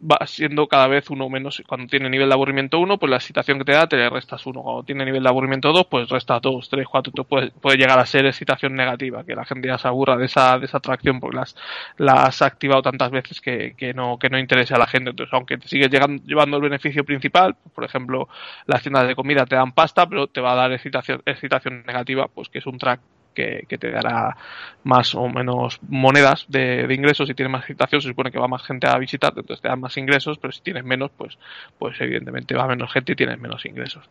va 0.00 0.26
siendo 0.26 0.66
cada 0.66 0.88
vez 0.88 1.10
uno 1.10 1.28
menos. 1.28 1.62
Cuando 1.66 1.86
tiene 1.86 2.08
nivel 2.08 2.28
de 2.28 2.34
aburrimiento 2.34 2.78
1, 2.78 2.98
pues 2.98 3.10
la 3.10 3.16
excitación 3.16 3.58
que 3.58 3.64
te 3.64 3.72
da 3.72 3.86
te 3.86 3.96
le 3.96 4.08
restas 4.08 4.44
1. 4.46 4.62
Cuando 4.62 4.82
tiene 4.82 5.04
nivel 5.04 5.22
de 5.22 5.28
aburrimiento 5.28 5.72
2, 5.72 5.86
pues 5.86 6.08
restas 6.08 6.40
2, 6.40 6.68
3, 6.68 6.86
4. 6.88 7.12
Puede, 7.24 7.50
puede 7.50 7.76
llegar 7.76 7.98
a 7.98 8.06
ser 8.06 8.26
excitación 8.26 8.74
negativa, 8.74 9.24
que 9.24 9.34
la 9.34 9.44
gente 9.44 9.68
ya 9.68 9.78
se 9.78 9.88
aburra 9.88 10.16
de 10.16 10.26
esa, 10.26 10.58
de 10.58 10.66
esa 10.66 10.78
atracción 10.78 11.20
porque 11.20 11.36
las, 11.36 11.56
las 11.98 12.18
has 12.20 12.42
activado 12.42 12.82
tantas 12.82 13.10
veces 13.10 13.40
que, 13.40 13.74
que, 13.76 13.92
no, 13.92 14.18
que 14.18 14.30
no 14.30 14.38
interesa 14.38 14.76
a 14.76 14.78
la 14.78 14.86
gente. 14.86 15.10
Entonces, 15.10 15.32
aunque 15.34 15.58
te 15.58 15.68
sigues 15.68 15.90
llegando, 15.90 16.22
llevando 16.24 16.56
el 16.56 16.62
beneficio 16.62 17.04
principal, 17.04 17.56
por 17.74 17.84
ejemplo, 17.84 18.28
las 18.66 18.82
tiendas 18.82 19.06
de 19.06 19.14
comida 19.14 19.44
te 19.44 19.56
dan 19.56 19.72
pasta, 19.72 20.08
pero 20.08 20.28
te 20.28 20.40
va 20.40 20.52
a 20.52 20.56
dar 20.56 20.72
excitación, 20.72 21.22
excitación 21.26 21.84
negativa, 21.86 22.28
pues 22.28 22.48
que 22.48 22.58
es 22.58 22.66
un 22.66 22.78
track 22.78 23.00
que, 23.34 23.64
te 23.78 23.90
dará 23.90 24.36
más 24.84 25.14
o 25.14 25.28
menos 25.28 25.78
monedas 25.88 26.44
de, 26.48 26.86
ingresos. 26.90 27.28
Si 27.28 27.34
tienes 27.34 27.52
más 27.52 27.62
excitación, 27.62 28.00
se 28.00 28.08
supone 28.08 28.30
que 28.30 28.38
va 28.38 28.48
más 28.48 28.62
gente 28.62 28.86
a 28.88 28.98
visitarte, 28.98 29.40
entonces 29.40 29.62
te 29.62 29.68
dan 29.68 29.80
más 29.80 29.96
ingresos, 29.96 30.38
pero 30.38 30.52
si 30.52 30.60
tienes 30.62 30.84
menos, 30.84 31.10
pues, 31.16 31.38
pues 31.78 32.00
evidentemente 32.00 32.54
va 32.54 32.66
menos 32.66 32.92
gente 32.92 33.12
y 33.12 33.16
tienes 33.16 33.38
menos 33.38 33.64
ingresos. 33.64 34.08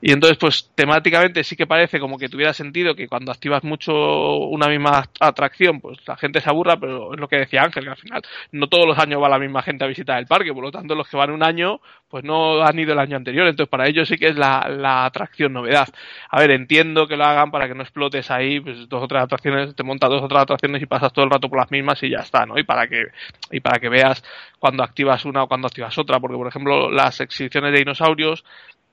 Y 0.00 0.12
entonces, 0.12 0.38
pues 0.38 0.70
temáticamente 0.74 1.44
sí 1.44 1.56
que 1.56 1.66
parece 1.66 2.00
como 2.00 2.18
que 2.18 2.28
tuviera 2.28 2.52
sentido 2.52 2.94
que 2.94 3.08
cuando 3.08 3.32
activas 3.32 3.64
mucho 3.64 3.92
una 4.38 4.68
misma 4.68 5.08
atracción, 5.20 5.80
pues 5.80 5.98
la 6.06 6.16
gente 6.16 6.40
se 6.40 6.50
aburra, 6.50 6.76
pero 6.76 7.14
es 7.14 7.20
lo 7.20 7.28
que 7.28 7.36
decía 7.36 7.62
Ángel, 7.62 7.84
que 7.84 7.90
al 7.90 7.96
final 7.96 8.22
no 8.52 8.68
todos 8.68 8.86
los 8.86 8.98
años 8.98 9.22
va 9.22 9.28
la 9.28 9.38
misma 9.38 9.62
gente 9.62 9.84
a 9.84 9.88
visitar 9.88 10.18
el 10.18 10.26
parque, 10.26 10.52
por 10.52 10.64
lo 10.64 10.70
tanto 10.70 10.94
los 10.94 11.08
que 11.08 11.16
van 11.16 11.30
un 11.30 11.42
año, 11.42 11.80
pues 12.08 12.24
no 12.24 12.62
han 12.62 12.78
ido 12.78 12.92
el 12.92 12.98
año 12.98 13.16
anterior, 13.16 13.46
entonces 13.46 13.70
para 13.70 13.88
ellos 13.88 14.08
sí 14.08 14.16
que 14.16 14.28
es 14.28 14.36
la, 14.36 14.68
la 14.68 15.04
atracción 15.04 15.52
novedad. 15.52 15.88
A 16.30 16.40
ver, 16.40 16.50
entiendo 16.50 17.06
que 17.06 17.16
lo 17.16 17.24
hagan 17.24 17.50
para 17.50 17.68
que 17.68 17.74
no 17.74 17.82
explotes 17.82 18.30
ahí 18.30 18.57
pues 18.60 18.88
dos 18.88 19.02
o 19.02 19.08
tres 19.08 19.22
atracciones, 19.22 19.74
te 19.74 19.82
montas 19.82 20.10
dos 20.10 20.22
o 20.22 20.28
tres 20.28 20.42
atracciones 20.42 20.82
y 20.82 20.86
pasas 20.86 21.12
todo 21.12 21.24
el 21.24 21.30
rato 21.30 21.48
por 21.48 21.58
las 21.58 21.70
mismas 21.70 22.02
y 22.02 22.10
ya 22.10 22.18
está, 22.18 22.46
¿no? 22.46 22.58
Y 22.58 22.64
para 22.64 22.86
que, 22.86 23.04
y 23.50 23.60
para 23.60 23.78
que 23.78 23.88
veas 23.88 24.22
cuando 24.58 24.82
activas 24.82 25.24
una 25.24 25.42
o 25.42 25.48
cuando 25.48 25.66
activas 25.66 25.96
otra, 25.98 26.20
porque 26.20 26.36
por 26.36 26.48
ejemplo 26.48 26.90
las 26.90 27.20
exhibiciones 27.20 27.72
de 27.72 27.78
dinosaurios, 27.78 28.44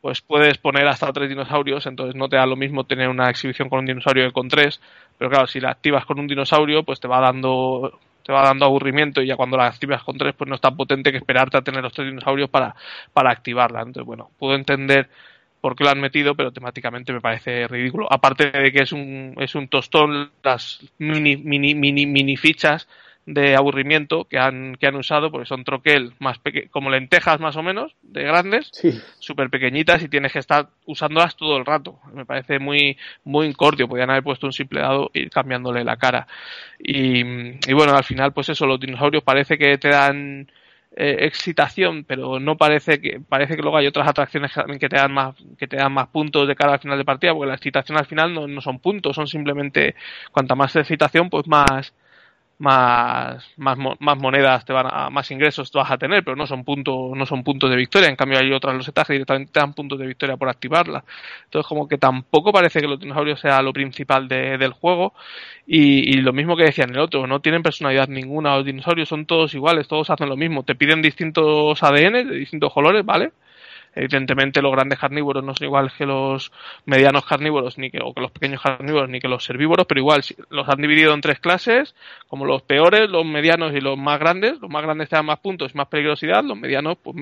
pues 0.01 0.22
puedes 0.22 0.57
poner 0.57 0.88
hasta 0.88 1.11
tres 1.11 1.30
dinosaurios, 1.30 1.86
entonces 1.88 2.16
no 2.16 2.30
te 2.30 2.38
da 2.38 2.45
lo 2.45 2.55
mismo 2.55 2.84
tener 2.84 3.09
una 3.09 3.30
exhibición 3.30 3.70
con 3.70 3.80
un 3.80 3.86
dinosaurio 3.86 4.26
que 4.26 4.34
con 4.34 4.47
tres, 4.47 4.80
pero 5.18 5.30
claro, 5.30 5.47
si 5.47 5.59
la 5.59 5.72
activas 5.72 6.05
con 6.05 6.20
un 6.20 6.28
dinosaurio, 6.28 6.84
pues 6.84 6.99
te 6.99 7.07
va 7.07 7.20
dando 7.20 7.99
te 8.26 8.34
va 8.34 8.41
dando 8.41 8.66
aburrimiento 8.66 9.22
y 9.22 9.28
ya 9.28 9.36
cuando 9.36 9.55
la 9.55 9.68
activas 9.68 10.03
con 10.03 10.18
tres, 10.18 10.34
pues 10.36 10.49
no 10.49 10.55
es 10.55 10.61
tan 10.61 10.76
potente 10.76 11.11
que 11.11 11.18
esperarte 11.18 11.57
a 11.57 11.61
tener 11.61 11.84
los 11.84 11.93
tres 11.93 12.07
dinosaurios 12.07 12.49
para, 12.49 12.76
para 13.13 13.32
activarla. 13.32 13.82
Entonces, 13.82 14.03
bueno, 14.03 14.32
puedo 14.39 14.55
entender 14.55 15.09
por 15.66 15.76
qué 15.76 15.84
lo 15.84 15.89
han 15.89 15.99
metido, 15.99 16.36
pero 16.36 16.51
temáticamente 16.51 17.11
me 17.11 17.22
parece 17.22 17.68
ridículo. 17.68 18.05
Aparte 18.07 18.51
de 18.51 18.72
que 18.72 18.84
es 18.84 18.91
un, 18.91 19.34
es 19.39 19.55
un 19.55 19.68
tostón, 19.68 20.30
las 20.43 20.80
mini, 20.99 21.38
mini, 21.38 21.74
mini, 21.74 22.05
mini 22.05 22.38
fichas 22.38 22.88
de 23.26 23.55
aburrimiento 23.55 24.26
que 24.26 24.38
han, 24.38 24.76
que 24.76 24.86
han 24.86 24.95
usado, 24.95 25.32
porque 25.32 25.47
son 25.47 25.63
troquel 25.63 26.13
más 26.20 26.39
como 26.70 26.91
lentejas 26.91 27.39
más 27.39 27.55
o 27.55 27.63
menos, 27.63 27.95
de 28.03 28.22
grandes, 28.22 28.70
súper 29.18 29.49
pequeñitas 29.49 30.03
y 30.03 30.07
tienes 30.07 30.34
que 30.34 30.38
estar 30.38 30.70
usándolas 30.86 31.36
todo 31.36 31.57
el 31.57 31.66
rato. 31.66 31.97
Me 32.13 32.28
parece 32.28 32.59
muy, 32.59 32.95
muy 33.24 33.47
incordio. 33.47 33.88
Podrían 33.88 34.11
haber 34.11 34.22
puesto 34.22 34.45
un 34.45 34.53
simple 34.53 34.82
dado 34.82 35.09
y 35.16 35.30
cambiándole 35.30 35.84
la 35.84 35.97
cara. 35.97 36.28
Y, 36.78 37.22
y 37.22 37.74
bueno, 37.74 37.95
al 37.95 38.03
final, 38.03 38.34
pues 38.34 38.49
eso, 38.49 38.68
los 38.68 38.80
dinosaurios 38.80 39.24
parece 39.24 39.57
que 39.57 39.80
te 39.80 39.89
dan 39.89 40.47
eh, 40.97 41.25
excitación, 41.25 42.05
pero 42.05 42.39
no 42.39 42.57
parece 42.57 43.01
que 43.01 43.19
parece 43.19 43.55
que 43.55 43.61
luego 43.61 43.77
hay 43.77 43.87
otras 43.87 44.07
atracciones 44.07 44.51
que 44.79 44.89
te 44.89 44.95
dan 44.95 45.13
más 45.13 45.35
que 45.57 45.67
te 45.67 45.77
dan 45.77 45.91
más 45.93 46.07
puntos 46.07 46.47
de 46.47 46.55
cara 46.55 46.73
al 46.73 46.79
final 46.79 46.97
de 46.97 47.05
partida, 47.05 47.33
porque 47.33 47.47
la 47.47 47.55
excitación 47.55 47.97
al 47.97 48.05
final 48.05 48.33
no, 48.33 48.47
no 48.47 48.61
son 48.61 48.79
puntos, 48.79 49.15
son 49.15 49.27
simplemente 49.27 49.95
cuanta 50.31 50.55
más 50.55 50.75
excitación, 50.75 51.29
pues 51.29 51.47
más 51.47 51.93
más, 52.57 53.43
más, 53.57 53.77
más 53.99 54.17
monedas 54.17 54.63
te 54.65 54.71
van 54.71 54.87
a, 54.89 55.09
más 55.09 55.29
ingresos 55.31 55.71
te 55.71 55.77
vas 55.77 55.91
a 55.91 55.97
tener, 55.97 56.23
pero 56.23 56.35
no 56.35 56.47
son 56.47 56.63
puntos, 56.63 57.11
no 57.15 57.25
son 57.25 57.43
puntos 57.43 57.69
de 57.69 57.75
victoria. 57.75 58.09
En 58.09 58.15
cambio 58.15 58.39
hay 58.39 58.51
otras 58.53 58.75
losetas 58.75 59.07
que 59.07 59.13
directamente 59.13 59.51
te 59.51 59.59
dan 59.59 59.73
puntos 59.73 59.99
de 59.99 60.07
victoria 60.07 60.37
por 60.37 60.49
activarla. 60.49 61.03
Entonces 61.45 61.67
como 61.67 61.87
que 61.87 61.97
tampoco 61.97 62.51
parece 62.51 62.79
que 62.79 62.87
los 62.87 62.99
dinosaurios 62.99 63.39
sea 63.39 63.61
lo 63.61 63.73
principal 63.73 64.27
de, 64.27 64.57
del 64.57 64.71
juego. 64.73 65.13
Y, 65.67 66.17
y, 66.17 66.21
lo 66.21 66.31
mismo 66.33 66.55
que 66.55 66.63
decía 66.63 66.85
en 66.85 66.91
el 66.91 66.99
otro, 66.99 67.27
no 67.27 67.41
tienen 67.41 67.63
personalidad 67.63 68.07
ninguna. 68.07 68.55
Los 68.57 68.65
dinosaurios 68.65 69.09
son 69.09 69.25
todos 69.25 69.53
iguales, 69.53 69.87
todos 69.87 70.09
hacen 70.09 70.29
lo 70.29 70.37
mismo. 70.37 70.63
Te 70.63 70.75
piden 70.75 71.01
distintos 71.01 71.81
ADN 71.83 72.29
de 72.29 72.35
distintos 72.35 72.71
colores, 72.73 73.05
¿vale? 73.05 73.31
Evidentemente 73.95 74.61
los 74.61 74.71
grandes 74.71 74.99
carnívoros 74.99 75.43
no 75.43 75.55
son 75.55 75.65
igual 75.65 75.91
que 75.97 76.05
los 76.05 76.51
medianos 76.85 77.25
carnívoros 77.25 77.77
ni 77.77 77.89
que, 77.89 77.99
o 78.03 78.13
que 78.13 78.21
los 78.21 78.31
pequeños 78.31 78.61
carnívoros 78.61 79.09
ni 79.09 79.19
que 79.19 79.27
los 79.27 79.49
herbívoros, 79.49 79.85
pero 79.87 80.01
igual 80.01 80.21
los 80.49 80.67
han 80.67 80.81
dividido 80.81 81.13
en 81.13 81.21
tres 81.21 81.39
clases, 81.39 81.95
como 82.27 82.45
los 82.45 82.61
peores, 82.61 83.09
los 83.09 83.25
medianos 83.25 83.73
y 83.73 83.79
los 83.79 83.97
más 83.97 84.19
grandes. 84.19 84.59
Los 84.59 84.69
más 84.69 84.83
grandes 84.83 85.09
te 85.09 85.15
dan 85.15 85.25
más 85.25 85.39
puntos 85.39 85.71
y 85.73 85.77
más 85.77 85.87
peligrosidad, 85.87 86.43
los 86.43 86.57
medianos 86.57 86.97
pues 87.01 87.15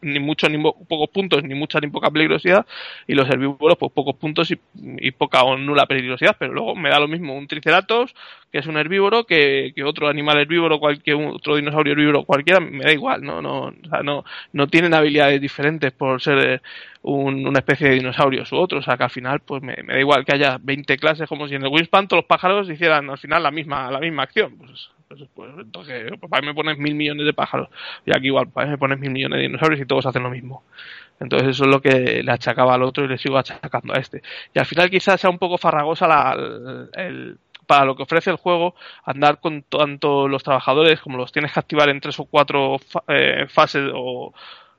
ni 0.00 0.18
muchos 0.20 0.50
ni 0.50 0.58
pocos 0.62 1.08
puntos, 1.10 1.42
ni 1.42 1.54
mucha 1.54 1.80
ni 1.80 1.88
poca 1.88 2.10
peligrosidad, 2.10 2.66
y 3.06 3.14
los 3.14 3.28
herbívoros, 3.28 3.76
pues 3.78 3.92
pocos 3.92 4.14
puntos 4.16 4.50
y, 4.50 5.10
poca 5.12 5.42
o 5.42 5.56
nula 5.56 5.86
peligrosidad, 5.86 6.36
pero 6.38 6.52
luego 6.52 6.76
me 6.76 6.90
da 6.90 7.00
lo 7.00 7.08
mismo 7.08 7.34
un 7.34 7.46
triceratops, 7.46 8.14
que 8.52 8.58
es 8.58 8.66
un 8.66 8.76
herbívoro, 8.76 9.24
que, 9.24 9.72
otro 9.84 10.08
animal 10.08 10.38
herbívoro, 10.38 10.78
cualquier 10.78 11.16
otro 11.16 11.56
dinosaurio 11.56 11.92
herbívoro 11.92 12.24
cualquiera, 12.24 12.60
me 12.60 12.84
da 12.84 12.92
igual, 12.92 13.22
no, 13.22 13.42
no, 13.42 13.66
o 13.66 13.88
sea, 13.88 14.02
no, 14.02 14.24
no 14.52 14.66
tienen 14.68 14.94
habilidades 14.94 15.40
diferentes 15.40 15.92
por 15.92 16.20
ser 16.20 16.38
eh, 16.38 16.60
una 17.02 17.58
especie 17.58 17.88
de 17.88 17.94
dinosaurios 17.94 18.50
u 18.52 18.56
otro, 18.56 18.78
o 18.78 18.82
sea 18.82 18.96
que 18.96 19.04
al 19.04 19.10
final, 19.10 19.40
pues 19.40 19.62
me, 19.62 19.74
da 19.74 19.98
igual 19.98 20.24
que 20.24 20.34
haya 20.34 20.58
20 20.60 20.96
clases, 20.98 21.28
como 21.28 21.48
si 21.48 21.54
en 21.54 21.62
el 21.62 21.68
Winspan 21.68 22.08
todos 22.08 22.22
los 22.22 22.28
pájaros 22.28 22.70
hicieran 22.70 23.10
al 23.10 23.18
final 23.18 23.42
la 23.42 23.50
misma, 23.50 23.90
la 23.90 24.00
misma 24.00 24.24
acción, 24.24 24.56
pues 24.58 24.90
pues, 25.08 25.22
pues 25.34 25.50
entonces, 25.58 26.12
pues, 26.20 26.42
mí 26.42 26.48
me 26.48 26.54
pones 26.54 26.78
mil 26.78 26.94
millones 26.94 27.26
de 27.26 27.32
pájaros. 27.32 27.68
Y 28.04 28.16
aquí 28.16 28.26
igual, 28.26 28.46
mí 28.46 28.66
me 28.66 28.78
pones 28.78 28.98
mil 28.98 29.10
millones 29.10 29.38
de 29.38 29.42
dinosaurios 29.44 29.80
y 29.80 29.86
todos 29.86 30.06
hacen 30.06 30.22
lo 30.22 30.30
mismo. 30.30 30.64
Entonces 31.20 31.50
eso 31.50 31.64
es 31.64 31.70
lo 31.70 31.80
que 31.80 32.22
le 32.22 32.32
achacaba 32.32 32.74
al 32.74 32.82
otro 32.82 33.04
y 33.04 33.08
le 33.08 33.18
sigo 33.18 33.38
achacando 33.38 33.94
a 33.94 33.98
este. 33.98 34.22
Y 34.54 34.58
al 34.58 34.66
final 34.66 34.90
quizás 34.90 35.20
sea 35.20 35.30
un 35.30 35.38
poco 35.38 35.58
farragosa 35.58 36.06
la, 36.06 36.36
el, 36.94 37.38
para 37.66 37.84
lo 37.84 37.96
que 37.96 38.02
ofrece 38.04 38.30
el 38.30 38.36
juego, 38.36 38.74
andar 39.04 39.40
con 39.40 39.62
tanto 39.62 40.28
los 40.28 40.42
trabajadores 40.42 41.00
como 41.00 41.18
los 41.18 41.32
tienes 41.32 41.52
que 41.52 41.60
activar 41.60 41.88
en 41.88 42.00
tres 42.00 42.18
o 42.20 42.24
cuatro 42.24 42.76
eh, 43.08 43.46
fases 43.48 43.90
o 43.94 44.32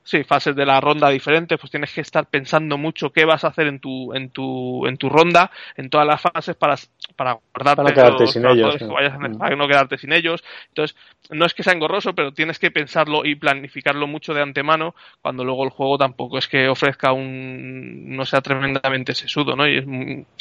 sí, 0.07 0.23
fases 0.23 0.55
de 0.55 0.65
la 0.65 0.79
ronda 0.79 1.09
diferentes, 1.09 1.59
pues 1.59 1.69
tienes 1.69 1.93
que 1.93 1.99
estar 1.99 2.27
pensando 2.27 2.77
mucho 2.77 3.11
qué 3.11 3.25
vas 3.25 3.43
a 3.43 3.49
hacer 3.49 3.67
en 3.67 3.79
tu, 3.79 4.13
en 4.13 4.29
tu, 4.29 4.87
en 4.87 4.95
tu 4.95 5.09
ronda, 5.09 5.51
en 5.75 5.89
todas 5.89 6.07
las 6.07 6.21
fases 6.21 6.55
para, 6.55 6.75
para 7.17 7.37
guardarte 7.53 7.83
para 7.83 7.93
quedarte 7.93 8.27
sin 8.27 8.45
ellos, 8.45 8.77
mm. 8.81 9.37
para 9.37 9.55
no 9.57 9.67
quedarte 9.67 9.97
sin 9.97 10.13
ellos. 10.13 10.45
Entonces, 10.69 10.95
no 11.29 11.45
es 11.45 11.53
que 11.53 11.61
sea 11.61 11.73
engorroso, 11.73 12.15
pero 12.15 12.31
tienes 12.31 12.57
que 12.57 12.71
pensarlo 12.71 13.25
y 13.25 13.35
planificarlo 13.35 14.07
mucho 14.07 14.33
de 14.33 14.41
antemano, 14.41 14.95
cuando 15.21 15.43
luego 15.43 15.65
el 15.65 15.71
juego 15.71 15.97
tampoco 15.97 16.37
es 16.37 16.47
que 16.47 16.69
ofrezca 16.69 17.11
un, 17.11 18.15
no 18.15 18.23
sea 18.23 18.39
tremendamente 18.39 19.13
sesudo, 19.13 19.57
¿no? 19.57 19.67
Y 19.67 19.79
es 19.79 19.85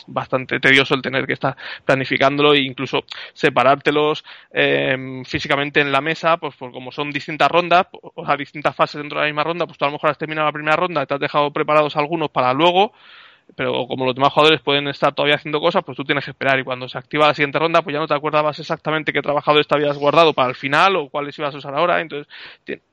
bastante 0.07 0.61
tedioso 0.61 0.95
el 0.95 1.03
tener 1.03 1.27
que 1.27 1.33
estar 1.33 1.57
planificándolo 1.85 2.55
e 2.55 2.61
incluso 2.61 3.05
separártelos 3.33 4.25
eh, 4.53 5.23
físicamente 5.25 5.81
en 5.81 5.91
la 5.91 6.01
mesa, 6.01 6.37
pues 6.37 6.55
por 6.55 6.71
como 6.71 6.93
son 6.93 7.11
distintas 7.11 7.51
rondas, 7.51 7.89
o 7.93 8.25
sea, 8.25 8.37
distintas 8.37 8.77
fases 8.77 9.01
dentro 9.01 9.19
de 9.19 9.25
la 9.25 9.29
misma 9.33 9.43
ronda, 9.43 9.56
pues 9.65 9.79
tú 9.79 9.85
a 9.85 9.89
lo 9.89 9.93
mejor 9.93 10.11
has 10.11 10.19
terminado 10.19 10.47
la 10.47 10.53
primera 10.53 10.77
ronda 10.77 11.07
te 11.07 11.15
has 11.15 11.21
dejado 11.21 11.51
preparados 11.53 11.97
algunos 11.97 12.29
para 12.31 12.53
luego 12.53 12.93
pero 13.55 13.87
como 13.87 14.05
los 14.05 14.15
demás 14.15 14.33
jugadores 14.33 14.61
pueden 14.61 14.89
estar 14.89 15.15
todavía 15.15 15.37
haciendo 15.37 15.61
cosas, 15.61 15.85
pues 15.85 15.97
tú 15.97 16.05
tienes 16.05 16.25
que 16.25 16.33
esperar. 16.33 16.59
Y 16.59 16.65
cuando 16.65 16.89
se 16.89 16.99
activa 16.99 17.29
la 17.29 17.35
siguiente 17.35 17.59
ronda, 17.59 17.83
pues 17.83 17.95
ya 17.95 18.01
no 18.01 18.09
te 18.09 18.15
acordabas 18.15 18.59
exactamente 18.59 19.13
qué 19.13 19.23
trabajadores 19.23 19.69
te 19.69 19.77
habías 19.77 19.97
guardado 19.97 20.33
para 20.33 20.49
el 20.49 20.57
final 20.57 20.97
o 20.97 21.09
cuáles 21.09 21.39
ibas 21.39 21.55
a 21.55 21.59
usar 21.59 21.75
ahora, 21.75 22.01
entonces 22.01 22.27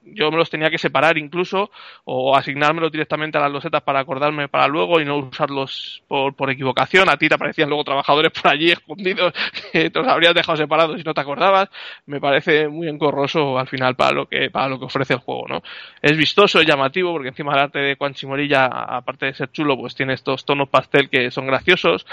yo 0.06 0.32
me 0.32 0.38
los 0.38 0.50
tenía 0.50 0.70
que 0.70 0.78
separar 0.78 1.18
incluso 1.18 1.72
o 2.04 2.36
asignármelos 2.36 2.92
directamente 2.92 3.38
a 3.38 3.42
las 3.42 3.52
losetas 3.52 3.82
para 3.84 4.00
acordarme 4.00 4.48
para 4.48 4.68
luego 4.68 5.00
y 5.00 5.06
no 5.06 5.18
usarlos 5.18 6.04
por, 6.08 6.36
por 6.36 6.50
equivocación, 6.50 7.10
a 7.10 7.18
ti 7.18 7.30
te 7.30 7.36
aparecían 7.36 7.70
luego 7.70 7.84
trabajadores 7.84 8.32
por 8.32 8.52
allí 8.52 8.72
escondidos 8.72 9.34
que 9.72 9.90
te 9.90 10.00
los 10.00 10.08
habrías 10.08 10.34
dejado 10.34 10.58
separados 10.58 11.00
y 11.00 11.04
no 11.04 11.14
te 11.14 11.22
acordabas, 11.22 11.70
me 12.06 12.20
parece 12.20 12.68
muy 12.68 12.88
encorroso 12.88 13.58
al 13.58 13.68
final 13.68 13.96
para 13.96 14.12
lo 14.12 14.26
que 14.28 14.50
para 14.50 14.68
lo 14.68 14.80
que 14.80 14.86
ofrece 14.86 15.14
el 15.14 15.20
juego, 15.20 15.46
¿no? 15.48 15.64
Es 16.02 16.18
vistoso, 16.18 16.60
es 16.60 16.68
llamativo 16.68 17.12
porque 17.12 17.30
encima 17.30 17.54
el 17.54 17.60
arte 17.60 17.80
de 17.80 17.96
Quan 17.96 18.14
Chimorilla, 18.14 18.66
aparte 18.66 19.28
de 19.28 19.34
ser 19.34 19.52
chulo, 19.52 19.78
pues 19.78 19.96
tiene 19.96 20.14
estos 20.14 20.46
tonos 20.46 20.70
pastel 20.70 21.10
que 21.10 21.32
son 21.32 21.48
graciosos. 21.48 22.06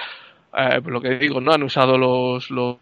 Eh, 0.57 0.80
lo 0.84 1.01
que 1.01 1.11
digo, 1.11 1.41
¿no? 1.41 1.53
Han 1.53 1.62
usado 1.62 1.97
los, 1.97 2.51
los, 2.51 2.78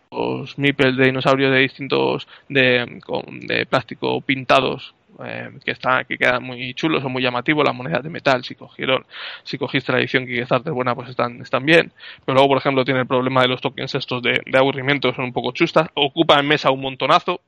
de 0.57 1.05
dinosaurios 1.05 1.53
de 1.53 1.59
distintos, 1.59 2.27
de, 2.49 3.01
de 3.43 3.67
plástico 3.67 4.21
pintados, 4.23 4.95
eh, 5.25 5.51
que 5.65 5.73
están, 5.73 6.05
que 6.05 6.17
quedan 6.17 6.43
muy 6.43 6.75
chulos, 6.75 7.03
son 7.03 7.13
muy 7.13 7.23
llamativos, 7.23 7.65
las 7.65 7.75
monedas 7.75 8.03
de 8.03 8.11
metal, 8.11 8.45
si 8.45 8.55
cogieron, 8.55 9.05
si 9.43 9.59
cogiste 9.59 9.93
la 9.93 9.99
edición 9.99 10.25
es 10.29 10.49
buena, 10.73 10.95
pues 10.95 11.11
están, 11.11 11.41
están 11.41 11.65
bien. 11.65 11.93
Pero 12.25 12.35
luego, 12.37 12.49
por 12.49 12.59
ejemplo, 12.59 12.85
tiene 12.85 13.01
el 13.01 13.07
problema 13.07 13.43
de 13.43 13.49
los 13.49 13.61
tokens 13.61 13.95
estos 13.95 14.23
de, 14.23 14.41
de 14.45 14.59
aburrimiento, 14.59 15.13
son 15.15 15.27
un 15.27 15.33
poco 15.33 15.53
chustas. 15.53 15.89
Ocupa 15.95 16.39
en 16.39 16.47
mesa 16.47 16.71
un 16.71 16.81
montonazo, 16.81 17.41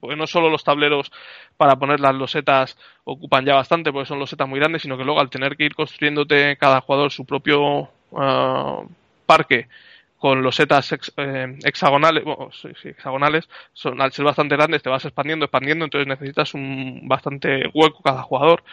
porque 0.00 0.16
no 0.16 0.26
solo 0.26 0.48
los 0.48 0.64
tableros 0.64 1.10
para 1.56 1.76
poner 1.76 2.00
las 2.00 2.14
losetas 2.14 2.78
ocupan 3.04 3.44
ya 3.44 3.54
bastante, 3.54 3.92
porque 3.92 4.08
son 4.08 4.18
losetas 4.18 4.48
muy 4.48 4.58
grandes, 4.58 4.82
sino 4.82 4.96
que 4.96 5.04
luego 5.04 5.20
al 5.20 5.30
tener 5.30 5.56
que 5.56 5.64
ir 5.64 5.74
construyéndote 5.74 6.56
cada 6.56 6.80
jugador 6.80 7.10
su 7.10 7.24
propio 7.24 7.90
uh, 8.10 8.88
parque 9.26 9.68
con 10.18 10.42
losetas 10.42 10.92
eh, 11.16 11.58
hexagonales, 11.64 12.24
bueno, 12.24 12.50
sí, 12.52 12.68
hexagonales, 12.88 13.48
son, 13.72 14.00
al 14.00 14.12
ser 14.12 14.24
bastante 14.24 14.56
grandes 14.56 14.82
te 14.82 14.90
vas 14.90 15.04
expandiendo, 15.04 15.44
expandiendo, 15.46 15.84
entonces 15.84 16.08
necesitas 16.08 16.54
un 16.54 17.02
bastante 17.08 17.68
hueco 17.72 18.02
cada 18.02 18.22
jugador 18.22 18.64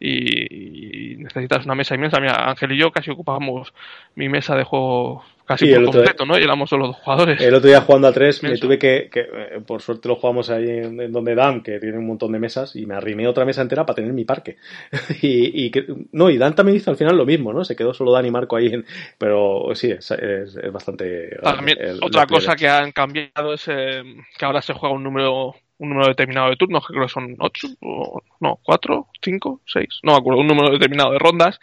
y, 0.00 1.12
y 1.14 1.16
necesitas 1.18 1.64
una 1.66 1.74
mesa 1.74 1.94
inmensa. 1.94 2.20
Mira, 2.20 2.48
Ángel 2.50 2.72
y 2.72 2.78
yo 2.78 2.90
casi 2.92 3.10
ocupamos 3.10 3.72
mi 4.14 4.28
mesa 4.28 4.56
de 4.56 4.64
juego 4.64 5.24
casi 5.44 5.72
por 5.72 5.84
completo, 5.84 6.26
¿no? 6.26 6.38
Y 6.38 6.42
éramos 6.42 6.70
solo 6.70 6.88
dos 6.88 6.96
jugadores. 6.96 7.40
El 7.40 7.54
otro 7.54 7.68
día 7.68 7.80
jugando 7.82 8.08
a 8.08 8.12
tres 8.12 8.42
me 8.42 8.56
tuve 8.58 8.78
que, 8.78 9.08
que, 9.10 9.20
eh, 9.20 9.60
por 9.66 9.82
suerte 9.82 10.08
lo 10.08 10.16
jugamos 10.16 10.50
ahí 10.50 10.68
en, 10.68 11.12
donde 11.12 11.34
Dan, 11.34 11.62
que 11.62 11.78
tiene 11.78 11.98
un 11.98 12.06
montón 12.06 12.32
de 12.32 12.38
mesas, 12.38 12.74
y 12.76 12.86
me 12.86 12.94
arrimé 12.94 13.28
otra 13.28 13.44
mesa 13.44 13.62
entera 13.62 13.84
para 13.84 13.96
tener 13.96 14.12
mi 14.12 14.24
parque. 14.24 14.56
y, 15.22 15.66
y 15.66 15.70
que, 15.70 15.86
no, 16.12 16.30
y 16.30 16.38
Dan 16.38 16.54
también 16.54 16.76
hizo 16.76 16.90
al 16.90 16.96
final 16.96 17.16
lo 17.16 17.26
mismo, 17.26 17.52
¿no? 17.52 17.64
Se 17.64 17.76
quedó 17.76 17.92
solo 17.94 18.12
Dan 18.12 18.26
y 18.26 18.30
Marco 18.30 18.56
ahí, 18.56 18.66
en, 18.66 18.84
pero 19.18 19.68
sí, 19.74 19.90
es, 19.90 20.10
es, 20.10 20.72
bastante... 20.72 21.36
También, 21.42 21.78
otra 22.02 22.26
cosa 22.26 22.56
que 22.56 22.68
han 22.68 22.92
cambiado 22.92 23.54
es 23.54 23.68
eh, 23.68 24.02
que 24.36 24.44
ahora 24.44 24.62
se 24.62 24.74
juega 24.74 24.94
un 24.94 25.02
número 25.02 25.54
un 25.76 25.88
número 25.88 26.08
determinado 26.08 26.50
de 26.50 26.56
turnos, 26.56 26.86
que 26.86 26.92
creo 26.92 27.06
que 27.06 27.12
son 27.12 27.36
ocho, 27.40 27.68
o, 27.80 28.22
no, 28.40 28.60
cuatro, 28.62 29.08
cinco, 29.20 29.60
seis, 29.66 29.98
no 30.02 30.12
me 30.12 30.18
acuerdo, 30.18 30.40
un 30.40 30.46
número 30.46 30.70
determinado 30.70 31.12
de 31.12 31.18
rondas, 31.18 31.58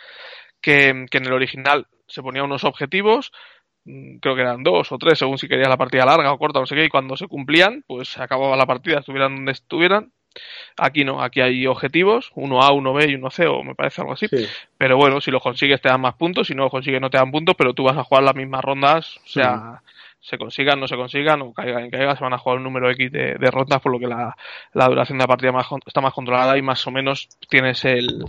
que, 0.60 1.06
que 1.10 1.18
en 1.18 1.26
el 1.26 1.34
original 1.34 1.88
se 2.08 2.22
ponía 2.22 2.44
unos 2.44 2.64
objetivos 2.64 3.32
creo 3.84 4.36
que 4.36 4.42
eran 4.42 4.64
dos 4.64 4.92
o 4.92 4.98
tres, 4.98 5.20
según 5.20 5.38
si 5.38 5.48
querías 5.48 5.70
la 5.70 5.78
partida 5.78 6.06
larga 6.06 6.32
o 6.32 6.38
corta, 6.38 6.60
no 6.60 6.66
sé 6.66 6.76
qué, 6.76 6.86
y 6.86 6.90
cuando 6.90 7.18
se 7.18 7.28
cumplían, 7.28 7.84
pues 7.88 8.10
se 8.10 8.22
acababa 8.22 8.56
la 8.56 8.66
partida, 8.66 9.00
estuvieran 9.00 9.36
donde 9.36 9.52
estuvieran. 9.52 10.12
Aquí 10.78 11.04
no, 11.04 11.22
aquí 11.22 11.42
hay 11.42 11.68
objetivos, 11.68 12.32
uno 12.36 12.62
A, 12.62 12.72
uno 12.72 12.94
B 12.94 13.10
y 13.10 13.16
uno 13.16 13.30
C, 13.30 13.48
o 13.48 13.64
me 13.64 13.76
parece 13.76 14.02
algo 14.02 14.14
así. 14.14 14.28
Pero 14.78 14.96
bueno, 14.96 15.20
si 15.20 15.30
lo 15.30 15.42
consigues 15.42 15.82
te 15.82 15.90
dan 15.90 16.00
más 16.00 16.16
puntos, 16.16 16.48
si 16.48 16.56
no 16.56 16.64
lo 16.64 16.70
consigues 16.70 17.02
no 17.02 17.10
te 17.10 17.18
dan 17.18 17.32
puntos, 17.32 17.56
pero 17.58 17.74
tú 17.74 17.84
vas 17.84 17.98
a 17.98 18.04
jugar 18.04 18.24
las 18.24 18.36
mismas 18.36 18.64
rondas, 18.64 19.18
o 19.18 19.28
sea, 19.28 19.82
se 20.22 20.38
consigan, 20.38 20.80
no 20.80 20.88
se 20.88 20.96
consigan, 20.96 21.42
o 21.42 21.52
caigan 21.52 21.84
en 21.84 21.92
caiga, 21.92 22.16
se 22.16 22.24
van 22.24 22.34
a 22.34 22.38
jugar 22.38 22.60
un 22.60 22.64
número 22.64 22.90
X 22.92 23.12
de, 23.12 23.36
de 23.36 23.52
rondas, 23.52 23.82
por 23.82 23.92
lo 23.92 24.00
que 24.00 24.08
la, 24.08 24.38
la 24.74 24.88
duración 24.88 25.18
de 25.18 25.24
la 25.24 25.28
partida 25.28 25.52
más, 25.52 25.68
está 25.86 26.00
más 26.00 26.14
controlada 26.14 26.58
y 26.58 26.62
más 26.62 26.86
o 26.88 26.92
menos 26.92 27.28
tienes 27.50 27.84
el, 27.84 28.24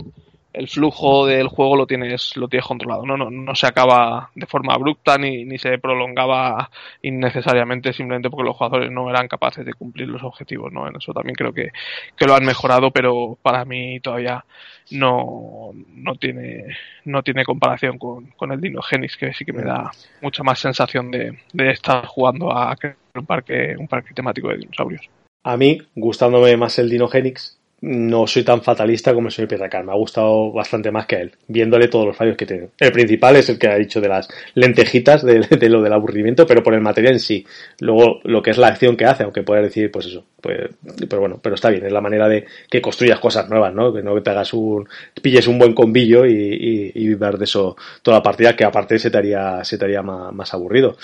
el 0.53 0.67
flujo 0.67 1.25
del 1.25 1.47
juego 1.47 1.75
lo 1.75 1.87
tienes, 1.87 2.37
lo 2.37 2.47
tienes 2.47 2.67
controlado, 2.67 3.05
¿no? 3.05 3.17
No, 3.17 3.31
no 3.31 3.55
se 3.55 3.65
acaba 3.65 4.29
de 4.35 4.45
forma 4.45 4.73
abrupta 4.73 5.17
ni, 5.17 5.45
ni 5.45 5.57
se 5.57 5.79
prolongaba 5.79 6.69
innecesariamente 7.01 7.91
simplemente 7.91 8.29
porque 8.29 8.45
los 8.45 8.55
jugadores 8.55 8.91
no 8.91 9.09
eran 9.09 9.27
capaces 9.27 9.65
de 9.65 9.73
cumplir 9.73 10.07
los 10.07 10.23
objetivos, 10.23 10.71
¿no? 10.71 10.87
En 10.87 10.95
eso 10.95 11.11
también 11.11 11.35
creo 11.35 11.53
que, 11.53 11.71
que 12.15 12.25
lo 12.25 12.35
han 12.35 12.45
mejorado, 12.45 12.91
pero 12.91 13.37
para 13.41 13.65
mí 13.65 13.99
todavía 13.99 14.45
no, 14.91 15.71
no 15.95 16.15
tiene, 16.15 16.65
no 17.05 17.23
tiene 17.23 17.45
comparación 17.45 17.97
con, 17.97 18.27
con 18.31 18.51
el 18.51 18.61
Dino 18.61 18.81
Genis, 18.81 19.17
que 19.17 19.33
sí 19.33 19.45
que 19.45 19.53
me 19.53 19.63
da 19.63 19.91
mucha 20.21 20.43
más 20.43 20.59
sensación 20.59 21.09
de, 21.09 21.39
de 21.51 21.71
estar 21.71 22.05
jugando 22.05 22.51
a 22.51 22.75
un 23.15 23.25
parque, 23.25 23.75
un 23.77 23.87
parque 23.87 24.13
temático 24.13 24.49
de 24.49 24.57
dinosaurios. 24.57 25.09
A 25.43 25.57
mí, 25.57 25.81
gustándome 25.95 26.55
más 26.57 26.77
el 26.79 26.89
Dino 26.89 27.07
Genix, 27.07 27.59
no 27.83 28.25
soy 28.27 28.43
tan 28.43 28.61
fatalista 28.61 29.13
como 29.13 29.29
soy 29.29 29.45
Pietracar. 29.45 29.83
Me 29.83 29.91
ha 29.91 29.95
gustado 29.95 30.53
bastante 30.53 30.89
más 30.89 31.05
que 31.05 31.17
él, 31.17 31.31
viéndole 31.49 31.89
todos 31.89 32.05
los 32.05 32.15
fallos 32.15 32.37
que 32.37 32.45
tiene. 32.45 32.69
El 32.79 32.93
principal 32.93 33.35
es 33.35 33.49
el 33.49 33.59
que 33.59 33.67
ha 33.67 33.75
dicho 33.75 33.99
de 33.99 34.07
las 34.07 34.29
lentejitas, 34.53 35.21
de, 35.21 35.69
lo 35.69 35.81
del 35.81 35.91
aburrimiento, 35.91 36.47
pero 36.47 36.63
por 36.63 36.73
el 36.73 36.79
material 36.79 37.15
en 37.15 37.19
sí. 37.19 37.45
Luego, 37.81 38.21
lo 38.23 38.41
que 38.41 38.51
es 38.51 38.57
la 38.57 38.67
acción 38.67 38.95
que 38.95 39.03
hace, 39.03 39.23
aunque 39.23 39.43
puedas 39.43 39.65
decir, 39.65 39.91
pues 39.91 40.05
eso. 40.05 40.23
Pues, 40.39 40.69
pero 41.09 41.19
bueno, 41.19 41.39
pero 41.43 41.55
está 41.55 41.69
bien, 41.69 41.85
es 41.85 41.91
la 41.91 41.99
manera 41.99 42.29
de 42.29 42.45
que 42.69 42.81
construyas 42.81 43.19
cosas 43.19 43.49
nuevas, 43.49 43.73
¿no? 43.73 43.93
Que 43.93 44.01
no 44.01 44.21
te 44.21 44.29
hagas 44.29 44.53
un, 44.53 44.87
pilles 45.21 45.47
un 45.47 45.59
buen 45.59 45.73
combillo 45.73 46.25
y, 46.25 46.91
y, 46.95 47.15
de 47.15 47.43
eso 47.43 47.75
toda 48.01 48.17
la 48.17 48.23
partida, 48.23 48.55
que 48.55 48.63
aparte 48.63 48.97
se 48.97 49.11
te 49.11 49.17
haría, 49.17 49.61
se 49.65 49.77
te 49.77 49.83
haría 49.83 50.01
más 50.01 50.53
aburrido. 50.53 50.95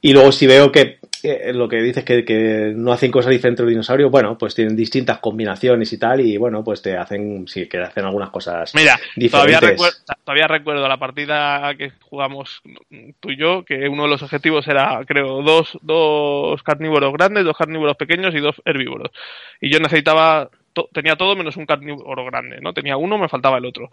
Y 0.00 0.12
luego 0.12 0.32
si 0.32 0.46
veo 0.46 0.72
que 0.72 0.98
lo 1.52 1.68
que 1.68 1.82
dices 1.82 2.04
que, 2.04 2.24
que 2.24 2.72
no 2.74 2.92
hacen 2.92 3.10
cosas 3.10 3.32
diferentes 3.32 3.62
los 3.64 3.70
dinosaurios, 3.70 4.10
bueno, 4.10 4.36
pues 4.38 4.54
tienen 4.54 4.76
distintas 4.76 5.18
combinaciones 5.18 5.92
y 5.92 5.98
tal, 5.98 6.20
y 6.20 6.36
bueno, 6.36 6.62
pues 6.62 6.82
te 6.82 6.96
hacen, 6.96 7.46
sí, 7.48 7.66
que 7.68 7.78
hacen 7.78 8.04
algunas 8.04 8.30
cosas 8.30 8.74
Mira, 8.74 8.98
diferentes. 9.16 9.30
Todavía, 9.30 9.60
recuerdo, 9.60 9.96
todavía 10.24 10.46
recuerdo 10.48 10.88
la 10.88 10.98
partida 10.98 11.74
que 11.76 11.92
jugamos 12.02 12.62
tú 13.20 13.30
y 13.30 13.36
yo, 13.36 13.64
que 13.64 13.88
uno 13.88 14.04
de 14.04 14.10
los 14.10 14.22
objetivos 14.22 14.66
era, 14.68 15.00
creo, 15.06 15.42
dos, 15.42 15.78
dos 15.82 16.62
carnívoros 16.62 17.12
grandes, 17.12 17.44
dos 17.44 17.56
carnívoros 17.56 17.96
pequeños 17.96 18.34
y 18.34 18.40
dos 18.40 18.60
herbívoros. 18.64 19.10
Y 19.60 19.70
yo 19.72 19.78
necesitaba, 19.80 20.50
tenía 20.92 21.16
todo 21.16 21.36
menos 21.36 21.56
un 21.56 21.66
carnívoro 21.66 22.24
grande, 22.24 22.58
¿no? 22.60 22.72
Tenía 22.72 22.96
uno, 22.96 23.18
me 23.18 23.28
faltaba 23.28 23.58
el 23.58 23.66
otro. 23.66 23.90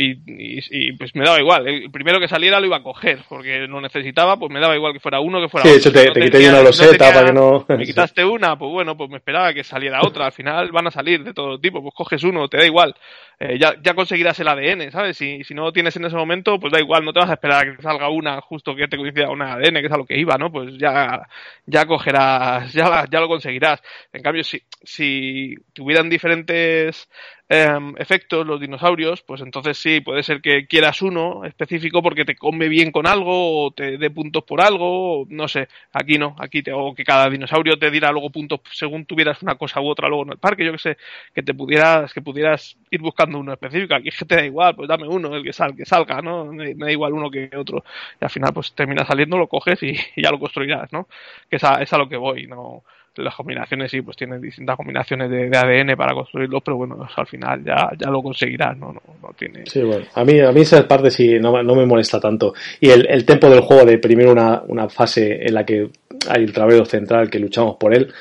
Y, 0.00 0.12
y, 0.12 0.60
y, 0.70 0.92
pues 0.92 1.12
me 1.16 1.24
daba 1.24 1.40
igual. 1.40 1.66
El 1.66 1.90
primero 1.90 2.20
que 2.20 2.28
saliera 2.28 2.60
lo 2.60 2.66
iba 2.66 2.76
a 2.76 2.82
coger, 2.84 3.18
porque 3.28 3.66
lo 3.66 3.80
necesitaba, 3.80 4.38
pues 4.38 4.52
me 4.52 4.60
daba 4.60 4.76
igual 4.76 4.92
que 4.92 5.00
fuera 5.00 5.18
uno 5.18 5.40
que 5.40 5.48
fuera 5.48 5.68
sí, 5.68 5.76
otro. 5.76 5.90
Sí, 5.90 5.92
te, 5.92 6.06
no 6.06 6.12
te 6.12 6.20
quité 6.20 6.48
una 6.48 6.62
loseta 6.62 6.96
tenía, 6.96 7.12
para 7.12 7.26
que 7.26 7.32
no. 7.32 7.66
Me 7.68 7.84
quitaste 7.84 8.24
una, 8.24 8.56
pues 8.56 8.70
bueno, 8.70 8.96
pues 8.96 9.10
me 9.10 9.16
esperaba 9.16 9.52
que 9.52 9.64
saliera 9.64 10.00
otra. 10.02 10.26
Al 10.26 10.32
final 10.32 10.70
van 10.70 10.86
a 10.86 10.92
salir 10.92 11.24
de 11.24 11.34
todo 11.34 11.58
tipo, 11.58 11.82
pues 11.82 11.92
coges 11.96 12.22
uno, 12.22 12.46
te 12.48 12.58
da 12.58 12.64
igual. 12.64 12.94
Eh, 13.40 13.58
ya, 13.58 13.74
ya 13.82 13.94
conseguirás 13.94 14.38
el 14.38 14.48
ADN, 14.48 14.92
¿sabes? 14.92 15.16
Si, 15.16 15.42
si 15.42 15.54
no 15.54 15.64
lo 15.64 15.72
tienes 15.72 15.96
en 15.96 16.04
ese 16.04 16.16
momento, 16.16 16.60
pues 16.60 16.72
da 16.72 16.78
igual, 16.78 17.04
no 17.04 17.12
te 17.12 17.18
vas 17.18 17.30
a 17.30 17.34
esperar 17.34 17.66
a 17.66 17.76
que 17.76 17.82
salga 17.82 18.08
una 18.08 18.40
justo 18.40 18.76
que 18.76 18.86
te 18.86 18.96
coincida 18.96 19.30
una 19.30 19.54
ADN, 19.54 19.80
que 19.80 19.86
es 19.86 19.92
a 19.92 19.96
lo 19.96 20.06
que 20.06 20.18
iba, 20.18 20.36
¿no? 20.38 20.52
Pues 20.52 20.78
ya, 20.78 21.26
ya 21.66 21.86
cogerás, 21.86 22.72
ya, 22.72 23.04
ya 23.10 23.20
lo 23.20 23.26
conseguirás. 23.26 23.80
En 24.12 24.22
cambio, 24.22 24.44
si, 24.44 24.62
si 24.82 25.54
tuvieran 25.72 26.08
diferentes 26.08 27.08
eh, 27.48 27.78
efectos 27.96 28.46
los 28.46 28.60
dinosaurios, 28.60 29.22
pues 29.22 29.40
entonces 29.40 29.78
sí, 29.78 30.00
puede 30.00 30.22
ser 30.22 30.42
que 30.42 30.66
quieras 30.66 31.00
uno 31.00 31.44
específico 31.44 32.02
porque 32.02 32.24
te 32.24 32.36
come 32.36 32.68
bien 32.68 32.92
con 32.92 33.06
algo 33.06 33.64
o 33.64 33.70
te 33.70 33.96
dé 33.96 34.10
puntos 34.10 34.44
por 34.44 34.60
algo, 34.60 35.26
no 35.30 35.48
sé, 35.48 35.68
aquí 35.92 36.18
no, 36.18 36.36
aquí 36.38 36.62
te, 36.62 36.72
o 36.72 36.94
que 36.94 37.04
cada 37.04 37.30
dinosaurio 37.30 37.78
te 37.78 37.90
diera 37.90 38.12
luego 38.12 38.30
puntos 38.30 38.60
según 38.72 39.06
tuvieras 39.06 39.42
una 39.42 39.54
cosa 39.56 39.80
u 39.80 39.88
otra 39.88 40.08
luego 40.08 40.24
en 40.24 40.32
el 40.32 40.38
parque, 40.38 40.64
yo 40.64 40.72
que 40.72 40.78
sé, 40.78 40.98
que 41.34 41.42
te 41.42 41.54
pudieras, 41.54 42.12
que 42.12 42.20
pudieras 42.20 42.76
ir 42.90 43.00
buscando 43.00 43.38
uno 43.38 43.52
específico, 43.52 43.94
aquí 43.94 44.08
es 44.08 44.18
que 44.18 44.26
te 44.26 44.36
da 44.36 44.44
igual, 44.44 44.76
pues 44.76 44.88
dame 44.88 45.08
uno, 45.08 45.34
el 45.34 45.42
que 45.42 45.52
salga, 45.52 45.76
que 45.76 45.86
salga, 45.86 46.20
¿no? 46.20 46.46
Me, 46.46 46.74
me, 46.74 46.86
da 46.86 46.92
igual 46.92 47.14
uno 47.14 47.30
que 47.30 47.50
otro, 47.56 47.84
y 48.20 48.24
al 48.24 48.30
final 48.30 48.52
pues 48.52 48.74
termina 48.74 49.06
saliendo, 49.06 49.38
lo 49.38 49.48
coges 49.48 49.82
y, 49.82 49.96
y 50.16 50.22
ya 50.22 50.30
lo 50.30 50.38
construirás, 50.38 50.92
¿no? 50.92 51.08
Que 51.48 51.56
es 51.56 51.64
a, 51.64 51.82
es 51.82 51.92
a 51.92 51.98
lo 51.98 52.08
que 52.08 52.16
voy, 52.16 52.46
no 52.46 52.84
las 53.18 53.34
combinaciones 53.34 53.90
sí, 53.90 54.00
pues 54.02 54.16
tienen 54.16 54.40
distintas 54.40 54.76
combinaciones 54.76 55.30
de, 55.30 55.48
de 55.48 55.56
ADN 55.56 55.96
para 55.96 56.14
construirlos, 56.14 56.62
pero 56.64 56.76
bueno, 56.76 57.06
al 57.14 57.26
final 57.26 57.64
ya, 57.64 57.90
ya 57.98 58.10
lo 58.10 58.22
conseguirás, 58.22 58.76
¿no? 58.76 58.92
No, 58.92 59.02
no 59.22 59.30
tiene... 59.36 59.66
Sí, 59.66 59.82
bueno, 59.82 60.06
a 60.14 60.24
mí, 60.24 60.40
a 60.40 60.52
mí 60.52 60.60
esa 60.60 60.86
parte 60.86 61.10
sí 61.10 61.38
no, 61.40 61.62
no 61.62 61.74
me 61.74 61.86
molesta 61.86 62.20
tanto. 62.20 62.54
Y 62.80 62.90
el, 62.90 63.06
el 63.08 63.24
tempo 63.24 63.50
del 63.50 63.60
juego 63.60 63.84
de 63.84 63.98
primero 63.98 64.32
una, 64.32 64.62
una 64.66 64.88
fase 64.88 65.46
en 65.46 65.54
la 65.54 65.64
que 65.64 65.90
hay 66.28 66.44
el 66.44 66.52
trabero 66.52 66.84
central 66.84 67.30
que 67.30 67.38
luchamos 67.38 67.76
por 67.76 67.94
él, 67.94 68.12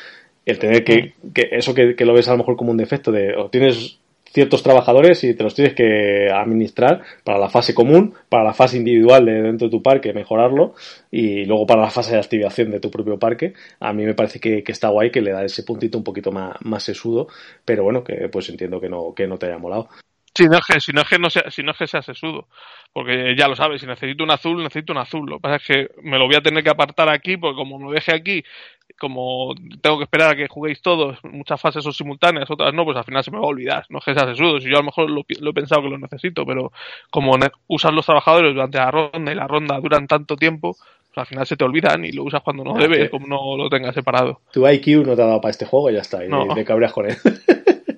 el 0.46 0.60
tener 0.60 0.84
que, 0.84 1.14
que 1.34 1.50
eso 1.52 1.74
que, 1.74 1.96
que, 1.96 2.06
lo 2.06 2.14
ves 2.14 2.28
a 2.28 2.32
lo 2.32 2.38
mejor 2.38 2.56
como 2.56 2.72
un 2.72 2.78
defecto 2.78 3.12
de 3.12 3.36
o 3.36 3.50
tienes 3.50 4.00
ciertos 4.32 4.64
trabajadores 4.64 5.24
y 5.24 5.36
te 5.36 5.44
los 5.44 5.56
tienes 5.56 5.74
que 5.74 6.30
administrar 6.32 7.02
para 7.24 7.40
la 7.40 7.50
fase 7.50 7.74
común, 7.74 8.14
para 8.30 8.44
la 8.44 8.54
fase 8.54 8.78
individual 8.78 9.26
de 9.26 9.42
dentro 9.42 9.68
de 9.68 9.72
tu 9.72 9.82
parque, 9.82 10.14
mejorarlo 10.14 10.74
y 11.12 11.46
luego 11.46 11.66
para 11.66 11.82
la 11.82 11.90
fase 11.90 12.14
de 12.14 12.20
activación 12.20 12.72
de 12.72 12.80
tu 12.80 12.92
propio 12.92 13.18
parque. 13.20 13.54
A 13.80 13.94
mí 13.94 14.06
me 14.06 14.14
parece 14.14 14.40
que, 14.40 14.64
que 14.64 14.72
está 14.72 14.90
guay, 14.90 15.12
que 15.12 15.22
le 15.22 15.32
da 15.32 15.44
ese 15.44 15.64
puntito 15.64 15.98
un 15.98 16.04
poquito 16.04 16.32
más, 16.32 16.56
más 16.62 16.84
sesudo, 16.84 17.28
pero 17.66 17.84
bueno, 17.84 18.04
que 18.04 18.30
pues 18.30 18.50
entiendo 18.50 18.80
que 18.80 18.90
no, 18.90 19.14
que 19.16 19.28
no 19.28 19.38
te 19.38 19.48
haya 19.48 19.58
molado. 19.58 19.90
Sí, 20.38 20.46
no 20.46 20.60
es 20.60 20.66
que, 20.68 20.80
si 20.80 20.92
no 20.92 21.02
es 21.02 21.10
que, 21.10 21.18
no 21.18 21.32
sea, 21.32 21.50
si 21.50 21.64
no 21.64 21.72
es 21.72 21.78
que 21.80 21.88
sea 21.88 22.04
sesudo. 22.04 22.48
Porque 22.94 23.36
ya 23.36 23.48
lo 23.48 23.56
sabes, 23.56 23.82
si 23.82 23.88
necesito 23.88 24.24
un 24.24 24.30
azul, 24.30 24.62
necesito 24.62 24.94
un 24.94 25.00
azul. 25.00 25.28
Lo 25.28 25.38
que 25.38 25.42
pasa 25.42 25.56
es 25.56 25.68
que 25.68 25.88
me 26.04 26.20
lo 26.20 26.28
voy 26.28 26.36
a 26.36 26.42
tener 26.42 26.64
que 26.64 26.70
apartar 26.70 27.10
aquí, 27.10 27.38
porque 27.38 27.56
como 27.56 27.80
me 27.80 27.92
deje 27.92 28.14
aquí, 28.14 28.44
como 29.00 29.54
tengo 29.82 29.98
que 29.98 30.04
esperar 30.04 30.32
a 30.32 30.36
que 30.36 30.48
juguéis 30.48 30.82
todos, 30.82 31.18
muchas 31.24 31.60
fases 31.60 31.84
son 31.84 31.94
simultáneas, 31.94 32.50
otras 32.50 32.74
no, 32.74 32.84
pues 32.84 32.98
al 32.98 33.04
final 33.04 33.24
se 33.24 33.32
me 33.32 33.38
va 33.38 33.46
a 33.46 33.50
olvidar. 33.50 33.86
No 33.90 34.00
es 34.00 34.06
que 34.06 34.14
sea 34.14 34.26
sesudo, 34.26 34.60
si 34.60 34.70
yo 34.70 34.78
a 34.78 34.80
lo 34.80 34.86
mejor 34.86 35.10
lo, 35.10 35.24
lo 35.40 35.50
he 35.50 35.54
pensado 35.54 35.84
que 35.84 35.90
lo 35.90 35.98
necesito, 35.98 36.46
pero 36.46 36.72
como 37.10 37.38
usas 37.68 37.94
los 37.94 38.06
trabajadores 38.06 38.54
durante 38.54 38.78
la 38.78 38.92
ronda 38.92 39.32
y 39.32 39.36
la 39.36 39.48
ronda 39.48 39.80
duran 39.80 40.08
tanto 40.08 40.36
tiempo, 40.36 40.76
pues 41.14 41.18
al 41.18 41.26
final 41.26 41.48
se 41.48 41.58
te 41.58 41.64
olvidan 41.64 42.06
y 42.06 42.12
lo 42.12 42.24
usas 42.24 42.42
cuando 42.42 42.64
no, 42.64 42.74
no 42.74 42.80
debes, 42.80 43.00
que... 43.00 43.10
como 43.10 43.28
no 43.28 43.58
lo 43.58 43.70
tengas 43.70 43.96
separado. 43.96 44.42
Tu 44.52 44.68
IQ 44.68 45.06
no 45.06 45.16
te 45.16 45.22
ha 45.22 45.26
dado 45.26 45.42
para 45.42 45.52
este 45.52 45.66
juego 45.66 45.90
y 45.90 45.94
ya 45.94 46.02
está, 46.02 46.26
y 46.26 46.30
no. 46.30 46.54
de 46.54 46.66
cabreas 46.66 46.94
con 46.94 47.10
él. 47.10 47.18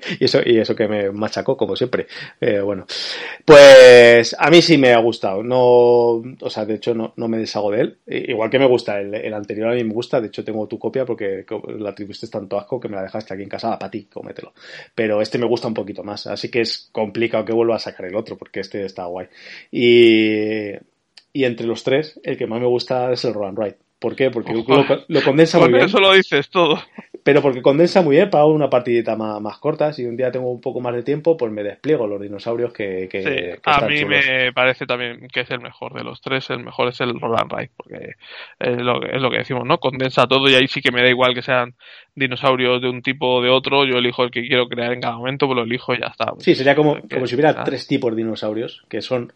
y 0.19 0.25
eso, 0.25 0.39
y 0.45 0.57
eso 0.57 0.75
que 0.75 0.87
me 0.87 1.11
machacó, 1.11 1.57
como 1.57 1.75
siempre. 1.75 2.07
Eh, 2.39 2.59
bueno, 2.61 2.85
pues 3.45 4.35
a 4.37 4.49
mí 4.49 4.61
sí 4.61 4.77
me 4.77 4.93
ha 4.93 4.99
gustado. 4.99 5.43
No, 5.43 5.57
o 5.59 6.49
sea, 6.49 6.65
de 6.65 6.75
hecho, 6.75 6.93
no, 6.93 7.13
no 7.15 7.27
me 7.27 7.37
deshago 7.37 7.71
de 7.71 7.81
él. 7.81 7.97
Igual 8.07 8.49
que 8.49 8.59
me 8.59 8.67
gusta 8.67 8.99
el, 8.99 9.33
anterior, 9.33 9.71
a 9.71 9.75
mí 9.75 9.83
me 9.83 9.93
gusta. 9.93 10.21
De 10.21 10.27
hecho, 10.27 10.43
tengo 10.43 10.67
tu 10.67 10.79
copia 10.79 11.05
porque 11.05 11.45
la 11.77 11.93
tuviste 11.93 12.27
tanto 12.27 12.57
asco 12.57 12.79
que 12.79 12.89
me 12.89 12.95
la 12.95 13.03
dejaste 13.03 13.33
aquí 13.33 13.43
en 13.43 13.49
casa. 13.49 13.77
Para 13.77 13.91
ti, 13.91 14.05
cómetelo. 14.05 14.53
Pero 14.95 15.21
este 15.21 15.37
me 15.37 15.45
gusta 15.45 15.67
un 15.67 15.73
poquito 15.73 16.03
más. 16.03 16.27
Así 16.27 16.49
que 16.49 16.61
es 16.61 16.89
complicado 16.91 17.45
que 17.45 17.53
vuelva 17.53 17.75
a 17.75 17.79
sacar 17.79 18.05
el 18.05 18.15
otro 18.15 18.37
porque 18.37 18.61
este 18.61 18.85
está 18.85 19.05
guay. 19.05 19.27
Y, 19.71 20.71
y 21.33 21.43
entre 21.43 21.67
los 21.67 21.83
tres, 21.83 22.19
el 22.23 22.37
que 22.37 22.47
más 22.47 22.59
me 22.59 22.67
gusta 22.67 23.11
es 23.11 23.23
el 23.25 23.33
Roll 23.33 23.49
and 23.49 23.59
Ride. 23.59 23.88
¿Por 23.99 24.15
qué? 24.15 24.31
Porque 24.31 24.53
lo, 24.67 24.85
lo, 25.07 25.21
condensa 25.21 25.59
muy 25.59 25.69
bien. 25.69 25.85
eso 25.85 25.99
lo 25.99 26.13
dices 26.13 26.49
todo. 26.49 26.81
Pero 27.21 27.41
porque 27.41 27.61
condensa 27.61 28.01
muy 28.01 28.15
bien 28.15 28.29
para 28.29 28.45
una 28.45 28.69
partidita 28.69 29.15
más, 29.15 29.41
más, 29.41 29.57
corta. 29.57 29.91
Si 29.91 30.05
un 30.05 30.15
día 30.15 30.31
tengo 30.31 30.49
un 30.49 30.61
poco 30.61 30.79
más 30.79 30.95
de 30.95 31.03
tiempo, 31.03 31.35
pues 31.35 31.51
me 31.51 31.63
despliego 31.63 32.07
los 32.07 32.21
dinosaurios 32.21 32.71
que. 32.71 33.09
que, 33.11 33.21
sí, 33.21 33.29
que 33.29 33.59
a 33.65 33.81
mí 33.81 33.99
chulos. 33.99 34.25
me 34.25 34.53
parece 34.53 34.85
también 34.85 35.27
que 35.27 35.41
es 35.41 35.51
el 35.51 35.59
mejor 35.59 35.93
de 35.93 36.03
los 36.03 36.21
tres. 36.21 36.49
El 36.49 36.63
mejor 36.63 36.87
es 36.87 37.01
el 37.01 37.19
Roll 37.19 37.37
and 37.37 37.51
Ride, 37.51 37.71
porque 37.75 38.13
es 38.59 38.77
lo, 38.77 39.03
es 39.03 39.21
lo 39.21 39.29
que 39.29 39.39
decimos, 39.39 39.65
¿no? 39.65 39.79
Condensa 39.79 40.27
todo 40.27 40.49
y 40.49 40.55
ahí 40.55 40.67
sí 40.67 40.81
que 40.81 40.91
me 40.91 41.01
da 41.01 41.09
igual 41.09 41.33
que 41.33 41.41
sean 41.41 41.75
dinosaurios 42.15 42.81
de 42.81 42.89
un 42.89 43.01
tipo 43.01 43.35
o 43.35 43.41
de 43.41 43.49
otro. 43.49 43.85
Yo 43.85 43.97
elijo 43.97 44.23
el 44.23 44.31
que 44.31 44.47
quiero 44.47 44.69
crear 44.69 44.93
en 44.93 45.01
cada 45.01 45.17
momento, 45.17 45.45
pues 45.45 45.57
lo 45.57 45.63
elijo 45.63 45.93
y 45.93 45.99
ya 45.99 46.07
está. 46.07 46.33
Sí, 46.39 46.55
sería 46.55 46.75
como, 46.75 46.97
como 47.01 47.27
si 47.27 47.35
hubiera 47.35 47.63
tres 47.65 47.85
tipos 47.85 48.11
de 48.11 48.23
dinosaurios 48.23 48.83
que 48.87 49.01
son 49.01 49.33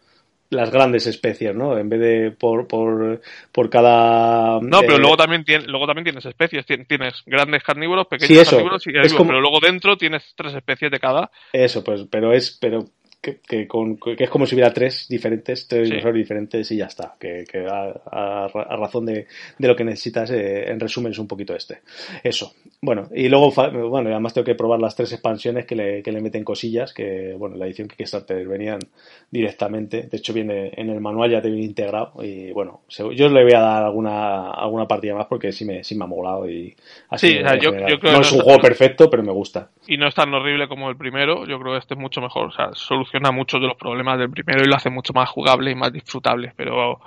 las 0.49 0.71
grandes 0.71 1.07
especies, 1.07 1.55
¿no? 1.55 1.77
En 1.77 1.89
vez 1.89 1.99
de 1.99 2.31
por, 2.31 2.67
por, 2.67 3.21
por 3.51 3.69
cada... 3.69 4.59
No, 4.61 4.81
pero 4.81 4.95
eh, 4.95 4.99
luego, 4.99 5.17
también 5.17 5.43
tienes, 5.43 5.67
luego 5.67 5.87
también 5.87 6.03
tienes 6.05 6.25
especies. 6.25 6.65
Tienes 6.65 7.23
grandes 7.25 7.63
carnívoros, 7.63 8.07
pequeños 8.07 8.27
sí, 8.27 8.39
eso, 8.39 8.51
carnívoros 8.51 8.85
y 8.87 8.89
herbívoros, 8.91 9.13
como... 9.13 9.27
pero 9.29 9.41
luego 9.41 9.59
dentro 9.59 9.97
tienes 9.97 10.33
tres 10.35 10.53
especies 10.53 10.91
de 10.91 10.99
cada. 10.99 11.31
Eso, 11.51 11.83
pues, 11.83 12.05
pero 12.09 12.33
es... 12.33 12.57
pero 12.59 12.85
que, 13.23 13.39
que, 13.39 13.67
con, 13.69 13.95
que, 13.95 14.17
es 14.19 14.29
como 14.29 14.45
si 14.45 14.53
hubiera 14.53 14.73
tres 14.73 15.07
diferentes, 15.07 15.65
tres 15.65 15.87
sí. 15.87 15.91
dinosaurios 15.91 16.25
diferentes 16.25 16.69
y 16.71 16.77
ya 16.77 16.87
está. 16.87 17.15
Que, 17.17 17.45
que 17.49 17.65
a, 17.65 17.93
a, 18.11 18.45
a, 18.47 18.75
razón 18.75 19.05
de, 19.05 19.27
de, 19.57 19.67
lo 19.67 19.77
que 19.77 19.85
necesitas, 19.85 20.29
eh, 20.31 20.69
en 20.69 20.77
resumen, 20.77 21.13
es 21.13 21.19
un 21.19 21.27
poquito 21.27 21.55
este. 21.55 21.79
Eso. 22.21 22.53
Bueno, 22.81 23.07
y 23.15 23.29
luego, 23.29 23.49
bueno, 23.89 24.09
además 24.09 24.33
tengo 24.33 24.43
que 24.43 24.55
probar 24.55 24.81
las 24.81 24.93
tres 24.93 25.13
expansiones 25.13 25.65
que 25.65 25.73
le, 25.73 26.03
que 26.03 26.11
le 26.11 26.19
meten 26.19 26.43
cosillas, 26.43 26.93
que, 26.93 27.33
bueno, 27.37 27.55
la 27.55 27.65
edición 27.65 27.87
que 27.87 27.95
Kickstarter 27.95 28.45
venían 28.45 28.79
directamente. 29.31 30.03
De 30.03 30.17
hecho, 30.17 30.33
viene 30.33 30.71
en 30.75 30.89
el 30.89 30.99
manual, 30.99 31.31
ya 31.31 31.41
te 31.41 31.49
viene 31.49 31.63
integrado. 31.63 32.21
Y 32.21 32.51
bueno, 32.51 32.81
yo 32.89 33.29
le 33.29 33.43
voy 33.43 33.53
a 33.53 33.61
dar 33.61 33.85
alguna, 33.85 34.51
alguna 34.51 34.85
partida 34.85 35.15
más 35.15 35.27
porque 35.27 35.53
sí 35.53 35.63
me, 35.63 35.81
sí 35.85 35.95
me 35.95 36.03
ha 36.03 36.07
molado. 36.07 36.49
Y 36.49 36.75
así 37.07 37.29
sí, 37.29 37.37
o 37.39 37.47
sea, 37.47 37.57
yo, 37.57 37.71
yo, 37.87 37.99
creo 37.99 38.11
no 38.11 38.19
es 38.19 38.31
un 38.33 38.41
juego 38.41 38.59
perfecto, 38.59 39.09
pero 39.09 39.23
me 39.23 39.31
gusta. 39.31 39.69
Y 39.87 39.95
no 39.95 40.09
es 40.09 40.15
tan 40.15 40.33
horrible 40.33 40.67
como 40.67 40.89
el 40.89 40.97
primero. 40.97 41.45
Yo 41.45 41.57
creo 41.59 41.71
que 41.71 41.79
este 41.79 41.93
es 41.93 41.99
mucho 42.01 42.19
mejor. 42.19 42.47
O 42.47 42.51
sea, 42.51 42.71
soluciona 43.13 43.31
muchos 43.31 43.61
de 43.61 43.67
los 43.67 43.77
problemas 43.77 44.17
del 44.17 44.29
primero 44.29 44.63
y 44.63 44.67
lo 44.67 44.75
hace 44.75 44.89
mucho 44.89 45.13
más 45.13 45.29
jugable 45.29 45.71
y 45.71 45.75
más 45.75 45.91
disfrutable. 45.91 46.53
Pero, 46.55 46.99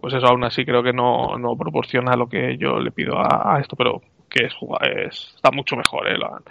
pues 0.00 0.14
eso 0.14 0.26
aún 0.26 0.44
así 0.44 0.64
creo 0.64 0.82
que 0.82 0.92
no, 0.92 1.38
no 1.38 1.56
proporciona 1.56 2.16
lo 2.16 2.28
que 2.28 2.56
yo 2.58 2.78
le 2.78 2.90
pido 2.90 3.18
a, 3.18 3.58
esto, 3.60 3.76
pero 3.76 4.02
que 4.28 4.46
es, 4.46 4.54
es, 4.82 5.32
está 5.36 5.50
mucho 5.52 5.76
mejor, 5.76 6.08
¿eh? 6.08 6.18
lo, 6.18 6.26
han, 6.26 6.42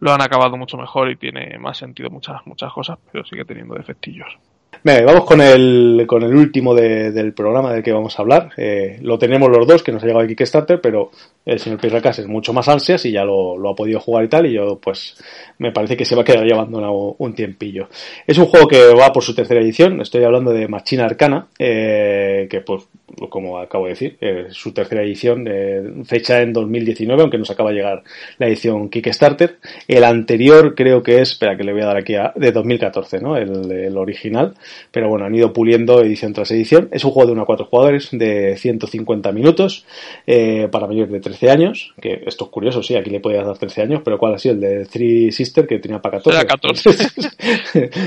lo 0.00 0.12
han 0.12 0.20
acabado 0.20 0.56
mucho 0.56 0.76
mejor 0.76 1.10
y 1.10 1.16
tiene 1.16 1.58
más 1.58 1.78
sentido 1.78 2.10
muchas, 2.10 2.44
muchas 2.44 2.72
cosas, 2.72 2.98
pero 3.12 3.24
sigue 3.24 3.44
teniendo 3.44 3.74
defectillos. 3.74 4.36
Bien, 4.82 5.04
vamos 5.04 5.26
con 5.26 5.42
el, 5.42 6.04
con 6.06 6.22
el 6.22 6.34
último 6.34 6.74
de, 6.74 7.12
del 7.12 7.34
programa 7.34 7.70
del 7.70 7.82
que 7.82 7.92
vamos 7.92 8.18
a 8.18 8.22
hablar. 8.22 8.50
Eh, 8.56 8.98
lo 9.02 9.18
tenemos 9.18 9.50
los 9.50 9.66
dos, 9.66 9.82
que 9.82 9.92
nos 9.92 10.02
ha 10.02 10.06
llegado 10.06 10.22
de 10.22 10.28
Kickstarter, 10.28 10.80
pero 10.80 11.10
el 11.44 11.58
señor 11.58 11.78
Pirracas 11.78 12.18
es 12.20 12.26
mucho 12.26 12.54
más 12.54 12.66
ansias 12.66 13.04
y 13.04 13.12
ya 13.12 13.22
lo, 13.24 13.68
ha 13.68 13.74
podido 13.74 14.00
jugar 14.00 14.24
y 14.24 14.28
tal, 14.28 14.46
y 14.46 14.54
yo 14.54 14.78
pues 14.78 15.22
me 15.58 15.70
parece 15.70 15.98
que 15.98 16.06
se 16.06 16.14
va 16.14 16.22
a 16.22 16.24
quedar 16.24 16.50
abandonado 16.50 17.14
un 17.18 17.34
tiempillo. 17.34 17.88
Es 18.26 18.38
un 18.38 18.46
juego 18.46 18.68
que 18.68 18.94
va 18.94 19.12
por 19.12 19.22
su 19.22 19.34
tercera 19.34 19.60
edición, 19.60 20.00
estoy 20.00 20.24
hablando 20.24 20.50
de 20.50 20.66
Machina 20.66 21.04
Arcana, 21.04 21.48
eh, 21.58 22.46
que 22.50 22.62
pues 22.62 22.84
como 23.28 23.58
acabo 23.58 23.84
de 23.84 23.90
decir, 23.90 24.16
eh, 24.20 24.46
su 24.50 24.72
tercera 24.72 25.02
edición, 25.02 25.46
eh, 25.48 25.82
fecha 26.04 26.40
en 26.40 26.52
2019, 26.52 27.22
aunque 27.22 27.38
nos 27.38 27.50
acaba 27.50 27.70
de 27.70 27.76
llegar 27.76 28.02
la 28.38 28.46
edición 28.46 28.88
Kickstarter. 28.88 29.58
El 29.88 30.04
anterior 30.04 30.74
creo 30.74 31.02
que 31.02 31.20
es, 31.20 31.32
espera 31.32 31.56
que 31.56 31.64
le 31.64 31.72
voy 31.72 31.82
a 31.82 31.86
dar 31.86 31.96
aquí, 31.96 32.14
a, 32.14 32.32
de 32.34 32.52
2014, 32.52 33.20
¿no? 33.20 33.36
El 33.36 33.96
original 33.96 34.54
pero 34.90 35.08
bueno, 35.08 35.26
han 35.26 35.34
ido 35.34 35.52
puliendo 35.52 36.00
edición 36.00 36.32
tras 36.32 36.50
edición. 36.50 36.88
Es 36.92 37.04
un 37.04 37.10
juego 37.10 37.28
de 37.28 37.32
1 37.32 37.42
a 37.42 37.46
4 37.46 37.66
jugadores 37.66 38.08
de 38.12 38.56
150 38.56 39.32
minutos 39.32 39.84
eh, 40.26 40.68
para 40.70 40.86
mayores 40.86 41.12
de 41.12 41.20
13 41.20 41.50
años, 41.50 41.94
que 42.00 42.22
esto 42.26 42.44
es 42.44 42.50
curioso, 42.50 42.82
sí, 42.82 42.96
aquí 42.96 43.10
le 43.10 43.20
podías 43.20 43.46
dar 43.46 43.58
13 43.58 43.82
años, 43.82 44.02
pero 44.04 44.18
¿cuál 44.18 44.34
ha 44.34 44.38
sido? 44.38 44.54
El 44.54 44.60
de 44.60 44.86
Three 44.86 45.32
Sister, 45.32 45.66
que 45.66 45.78
tenía 45.78 46.00
para 46.00 46.18
14. 46.18 46.38
Era 46.38 46.46
14. 46.46 46.90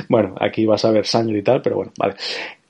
bueno, 0.10 0.36
aquí 0.39 0.66
vas 0.66 0.84
a 0.86 0.91
ver 0.91 1.06
sangre 1.06 1.39
y 1.39 1.43
tal, 1.43 1.62
pero 1.62 1.78
bueno, 1.78 1.91
vale. 1.97 2.16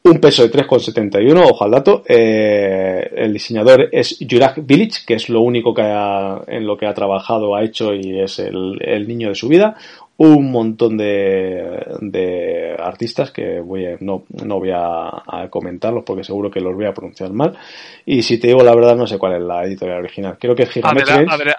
Un 0.06 0.20
peso 0.20 0.44
de 0.44 0.52
3,71, 0.52 1.50
ojo 1.50 1.64
al 1.64 1.72
dato. 1.72 2.04
Eh, 2.06 3.10
el 3.16 3.32
diseñador 3.32 3.88
es 3.90 4.18
Jurak 4.30 4.60
Village, 4.66 5.06
que 5.08 5.14
es 5.14 5.30
lo 5.30 5.40
único 5.40 5.74
que 5.74 5.82
en 5.82 6.68
lo 6.68 6.76
que 6.76 6.86
ha 6.86 6.94
trabajado, 6.94 7.56
ha 7.56 7.64
hecho 7.64 7.94
y 7.94 8.20
es 8.20 8.40
el, 8.40 8.78
el 8.82 9.08
niño 9.08 9.30
de 9.30 9.36
su 9.36 9.48
vida 9.48 9.78
un 10.18 10.52
montón 10.52 10.96
de, 10.96 11.86
de 12.02 12.76
artistas 12.78 13.32
que 13.32 13.60
voy 13.60 13.86
a, 13.86 13.98
no, 14.00 14.24
no 14.46 14.60
voy 14.60 14.72
a, 14.72 15.50
comentarlos 15.50 16.04
porque 16.06 16.24
seguro 16.24 16.52
que 16.52 16.62
los 16.62 16.76
voy 16.76 16.86
a 16.86 16.94
pronunciar 16.94 17.32
mal. 17.34 17.58
Y 18.06 18.22
si 18.22 18.40
te 18.40 18.48
digo 18.48 18.64
la 18.64 18.76
verdad, 18.76 18.96
no 18.96 19.08
sé 19.08 19.18
cuál 19.18 19.36
es 19.36 19.42
la 19.42 19.64
editorial 19.64 20.00
original. 20.00 20.38
Creo 20.40 20.56
que 20.56 20.64
es 20.64 20.70
Gigamesh 20.70 21.10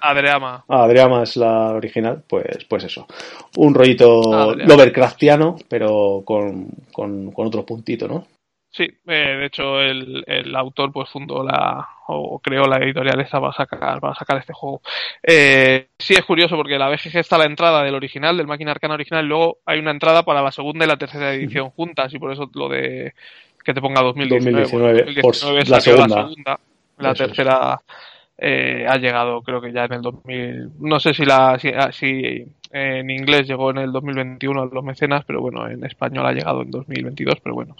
Adreama. 0.01 0.64
Ah, 0.68 0.85
Adreama 0.85 1.22
es 1.24 1.36
la 1.36 1.72
original, 1.72 2.22
pues, 2.28 2.64
pues 2.68 2.85
eso. 2.85 3.06
Un 3.56 3.74
rollito 3.74 4.55
Lovercraftiano, 4.55 5.56
pero 5.68 6.22
con, 6.24 6.68
con, 6.93 7.32
con 7.32 7.47
otro 7.47 7.64
puntito, 7.64 8.06
¿no? 8.06 8.26
Sí, 8.74 8.88
eh, 9.06 9.36
de 9.38 9.46
hecho 9.46 9.80
el, 9.80 10.24
el, 10.26 10.56
autor 10.56 10.90
pues 10.90 11.09
fundó 11.09 11.44
la 11.44 11.88
o 12.09 12.40
creó 12.40 12.66
la 12.66 12.78
editorial 12.78 13.20
esta 13.20 13.40
para 13.40 13.52
sacar 13.52 14.01
para 14.01 14.16
sacar 14.16 14.38
este 14.38 14.52
juego. 14.52 14.82
Eh, 15.22 15.90
sí 15.96 16.14
es 16.14 16.24
curioso 16.24 16.56
porque 16.56 16.76
la 16.76 16.88
BGG 16.88 17.18
está 17.18 17.38
la 17.38 17.44
entrada 17.44 17.84
del 17.84 17.94
original, 17.94 18.36
del 18.36 18.48
Máquina 18.48 18.72
Arcana 18.72 18.94
original, 18.94 19.24
y 19.24 19.28
luego 19.28 19.59
hay 19.64 19.78
una 19.78 19.92
entrada 19.92 20.24
para 20.24 20.42
la 20.42 20.51
segunda 20.51 20.84
y 20.84 20.88
la 20.88 20.96
tercera 20.96 21.32
edición 21.32 21.70
juntas 21.70 22.12
y 22.14 22.18
por 22.18 22.32
eso 22.32 22.51
lo 22.52 22.68
de 22.68 23.14
que 23.64 23.74
te 23.74 23.80
ponga 23.80 24.02
2019. 24.02 24.62
2019, 25.05 25.64
la, 25.68 25.80
segunda. 25.80 26.59
la 26.98 27.14
tercera 27.14 27.80
eh, 28.39 28.86
ha 28.89 28.97
llegado 28.97 29.43
creo 29.43 29.61
que 29.61 29.73
ya 29.73 29.85
en 29.85 29.93
el 29.94 30.02
2000 30.02 30.70
no 30.81 30.98
sé 30.98 31.15
si 31.15 31.24
la 31.24 31.59
si, 31.59 31.69
ah, 31.69 31.93
si 31.93 32.44
en 32.74 33.09
inglés 33.09 33.47
llegó 33.47 33.70
en 33.70 33.78
el 33.78 33.93
2021 33.93 34.62
a 34.62 34.66
los 34.66 34.85
mecenas, 34.85 35.24
pero 35.24 35.40
bueno, 35.40 35.69
en 35.69 35.85
español 35.85 36.27
ha 36.27 36.32
llegado 36.32 36.62
en 36.62 36.73
2022, 36.73 37.36
pero 37.40 37.55
bueno. 37.55 37.77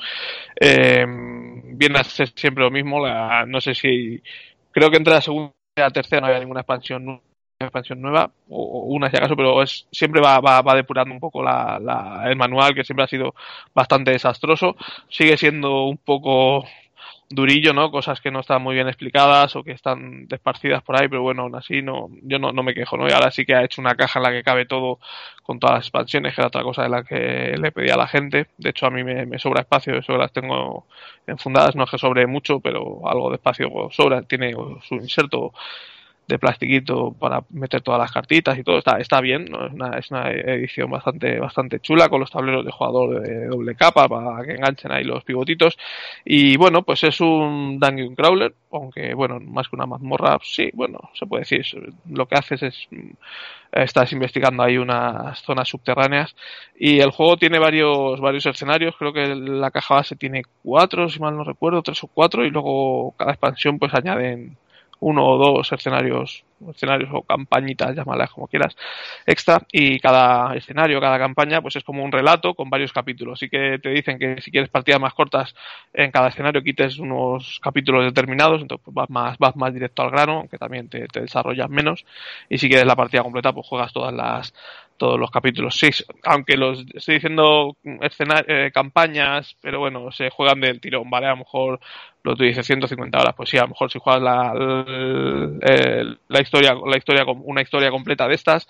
Eh, 0.61 1.05
viene 1.05 1.99
a 1.99 2.05
ser 2.05 2.29
siempre 2.37 2.63
lo 2.63 2.71
mismo, 2.71 3.05
no 3.47 3.61
sé 3.61 3.75
si... 3.75 4.23
Creo 4.71 4.91
que 4.91 4.97
entre 4.97 5.15
la 5.15 5.21
segunda 5.21 5.53
y 5.77 5.81
la 5.81 5.91
tercera 5.91 6.21
no 6.21 6.27
había 6.29 6.39
ninguna 6.39 6.61
expansión 6.61 7.21
expansión 7.59 8.01
nueva 8.03 8.31
o, 8.49 8.85
una 8.89 9.09
si 9.11 9.17
acaso 9.17 9.37
pero 9.37 9.63
es 9.63 9.87
siempre 9.91 10.21
va, 10.21 10.41
va, 10.41 10.61
va 10.61 10.75
depurando 10.75 11.15
un 11.15 11.21
poco 11.21 11.43
la, 11.43 11.79
la, 11.81 12.25
el 12.27 12.37
manual 12.37 12.75
que 12.75 12.85
siempre 12.85 13.05
ha 13.05 13.09
sido 13.09 13.35
bastante 13.75 14.11
desastroso 14.11 14.77
sigue 15.09 15.37
siendo 15.37 15.85
un 15.85 15.97
poco 15.97 16.65
durillo, 17.35 17.73
¿no? 17.73 17.91
Cosas 17.91 18.21
que 18.21 18.31
no 18.31 18.41
están 18.41 18.63
muy 18.63 18.75
bien 18.75 18.89
explicadas 18.89 19.57
o 19.57 19.63
que 19.63 19.73
están 19.73 20.27
desparcidas 20.27 20.83
por 20.83 20.97
ahí, 20.97 21.09
pero 21.09 21.23
bueno, 21.23 21.43
aún 21.43 21.55
así 21.57 21.83
no, 21.83 22.09
yo 22.23 22.39
no, 22.39 22.53
no 22.53 22.63
me 22.63 22.75
quejo, 22.75 22.97
¿no? 22.97 23.09
Y 23.09 23.13
ahora 23.13 23.31
sí 23.31 23.45
que 23.45 23.55
ha 23.55 23.65
hecho 23.65 23.81
una 23.81 23.95
caja 23.95 24.19
en 24.19 24.23
la 24.25 24.31
que 24.31 24.43
cabe 24.43 24.67
todo 24.67 24.99
con 25.43 25.59
todas 25.59 25.77
las 25.77 25.85
expansiones, 25.87 26.35
que 26.35 26.41
era 26.41 26.49
otra 26.49 26.63
cosa 26.63 26.83
de 26.85 26.89
la 26.89 27.05
que 27.05 27.57
le 27.59 27.73
pedía 27.73 27.95
a 27.95 27.99
la 27.99 28.09
gente. 28.09 28.49
De 28.59 28.71
hecho, 28.71 28.87
a 28.87 28.91
mí 28.91 29.05
me, 29.05 29.39
sobra 29.39 29.63
espacio, 29.63 29.99
eso 29.99 30.17
las 30.17 30.33
tengo 30.33 30.87
enfundadas, 31.27 31.77
no 31.77 31.85
es 31.85 31.91
que 31.91 31.99
sobre 31.99 32.27
mucho, 32.27 32.61
pero 32.61 33.09
algo 33.09 33.31
de 33.31 33.37
espacio 33.37 33.71
sobra, 33.91 34.23
tiene 34.23 34.55
su 34.83 34.95
inserto 34.95 35.53
de 36.27 36.39
plastiquito 36.39 37.13
para 37.13 37.45
meter 37.51 37.83
todas 37.83 38.01
las 38.01 38.13
cartitas 38.13 38.59
y 38.59 38.63
todo. 38.63 38.79
Está 38.79 38.99
está 38.99 39.21
bien 39.21 39.47
¿no? 39.47 39.67
es, 39.67 39.73
una, 39.73 39.99
es 39.99 40.11
una 40.11 40.31
edición 40.31 40.91
bastante 40.91 41.39
bastante 41.39 41.81
chula 41.81 42.09
con 42.09 42.21
los 42.21 42.31
tableros 42.31 42.65
de 42.65 42.73
jugador 42.73 43.21
de 43.21 43.47
doble 43.47 43.75
capa 43.75 44.09
para 44.09 44.45
que 44.45 44.53
enganchen 44.53 44.93
ahí 44.93 45.05
los 45.05 45.25
pivotitos. 45.25 45.77
Y 46.25 46.57
bueno 46.57 46.83
pues 46.83 47.05
es 47.05 47.21
un 47.21 47.79
dungeon 47.79 48.15
crawler 48.15 48.55
aunque 48.73 49.15
bueno 49.15 49.39
más 49.41 49.69
que 49.69 49.77
una 49.77 49.87
mazmorra 49.87 50.39
sí 50.43 50.71
bueno 50.75 51.11
se 51.15 51.27
puede 51.27 51.43
decir 51.43 51.65
lo 52.11 52.27
que 52.27 52.37
haces 52.37 52.63
es 52.63 52.89
estás 53.73 54.13
investigando 54.13 54.63
ahí 54.63 54.79
unas 54.79 55.41
zonas 55.43 55.69
subterráneas. 55.69 56.35
Y 56.79 57.01
el 57.01 57.11
juego 57.11 57.37
tiene 57.37 57.59
varios 57.59 58.21
varios 58.21 58.47
escenarios. 58.47 58.95
Creo 58.99 59.13
que 59.13 59.35
la 59.35 59.71
caja 59.71 59.97
base 59.97 60.17
tiene 60.17 60.43
cuatro 60.63 61.09
si 61.09 61.21
mal 61.21 61.37
no 61.37 61.45
recuerdo 61.45 61.83
tres 61.83 62.03
o 62.05 62.07
cuatro 62.09 62.45
y 62.45 62.51
luego 62.51 63.15
cada 63.19 63.33
expansión 63.33 63.79
pues 63.79 63.93
añaden 63.95 64.57
uno 65.01 65.27
o 65.27 65.39
dos 65.39 65.73
escenarios, 65.73 66.45
escenarios 66.71 67.11
o 67.13 67.23
campañitas, 67.23 67.95
llámalas 67.95 68.31
como 68.31 68.49
quieras, 68.49 68.77
extra, 69.27 69.61
y 69.71 69.99
cada 70.01 70.55
escenario, 70.57 71.01
cada 71.01 71.19
campaña, 71.19 71.61
pues 71.61 71.77
es 71.77 71.85
como 71.85 72.05
un 72.05 72.13
relato 72.13 72.55
con 72.55 72.71
varios 72.71 72.93
capítulos. 72.93 73.39
Así 73.39 73.49
que 73.49 73.79
te 73.83 73.91
dicen 73.91 74.19
que 74.19 74.41
si 74.41 74.51
quieres 74.51 74.71
partidas 74.71 75.01
más 75.01 75.15
cortas 75.15 75.55
en 75.93 76.11
cada 76.11 76.29
escenario 76.29 76.63
quites 76.63 76.99
unos 76.99 77.61
capítulos 77.63 78.05
determinados, 78.05 78.63
entonces 78.63 78.85
pues 78.85 78.95
vas 78.95 79.11
más, 79.11 79.39
vas 79.39 79.57
más 79.57 79.73
directo 79.75 80.03
al 80.03 80.11
grano, 80.11 80.39
aunque 80.41 80.59
también 80.59 80.89
te, 80.89 81.07
te 81.09 81.21
desarrollas 81.21 81.69
menos, 81.69 82.05
y 82.49 82.59
si 82.59 82.69
quieres 82.69 82.87
la 82.87 82.97
partida 82.97 83.23
completa, 83.23 83.53
pues 83.53 83.67
juegas 83.67 83.93
todas 83.93 84.13
las, 84.13 84.55
todos 84.97 85.19
los 85.19 85.31
capítulos. 85.31 85.75
Sí, 85.77 85.91
aunque 86.25 86.57
los 86.57 86.85
estoy 86.95 87.17
diciendo 87.17 87.77
eh, 87.85 88.71
campañas, 88.73 89.57
pero 89.61 89.81
bueno, 89.81 90.11
se 90.13 90.31
juegan 90.31 90.61
del 90.61 90.81
tirón, 90.81 91.11
¿vale? 91.11 91.27
A 91.27 91.31
lo 91.31 91.39
mejor 91.39 91.81
lo 92.23 92.37
tú 92.37 92.45
dices 92.45 92.67
150 92.67 93.19
horas, 93.19 93.35
pues 93.37 93.51
sí, 93.51 93.59
a 93.59 93.63
lo 93.63 93.69
mejor 93.69 93.91
si 93.91 93.99
juegas 93.99 94.23
la, 94.23 94.55
la, 96.29 96.41
historia, 96.41 96.75
la 96.75 96.97
historia, 96.97 97.25
una 97.27 97.61
historia 97.61 97.91
completa 97.91 98.27
de 98.27 98.35
estas, 98.35 98.67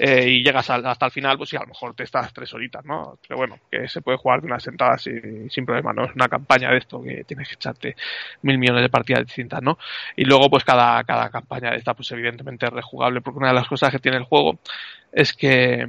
eh, 0.00 0.28
y 0.28 0.44
llegas 0.44 0.70
hasta 0.70 1.06
el 1.06 1.10
final, 1.10 1.36
pues 1.36 1.50
sí, 1.50 1.56
a 1.56 1.60
lo 1.60 1.66
mejor 1.66 1.92
te 1.92 2.04
estás 2.04 2.32
tres 2.32 2.54
horitas, 2.54 2.84
¿no? 2.84 3.18
Pero 3.26 3.36
bueno, 3.36 3.58
que 3.68 3.88
se 3.88 4.00
puede 4.00 4.16
jugar 4.16 4.40
de 4.40 4.46
una 4.46 4.60
sentada 4.60 4.96
sin, 4.96 5.50
sin 5.50 5.66
problema, 5.66 5.92
¿no? 5.92 6.04
Es 6.04 6.14
una 6.14 6.28
campaña 6.28 6.70
de 6.70 6.78
esto 6.78 7.02
que 7.02 7.24
tienes 7.24 7.48
que 7.48 7.54
echarte 7.54 7.96
mil 8.42 8.58
millones 8.58 8.82
de 8.82 8.90
partidas 8.90 9.26
distintas, 9.26 9.60
¿no? 9.60 9.76
Y 10.14 10.24
luego, 10.24 10.48
pues 10.48 10.62
cada, 10.62 11.02
cada 11.02 11.30
campaña 11.30 11.72
de 11.72 11.78
esta, 11.78 11.94
pues 11.94 12.12
evidentemente 12.12 12.66
es 12.66 12.72
rejugable, 12.72 13.20
porque 13.22 13.38
una 13.38 13.48
de 13.48 13.54
las 13.54 13.66
cosas 13.66 13.90
que 13.90 13.98
tiene 13.98 14.18
el 14.18 14.24
juego 14.24 14.60
es 15.10 15.32
que 15.32 15.86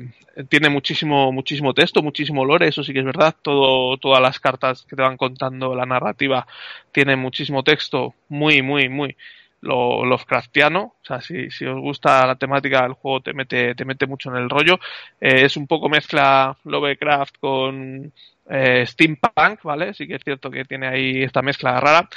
tiene 0.48 0.70
muchísimo, 0.70 1.32
muchísimo 1.32 1.76
texto, 1.76 2.02
muchísimo 2.02 2.46
lore, 2.46 2.68
eso 2.68 2.84
sí 2.84 2.94
que 2.94 3.00
es 3.00 3.06
verdad, 3.06 3.36
todo, 3.42 3.98
todas 3.98 4.22
las 4.22 4.40
cartas 4.40 4.86
que 4.90 4.96
te 4.96 5.04
van 5.04 5.18
contando 5.18 5.76
la 5.76 5.86
narrativa 5.86 6.48
tienen 6.92 7.20
muchísimo 7.20 7.64
texto, 7.64 8.16
muy, 8.30 8.64
muy, 8.64 8.90
muy 8.90 9.16
lo 9.62 10.06
Lovecraftiano, 10.06 10.96
o 11.02 11.06
sea, 11.06 11.22
si, 11.22 11.50
si 11.52 11.66
os 11.66 11.80
gusta 11.80 12.26
la 12.26 12.36
temática 12.36 12.84
del 12.84 12.94
juego 12.94 13.22
te 13.22 13.34
mete, 13.34 13.76
te 13.76 13.86
mete 13.86 14.08
mucho 14.08 14.30
en 14.30 14.38
el 14.38 14.50
rollo. 14.50 14.80
Eh, 15.20 15.46
es 15.46 15.58
un 15.58 15.68
poco 15.68 15.90
mezcla 15.90 16.58
Lovecraft 16.64 17.38
con 17.40 18.12
eh, 18.50 18.86
steampunk, 18.86 19.64
¿vale? 19.64 19.94
Sí 19.94 20.08
que 20.08 20.16
es 20.16 20.24
cierto 20.24 20.50
que 20.50 20.66
tiene 20.66 20.88
ahí 20.88 21.24
esta 21.24 21.42
mezcla 21.42 21.80
rara, 21.80 22.08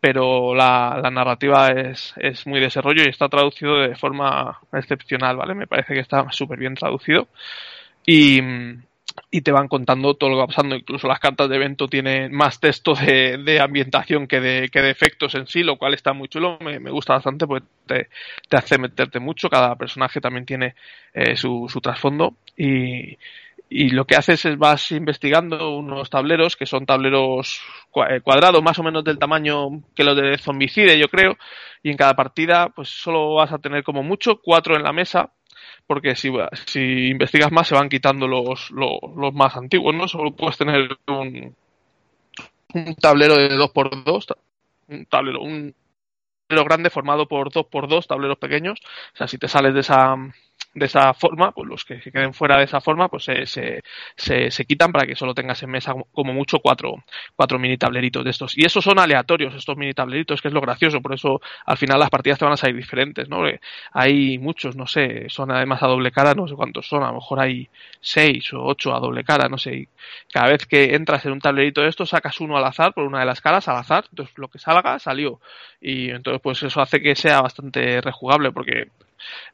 pero 0.00 0.54
la, 0.54 1.00
la 1.02 1.10
narrativa 1.10 1.68
es, 1.68 2.14
es 2.16 2.46
muy 2.46 2.60
de 2.60 2.66
ese 2.66 2.80
rollo 2.80 3.02
y 3.04 3.08
está 3.08 3.28
traducido 3.28 3.76
de 3.76 3.96
forma 3.96 4.60
excepcional, 4.72 5.36
¿vale? 5.36 5.54
Me 5.54 5.66
parece 5.66 5.94
que 5.94 6.00
está 6.00 6.30
súper 6.30 6.58
bien 6.58 6.74
traducido. 6.74 7.28
Y, 8.06 8.40
y 9.30 9.42
te 9.42 9.52
van 9.52 9.68
contando 9.68 10.14
todo 10.14 10.30
lo 10.30 10.36
que 10.36 10.40
va 10.40 10.46
pasando. 10.46 10.74
Incluso 10.76 11.06
las 11.06 11.20
cartas 11.20 11.48
de 11.48 11.56
evento 11.56 11.88
tienen 11.88 12.32
más 12.32 12.60
texto 12.60 12.94
de, 12.94 13.38
de 13.38 13.60
ambientación 13.60 14.26
que 14.26 14.40
de, 14.40 14.68
que 14.70 14.80
de 14.80 14.90
efectos 14.90 15.34
en 15.34 15.46
sí, 15.46 15.62
lo 15.62 15.76
cual 15.76 15.94
está 15.94 16.12
muy 16.12 16.28
chulo. 16.28 16.58
Me, 16.60 16.80
me 16.80 16.90
gusta 16.90 17.14
bastante 17.14 17.46
porque 17.46 17.66
te, 17.86 18.08
te, 18.48 18.56
hace 18.56 18.78
meterte 18.78 19.20
mucho. 19.20 19.50
Cada 19.50 19.76
personaje 19.76 20.20
también 20.20 20.46
tiene 20.46 20.74
eh, 21.12 21.36
su, 21.36 21.66
su 21.68 21.80
trasfondo 21.80 22.36
y, 22.56 23.18
y 23.70 23.90
lo 23.90 24.06
que 24.06 24.16
haces 24.16 24.44
es 24.46 24.56
vas 24.56 24.90
investigando 24.92 25.76
unos 25.76 26.08
tableros 26.08 26.56
que 26.56 26.66
son 26.66 26.86
tableros 26.86 27.60
eh, 28.08 28.20
cuadrados 28.22 28.62
más 28.62 28.78
o 28.78 28.82
menos 28.82 29.04
del 29.04 29.18
tamaño 29.18 29.82
que 29.94 30.04
los 30.04 30.16
de 30.16 30.38
Zombicide 30.38 30.98
yo 30.98 31.08
creo 31.08 31.36
y 31.82 31.90
en 31.90 31.96
cada 31.96 32.14
partida 32.14 32.70
pues 32.70 32.88
solo 32.88 33.34
vas 33.34 33.52
a 33.52 33.58
tener 33.58 33.84
como 33.84 34.02
mucho 34.02 34.40
cuatro 34.42 34.74
en 34.74 34.82
la 34.82 34.92
mesa 34.92 35.32
porque 35.88 36.14
si, 36.14 36.30
si 36.66 37.08
investigas 37.08 37.50
más 37.50 37.66
se 37.66 37.74
van 37.74 37.88
quitando 37.88 38.28
los, 38.28 38.70
los, 38.70 39.00
los 39.16 39.34
más 39.34 39.56
antiguos, 39.56 39.94
¿no? 39.94 40.06
Solo 40.06 40.32
puedes 40.32 40.58
tener 40.58 40.86
un, 41.08 41.56
un 42.74 42.94
tablero 42.96 43.36
de 43.36 43.48
2x2, 43.56 44.36
un 44.88 45.06
tablero, 45.06 45.40
un 45.40 45.74
tablero 46.46 46.64
grande 46.66 46.90
formado 46.90 47.26
por 47.26 47.50
2x2 47.50 48.06
tableros 48.06 48.36
pequeños. 48.36 48.78
O 49.14 49.16
sea, 49.16 49.26
si 49.26 49.38
te 49.38 49.48
sales 49.48 49.72
de 49.72 49.80
esa, 49.80 50.14
de 50.78 50.86
esa 50.86 51.14
forma, 51.14 51.52
pues 51.52 51.68
los 51.68 51.84
que 51.84 52.00
queden 52.00 52.34
fuera 52.34 52.58
de 52.58 52.64
esa 52.64 52.80
forma, 52.80 53.08
pues 53.08 53.24
se, 53.24 53.46
se, 53.46 53.82
se, 54.16 54.50
se, 54.50 54.64
quitan 54.64 54.92
para 54.92 55.06
que 55.06 55.16
solo 55.16 55.34
tengas 55.34 55.62
en 55.62 55.70
mesa 55.70 55.94
como 56.12 56.32
mucho 56.32 56.58
cuatro, 56.60 57.04
cuatro 57.36 57.58
mini 57.58 57.76
tableritos 57.76 58.24
de 58.24 58.30
estos. 58.30 58.56
Y 58.56 58.64
esos 58.64 58.84
son 58.84 58.98
aleatorios, 58.98 59.54
estos 59.54 59.76
mini 59.76 59.92
tableritos, 59.94 60.40
que 60.42 60.48
es 60.48 60.54
lo 60.54 60.60
gracioso, 60.60 61.00
por 61.00 61.14
eso 61.14 61.40
al 61.66 61.76
final 61.76 61.98
las 61.98 62.10
partidas 62.10 62.38
te 62.38 62.44
van 62.44 62.54
a 62.54 62.56
salir 62.56 62.76
diferentes, 62.76 63.28
¿no? 63.28 63.42
Hay 63.92 64.38
muchos, 64.38 64.76
no 64.76 64.86
sé, 64.86 65.26
son 65.28 65.50
además 65.50 65.82
a 65.82 65.86
doble 65.86 66.10
cara, 66.10 66.34
no 66.34 66.48
sé 66.48 66.54
cuántos 66.54 66.86
son, 66.88 67.02
a 67.02 67.08
lo 67.08 67.14
mejor 67.14 67.40
hay 67.40 67.68
seis 68.00 68.52
o 68.52 68.62
ocho 68.64 68.94
a 68.94 69.00
doble 69.00 69.24
cara, 69.24 69.48
no 69.48 69.58
sé. 69.58 69.76
Y 69.76 69.88
cada 70.32 70.48
vez 70.48 70.66
que 70.66 70.94
entras 70.94 71.24
en 71.26 71.32
un 71.32 71.40
tablerito 71.40 71.82
de 71.82 71.88
estos, 71.88 72.10
sacas 72.10 72.40
uno 72.40 72.56
al 72.56 72.64
azar 72.64 72.92
por 72.94 73.04
una 73.04 73.20
de 73.20 73.26
las 73.26 73.40
caras, 73.40 73.68
al 73.68 73.76
azar, 73.76 74.04
entonces 74.10 74.36
lo 74.38 74.48
que 74.48 74.58
salga, 74.58 74.98
salió. 74.98 75.40
Y 75.80 76.10
entonces 76.10 76.40
pues 76.42 76.62
eso 76.62 76.80
hace 76.80 77.00
que 77.00 77.14
sea 77.14 77.40
bastante 77.40 78.00
rejugable, 78.00 78.52
porque 78.52 78.88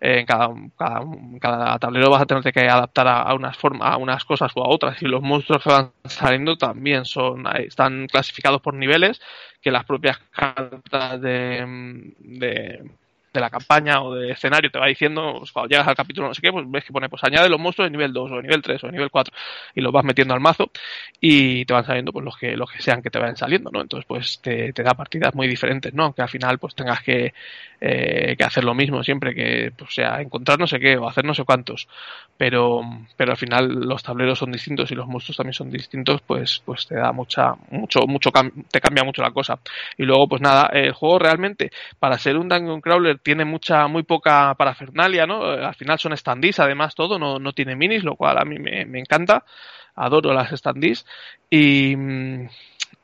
en 0.00 0.18
eh, 0.20 0.26
cada, 0.26 0.50
cada, 0.76 1.00
cada, 1.40 1.78
tablero 1.78 2.10
vas 2.10 2.22
a 2.22 2.26
tener 2.26 2.52
que 2.52 2.68
adaptar 2.68 3.08
a, 3.08 3.22
a, 3.22 3.34
unas 3.34 3.56
formas, 3.56 3.92
a 3.92 3.96
unas 3.96 4.24
cosas 4.24 4.52
o 4.54 4.64
a 4.64 4.68
otras 4.68 5.00
y 5.02 5.06
los 5.06 5.22
monstruos 5.22 5.62
que 5.62 5.70
van 5.70 5.92
saliendo 6.04 6.56
también 6.56 7.04
son 7.04 7.44
están 7.58 8.06
clasificados 8.06 8.60
por 8.60 8.74
niveles 8.74 9.20
que 9.60 9.70
las 9.70 9.84
propias 9.84 10.18
cartas 10.30 11.20
de, 11.20 12.12
de 12.18 12.84
de 13.34 13.40
la 13.40 13.50
campaña 13.50 14.00
o 14.02 14.14
del 14.14 14.30
escenario 14.30 14.70
te 14.70 14.78
va 14.78 14.86
diciendo, 14.86 15.36
pues, 15.40 15.52
cuando 15.52 15.68
llegas 15.68 15.88
al 15.88 15.96
capítulo 15.96 16.28
no 16.28 16.34
sé 16.34 16.40
qué, 16.40 16.52
pues 16.52 16.64
ves 16.70 16.84
que 16.84 16.92
pone, 16.92 17.08
pues 17.08 17.22
añade 17.24 17.48
los 17.48 17.60
monstruos 17.60 17.86
de 17.88 17.90
nivel 17.90 18.12
2 18.12 18.30
o 18.30 18.36
de 18.36 18.42
nivel 18.42 18.62
3 18.62 18.84
o 18.84 18.86
de 18.86 18.92
nivel 18.92 19.10
4 19.10 19.34
y 19.74 19.80
los 19.80 19.92
vas 19.92 20.04
metiendo 20.04 20.34
al 20.34 20.40
mazo 20.40 20.70
y 21.20 21.64
te 21.64 21.74
van 21.74 21.84
saliendo 21.84 22.12
pues 22.12 22.24
los 22.24 22.36
que, 22.36 22.56
los 22.56 22.70
que 22.70 22.80
sean 22.80 23.02
que 23.02 23.10
te 23.10 23.18
vayan 23.18 23.36
saliendo, 23.36 23.70
¿no? 23.70 23.80
Entonces 23.80 24.06
pues 24.06 24.40
te, 24.40 24.72
te 24.72 24.82
da 24.82 24.94
partidas 24.94 25.34
muy 25.34 25.48
diferentes, 25.48 25.92
¿no? 25.92 26.14
Que 26.14 26.22
al 26.22 26.28
final 26.28 26.58
pues 26.58 26.74
tengas 26.74 27.02
que, 27.02 27.34
eh, 27.80 28.34
que 28.38 28.44
hacer 28.44 28.64
lo 28.64 28.74
mismo 28.74 29.02
siempre, 29.02 29.34
que 29.34 29.72
pues 29.76 29.94
sea 29.94 30.20
encontrar 30.20 30.58
no 30.58 30.66
sé 30.66 30.78
qué 30.78 30.96
o 30.96 31.08
hacer 31.08 31.24
no 31.24 31.34
sé 31.34 31.44
cuántos, 31.44 31.88
pero, 32.36 32.82
pero 33.16 33.32
al 33.32 33.36
final 33.36 33.68
los 33.68 34.02
tableros 34.02 34.38
son 34.38 34.52
distintos 34.52 34.90
y 34.90 34.94
los 34.94 35.06
monstruos 35.06 35.36
también 35.36 35.54
son 35.54 35.70
distintos, 35.70 36.22
pues, 36.22 36.62
pues 36.64 36.86
te 36.86 36.94
da 36.94 37.12
mucha, 37.12 37.54
mucho, 37.70 38.06
mucho, 38.06 38.30
te 38.70 38.80
cambia 38.80 39.04
mucho 39.04 39.22
la 39.22 39.32
cosa. 39.32 39.58
Y 39.98 40.04
luego 40.04 40.28
pues 40.28 40.40
nada, 40.40 40.70
el 40.72 40.92
juego 40.92 41.18
realmente 41.18 41.70
para 41.98 42.18
ser 42.18 42.36
un 42.36 42.48
Dungeon 42.48 42.80
Crawler 42.80 43.18
tiene 43.24 43.44
mucha, 43.44 43.88
muy 43.88 44.04
poca 44.04 44.54
parafernalia, 44.54 45.26
¿no? 45.26 45.54
Eh, 45.54 45.64
al 45.64 45.74
final 45.74 45.98
son 45.98 46.16
standees, 46.16 46.60
además 46.60 46.94
todo, 46.94 47.18
no, 47.18 47.40
no 47.40 47.52
tiene 47.52 47.74
minis, 47.74 48.04
lo 48.04 48.14
cual 48.14 48.38
a 48.38 48.44
mí 48.44 48.58
me, 48.60 48.84
me 48.84 49.00
encanta. 49.00 49.44
Adoro 49.96 50.32
las 50.32 50.50
standees. 50.50 51.06
Y, 51.50 51.96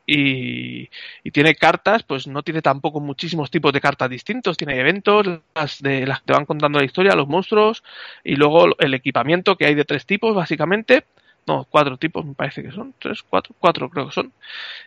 y, 0.06 0.88
y, 1.24 1.30
tiene 1.32 1.55
cartas, 1.55 2.02
pues 2.02 2.26
no 2.26 2.42
tiene 2.42 2.62
tampoco 2.62 3.01
muchísimos 3.01 3.51
tipos 3.51 3.72
de 3.72 3.80
cartas 3.80 4.10
distintos, 4.10 4.56
tiene 4.56 4.78
eventos, 4.78 5.26
las 5.55 5.80
de 5.80 6.06
las 6.06 6.20
que 6.20 6.26
te 6.26 6.32
van 6.32 6.47
contando 6.47 6.78
la 6.78 6.84
historia, 6.84 7.14
los 7.14 7.28
monstruos, 7.28 7.82
y 8.22 8.36
luego 8.36 8.66
el 8.78 8.94
equipamiento 8.94 9.56
que 9.56 9.66
hay 9.66 9.74
de 9.74 9.84
tres 9.84 10.05
tipos, 10.06 10.34
básicamente, 10.34 11.05
no, 11.46 11.66
cuatro 11.68 11.96
tipos 11.96 12.24
me 12.24 12.34
parece 12.34 12.62
que 12.62 12.70
son, 12.70 12.94
tres, 12.98 13.22
cuatro, 13.22 13.54
cuatro 13.58 13.88
creo 13.88 14.06
que 14.06 14.12
son. 14.12 14.32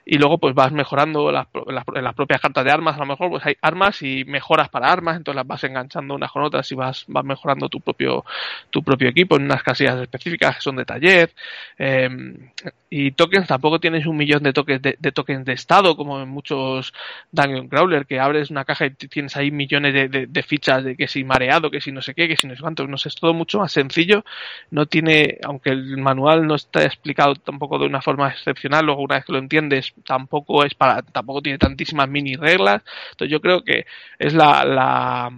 Y 0.05 0.17
luego 0.17 0.37
pues 0.37 0.53
vas 0.53 0.71
mejorando 0.71 1.31
las, 1.31 1.47
las, 1.67 1.83
las, 1.93 2.13
propias 2.13 2.41
cartas 2.41 2.63
de 2.63 2.71
armas, 2.71 2.95
a 2.95 2.99
lo 2.99 3.05
mejor 3.05 3.29
pues 3.29 3.45
hay 3.45 3.55
armas 3.61 4.01
y 4.01 4.23
mejoras 4.25 4.69
para 4.69 4.91
armas, 4.91 5.17
entonces 5.17 5.37
las 5.37 5.47
vas 5.47 5.63
enganchando 5.63 6.15
unas 6.15 6.31
con 6.31 6.43
otras 6.43 6.71
y 6.71 6.75
vas, 6.75 7.05
vas 7.07 7.25
mejorando 7.25 7.69
tu 7.69 7.81
propio, 7.81 8.23
tu 8.69 8.83
propio 8.83 9.09
equipo 9.09 9.35
en 9.35 9.43
unas 9.43 9.63
casillas 9.63 9.99
específicas 10.01 10.55
que 10.55 10.61
son 10.61 10.75
de 10.75 10.85
taller. 10.85 11.31
Eh, 11.77 12.09
y 12.89 13.11
tokens, 13.11 13.47
tampoco 13.47 13.79
tienes 13.79 14.05
un 14.05 14.15
millón 14.15 14.43
de 14.43 14.53
tokens 14.53 14.81
de, 14.81 14.95
de, 14.99 15.11
tokens 15.11 15.45
de 15.45 15.53
estado, 15.53 15.95
como 15.95 16.21
en 16.21 16.29
muchos 16.29 16.93
Dungeon 17.31 17.67
Crawler, 17.67 18.05
que 18.05 18.19
abres 18.19 18.51
una 18.51 18.65
caja 18.65 18.85
y 18.85 18.91
tienes 18.91 19.35
ahí 19.35 19.49
millones 19.49 19.93
de, 19.95 20.09
de, 20.09 20.27
de 20.27 20.43
fichas 20.43 20.83
de 20.83 20.95
que 20.95 21.07
si 21.07 21.23
mareado, 21.23 21.71
que 21.71 21.81
si 21.81 21.91
no 21.91 22.03
sé 22.03 22.13
qué, 22.13 22.27
que 22.27 22.37
si 22.37 22.45
no 22.45 22.55
sé 22.55 22.61
cuánto, 22.61 22.85
no 22.85 22.97
sé, 22.97 23.09
es 23.09 23.15
todo 23.15 23.33
mucho 23.33 23.59
más 23.59 23.71
sencillo. 23.71 24.23
No 24.69 24.85
tiene, 24.85 25.39
aunque 25.43 25.71
el 25.71 25.97
manual 25.97 26.42
no 26.43 26.55
está 26.55 26.83
explicado 26.83 27.35
tampoco 27.35 27.79
de 27.79 27.85
una 27.85 28.01
forma 28.01 28.29
excepcional, 28.29 28.85
luego 28.85 29.01
una 29.01 29.15
vez 29.15 29.25
que 29.25 29.33
lo 29.33 29.39
entiendes, 29.39 29.93
tampoco 30.05 30.63
es 30.63 30.75
para, 30.75 31.01
tampoco 31.01 31.41
tiene 31.41 31.57
tantísimas 31.57 32.09
mini 32.09 32.35
reglas. 32.35 32.81
Entonces 33.11 33.31
yo 33.31 33.41
creo 33.41 33.63
que 33.63 33.85
es 34.19 34.33
la, 34.33 34.63
la 34.65 35.31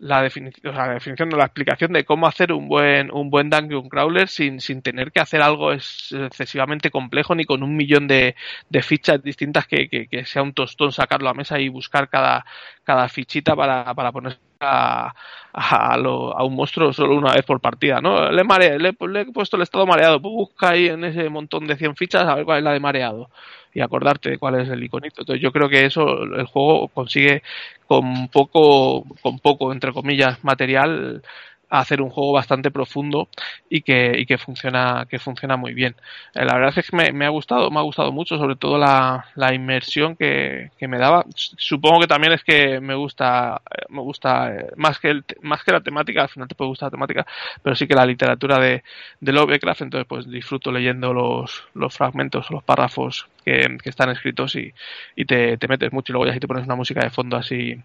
la 0.00 0.22
definición, 0.22 0.72
o 0.72 0.76
sea, 0.76 0.86
la 0.86 0.94
definición 0.94 1.28
de 1.28 1.36
la 1.36 1.44
explicación 1.44 1.92
de 1.92 2.04
cómo 2.04 2.26
hacer 2.26 2.52
un 2.52 2.68
buen, 2.68 3.12
un 3.12 3.30
buen 3.30 3.50
dungeon 3.50 3.88
crawler 3.88 4.28
sin, 4.28 4.60
sin 4.60 4.82
tener 4.82 5.12
que 5.12 5.20
hacer 5.20 5.42
algo 5.42 5.72
excesivamente 5.72 6.90
complejo 6.90 7.34
ni 7.34 7.44
con 7.44 7.62
un 7.62 7.76
millón 7.76 8.08
de, 8.08 8.34
de 8.70 8.82
fichas 8.82 9.22
distintas 9.22 9.66
que, 9.66 9.88
que, 9.88 10.24
sea 10.24 10.42
un 10.42 10.54
tostón 10.54 10.92
sacarlo 10.92 11.28
a 11.28 11.34
mesa 11.34 11.60
y 11.60 11.68
buscar 11.68 12.08
cada, 12.08 12.46
cada 12.82 13.08
fichita 13.08 13.54
para, 13.54 13.94
para 13.94 14.10
poner 14.10 14.38
a, 14.60 15.14
a, 15.52 15.96
lo, 15.98 16.36
a, 16.36 16.44
un 16.44 16.54
monstruo 16.56 16.92
solo 16.92 17.16
una 17.16 17.34
vez 17.34 17.44
por 17.44 17.60
partida, 17.60 18.00
¿no? 18.00 18.30
Le, 18.32 18.44
mare, 18.44 18.78
le, 18.78 18.94
le, 18.98 19.20
he 19.20 19.26
puesto 19.26 19.56
el 19.56 19.62
estado 19.62 19.86
mareado, 19.86 20.18
busca 20.20 20.70
ahí 20.70 20.88
en 20.88 21.04
ese 21.04 21.28
montón 21.28 21.66
de 21.66 21.76
100 21.76 21.96
fichas 21.96 22.24
a 22.24 22.34
ver 22.34 22.44
cuál 22.44 22.58
es 22.58 22.64
la 22.64 22.72
de 22.72 22.80
mareado 22.80 23.30
y 23.74 23.80
acordarte 23.80 24.30
de 24.30 24.38
cuál 24.38 24.60
es 24.60 24.68
el 24.68 24.82
iconito. 24.82 25.22
Entonces 25.22 25.42
yo 25.42 25.52
creo 25.52 25.68
que 25.68 25.86
eso 25.86 26.22
el 26.22 26.46
juego 26.46 26.88
consigue 26.88 27.42
con 27.86 28.28
poco, 28.28 29.04
con 29.22 29.38
poco, 29.38 29.72
entre 29.72 29.92
comillas, 29.92 30.42
material 30.44 31.22
hacer 31.70 32.02
un 32.02 32.10
juego 32.10 32.32
bastante 32.32 32.70
profundo 32.70 33.28
y 33.68 33.82
que, 33.82 34.12
y 34.18 34.26
que 34.26 34.38
funciona, 34.38 35.06
que 35.08 35.18
funciona 35.18 35.56
muy 35.56 35.72
bien. 35.72 35.94
Eh, 36.34 36.44
la 36.44 36.54
verdad 36.54 36.76
es 36.76 36.90
que 36.90 36.96
me, 36.96 37.12
me, 37.12 37.24
ha 37.26 37.28
gustado, 37.28 37.70
me 37.70 37.78
ha 37.78 37.82
gustado 37.82 38.12
mucho, 38.12 38.36
sobre 38.36 38.56
todo 38.56 38.76
la, 38.76 39.26
la 39.36 39.54
inmersión 39.54 40.16
que, 40.16 40.70
que, 40.76 40.88
me 40.88 40.98
daba. 40.98 41.24
Supongo 41.34 42.00
que 42.00 42.08
también 42.08 42.32
es 42.32 42.42
que 42.42 42.80
me 42.80 42.94
gusta, 42.94 43.62
eh, 43.70 43.84
me 43.88 44.00
gusta 44.00 44.52
eh, 44.52 44.72
más 44.76 44.98
que 44.98 45.10
el, 45.10 45.24
más 45.42 45.62
que 45.62 45.72
la 45.72 45.80
temática, 45.80 46.22
al 46.22 46.28
final 46.28 46.48
te 46.48 46.56
puede 46.56 46.70
gustar 46.70 46.88
la 46.88 46.90
temática, 46.90 47.26
pero 47.62 47.76
sí 47.76 47.86
que 47.86 47.94
la 47.94 48.06
literatura 48.06 48.58
de, 48.58 48.82
de 49.20 49.32
Lovecraft, 49.32 49.82
entonces 49.82 50.06
pues 50.08 50.28
disfruto 50.28 50.72
leyendo 50.72 51.12
los, 51.12 51.64
los 51.74 51.96
fragmentos, 51.96 52.50
los 52.50 52.64
párrafos 52.64 53.28
que, 53.44 53.78
están 53.84 54.10
escritos 54.10 54.54
y, 54.56 54.72
y 55.16 55.24
te, 55.24 55.56
te, 55.56 55.68
metes 55.68 55.92
mucho 55.92 56.12
y 56.12 56.14
luego 56.14 56.26
ya 56.26 56.34
si 56.34 56.40
te 56.40 56.48
pones 56.48 56.64
una 56.64 56.76
música 56.76 57.00
de 57.00 57.10
fondo 57.10 57.36
así 57.36 57.80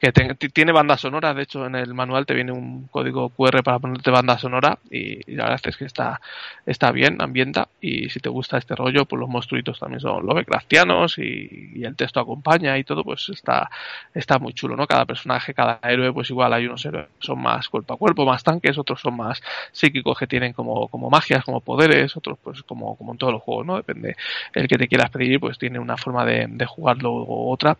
que 0.00 0.12
te, 0.12 0.34
tiene 0.34 0.72
banda 0.72 0.96
sonora, 0.96 1.34
de 1.34 1.42
hecho 1.42 1.66
en 1.66 1.76
el 1.76 1.94
manual 1.94 2.26
te 2.26 2.34
viene 2.34 2.52
un 2.52 2.88
código 2.88 3.30
QR 3.30 3.62
para 3.62 3.78
ponerte 3.78 4.10
banda 4.10 4.38
sonora 4.38 4.78
y, 4.90 5.30
y 5.30 5.36
la 5.36 5.44
verdad 5.44 5.60
es 5.64 5.76
que 5.76 5.84
está, 5.84 6.20
está 6.66 6.90
bien, 6.92 7.20
ambienta 7.20 7.68
y 7.80 8.08
si 8.08 8.20
te 8.20 8.28
gusta 8.28 8.58
este 8.58 8.74
rollo 8.74 9.04
pues 9.06 9.20
los 9.20 9.28
monstruitos 9.28 9.78
también 9.78 10.00
son 10.00 10.26
Lovecraftianos 10.26 11.18
y, 11.18 11.72
y 11.74 11.84
el 11.84 11.96
texto 11.96 12.20
acompaña 12.20 12.76
y 12.78 12.84
todo 12.84 13.04
pues 13.04 13.28
está, 13.28 13.70
está 14.14 14.38
muy 14.38 14.52
chulo, 14.52 14.76
¿no? 14.76 14.86
Cada 14.86 15.04
personaje, 15.04 15.54
cada 15.54 15.80
héroe 15.82 16.12
pues 16.12 16.30
igual 16.30 16.52
hay 16.52 16.66
unos 16.66 16.84
héroes 16.84 17.06
que 17.06 17.26
son 17.26 17.40
más 17.40 17.68
cuerpo 17.68 17.94
a 17.94 17.96
cuerpo, 17.96 18.24
más 18.24 18.42
tanques, 18.42 18.78
otros 18.78 19.00
son 19.00 19.16
más 19.16 19.42
psíquicos 19.72 20.18
que 20.18 20.26
tienen 20.26 20.52
como, 20.52 20.88
como 20.88 21.10
magias, 21.10 21.44
como 21.44 21.60
poderes, 21.60 22.16
otros 22.16 22.38
pues 22.42 22.62
como, 22.62 22.96
como 22.96 23.12
en 23.12 23.18
todos 23.18 23.32
los 23.32 23.42
juegos, 23.42 23.66
¿no? 23.66 23.76
Depende 23.76 24.16
el 24.54 24.68
que 24.68 24.78
te 24.78 24.88
quieras 24.92 25.10
pedir, 25.10 25.40
pues 25.40 25.56
tiene 25.56 25.78
una 25.78 25.96
forma 25.96 26.26
de, 26.26 26.66
jugarlo 26.66 27.12
u 27.14 27.50
otra. 27.50 27.78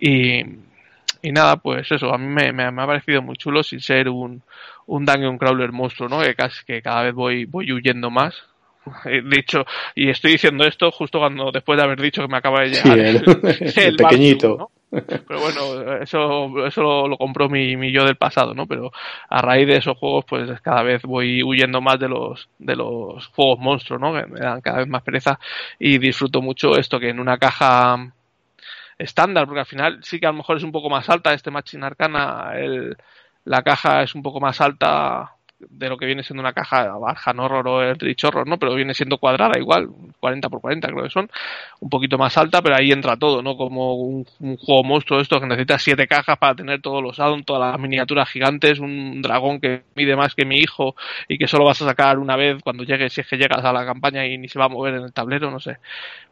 Y, 0.00 0.42
nada, 1.22 1.56
pues 1.58 1.92
eso, 1.92 2.12
a 2.12 2.18
mí 2.18 2.26
me, 2.26 2.52
me, 2.52 2.68
me, 2.72 2.82
ha 2.82 2.86
parecido 2.86 3.22
muy 3.22 3.36
chulo 3.36 3.62
sin 3.62 3.80
ser 3.80 4.08
un, 4.08 4.42
un 4.86 5.06
Dungeon 5.06 5.38
Crawler 5.38 5.70
monstruo, 5.70 6.08
¿no? 6.08 6.20
Que 6.20 6.34
casi 6.34 6.64
que 6.64 6.82
cada 6.82 7.04
vez 7.04 7.14
voy, 7.14 7.44
voy 7.44 7.72
huyendo 7.72 8.10
más. 8.10 8.34
De 9.04 9.38
hecho, 9.38 9.64
y 9.94 10.08
estoy 10.08 10.32
diciendo 10.32 10.64
esto 10.64 10.90
justo 10.90 11.18
cuando 11.18 11.50
después 11.52 11.76
de 11.76 11.84
haber 11.84 12.00
dicho 12.00 12.22
que 12.22 12.28
me 12.28 12.38
acaba 12.38 12.60
de 12.60 12.70
llegar 12.70 12.98
sí, 12.98 13.00
el, 13.00 13.16
el, 13.16 13.72
el, 13.76 13.96
pequeñito. 13.96 14.56
¿no? 14.58 14.70
Pero 14.90 15.40
bueno, 15.40 15.96
eso, 16.02 16.66
eso 16.66 16.82
lo, 16.82 17.06
lo, 17.06 17.16
compró 17.16 17.48
mi, 17.48 17.76
mi 17.76 17.92
yo 17.92 18.04
del 18.04 18.16
pasado, 18.16 18.54
¿no? 18.54 18.66
Pero 18.66 18.90
a 19.28 19.40
raíz 19.40 19.66
de 19.68 19.76
esos 19.76 19.96
juegos, 19.96 20.24
pues 20.28 20.60
cada 20.62 20.82
vez 20.82 21.02
voy 21.02 21.42
huyendo 21.44 21.80
más 21.80 22.00
de 22.00 22.08
los, 22.08 22.48
de 22.58 22.74
los 22.74 23.28
juegos 23.28 23.58
monstruos, 23.60 24.00
¿no? 24.00 24.12
Que 24.12 24.26
me 24.26 24.40
dan 24.40 24.60
cada 24.60 24.78
vez 24.78 24.88
más 24.88 25.02
pereza 25.02 25.38
y 25.78 25.98
disfruto 25.98 26.42
mucho 26.42 26.76
esto 26.76 26.98
que 26.98 27.10
en 27.10 27.20
una 27.20 27.38
caja 27.38 28.12
estándar, 28.98 29.46
porque 29.46 29.60
al 29.60 29.66
final 29.66 30.00
sí 30.02 30.18
que 30.18 30.26
a 30.26 30.30
lo 30.30 30.38
mejor 30.38 30.56
es 30.56 30.64
un 30.64 30.72
poco 30.72 30.90
más 30.90 31.08
alta 31.08 31.32
este 31.34 31.52
Machine 31.52 31.86
Arcana, 31.86 32.52
el, 32.56 32.96
la 33.44 33.62
caja 33.62 34.02
es 34.02 34.14
un 34.16 34.22
poco 34.22 34.40
más 34.40 34.60
alta 34.60 35.36
de 35.68 35.88
lo 35.88 35.96
que 35.96 36.06
viene 36.06 36.22
siendo 36.22 36.40
una 36.40 36.52
caja 36.52 36.92
Arjan 37.06 37.38
Horror 37.38 37.68
o 37.68 37.82
el 37.82 37.98
Rich 37.98 38.24
Horror, 38.24 38.46
¿no? 38.46 38.58
Pero 38.58 38.74
viene 38.74 38.94
siendo 38.94 39.18
cuadrada 39.18 39.58
igual, 39.58 39.88
40 40.18 40.48
por 40.48 40.60
40 40.60 40.88
creo 40.88 41.04
que 41.04 41.10
son, 41.10 41.30
un 41.80 41.90
poquito 41.90 42.18
más 42.18 42.36
alta, 42.38 42.62
pero 42.62 42.76
ahí 42.76 42.92
entra 42.92 43.16
todo, 43.16 43.42
¿no? 43.42 43.56
Como 43.56 43.94
un, 43.94 44.26
un 44.40 44.56
juego 44.56 44.84
monstruo 44.84 45.20
esto 45.20 45.40
que 45.40 45.46
necesita 45.46 45.78
siete 45.78 46.06
cajas 46.06 46.38
para 46.38 46.54
tener 46.54 46.80
todos 46.80 47.02
los 47.02 47.18
addons, 47.20 47.44
todas 47.44 47.72
las 47.72 47.80
miniaturas 47.80 48.28
gigantes, 48.30 48.78
un 48.78 49.22
dragón 49.22 49.60
que 49.60 49.82
mide 49.94 50.16
más 50.16 50.34
que 50.34 50.44
mi 50.44 50.58
hijo 50.58 50.94
y 51.28 51.38
que 51.38 51.46
solo 51.46 51.64
vas 51.64 51.80
a 51.82 51.86
sacar 51.86 52.18
una 52.18 52.36
vez 52.36 52.62
cuando 52.62 52.84
llegues, 52.84 53.12
si 53.12 53.20
es 53.20 53.28
que 53.28 53.36
llegas 53.36 53.64
a 53.64 53.72
la 53.72 53.84
campaña 53.84 54.26
y 54.26 54.38
ni 54.38 54.48
se 54.48 54.58
va 54.58 54.66
a 54.66 54.68
mover 54.68 54.94
en 54.94 55.04
el 55.04 55.12
tablero, 55.12 55.50
no 55.50 55.60
sé 55.60 55.78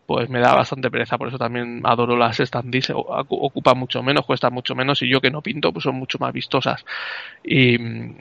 pues 0.09 0.31
me 0.31 0.41
da 0.41 0.55
bastante 0.55 0.91
pereza, 0.91 1.19
por 1.19 1.29
eso 1.29 1.37
también 1.37 1.83
adoro 1.85 2.17
las 2.17 2.39
standees, 2.39 2.91
ocupa 2.95 3.75
mucho 3.75 4.03
menos, 4.03 4.25
cuesta 4.25 4.49
mucho 4.49 4.75
menos 4.75 5.03
y 5.03 5.09
yo 5.11 5.21
que 5.21 5.31
no 5.31 5.43
pinto 5.43 5.71
pues 5.71 5.83
son 5.83 5.97
mucho 5.97 6.17
más 6.19 6.33
vistosas. 6.33 6.83
Y, 7.45 7.77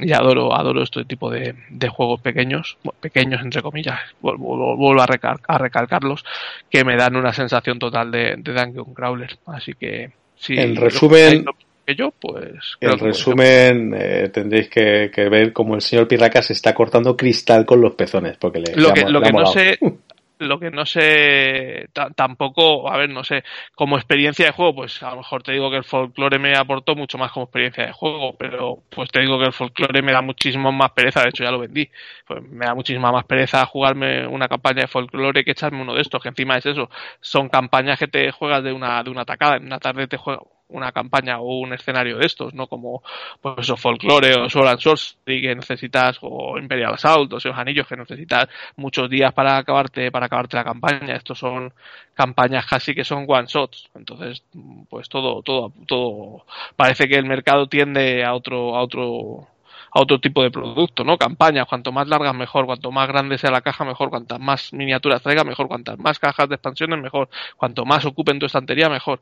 y 0.06 0.12
adoro 0.12 0.54
adoro 0.54 0.84
este 0.84 1.06
tipo 1.06 1.32
de, 1.32 1.56
de, 1.70 1.88
juegos 1.88 2.20
pequeños, 2.20 2.78
pequeños 3.00 3.42
entre 3.42 3.62
comillas, 3.62 4.02
vuelvo, 4.20 4.76
vuelvo 4.76 5.02
a, 5.02 5.06
recal, 5.06 5.38
a, 5.48 5.58
recalcarlos, 5.58 6.26
que 6.70 6.84
me 6.84 6.98
dan 6.98 7.16
una 7.16 7.32
sensación 7.32 7.80
total 7.80 8.12
de, 8.12 8.36
de 8.38 8.54
Dungeon 8.54 8.94
Crawler, 8.94 9.38
así 9.46 9.74
que 9.76 10.12
si 10.36 10.58
el 10.58 10.76
resumen 10.76 11.46
que 11.86 11.96
yo, 11.96 12.12
pues... 12.20 12.76
El 12.82 13.00
resumen, 13.00 13.96
eh, 13.98 14.30
tendréis 14.34 14.68
que, 14.68 15.10
que, 15.10 15.30
ver 15.30 15.54
cómo 15.54 15.74
el 15.76 15.82
señor 15.82 16.06
Pirraca 16.06 16.42
se 16.42 16.52
está 16.52 16.74
cortando 16.74 17.16
cristal 17.16 17.66
con 17.66 17.80
los 17.80 17.94
pezones, 17.94 18.36
porque 18.36 18.60
le, 18.60 18.76
lo 18.76 18.90
le 18.90 18.94
que, 18.94 19.10
lo 19.10 19.22
que 19.22 19.32
no 19.32 19.46
sé 19.46 19.80
lo 20.40 20.60
que 20.60 20.72
no 20.72 20.86
sé 20.86 21.90
tampoco, 22.16 22.92
a 22.92 22.98
ver, 22.98 23.10
no 23.10 23.24
sé, 23.24 23.44
como 23.76 23.98
experiencia 23.98 24.46
de 24.46 24.52
juego, 24.52 24.76
pues 24.76 25.02
a 25.04 25.12
lo 25.12 25.18
mejor 25.18 25.44
te 25.44 25.52
digo 25.52 25.70
que 25.70 25.78
el 25.78 25.84
folclore 25.84 26.40
me 26.40 26.56
aportó 26.56 26.96
mucho 26.96 27.18
más 27.18 27.32
como 27.32 27.46
experiencia 27.46 27.86
de 27.86 27.94
juego, 27.94 28.36
pero 28.38 28.84
pues 28.90 29.10
te 29.10 29.22
digo 29.22 29.40
que 29.40 29.46
el 29.46 29.54
folclore 29.54 30.02
me 30.02 30.12
da 30.12 30.22
muchísimo 30.22 30.72
más 30.72 30.92
pereza, 30.92 31.22
de 31.22 31.30
hecho 31.30 31.44
ya 31.44 31.52
lo 31.52 31.60
vendí, 31.60 31.90
pues 32.26 32.42
me 32.44 32.66
da 32.66 32.76
muchísima 32.76 33.12
más 33.12 33.26
pereza 33.26 33.66
jugarme 33.66 34.28
una 34.28 34.48
campaña 34.48 34.82
de 34.82 34.88
folclore 34.88 35.44
que 35.44 35.52
echarme 35.52 35.82
uno 35.82 35.94
de 35.96 36.02
estos, 36.02 36.22
que 36.22 36.30
encima 36.30 36.58
es 36.58 36.66
eso, 36.66 36.90
son 37.22 37.50
campañas 37.50 38.00
que 38.00 38.08
te 38.08 38.32
juegas 38.32 38.64
de 38.64 38.74
una, 38.74 39.04
de 39.04 39.10
una 39.10 39.26
tacada, 39.26 39.58
en 39.58 39.66
una 39.66 39.80
tarde 39.80 40.08
te 40.08 40.18
juegas 40.18 40.44
una 40.70 40.92
campaña 40.92 41.40
o 41.40 41.60
un 41.60 41.74
escenario 41.74 42.18
de 42.18 42.26
estos, 42.26 42.54
no 42.54 42.68
como 42.68 43.02
pues 43.42 43.56
eso, 43.60 43.78
folklore 43.78 44.34
o 44.36 44.50
Sword 44.50 44.68
and 44.68 44.80
Sorcery 44.80 45.42
que 45.42 45.56
necesitas 45.56 46.18
o 46.22 46.58
Imperial 46.58 46.94
Assault 46.94 47.34
o 47.34 47.38
esos 47.38 47.58
anillos 47.58 47.88
que 47.88 47.96
necesitas 47.96 48.48
muchos 48.76 49.10
días 49.10 49.34
para 49.34 49.58
acabarte 49.58 50.12
para 50.12 50.26
acabarte 50.28 50.58
la 50.58 50.64
campaña. 50.64 51.16
Estos 51.16 51.40
son 51.40 51.74
campañas 52.14 52.66
casi 52.66 52.94
que 52.94 53.04
son 53.04 53.26
one 53.28 53.48
shots. 53.48 53.90
Entonces, 53.96 54.44
pues 54.90 55.10
todo 55.10 55.42
todo 55.42 55.72
todo 55.86 56.46
parece 56.76 57.08
que 57.08 57.16
el 57.16 57.26
mercado 57.26 57.68
tiende 57.68 58.24
a 58.24 58.34
otro 58.34 58.76
a 58.76 58.82
otro 58.82 59.48
a 59.98 60.02
otro 60.02 60.20
tipo 60.20 60.44
de 60.44 60.52
producto, 60.52 61.04
¿no? 61.04 61.18
Campañas, 61.18 61.66
cuanto 61.68 61.92
más 61.92 62.08
largas 62.08 62.36
mejor, 62.36 62.68
cuanto 62.68 62.92
más 62.92 63.08
grande 63.08 63.40
sea 63.40 63.50
la 63.50 63.62
caja 63.62 63.84
mejor, 63.84 64.12
cuantas 64.12 64.40
más 64.40 64.72
miniaturas 64.72 65.24
traiga 65.24 65.44
mejor, 65.44 65.68
cuantas 65.68 65.98
más 65.98 66.20
cajas 66.20 66.48
de 66.50 66.56
expansiones 66.56 67.02
mejor, 67.02 67.30
cuanto 67.58 67.84
más 67.84 68.06
ocupen 68.06 68.38
tu 68.38 68.46
estantería 68.46 68.90
mejor. 68.90 69.22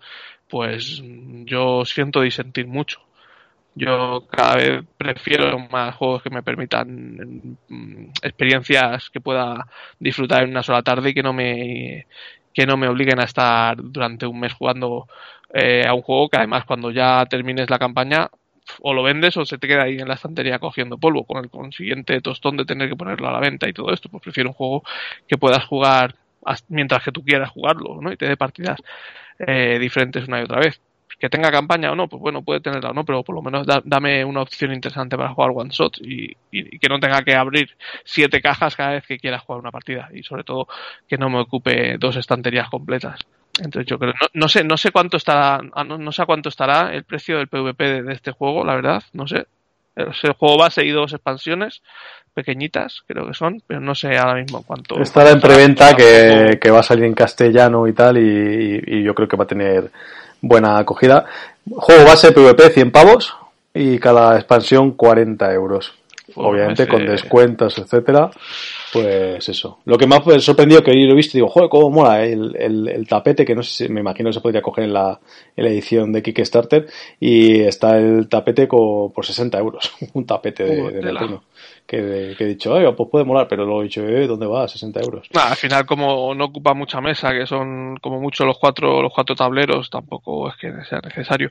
Pues 0.49 1.02
yo 1.45 1.85
siento 1.85 2.22
disentir 2.22 2.68
mucho. 2.68 2.99
Yo 3.76 4.27
cada 4.30 4.56
vez 4.57 4.84
prefiero 4.97 5.60
más 5.60 5.95
juegos 5.95 6.22
que 6.23 6.30
me 6.30 6.43
permitan 6.43 7.57
mm, 7.69 8.10
experiencias 8.22 9.10
que 9.10 9.22
pueda 9.22 9.68
disfrutar 9.99 10.43
en 10.43 10.52
una 10.52 10.64
sola 10.64 10.81
tarde 10.81 11.11
y 11.11 11.14
que 11.14 11.23
no 11.23 11.34
me 11.34 12.07
que 12.53 12.65
no 12.65 12.77
me 12.77 12.88
obliguen 12.88 13.19
a 13.19 13.26
estar 13.26 13.77
durante 13.81 14.26
un 14.26 14.39
mes 14.39 14.53
jugando 14.53 15.07
eh, 15.53 15.85
a 15.88 15.93
un 15.93 16.02
juego 16.02 16.30
que 16.30 16.38
además 16.38 16.65
cuando 16.65 16.91
ya 16.91 17.26
termines 17.27 17.69
la 17.69 17.80
campaña 17.80 18.30
o 18.82 18.94
lo 18.94 19.04
vendes 19.04 19.38
o 19.38 19.46
se 19.46 19.58
te 19.58 19.68
queda 19.68 19.84
ahí 19.84 20.00
en 20.00 20.08
la 20.08 20.16
estantería 20.16 20.60
cogiendo 20.60 20.98
polvo 20.98 21.26
con 21.26 21.44
el 21.44 21.50
consiguiente 21.50 22.20
tostón 22.22 22.58
de 22.58 22.66
tener 22.66 22.90
que 22.90 22.96
ponerlo 22.96 23.28
a 23.28 23.32
la 23.32 23.40
venta 23.40 23.68
y 23.68 23.74
todo 23.74 23.92
esto. 23.94 24.10
Pues 24.10 24.24
prefiero 24.24 24.50
un 24.50 24.56
juego 24.56 24.84
que 25.28 25.38
puedas 25.38 25.66
jugar 25.66 26.16
mientras 26.70 27.04
que 27.04 27.12
tú 27.12 27.24
quieras 27.24 27.50
jugarlo, 27.52 28.00
¿no? 28.02 28.12
Y 28.12 28.18
te 28.18 28.28
dé 28.28 28.38
partidas 28.38 28.80
eh, 29.40 29.78
diferentes 29.80 30.28
una 30.28 30.40
y 30.40 30.44
otra 30.44 30.60
vez. 30.60 30.82
Que 31.18 31.30
tenga 31.30 31.50
campaña 31.50 31.92
o 31.92 31.96
no, 31.96 32.10
pues 32.10 32.22
bueno, 32.22 32.42
puede 32.44 32.60
tenerla 32.60 32.90
o 32.90 32.94
no, 32.94 33.06
pero 33.06 33.24
por 33.24 33.36
lo 33.36 33.42
menos 33.42 33.66
dame 33.86 34.26
una 34.26 34.42
opción 34.42 34.74
interesante 34.74 35.16
para 35.16 35.34
jugar 35.34 35.52
one 35.56 35.70
shot 35.72 35.98
y, 36.02 36.36
y, 36.52 36.78
que 36.78 36.90
no 36.90 37.00
tenga 37.00 37.24
que 37.24 37.34
abrir 37.34 37.70
siete 38.04 38.42
cajas 38.42 38.76
cada 38.76 38.92
vez 38.92 39.08
que 39.08 39.18
quiera 39.18 39.40
jugar 39.40 39.62
una 39.62 39.72
partida 39.72 40.10
y 40.14 40.24
sobre 40.24 40.44
todo 40.44 40.68
que 41.08 41.18
no 41.18 41.30
me 41.30 41.40
ocupe 41.40 41.98
dos 41.98 42.18
estanterías 42.18 42.70
completas. 42.70 43.22
Entonces 43.60 43.90
yo 43.90 43.98
creo, 43.98 44.14
no, 44.34 44.49
sé, 44.49 44.64
no 44.64 44.77
sé 44.77 44.91
cuánto 44.91 45.18
estará, 45.18 45.61
ah, 45.73 45.84
no, 45.84 46.11
sé 46.11 46.22
a 46.22 46.26
cuánto 46.26 46.49
estará 46.49 46.94
el 46.94 47.03
precio 47.03 47.38
del 47.38 47.48
PvP 47.48 48.03
de, 48.03 48.14
este 48.14 48.32
juego, 48.32 48.65
la 48.65 48.76
verdad, 48.76 49.03
no 49.14 49.27
sé. 49.27 49.45
el 49.95 50.34
juego 50.34 50.57
base 50.57 50.84
y 50.84 50.91
dos 50.91 51.14
expansiones 51.14 51.82
pequeñitas, 52.34 53.02
creo 53.07 53.26
que 53.26 53.34
son, 53.34 53.61
pero 53.65 53.80
no 53.80 53.95
sé 53.95 54.18
ahora 54.18 54.36
mismo 54.36 54.61
cuánto. 54.64 54.99
Estará 54.99 55.32
en 55.32 55.40
preventa 55.40 55.95
que, 55.95 56.60
que, 56.61 56.69
va 56.69 56.80
a 56.80 56.84
salir 56.84 57.06
en 57.06 57.14
castellano 57.14 57.88
y 57.88 57.94
tal, 57.94 58.18
y, 58.18 58.84
y, 58.86 59.03
yo 59.03 59.15
creo 59.15 59.27
que 59.27 59.38
va 59.38 59.45
a 59.45 59.48
tener 59.48 59.90
buena 60.41 60.77
acogida. 60.77 61.26
Juego 61.69 62.03
base 62.03 62.34
PvP 62.34 62.72
100 62.72 62.91
pavos 62.91 63.36
y 63.73 63.98
cada 63.99 64.36
expansión 64.36 64.91
40 64.91 65.53
euros. 65.53 65.94
Obviamente 66.34 66.88
con 66.88 67.06
descuentos, 67.06 67.77
etcétera 67.77 68.31
pues 68.95 69.49
eso. 69.49 69.80
Lo 69.84 69.97
que 69.97 70.07
me 70.07 70.15
ha 70.15 70.39
sorprendido 70.39 70.81
que 70.81 70.97
yo 70.97 71.06
lo 71.06 71.11
he 71.11 71.18
visto, 71.18 71.38
digo, 71.38 71.49
joder, 71.49 71.68
cómo 71.69 71.89
mola 71.89 72.26
¿eh? 72.26 72.31
el, 72.31 72.88
el, 72.88 73.07
tapete, 73.10 73.43
que 73.43 73.53
no 73.53 73.61
sé 73.61 73.88
si, 73.88 73.91
me 73.91 73.99
imagino 73.99 74.30
que 74.30 74.35
se 74.35 74.39
podría 74.39 74.61
coger 74.61 74.85
en 74.85 74.93
la, 74.93 75.19
en 75.53 75.65
la 75.65 75.69
edición 75.69 76.14
de 76.14 76.23
Kickstarter, 76.23 76.88
y 77.19 77.60
está 77.60 77.97
el 77.97 78.30
tapete 78.30 78.68
por 78.68 79.26
60 79.26 79.57
euros, 79.57 79.91
un 80.14 80.26
tapete 80.26 80.64
de, 80.64 80.91
de 80.91 81.39
que, 81.85 82.35
he 82.39 82.45
dicho, 82.45 82.73
oiga, 82.73 82.95
pues 82.95 83.10
puede 83.10 83.26
molar, 83.26 83.49
pero 83.49 83.65
luego 83.65 83.81
he 83.81 83.85
dicho, 83.85 84.02
eh, 84.07 84.27
¿dónde 84.27 84.47
va? 84.47 84.65
60 84.65 85.02
euros. 85.02 85.27
al 85.34 85.57
final, 85.57 85.85
como 85.85 86.34
no 86.34 86.45
ocupa 86.45 86.73
mucha 86.73 87.02
mesa, 87.02 87.34
que 87.34 87.45
son 87.45 87.97
como 87.97 88.22
mucho 88.22 88.45
los 88.45 88.57
cuatro, 88.57 89.02
los 89.02 89.11
cuatro 89.14 89.35
tableros, 89.35 89.89
tampoco 89.89 90.47
es 90.47 90.56
que 90.56 90.72
sea 90.85 91.02
necesario 91.03 91.49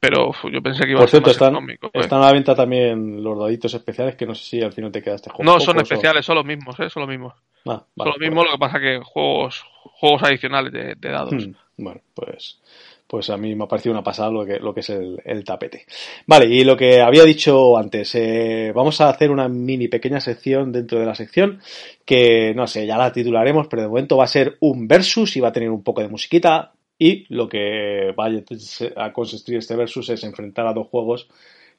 pero 0.00 0.32
yo 0.52 0.62
pensé 0.62 0.84
que 0.84 0.90
iba 0.90 1.00
Por 1.00 1.08
a 1.08 1.10
ser 1.10 1.22
cierto, 1.22 1.30
están, 1.30 1.66
pues. 1.66 2.04
están 2.04 2.22
a 2.22 2.26
la 2.26 2.32
venta 2.32 2.54
también 2.54 3.22
los 3.22 3.38
daditos 3.38 3.74
especiales, 3.74 4.14
que 4.14 4.26
no 4.26 4.34
sé 4.34 4.44
si 4.44 4.62
al 4.62 4.72
final 4.72 4.92
te 4.92 5.02
quedaste 5.02 5.30
juego. 5.30 5.50
No, 5.50 5.58
son 5.58 5.80
especiales, 5.80 6.24
son 6.24 6.36
los 6.36 6.44
mismos, 6.44 6.78
¿eh? 6.78 6.88
son 6.88 7.02
los 7.02 7.10
mismos. 7.10 7.34
Ah, 7.66 7.84
son 7.96 8.06
los 8.06 8.18
mismos, 8.18 8.44
pues. 8.44 8.52
lo 8.52 8.52
que 8.52 8.60
pasa 8.60 8.80
que 8.80 9.00
juegos 9.04 9.64
juegos 9.82 10.22
adicionales 10.22 10.72
de, 10.72 11.10
dados. 11.10 11.34
Hmm, 11.34 11.54
bueno, 11.76 12.00
pues 12.14 12.60
pues 13.08 13.30
a 13.30 13.38
mí 13.38 13.54
me 13.54 13.64
ha 13.64 13.66
parecido 13.66 13.94
una 13.94 14.04
pasada 14.04 14.30
lo 14.30 14.44
que, 14.44 14.58
lo 14.60 14.74
que 14.74 14.80
es 14.80 14.90
el, 14.90 15.18
el 15.24 15.42
tapete. 15.42 15.86
Vale, 16.26 16.44
y 16.44 16.62
lo 16.62 16.76
que 16.76 17.00
había 17.00 17.24
dicho 17.24 17.76
antes, 17.78 18.14
eh, 18.14 18.70
vamos 18.74 19.00
a 19.00 19.08
hacer 19.08 19.30
una 19.30 19.48
mini 19.48 19.88
pequeña 19.88 20.20
sección 20.20 20.70
dentro 20.70 21.00
de 21.00 21.06
la 21.06 21.14
sección, 21.14 21.58
que 22.04 22.52
no 22.54 22.66
sé, 22.66 22.86
ya 22.86 22.98
la 22.98 23.10
titularemos, 23.10 23.66
pero 23.66 23.80
de 23.80 23.88
momento 23.88 24.18
va 24.18 24.24
a 24.24 24.28
ser 24.28 24.58
un 24.60 24.86
versus 24.86 25.34
y 25.38 25.40
va 25.40 25.48
a 25.48 25.52
tener 25.52 25.70
un 25.70 25.82
poco 25.82 26.02
de 26.02 26.08
musiquita, 26.08 26.72
y 26.98 27.26
lo 27.32 27.48
que 27.48 28.12
vaya 28.16 28.42
a 28.96 29.12
consistir 29.12 29.56
este 29.56 29.76
versus 29.76 30.08
es 30.10 30.24
enfrentar 30.24 30.66
a 30.66 30.72
dos 30.72 30.88
juegos 30.88 31.28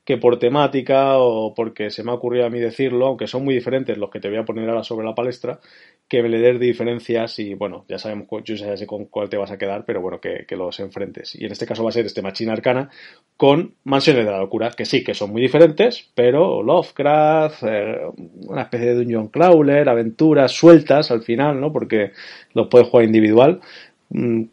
que 0.10 0.18
por 0.18 0.40
temática 0.40 1.20
o 1.20 1.54
porque 1.54 1.92
se 1.92 2.04
me 2.04 2.10
ha 2.10 2.16
ocurrido 2.16 2.46
a 2.46 2.50
mí 2.50 2.60
decirlo, 2.60 3.06
aunque 3.06 3.28
son 3.28 3.44
muy 3.46 3.54
diferentes 3.54 3.96
los 3.96 4.10
que 4.10 4.20
te 4.20 4.28
voy 4.28 4.40
a 4.40 4.44
poner 4.44 4.68
ahora 4.68 4.84
sobre 4.84 5.06
la 5.06 5.14
palestra, 5.14 5.60
que 6.08 6.24
me 6.24 6.30
le 6.30 6.40
des 6.40 6.60
diferencias 6.60 7.38
y 7.38 7.54
bueno, 7.54 7.86
ya 7.88 8.00
sabemos, 8.00 8.28
yo 8.44 8.56
ya 8.56 8.76
sé 8.76 8.88
con 8.88 9.06
cuál 9.06 9.30
te 9.30 9.38
vas 9.38 9.52
a 9.52 9.60
quedar, 9.60 9.86
pero 9.86 10.02
bueno, 10.02 10.20
que, 10.20 10.46
los 10.56 10.80
enfrentes. 10.80 11.36
Y 11.36 11.46
en 11.46 11.52
este 11.52 11.68
caso 11.68 11.84
va 11.84 11.90
a 11.90 11.92
ser 11.92 12.08
este 12.08 12.24
Machine 12.24 12.52
Arcana 12.52 12.90
con 13.38 13.76
Mansiones 13.84 14.26
de 14.26 14.32
la 14.32 14.40
Locura, 14.40 14.72
que 14.72 14.86
sí, 14.86 15.04
que 15.04 15.14
son 15.14 15.32
muy 15.32 15.44
diferentes, 15.44 16.10
pero 16.16 16.64
Lovecraft, 16.64 17.64
eh, 17.68 18.00
una 18.48 18.64
especie 18.64 18.88
de 18.88 18.96
Dungeon 18.96 19.28
Crawler, 19.28 19.88
aventuras 19.88 20.52
sueltas 20.52 21.12
al 21.12 21.22
final, 21.22 21.62
¿no? 21.62 21.72
Porque 21.72 22.14
los 22.54 22.68
puedes 22.68 22.88
jugar 22.88 23.06
individual 23.06 23.62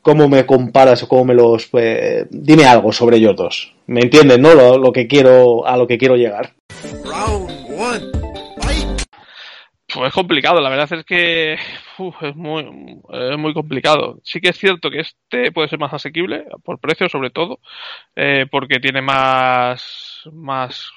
¿Cómo 0.02 0.28
me 0.28 0.44
comparas 0.44 1.02
o 1.02 1.08
cómo 1.08 1.26
me 1.26 1.34
los... 1.34 1.66
Pues, 1.66 2.26
dime 2.30 2.66
algo 2.66 2.92
sobre 2.92 3.16
ellos 3.16 3.34
dos. 3.36 3.74
¿Me 3.86 4.00
entiendes, 4.00 4.38
no? 4.38 4.54
Lo, 4.78 4.92
que 4.92 5.06
quiero, 5.06 5.66
a 5.66 5.76
lo 5.76 5.86
que 5.86 5.96
quiero 5.96 6.16
llegar. 6.16 6.52
Pues 9.96 10.08
es 10.08 10.12
complicado, 10.12 10.60
la 10.60 10.68
verdad 10.68 10.92
es 10.92 11.04
que 11.06 11.54
es, 11.54 12.36
muy, 12.36 13.00
es 13.12 13.38
muy 13.38 13.54
complicado. 13.54 14.18
Sí 14.24 14.40
que 14.42 14.50
es 14.50 14.58
cierto 14.58 14.90
que 14.90 15.00
este 15.00 15.52
puede 15.52 15.68
ser 15.68 15.78
más 15.78 15.94
asequible, 15.94 16.44
por 16.62 16.78
precio 16.78 17.08
sobre 17.08 17.30
todo, 17.30 17.60
eh, 18.14 18.44
porque 18.50 18.78
tiene 18.78 19.00
más, 19.00 20.20
más 20.32 20.90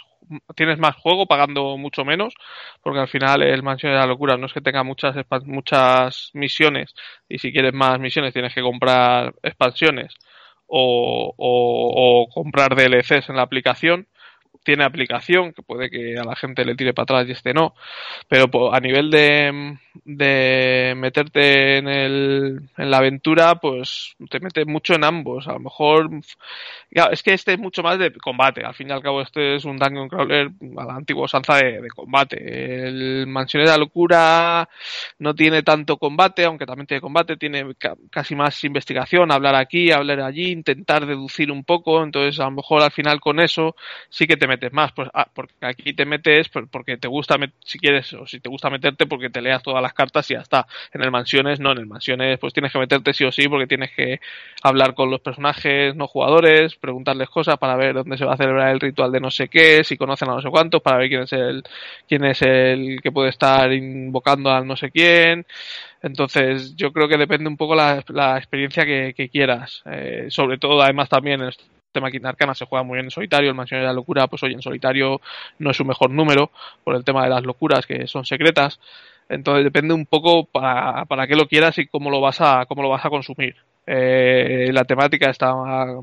tienes 0.56 0.80
más 0.80 0.95
juego 0.95 1.26
pagando 1.26 1.77
mucho 1.77 2.06
menos, 2.06 2.34
porque 2.81 2.99
al 2.99 3.07
final 3.07 3.41
el 3.41 3.64
Mansión 3.64 3.91
de 3.91 3.99
la 3.99 4.06
Locura 4.06 4.38
no 4.38 4.45
es 4.47 4.53
que 4.53 4.61
tenga 4.61 4.84
muchas, 4.84 5.15
muchas 5.45 6.31
misiones 6.34 6.93
y 7.27 7.39
si 7.39 7.51
quieres 7.51 7.73
más 7.73 7.99
misiones 7.99 8.34
tienes 8.34 8.53
que 8.53 8.61
comprar 8.61 9.34
expansiones 9.43 10.14
o, 10.68 11.34
o, 11.38 12.23
o 12.23 12.30
comprar 12.30 12.76
DLCs 12.76 13.30
en 13.30 13.35
la 13.35 13.43
aplicación 13.43 14.07
tiene 14.64 14.84
aplicación, 14.84 15.54
que 15.54 15.64
puede 15.64 15.90
que 15.90 16.18
a 16.18 16.24
la 16.24 16.36
gente 16.36 16.66
le 16.66 16.76
tire 16.76 16.94
para 16.94 17.04
atrás 17.04 17.28
y 17.28 17.32
este 17.32 17.54
no, 17.54 17.74
pero 18.28 18.74
a 18.74 18.80
nivel 18.80 19.10
de, 19.10 19.78
de 20.06 20.94
meterte 20.96 21.78
en, 21.78 21.88
el, 21.88 22.70
en 22.78 22.92
la 22.92 22.98
aventura, 22.98 23.56
pues 23.56 24.16
te 24.30 24.40
metes 24.40 24.66
mucho 24.68 24.94
en 24.96 25.04
ambos. 25.04 25.48
A 25.48 25.54
lo 25.54 25.60
mejor, 25.60 26.10
es 26.92 27.24
que 27.24 27.34
este 27.34 27.54
es 27.54 27.60
mucho 27.60 27.84
más 27.84 27.98
de 28.00 28.12
combate, 28.14 28.64
al 28.64 28.74
fin 28.74 28.90
y 28.90 28.92
al 28.92 29.02
cabo 29.02 29.22
este 29.22 29.56
es 29.56 29.66
un 29.66 29.78
Dungeon 29.78 30.10
Crawler 30.10 30.52
a 30.78 30.86
la 30.86 30.96
antigua 30.96 31.26
usanza 31.26 31.56
de, 31.56 31.88
combate. 31.96 32.88
El 32.88 33.28
Mansión 33.28 33.64
de 33.64 33.70
la 33.70 33.78
Locura 33.78 34.68
no 35.20 35.34
tiene 35.34 35.64
tanto 35.64 35.98
combate, 35.98 36.46
aunque 36.46 36.66
también 36.66 36.88
tiene 36.88 37.02
combate, 37.02 37.38
tiene 37.38 37.76
casi 38.10 38.36
más 38.36 38.64
investigación, 38.64 39.32
hablar 39.32 39.56
aquí, 39.56 39.92
hablar 39.92 40.22
allí, 40.22 40.52
intentar 40.52 41.06
deducir 41.06 41.52
un 41.52 41.64
poco, 41.64 42.04
entonces 42.04 42.40
a 42.40 42.46
lo 42.46 42.52
mejor 42.52 42.82
al 42.82 42.92
final 42.92 43.20
con 43.20 43.40
eso 43.40 43.76
sí 44.10 44.28
que 44.28 44.38
te 44.40 44.48
metes 44.48 44.74
más? 44.74 44.91
Pues 44.94 45.10
ah, 45.14 45.28
porque 45.34 45.53
aquí 45.61 45.94
te 45.94 46.06
metes 46.06 46.49
porque 46.49 46.98
te 46.98 47.07
gusta, 47.07 47.38
si 47.64 47.78
quieres, 47.78 48.11
o 48.14 48.26
si 48.26 48.40
te 48.40 48.49
gusta 48.49 48.70
meterte 48.70 49.06
porque 49.06 49.30
te 49.30 49.41
leas 49.41 49.61
todas 49.61 49.82
las 49.82 49.94
cartas 49.94 50.30
y 50.32 50.34
ya 50.34 50.41
está. 50.41 50.66
En 50.94 51.03
el 51.03 51.11
Mansiones 51.11 51.60
no, 51.60 51.72
en 51.72 51.80
el 51.80 51.86
Mansiones 51.86 52.40
pues 52.40 52.53
tienes 52.53 52.72
que 52.72 52.80
meterte 52.80 53.14
sí 53.14 53.26
o 53.26 53.32
sí 53.32 53.48
porque 53.48 53.68
tienes 53.68 53.91
que 53.95 54.20
hablar 54.64 54.95
con 54.95 55.11
los 55.11 55.22
personajes 55.22 55.95
no 55.95 56.07
jugadores, 56.07 56.76
preguntarles 56.76 57.30
cosas 57.30 57.57
para 57.57 57.76
ver 57.76 57.94
dónde 57.94 58.18
se 58.18 58.26
va 58.26 58.34
a 58.34 58.38
celebrar 58.38 58.70
el 58.72 58.80
ritual 58.80 59.11
de 59.11 59.20
no 59.20 59.30
sé 59.32 59.48
qué, 59.49 59.84
si 59.84 59.98
conocen 59.98 60.30
a 60.30 60.34
no 60.36 60.41
sé 60.41 60.49
cuántos, 60.49 60.82
para 60.82 60.98
ver 60.98 61.10
quién 61.10 61.22
es 61.24 61.34
el, 61.34 61.64
quién 62.07 62.26
es 62.26 62.41
el 62.41 63.02
que 63.02 63.11
puede 63.11 63.30
estar 63.30 63.72
invocando 63.74 64.49
al 64.52 64.66
no 64.66 64.76
sé 64.76 64.91
quién. 64.91 65.45
Entonces, 66.02 66.76
yo 66.76 66.94
creo 66.94 67.07
que 67.07 67.18
depende 67.18 67.49
un 67.49 67.57
poco 67.57 67.76
la, 67.76 68.03
la 68.10 68.38
experiencia 68.38 68.86
que, 68.86 69.30
quieras. 69.32 69.84
Eh, 69.86 70.28
sobre 70.30 70.57
todo, 70.57 70.82
además, 70.82 71.10
también 71.10 71.41
tema 71.91 72.10
Arcana 72.24 72.53
se 72.53 72.66
juega 72.66 72.84
muy 72.84 72.95
bien 72.95 73.06
en 73.06 73.11
solitario, 73.11 73.49
el 73.49 73.56
Mansión 73.56 73.82
de 73.82 73.88
la 73.88 73.94
Locura, 73.94 74.28
pues 74.28 74.44
hoy 74.44 74.53
en 74.53 74.61
solitario 74.61 75.22
no 75.60 75.72
es 75.72 75.78
su 75.78 75.86
mejor 75.86 76.11
número 76.11 76.52
por 76.84 76.95
el 76.95 77.03
tema 77.03 77.24
de 77.24 77.30
las 77.30 77.44
locuras 77.44 77.86
que 77.86 78.07
son 78.07 78.26
secretas. 78.26 78.80
Entonces 79.28 79.64
depende 79.64 79.94
un 79.94 80.06
poco 80.06 80.45
para, 80.45 81.06
para 81.06 81.28
qué 81.28 81.36
lo 81.36 81.48
quieras 81.48 81.78
y 81.78 81.88
cómo 81.88 82.10
lo 82.10 82.20
vas 82.20 82.41
a, 82.41 82.66
cómo 82.68 82.82
lo 82.82 82.90
vas 82.90 83.06
a 83.06 83.10
consumir. 83.10 83.56
Eh, 83.86 84.70
la 84.72 84.86
temática 84.86 85.32
está 85.32 85.52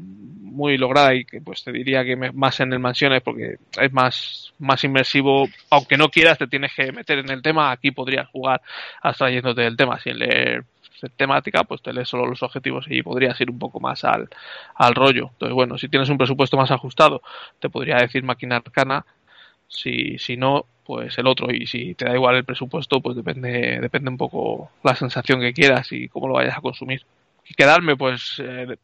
muy 0.00 0.76
lograda 0.76 1.14
y 1.14 1.24
que 1.24 1.40
pues 1.40 1.62
te 1.62 1.70
diría 1.70 2.04
que 2.04 2.16
más 2.16 2.58
en 2.60 2.72
el 2.72 2.80
Mansiones 2.80 3.22
porque 3.22 3.56
es 3.80 3.92
más, 3.92 4.52
más 4.58 4.82
inmersivo. 4.82 5.48
Aunque 5.70 5.96
no 5.96 6.08
quieras, 6.08 6.38
te 6.38 6.46
tienes 6.46 6.72
que 6.74 6.90
meter 6.92 7.18
en 7.18 7.30
el 7.30 7.42
tema. 7.42 7.70
Aquí 7.70 7.90
podrías 7.92 8.28
jugar 8.28 8.60
abstrayéndote 9.02 9.62
del 9.62 9.76
tema 9.76 10.00
sin 10.00 10.18
leer 10.18 10.64
temática, 11.16 11.64
pues 11.64 11.82
te 11.82 11.92
lees 11.92 12.08
solo 12.08 12.26
los 12.26 12.42
objetivos 12.42 12.86
y 12.88 13.02
podrías 13.02 13.40
ir 13.40 13.50
un 13.50 13.58
poco 13.58 13.80
más 13.80 14.04
al, 14.04 14.28
al 14.74 14.94
rollo. 14.94 15.30
Entonces, 15.32 15.54
bueno, 15.54 15.78
si 15.78 15.88
tienes 15.88 16.08
un 16.08 16.18
presupuesto 16.18 16.56
más 16.56 16.70
ajustado, 16.70 17.22
te 17.58 17.68
podría 17.68 17.96
decir 17.96 18.22
máquina 18.22 18.56
arcana. 18.56 19.04
Si, 19.68 20.16
si 20.18 20.36
no, 20.36 20.66
pues 20.84 21.18
el 21.18 21.26
otro. 21.26 21.52
Y 21.52 21.66
si 21.66 21.94
te 21.94 22.04
da 22.04 22.14
igual 22.14 22.36
el 22.36 22.44
presupuesto, 22.44 23.00
pues 23.00 23.16
depende, 23.16 23.78
depende 23.80 24.10
un 24.10 24.16
poco 24.16 24.70
la 24.84 24.94
sensación 24.94 25.40
que 25.40 25.52
quieras 25.52 25.90
y 25.92 26.08
cómo 26.08 26.28
lo 26.28 26.34
vayas 26.34 26.56
a 26.56 26.60
consumir. 26.60 27.02
Y 27.48 27.54
quedarme, 27.54 27.96
pues, 27.96 28.40
eh, 28.44 28.76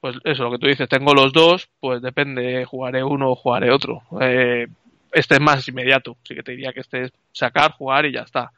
pues 0.00 0.16
eso, 0.24 0.44
lo 0.44 0.52
que 0.52 0.58
tú 0.58 0.66
dices, 0.66 0.88
tengo 0.88 1.14
los 1.14 1.32
dos, 1.32 1.68
pues 1.80 2.02
depende, 2.02 2.64
jugaré 2.64 3.02
uno 3.02 3.30
o 3.30 3.36
jugaré 3.36 3.70
otro. 3.70 4.02
Eh, 4.20 4.66
este 5.12 5.34
es 5.34 5.40
más 5.40 5.66
inmediato, 5.68 6.16
así 6.22 6.34
que 6.34 6.42
te 6.42 6.52
diría 6.52 6.72
que 6.72 6.80
este 6.80 7.02
es 7.02 7.12
sacar, 7.32 7.72
jugar 7.72 8.06
y 8.06 8.12
ya 8.12 8.22
está. 8.22 8.52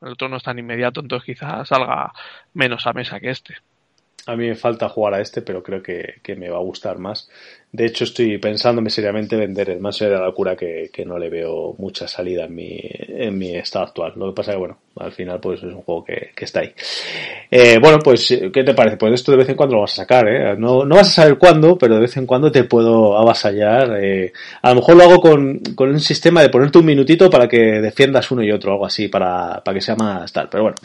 El 0.00 0.12
otro 0.12 0.28
no 0.28 0.36
es 0.36 0.42
tan 0.42 0.58
inmediato, 0.58 1.00
entonces 1.00 1.26
quizás 1.26 1.68
salga 1.68 2.12
menos 2.54 2.86
a 2.86 2.92
mesa 2.92 3.20
que 3.20 3.30
este. 3.30 3.56
A 4.26 4.36
mí 4.36 4.46
me 4.46 4.54
falta 4.54 4.88
jugar 4.88 5.14
a 5.14 5.20
este, 5.20 5.42
pero 5.42 5.62
creo 5.62 5.82
que, 5.82 6.20
que 6.22 6.36
me 6.36 6.50
va 6.50 6.58
a 6.58 6.62
gustar 6.62 6.98
más. 6.98 7.30
De 7.70 7.84
hecho, 7.84 8.04
estoy 8.04 8.38
pensándome 8.38 8.88
seriamente 8.88 9.36
vender 9.36 9.68
el 9.68 9.78
Manso 9.80 10.06
de 10.06 10.12
la 10.12 10.24
Locura, 10.24 10.56
que, 10.56 10.88
que, 10.90 11.04
no 11.04 11.18
le 11.18 11.28
veo 11.28 11.74
mucha 11.76 12.08
salida 12.08 12.44
en 12.44 12.54
mi, 12.54 12.80
en 12.80 13.36
mi 13.36 13.54
estado 13.56 13.84
actual. 13.84 14.14
Lo 14.16 14.28
que 14.28 14.36
pasa 14.36 14.52
que, 14.52 14.58
bueno, 14.58 14.78
al 14.96 15.12
final, 15.12 15.38
pues 15.38 15.62
es 15.62 15.74
un 15.74 15.82
juego 15.82 16.02
que, 16.02 16.30
que 16.34 16.46
está 16.46 16.60
ahí. 16.60 16.72
Eh, 17.50 17.78
bueno, 17.78 17.98
pues, 17.98 18.26
¿qué 18.52 18.64
te 18.64 18.72
parece? 18.72 18.96
Pues 18.96 19.12
esto 19.12 19.32
de 19.32 19.38
vez 19.38 19.48
en 19.50 19.54
cuando 19.54 19.76
lo 19.76 19.82
vas 19.82 19.92
a 19.92 19.96
sacar, 19.96 20.26
¿eh? 20.28 20.56
No, 20.56 20.86
no 20.86 20.96
vas 20.96 21.08
a 21.08 21.22
saber 21.22 21.36
cuándo, 21.36 21.76
pero 21.76 21.96
de 21.96 22.00
vez 22.00 22.16
en 22.16 22.24
cuando 22.24 22.50
te 22.50 22.64
puedo 22.64 23.18
avasallar. 23.18 23.98
Eh, 24.02 24.32
a 24.62 24.70
lo 24.70 24.76
mejor 24.76 24.96
lo 24.96 25.02
hago 25.04 25.20
con, 25.20 25.58
con 25.74 25.90
un 25.90 26.00
sistema 26.00 26.40
de 26.40 26.48
ponerte 26.48 26.78
un 26.78 26.86
minutito 26.86 27.28
para 27.28 27.48
que 27.48 27.58
defiendas 27.82 28.30
uno 28.30 28.42
y 28.42 28.50
otro, 28.50 28.72
algo 28.72 28.86
así, 28.86 29.08
para, 29.08 29.62
para 29.62 29.74
que 29.74 29.82
sea 29.82 29.94
más 29.94 30.32
tal. 30.32 30.48
Pero 30.48 30.62
bueno, 30.62 30.76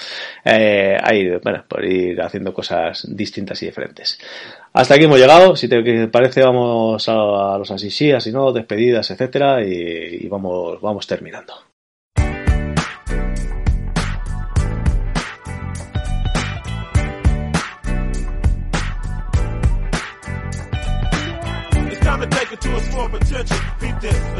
eh, 0.43 0.97
ahí, 1.01 1.29
bueno, 1.41 1.63
por 1.65 1.85
ir 1.85 2.21
haciendo 2.21 2.53
cosas 2.53 3.07
distintas 3.09 3.61
y 3.63 3.67
diferentes. 3.67 4.19
Hasta 4.73 4.95
aquí 4.95 5.03
hemos 5.05 5.19
llegado. 5.19 5.55
Si 5.55 5.67
te 5.67 6.07
parece, 6.07 6.41
vamos 6.41 7.07
a, 7.07 7.57
los 7.57 7.69
así 7.69 8.11
así 8.11 8.31
no, 8.31 8.51
despedidas, 8.51 9.09
etcétera, 9.11 9.63
y, 9.63 10.27
vamos, 10.27 10.81
vamos 10.81 11.05
terminando. 11.05 11.53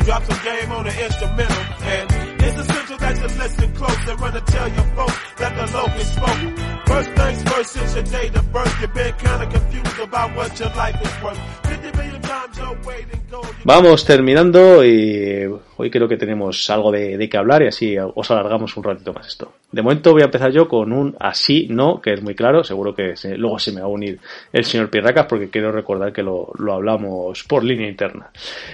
Drop 0.06 0.24
some 0.24 0.44
game 0.44 0.72
on 0.72 0.84
the 0.84 1.04
instrumental. 1.06 1.64
And 1.84 2.08
it's 2.44 2.60
essential 2.60 2.98
that 2.98 3.16
you 3.18 3.28
listen 3.40 3.74
close 3.74 4.06
tell 4.52 4.68
your 4.68 4.88
folks 4.96 5.18
that 5.38 5.54
the. 5.56 6.74
First 6.86 7.10
things 7.12 7.44
first, 7.44 7.70
since 7.74 7.96
your 7.96 8.04
of 8.36 8.52
birth, 8.52 8.82
you've 8.82 8.94
been 8.94 9.14
confused 9.14 10.00
about 10.00 10.36
what 10.36 10.60
your 10.60 10.70
life 10.70 11.00
is 11.02 11.24
worth. 11.24 11.40
50 11.64 11.98
million 11.98 12.22
times 12.22 12.58
your 12.58 12.78
weight 12.86 13.08
in 13.14 13.22
gold. 13.32 13.48
Vamos 13.66 14.06
terminando 14.06 14.84
y 14.84 15.46
hoy 15.78 15.90
creo 15.90 16.08
que 16.08 16.18
tenemos 16.18 16.70
algo 16.70 16.92
de, 16.92 17.18
de 17.18 17.30
que 17.30 17.38
hablar 17.38 17.64
y 17.64 17.68
así 17.68 17.96
os 17.98 18.30
alargamos 18.30 18.76
un 18.76 18.84
ratito 18.84 19.14
más 19.14 19.28
esto. 19.28 19.54
De 19.72 19.82
momento 19.82 20.12
voy 20.12 20.22
a 20.22 20.26
empezar 20.26 20.52
yo 20.52 20.68
con 20.68 20.92
un 20.92 21.16
así, 21.20 21.68
no, 21.70 22.00
que 22.00 22.14
es 22.14 22.22
muy 22.22 22.36
claro, 22.36 22.64
seguro 22.64 22.94
que 22.94 23.16
luego 23.38 23.58
se 23.58 23.72
me 23.72 23.82
va 23.82 23.88
a 23.88 23.90
unir 23.90 24.20
el 24.52 24.66
señor 24.66 24.90
Pirracas 24.90 25.26
porque 25.28 25.50
quiero 25.50 25.72
recordar 25.72 26.14
que 26.14 26.22
lo, 26.22 26.52
lo 26.60 26.74
hablamos 26.74 27.44
por 27.46 27.64
línea 27.64 27.90
interna. 27.90 28.30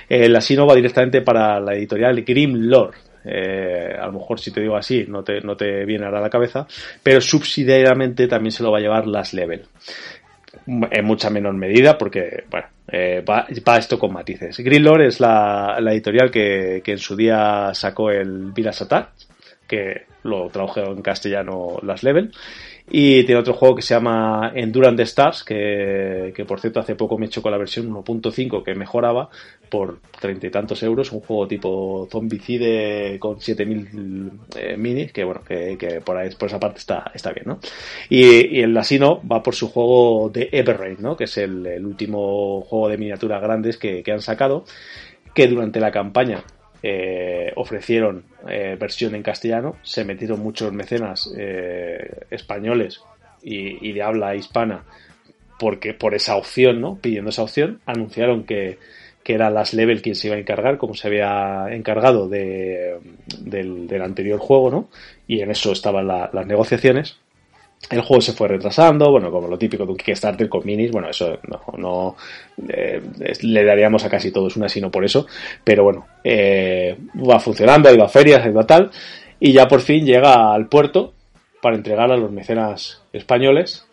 El 0.10 0.36
así 0.36 0.58
no 0.58 0.66
directamente 0.76 1.22
para 1.22 1.60
la 1.60 1.74
editorial 1.74 2.24
Grim 2.24 2.54
Lord. 2.54 2.96
Eh, 3.26 3.96
a 4.00 4.06
lo 4.06 4.14
mejor 4.14 4.40
si 4.40 4.50
te 4.52 4.62
digo 4.62 4.78
así 4.78 5.06
no 5.06 5.24
te, 5.24 5.42
no 5.42 5.58
te 5.58 5.84
viene 5.86 6.06
a 6.06 6.12
la 6.12 6.30
cabeza, 6.30 6.66
pero 7.04 7.20
subsidiariamente 7.20 8.28
también 8.28 8.52
se 8.52 8.64
lo 8.64 8.72
va 8.72 8.78
a 8.78 8.82
llevar 8.82 9.08
Las 9.08 9.34
Level. 9.34 9.66
En 10.66 11.06
mucha 11.06 11.30
menor 11.30 11.54
medida 11.56 11.98
porque 11.98 12.46
bueno 12.50 12.68
eh, 12.92 13.24
va, 13.28 13.78
esto 13.78 14.00
con 14.00 14.14
matices. 14.14 14.58
Lord 14.60 15.02
es 15.02 15.20
la, 15.20 15.78
editorial 15.80 16.32
que, 16.32 16.82
en 16.84 16.98
su 16.98 17.16
día 17.16 17.72
sacó 17.74 18.10
el 18.10 18.52
Vilas 18.52 18.82
Attack 18.82 19.10
que 19.68 20.06
lo 20.24 20.50
tradujo 20.50 20.80
en 20.80 21.02
castellano 21.02 21.78
Las 21.84 22.04
Level 22.04 22.32
y 22.92 23.24
tiene 23.24 23.42
otro 23.42 23.54
juego 23.54 23.76
que 23.76 23.82
se 23.82 23.94
llama 23.94 24.52
Endurance 24.56 25.04
Stars, 25.04 25.44
que, 25.44 26.34
que 26.36 26.46
por 26.46 26.60
cierto 26.60 26.80
hace 26.80 26.96
poco 26.96 27.18
me 27.18 27.26
he 27.26 27.28
hecho 27.28 27.42
con 27.42 27.52
la 27.52 27.58
versión 27.58 27.90
1.5 27.90 28.64
que 28.64 28.74
mejoraba 28.74 29.30
por 29.70 30.00
treinta 30.20 30.48
y 30.48 30.50
tantos 30.50 30.82
euros. 30.84 31.12
Un 31.12 31.22
juego 31.22 31.48
tipo 31.48 32.08
Zombicide 32.12 33.18
con 33.20 33.40
7000 33.40 34.32
eh, 34.58 34.78
minis, 34.78 35.14
que 35.14 35.24
bueno, 35.24 35.42
que, 35.48 35.78
que, 35.78 36.02
por, 36.02 36.18
ahí, 36.18 36.30
por 36.32 36.48
esa 36.48 36.60
parte 36.60 36.80
está, 36.80 37.12
está 37.14 37.32
bien, 37.32 37.46
¿no? 37.48 37.60
Y, 38.10 38.58
y 38.58 38.62
el 38.62 38.76
Asino 38.76 39.22
va 39.30 39.44
por 39.44 39.54
su 39.56 39.70
juego 39.70 40.30
de 40.30 40.50
Everrain, 40.52 40.98
¿no? 41.00 41.16
Que 41.16 41.26
es 41.26 41.38
el, 41.38 41.66
el 41.68 41.86
último 41.86 42.62
juego 42.62 42.90
de 42.90 42.98
miniaturas 42.98 43.42
grandes 43.42 43.78
que, 43.78 44.02
que 44.02 44.12
han 44.12 44.22
sacado, 44.22 44.66
que 45.34 45.48
durante 45.48 45.80
la 45.80 45.92
campaña 45.92 46.44
eh, 46.82 47.52
ofrecieron 47.56 48.24
eh, 48.48 48.78
versión 48.80 49.16
en 49.16 49.24
castellano, 49.24 49.76
se 49.84 50.06
metieron 50.06 50.40
muchos 50.40 50.72
mecenas 50.72 51.30
eh, 51.38 52.26
españoles 52.30 53.02
y, 53.42 53.92
de 53.92 54.02
habla 54.02 54.36
hispana 54.36 54.84
porque 55.58 55.94
por 55.94 56.14
esa 56.14 56.36
opción, 56.36 56.80
¿no? 56.80 56.96
Pidiendo 56.96 57.32
esa 57.32 57.44
opción, 57.44 57.82
anunciaron 57.86 58.46
que, 58.46 58.78
que 59.24 59.34
era 59.34 59.50
Las 59.50 59.74
Level 59.74 60.02
quien 60.02 60.16
se 60.16 60.28
iba 60.28 60.38
a 60.38 60.40
encargar, 60.40 60.78
como 60.78 60.94
se 60.94 61.08
había 61.08 61.68
encargado 61.72 62.30
de, 62.30 62.98
del, 63.40 64.02
anterior 64.02 64.40
juego, 64.40 64.72
¿no? 64.72 64.90
Y 65.28 65.42
en 65.42 65.52
eso 65.52 65.74
estaban 65.74 66.08
la, 66.08 66.30
las 66.32 66.48
negociaciones 66.48 67.18
el 67.90 68.02
juego 68.02 68.22
se 68.22 68.34
fue 68.34 68.48
retrasando, 68.48 69.10
bueno, 69.10 69.32
como 69.32 69.48
lo 69.48 69.58
típico 69.58 69.86
de 69.86 69.92
un 69.92 69.98
Kickstarter 69.98 70.48
con 70.48 70.66
minis, 70.66 70.92
bueno, 70.92 71.10
eso 71.10 71.40
no, 71.48 71.62
no 71.78 72.16
eh, 72.68 73.02
le 73.42 73.64
daríamos 73.64 74.04
a 74.06 74.10
casi 74.10 74.32
todos 74.32 74.58
una 74.58 74.70
sino 74.70 74.92
por 74.92 75.06
eso, 75.06 75.26
pero 75.64 75.84
bueno, 75.84 76.06
eh, 76.24 76.98
va 77.28 77.40
funcionando, 77.40 77.90
ha 77.90 77.94
ido 77.94 78.04
a 78.04 78.10
ferias, 78.10 78.46
ha 78.46 78.50
ido 78.50 78.60
a 78.60 78.68
tal, 78.68 78.92
y 79.40 79.54
ya 79.54 79.68
por 79.68 79.82
fin 79.82 80.06
llega 80.06 80.54
al 80.54 80.68
puerto 80.68 81.14
para 81.62 81.76
entregar 81.76 82.12
a 82.12 82.18
los 82.18 82.32
mecenas 82.32 83.02
españoles 83.12 83.86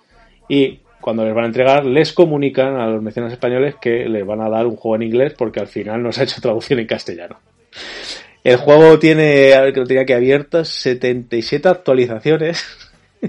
y 0.49 0.81
cuando 1.01 1.25
les 1.25 1.35
van 1.35 1.45
a 1.45 1.49
entregar 1.49 1.87
les 1.87 2.13
comunican 2.13 2.77
a 2.77 2.89
los 2.89 3.03
mecenas 3.03 3.33
españoles 3.33 3.77
que 3.81 4.09
les 4.09 4.27
van 4.27 4.41
a 4.41 4.51
dar 4.51 4.67
un 4.67 4.77
juego 4.77 4.97
en 4.97 5.03
inglés 5.03 5.35
porque 5.39 5.61
al 5.61 5.69
final 5.69 6.03
nos 6.03 6.19
ha 6.19 6.25
hecho 6.25 6.41
traducción 6.41 6.81
en 6.81 6.87
castellano. 6.87 7.39
El 8.45 8.57
juego 8.57 8.99
tiene, 8.99 9.55
a 9.55 9.63
ver 9.63 9.73
que 9.73 9.81
lo 9.81 9.87
tenía 9.87 10.05
que 10.05 10.15
abiertas, 10.15 10.69
77 10.69 11.69
actualizaciones 11.69 12.65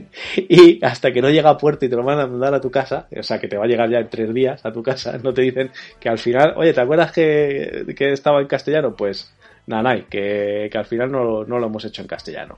y 0.35 0.83
hasta 0.83 1.11
que 1.11 1.21
no 1.21 1.29
llega 1.29 1.49
a 1.49 1.57
puerto 1.57 1.85
y 1.85 1.89
te 1.89 1.95
lo 1.95 2.03
van 2.03 2.19
a 2.19 2.27
mandar 2.27 2.53
a 2.53 2.61
tu 2.61 2.71
casa, 2.71 3.07
o 3.15 3.23
sea 3.23 3.39
que 3.39 3.47
te 3.47 3.57
va 3.57 3.65
a 3.65 3.67
llegar 3.67 3.89
ya 3.89 3.99
en 3.99 4.09
tres 4.09 4.33
días 4.33 4.65
a 4.65 4.71
tu 4.71 4.83
casa, 4.83 5.17
no 5.23 5.33
te 5.33 5.41
dicen 5.41 5.71
que 5.99 6.09
al 6.09 6.19
final, 6.19 6.53
oye, 6.55 6.73
¿te 6.73 6.81
acuerdas 6.81 7.11
que, 7.11 7.85
que 7.95 8.11
estaba 8.11 8.41
en 8.41 8.47
castellano? 8.47 8.95
Pues 8.95 9.33
nada, 9.67 9.95
que, 10.09 10.69
que 10.71 10.77
al 10.77 10.85
final 10.85 11.11
no, 11.11 11.43
no, 11.43 11.59
lo 11.59 11.67
hemos 11.67 11.85
hecho 11.85 12.01
en 12.01 12.07
castellano. 12.07 12.57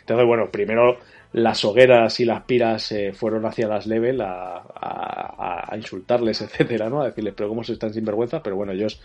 Entonces, 0.00 0.26
bueno, 0.26 0.50
primero 0.50 0.98
las 1.32 1.64
hogueras 1.64 2.18
y 2.20 2.24
las 2.24 2.42
piras 2.42 2.90
eh, 2.92 3.12
fueron 3.12 3.44
hacia 3.44 3.68
las 3.68 3.86
level 3.86 4.20
a, 4.22 4.56
a, 4.56 5.72
a, 5.72 5.76
insultarles, 5.76 6.40
etcétera, 6.42 6.88
¿no? 6.88 7.02
A 7.02 7.06
decirles, 7.06 7.34
pero 7.36 7.48
cómo 7.48 7.64
se 7.64 7.74
están 7.74 7.92
sinvergüenza, 7.92 8.42
pero 8.42 8.56
bueno, 8.56 8.72
ellos 8.72 9.00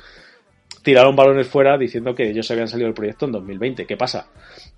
tiraron 0.84 1.16
balones 1.16 1.48
fuera 1.48 1.78
diciendo 1.78 2.14
que 2.14 2.30
ellos 2.30 2.50
habían 2.52 2.68
salido 2.68 2.88
del 2.88 2.94
proyecto 2.94 3.26
en 3.26 3.32
2020. 3.32 3.86
¿Qué 3.86 3.98
pasa? 3.98 4.28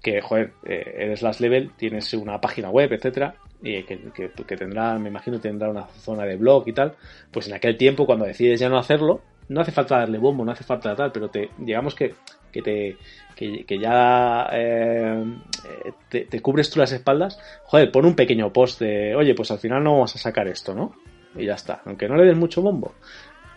Que, 0.06 0.22
joder, 0.22 0.52
eh, 0.64 0.98
eres 1.00 1.24
Last 1.24 1.40
Level, 1.40 1.72
tienes 1.76 2.14
una 2.14 2.40
página 2.40 2.70
web, 2.70 2.94
etcétera, 2.94 3.34
y 3.64 3.82
que, 3.82 4.00
que, 4.14 4.56
tendrá, 4.56 5.00
me 5.00 5.10
imagino, 5.10 5.40
tendrá 5.40 5.68
una 5.68 5.88
zona 5.88 6.26
de 6.26 6.36
blog 6.36 6.68
y 6.68 6.74
tal. 6.74 6.94
Pues 7.32 7.48
en 7.48 7.56
aquel 7.56 7.76
tiempo, 7.76 8.06
cuando 8.06 8.26
decides 8.26 8.60
ya 8.60 8.70
no 8.70 8.78
hacerlo, 8.78 9.22
no 9.50 9.62
hace 9.62 9.72
falta 9.72 9.98
darle 9.98 10.20
bombo, 10.20 10.46
no 10.46 10.52
hace 10.52 10.64
falta 10.64 10.96
tal, 10.96 11.12
pero 11.12 11.30
te, 11.30 11.50
digamos 11.58 11.96
que, 11.96 12.14
que 12.52 12.62
te, 12.62 12.98
que, 13.36 13.66
que 13.66 13.80
ya 13.80 14.48
eh, 14.54 15.24
te, 16.08 16.26
te, 16.26 16.40
cubres 16.40 16.70
tú 16.70 16.80
las 16.80 16.92
espaldas, 16.92 17.40
joder, 17.64 17.92
pon 17.92 18.06
un 18.06 18.16
pequeño 18.16 18.54
post 18.54 18.82
de, 18.82 19.16
oye, 19.16 19.34
pues 19.34 19.50
al 19.50 19.60
final 19.60 19.84
no 19.84 19.94
vamos 19.94 20.16
a 20.16 20.20
sacar 20.20 20.48
esto, 20.48 20.76
¿no? 20.76 20.94
Y 21.36 21.46
ya 21.46 21.56
está, 21.56 21.82
aunque 21.86 22.08
no 22.08 22.16
le 22.16 22.26
des 22.26 22.38
mucho 22.38 22.62
bombo 22.62 22.94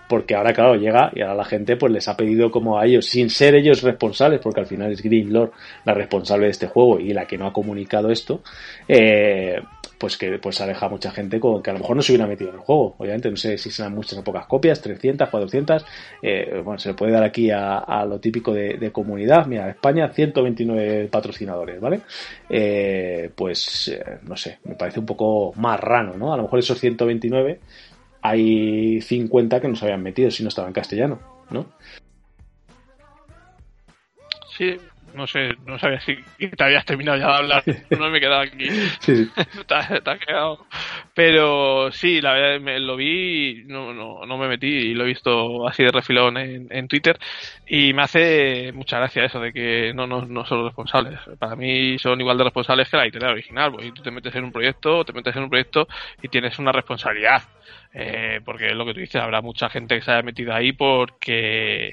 porque 0.09 0.35
ahora, 0.35 0.53
claro, 0.53 0.75
llega 0.77 1.11
y 1.15 1.21
ahora 1.21 1.35
la 1.35 1.45
gente 1.45 1.77
pues 1.77 1.93
les 1.93 2.09
ha 2.09 2.17
pedido 2.17 2.51
como 2.51 2.79
a 2.79 2.87
ellos, 2.87 3.07
sin 3.07 3.31
ser 3.31 3.55
ellos 3.55 3.83
responsables, 3.83 4.41
porque 4.41 4.61
al 4.61 4.67
final 4.67 4.93
es 4.93 5.03
Green 5.03 5.33
Lord 5.33 5.53
la 5.85 5.95
responsable 5.95 6.47
de 6.47 6.53
este 6.53 6.67
juego 6.67 6.99
y 6.99 7.13
la 7.13 7.27
que 7.27 7.39
no 7.39 7.47
ha 7.47 7.53
comunicado 7.53 8.11
esto, 8.11 8.43
eh, 8.89 9.61
pues 9.99 10.17
que 10.17 10.39
pues 10.39 10.61
aleja 10.61 10.89
mucha 10.89 11.11
gente 11.11 11.41
con 11.41 11.63
que 11.63 11.71
a 11.71 11.73
lo 11.73 11.81
mejor 11.81 11.97
no 11.97 12.03
se 12.03 12.13
hubiera 12.13 12.27
metido 12.27 12.51
en 12.51 12.57
el 12.57 12.63
juego. 12.63 12.95
Obviamente, 12.99 13.31
no 13.31 13.37
sé 13.37 13.59
si 13.59 13.71
serán 13.71 13.95
muchas 13.95 14.19
o 14.19 14.25
pocas 14.25 14.47
copias, 14.47 14.81
300, 14.81 15.29
400. 15.29 15.85
Eh, 16.23 16.63
bueno, 16.65 16.79
se 16.79 16.91
le 16.91 16.95
puede 16.95 17.13
dar 17.13 17.25
aquí 17.25 17.51
a, 17.51 17.79
a 17.79 18.05
lo 18.05 18.21
típico 18.21 18.55
de, 18.55 18.91
comunidad. 18.93 19.47
Mira, 19.47 19.69
España, 19.69 20.09
129 20.09 21.09
patrocinadores, 21.09 21.81
¿vale? 21.81 22.01
Eh, 22.49 23.31
pues, 23.35 23.89
eh, 23.89 24.19
no 24.23 24.37
sé, 24.37 24.59
me 24.65 24.77
parece 24.77 25.01
un 25.01 25.07
poco 25.07 25.53
más 25.57 25.79
rano, 25.81 26.15
¿no? 26.17 26.33
A 26.33 26.37
lo 26.37 26.45
mejor 26.45 26.61
esos 26.61 26.79
129 26.79 27.61
hay 28.23 29.01
50 29.01 29.61
que 29.61 29.69
no 29.69 29.77
se 29.77 29.85
habían 29.85 30.03
metido 30.03 30.31
si 30.31 30.43
no 30.43 30.49
estaba 30.49 30.69
en 30.69 30.75
castellano, 30.75 31.19
¿no? 31.51 31.67
Sí, 34.57 34.77
no 35.15 35.27
sé, 35.27 35.55
no 35.67 35.79
sabía 35.79 36.01
si 36.01 36.17
te 36.39 36.65
habías 36.65 36.85
terminado 36.85 37.19
ya 37.19 37.27
de 37.27 37.35
hablar, 37.35 37.65
no 37.91 38.11
me 38.11 38.19
he 38.19 38.21
quedado 38.21 38.41
aquí. 38.43 38.69
Sí. 39.01 39.29
te, 39.67 39.75
has 39.75 40.19
quedado. 40.19 40.67
Pero 41.15 41.91
sí, 41.93 42.21
la 42.21 42.33
verdad 42.33 42.61
me, 42.61 42.79
lo 42.79 42.97
vi, 42.97 43.65
no, 43.67 43.93
no, 43.95 44.27
no 44.27 44.39
me 44.39 44.49
metí 44.49 44.67
y 44.67 44.95
lo 44.95 45.05
he 45.05 45.09
visto 45.09 45.67
así 45.67 45.83
de 45.83 45.91
refilón 45.91 46.37
en, 46.37 46.67
en 46.71 46.89
Twitter 46.89 47.19
y 47.67 47.93
me 47.93 48.03
hace 48.03 48.73
mucha 48.73 48.99
gracia 48.99 49.25
eso 49.25 49.41
de 49.41 49.53
que 49.53 49.93
no, 49.95 50.07
no, 50.07 50.23
no 50.23 50.45
son 50.45 50.59
los 50.59 50.67
responsables. 50.69 51.21
Para 51.39 51.57
mí 51.57 51.99
son 51.99 52.21
igual 52.21 52.39
de 52.39 52.45
responsables 52.45 52.89
que 52.89 52.97
la 52.97 53.05
editorial 53.05 53.33
original, 53.33 53.71
porque 53.73 53.93
tú 53.93 54.03
te 54.03 54.11
metes 54.11 54.35
en 54.35 54.45
un 54.45 54.53
proyecto, 54.53 55.05
te 55.05 55.13
metes 55.13 55.37
en 55.37 55.45
un 55.45 55.51
proyecto 55.51 55.89
y 56.23 56.29
tienes 56.29 56.59
una 56.59 56.73
responsabilidad. 56.73 57.43
Eh, 57.93 58.41
porque 58.45 58.67
es 58.67 58.75
lo 58.75 58.85
que 58.85 58.95
tú 58.95 59.01
dices, 59.01 59.21
habrá 59.21 59.41
mucha 59.41 59.69
gente 59.69 59.97
que 59.97 60.03
se 60.03 60.11
haya 60.11 60.23
metido 60.23 60.55
ahí 60.55 60.73
porque 60.73 61.93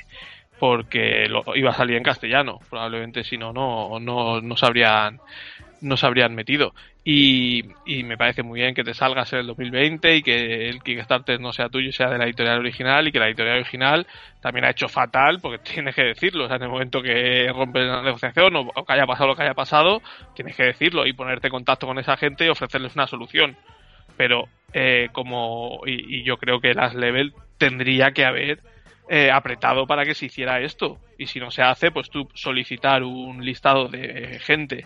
porque 0.60 1.27
lo, 1.27 1.44
iba 1.56 1.72
a 1.72 1.76
salir 1.76 1.98
en 1.98 2.03
castellano. 2.03 2.60
Probablemente 2.69 3.23
si 3.23 3.38
no, 3.38 3.52
no, 3.53 3.99
no, 3.99 4.41
no 4.41 4.57
se 4.57 4.65
habrían, 4.65 5.19
no 5.82 5.98
se 5.98 6.06
habrían 6.06 6.36
metido. 6.36 6.73
Y, 7.07 7.64
y, 7.86 8.03
me 8.03 8.18
parece 8.18 8.41
muy 8.41 8.61
bien 8.61 8.73
que 8.73 8.84
te 8.84 8.95
salgas 8.95 9.32
en 9.34 9.40
el 9.40 9.48
2020 9.48 10.15
y 10.15 10.23
que 10.23 10.69
el 10.69 10.82
Kickstarter 10.82 11.40
no 11.40 11.53
sea 11.53 11.69
tuyo, 11.69 11.91
sea 11.91 12.10
de 12.10 12.18
la 12.18 12.26
editorial 12.26 12.57
original 12.57 13.07
y 13.07 13.11
que 13.11 13.19
la 13.19 13.27
editorial 13.27 13.57
original 13.57 14.07
también 14.41 14.65
ha 14.65 14.72
hecho 14.72 14.88
fatal, 14.88 15.40
porque 15.40 15.60
tienes 15.73 15.94
que 15.94 16.03
decirlo. 16.03 16.45
O 16.45 16.48
sea, 16.48 16.57
en 16.57 16.64
el 16.64 16.69
momento 16.69 17.03
que 17.03 17.52
rompes 17.53 17.86
la 17.86 18.02
negociación 18.02 18.56
o, 18.56 18.72
que 18.72 18.94
haya 18.94 19.06
pasado 19.06 19.27
lo 19.27 19.36
que 19.36 19.44
haya 19.44 19.53
pasado, 19.53 20.02
tienes 20.36 20.56
que 20.56 20.64
decirlo 20.64 21.06
y 21.06 21.14
ponerte 21.14 21.48
en 21.48 21.52
contacto 21.52 21.86
con 21.86 21.99
esa 21.99 22.18
gente 22.18 22.45
y 22.45 22.49
ofrecerles 22.49 22.95
una 22.95 23.06
solución. 23.06 23.56
Pero 24.18 24.48
eh, 24.73 25.10
como, 25.11 25.82
y, 25.86 26.22
y 26.22 26.23
yo 26.23 26.38
creo 26.38 26.60
que 26.60 26.73
las 26.73 26.95
level 26.95 27.34
tendría 27.60 28.11
que 28.11 28.26
haber 28.26 28.61
eh, 29.10 29.32
apretado 29.32 29.86
para 29.86 30.06
que 30.06 30.15
se 30.15 30.26
hiciera 30.26 30.60
esto. 30.61 30.98
Y 31.18 31.27
si 31.27 31.40
no 31.40 31.52
se 31.52 31.61
hace, 31.61 31.91
pues 31.91 32.10
tú 32.10 32.27
solicitar 32.34 33.03
un 33.03 33.44
listado 33.44 33.88
de 33.88 34.40
gente 34.40 34.86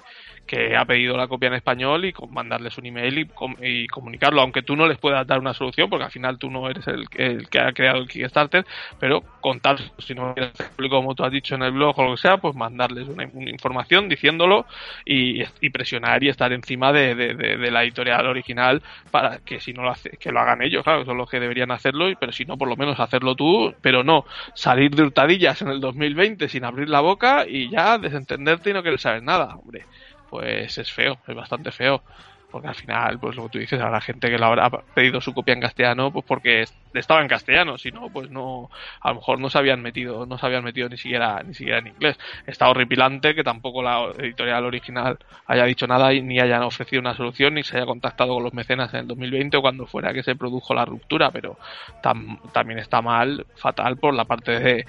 que 0.50 0.76
ha 0.76 0.84
pedido 0.84 1.16
la 1.16 1.28
copia 1.28 1.46
en 1.46 1.54
español 1.54 2.06
y 2.06 2.14
mandarles 2.32 2.76
un 2.80 2.88
email 2.88 3.30
y, 3.62 3.88
comunicarlo, 3.88 4.42
aunque 4.42 4.64
tú 4.64 4.76
no 4.76 4.88
les 4.88 4.98
puedas 4.98 5.28
dar 5.28 5.38
una 5.38 5.54
solución, 5.54 5.92
porque 5.92 6.06
al 6.06 6.12
final 6.12 6.40
tú 6.40 6.50
no 6.50 6.68
eres 6.68 6.88
el, 6.88 7.08
que 7.08 7.60
ha 7.60 7.72
creado 7.72 8.00
el 8.00 8.08
Kickstarter, 8.08 8.66
pero 9.00 9.22
contar, 9.42 9.78
si 10.00 10.16
no 10.16 10.34
quieres 10.34 10.54
público 10.76 10.96
como 10.96 11.14
tú 11.14 11.24
has 11.24 11.32
dicho 11.32 11.54
en 11.54 11.62
el 11.62 11.72
blog 11.72 12.00
o 12.00 12.04
lo 12.04 12.12
que 12.16 12.22
sea, 12.22 12.38
pues 12.38 12.56
mandarles 12.56 13.08
una, 13.08 13.26
información 13.26 14.10
diciéndolo 14.10 14.66
y, 15.06 15.44
presionar 15.70 16.24
y 16.24 16.30
estar 16.30 16.52
encima 16.52 16.92
de, 16.92 17.70
la 17.70 17.84
editorial 17.84 18.26
original 18.26 18.82
para 19.12 19.38
que 19.38 19.60
si 19.60 19.72
no 19.72 19.84
lo 19.84 19.92
hace, 19.92 20.18
que 20.18 20.32
lo 20.32 20.40
hagan 20.40 20.64
ellos, 20.64 20.84
claro, 20.84 21.06
son 21.06 21.20
los 21.20 21.30
que 21.30 21.40
deberían 21.40 21.70
hacerlo, 21.70 22.08
pero 22.20 22.32
si 22.32 22.46
no, 22.46 22.58
por 22.58 22.68
lo 22.68 22.76
menos 22.76 23.00
hacerlo 23.00 23.36
tú, 23.36 23.76
pero 23.84 24.04
no 24.04 24.26
salir 24.56 24.96
de 24.96 25.04
hurtadillas 25.04 25.62
en 25.62 25.68
el 25.68 25.80
2020 25.80 26.50
sin 26.50 26.66
abrir 26.66 26.90
la 26.90 27.02
boca 27.02 27.46
y 27.48 27.70
ya 27.70 28.00
desentenderte 28.00 28.72
y 28.72 28.74
no 28.74 28.82
querer 28.82 29.00
saber 29.00 29.22
nada, 29.22 29.56
hombre 29.56 29.86
pues 30.30 30.78
es 30.78 30.92
feo, 30.92 31.20
es 31.28 31.36
bastante 31.36 31.72
feo. 31.72 32.04
Porque 32.52 32.68
al 32.68 32.76
final, 32.76 33.20
pues 33.20 33.36
lo 33.36 33.44
que 33.44 33.50
tú 33.50 33.60
dices, 33.60 33.80
habrá 33.80 34.02
gente 34.02 34.30
que 34.30 34.38
le 34.38 34.46
habrá 34.46 34.70
pedido 34.96 35.22
su 35.22 35.34
copia 35.34 35.54
en 35.54 35.62
castellano, 35.62 36.12
pues 36.12 36.26
porque 36.28 36.66
estaba 36.94 37.22
en 37.22 37.28
castellano, 37.28 37.78
si 37.78 37.92
no, 37.92 38.10
pues 38.10 38.30
no, 38.30 38.70
a 39.02 39.10
lo 39.10 39.16
mejor 39.16 39.40
no 39.40 39.50
se 39.50 39.58
habían 39.58 39.82
metido, 39.82 40.26
no 40.26 40.38
se 40.38 40.46
habían 40.46 40.64
metido 40.64 40.90
ni 40.90 40.98
siquiera, 40.98 41.44
ni 41.44 41.54
siquiera 41.54 41.80
en 41.80 41.88
inglés. 41.88 42.18
Está 42.48 42.70
horripilante 42.70 43.36
que 43.36 43.44
tampoco 43.44 43.84
la 43.84 44.12
editorial 44.18 44.66
original 44.66 45.18
haya 45.48 45.66
dicho 45.66 45.88
nada 45.88 46.14
y 46.14 46.22
ni 46.22 46.40
hayan 46.40 46.64
ofrecido 46.64 47.02
una 47.02 47.16
solución, 47.16 47.54
ni 47.54 47.64
se 47.64 47.78
haya 47.78 47.86
contactado 47.86 48.34
con 48.34 48.44
los 48.44 48.54
mecenas 48.54 48.94
en 48.94 49.02
el 49.02 49.08
2020 49.08 49.58
o 49.58 49.62
cuando 49.62 49.86
fuera 49.86 50.14
que 50.14 50.24
se 50.24 50.36
produjo 50.36 50.74
la 50.74 50.86
ruptura, 50.86 51.32
pero 51.32 51.58
también 52.02 52.80
está 52.80 53.02
mal, 53.02 53.46
fatal 53.56 53.98
por 53.98 54.14
la 54.14 54.26
parte 54.26 54.60
de, 54.60 54.86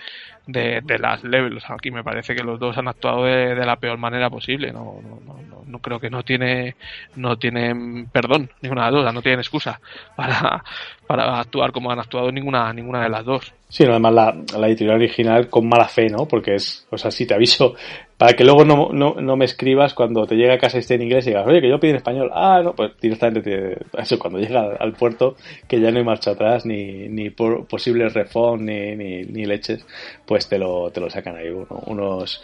de, 0.46 0.80
de, 0.82 0.98
las 0.98 1.22
levels. 1.24 1.64
Aquí 1.68 1.90
me 1.90 2.04
parece 2.04 2.34
que 2.34 2.42
los 2.42 2.58
dos 2.58 2.76
han 2.78 2.88
actuado 2.88 3.24
de, 3.24 3.54
la 3.54 3.76
peor 3.76 3.98
manera 3.98 4.30
posible. 4.30 4.72
No, 4.72 5.00
no, 5.02 5.20
no, 5.20 5.62
no, 5.66 5.78
creo 5.78 6.00
que 6.00 6.10
no 6.10 6.24
tiene 6.24 6.76
no 7.14 7.38
tienen 7.38 8.06
perdón 8.06 8.50
ninguna 8.60 8.86
de 8.86 8.92
dos, 8.92 9.14
no 9.14 9.22
tienen 9.22 9.40
excusa 9.40 9.80
para, 10.16 10.64
para 11.06 11.40
actuar 11.40 11.72
como 11.72 11.89
han 11.90 12.00
actuado 12.00 12.30
ninguna 12.30 12.72
ninguna 12.72 13.02
de 13.02 13.08
las 13.08 13.24
dos. 13.24 13.52
Sí, 13.68 13.84
además 13.84 14.12
la, 14.12 14.36
la 14.58 14.68
editorial 14.68 14.96
original 14.96 15.48
con 15.48 15.68
mala 15.68 15.88
fe, 15.88 16.08
¿no? 16.08 16.26
Porque 16.26 16.56
es, 16.56 16.86
o 16.90 16.98
sea, 16.98 17.10
sí 17.10 17.26
te 17.26 17.34
aviso, 17.34 17.74
para 18.20 18.34
que 18.34 18.44
luego 18.44 18.66
no, 18.66 18.90
no, 18.92 19.14
no 19.14 19.34
me 19.34 19.46
escribas 19.46 19.94
cuando 19.94 20.26
te 20.26 20.34
llega 20.34 20.52
a 20.52 20.58
casa 20.58 20.76
esté 20.76 20.96
en 20.96 21.00
inglés 21.00 21.26
y 21.26 21.30
digas, 21.30 21.46
oye, 21.46 21.62
que 21.62 21.70
yo 21.70 21.80
pido 21.80 21.92
en 21.92 21.96
español. 21.96 22.30
Ah, 22.34 22.60
no, 22.62 22.74
pues 22.74 22.92
directamente, 23.00 23.40
te, 23.40 23.78
eso, 23.98 24.18
cuando 24.18 24.38
llega 24.38 24.76
al, 24.78 24.92
puerto, 24.92 25.36
que 25.66 25.80
ya 25.80 25.90
no 25.90 25.96
hay 25.96 26.04
marcha 26.04 26.32
atrás, 26.32 26.66
ni, 26.66 27.08
ni 27.08 27.30
por, 27.30 27.66
posible 27.66 28.10
refund, 28.10 28.60
ni, 28.60 28.94
ni, 28.94 29.22
ni, 29.22 29.46
leches, 29.46 29.86
pues 30.26 30.46
te 30.50 30.58
lo, 30.58 30.90
te 30.90 31.00
lo 31.00 31.08
sacan 31.08 31.36
ahí 31.36 31.48
unos, 31.86 32.42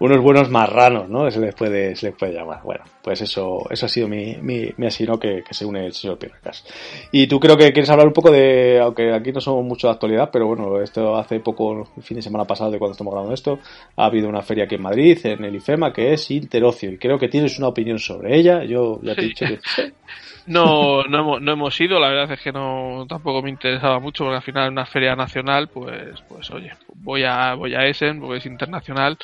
unos 0.00 0.18
buenos 0.18 0.50
marranos, 0.50 1.08
¿no? 1.08 1.30
Se 1.30 1.40
les 1.40 1.54
puede, 1.54 1.96
se 1.96 2.06
les 2.06 2.16
puede 2.16 2.32
llamar. 2.32 2.62
Bueno, 2.62 2.84
pues 3.02 3.20
eso, 3.20 3.66
eso 3.70 3.86
ha 3.86 3.88
sido 3.88 4.08
mi, 4.08 4.36
mi, 4.40 4.70
mi 4.76 4.86
asino 4.86 5.18
que, 5.18 5.42
que 5.42 5.54
se 5.54 5.64
une 5.64 5.86
el 5.86 5.92
señor 5.92 6.18
Pirracas. 6.18 6.64
Y 7.10 7.26
tú 7.26 7.40
creo 7.40 7.56
que 7.56 7.72
quieres 7.72 7.90
hablar 7.90 8.06
un 8.06 8.12
poco 8.12 8.30
de, 8.30 8.80
aunque 8.80 9.12
aquí 9.12 9.32
no 9.32 9.40
somos 9.40 9.64
mucho 9.64 9.88
de 9.88 9.94
actualidad, 9.94 10.30
pero 10.32 10.46
bueno, 10.46 10.80
esto 10.80 11.16
hace 11.16 11.40
poco, 11.40 11.88
el 11.96 12.02
fin 12.02 12.16
de 12.16 12.22
semana 12.22 12.44
pasado 12.44 12.70
de 12.70 12.78
cuando 12.78 12.92
estamos 12.92 13.12
grabando 13.12 13.34
esto, 13.34 13.58
ha 13.96 14.06
habido 14.06 14.28
una 14.28 14.42
feria 14.42 14.64
aquí 14.64 14.76
en 14.76 14.82
Madrid, 14.82 15.18
en 15.24 15.44
el 15.44 15.56
IFEMA, 15.56 15.92
que 15.92 16.12
es 16.12 16.30
Interocio, 16.30 16.90
y 16.90 16.98
creo 16.98 17.18
que 17.18 17.28
tienes 17.28 17.58
una 17.58 17.68
opinión 17.68 17.98
sobre 17.98 18.36
ella. 18.36 18.64
Yo 18.64 19.00
ya 19.02 19.14
te 19.14 19.22
he 19.22 19.24
dicho 19.24 19.46
que... 19.46 19.58
No, 20.48 21.02
no 21.04 21.18
hemos, 21.18 21.42
no 21.42 21.52
hemos 21.52 21.78
ido, 21.78 22.00
la 22.00 22.08
verdad 22.08 22.32
es 22.32 22.40
que 22.40 22.52
no 22.52 23.04
tampoco 23.06 23.42
me 23.42 23.50
interesaba 23.50 24.00
mucho 24.00 24.24
porque 24.24 24.36
al 24.36 24.42
final 24.42 24.70
una 24.70 24.86
feria 24.86 25.14
nacional, 25.14 25.68
pues, 25.68 26.22
pues 26.26 26.50
oye, 26.50 26.72
voy 26.94 27.24
a, 27.24 27.52
voy 27.52 27.74
a 27.74 27.84
Essen 27.84 28.18
porque 28.18 28.38
es 28.38 28.46
internacional, 28.46 29.18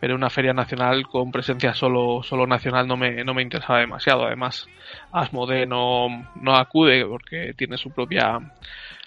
pero 0.00 0.14
una 0.14 0.30
feria 0.30 0.52
nacional 0.52 1.06
con 1.06 1.32
presencia 1.32 1.74
solo, 1.74 2.22
solo 2.22 2.46
nacional 2.46 2.86
no 2.86 2.96
me, 2.96 3.24
no 3.24 3.34
me 3.34 3.42
interesaba 3.42 3.80
demasiado. 3.80 4.26
Además, 4.26 4.66
Asmode 5.12 5.66
no, 5.66 6.08
no 6.34 6.56
acude 6.56 7.04
porque 7.06 7.54
tiene 7.56 7.76
su 7.76 7.90
propia 7.90 8.40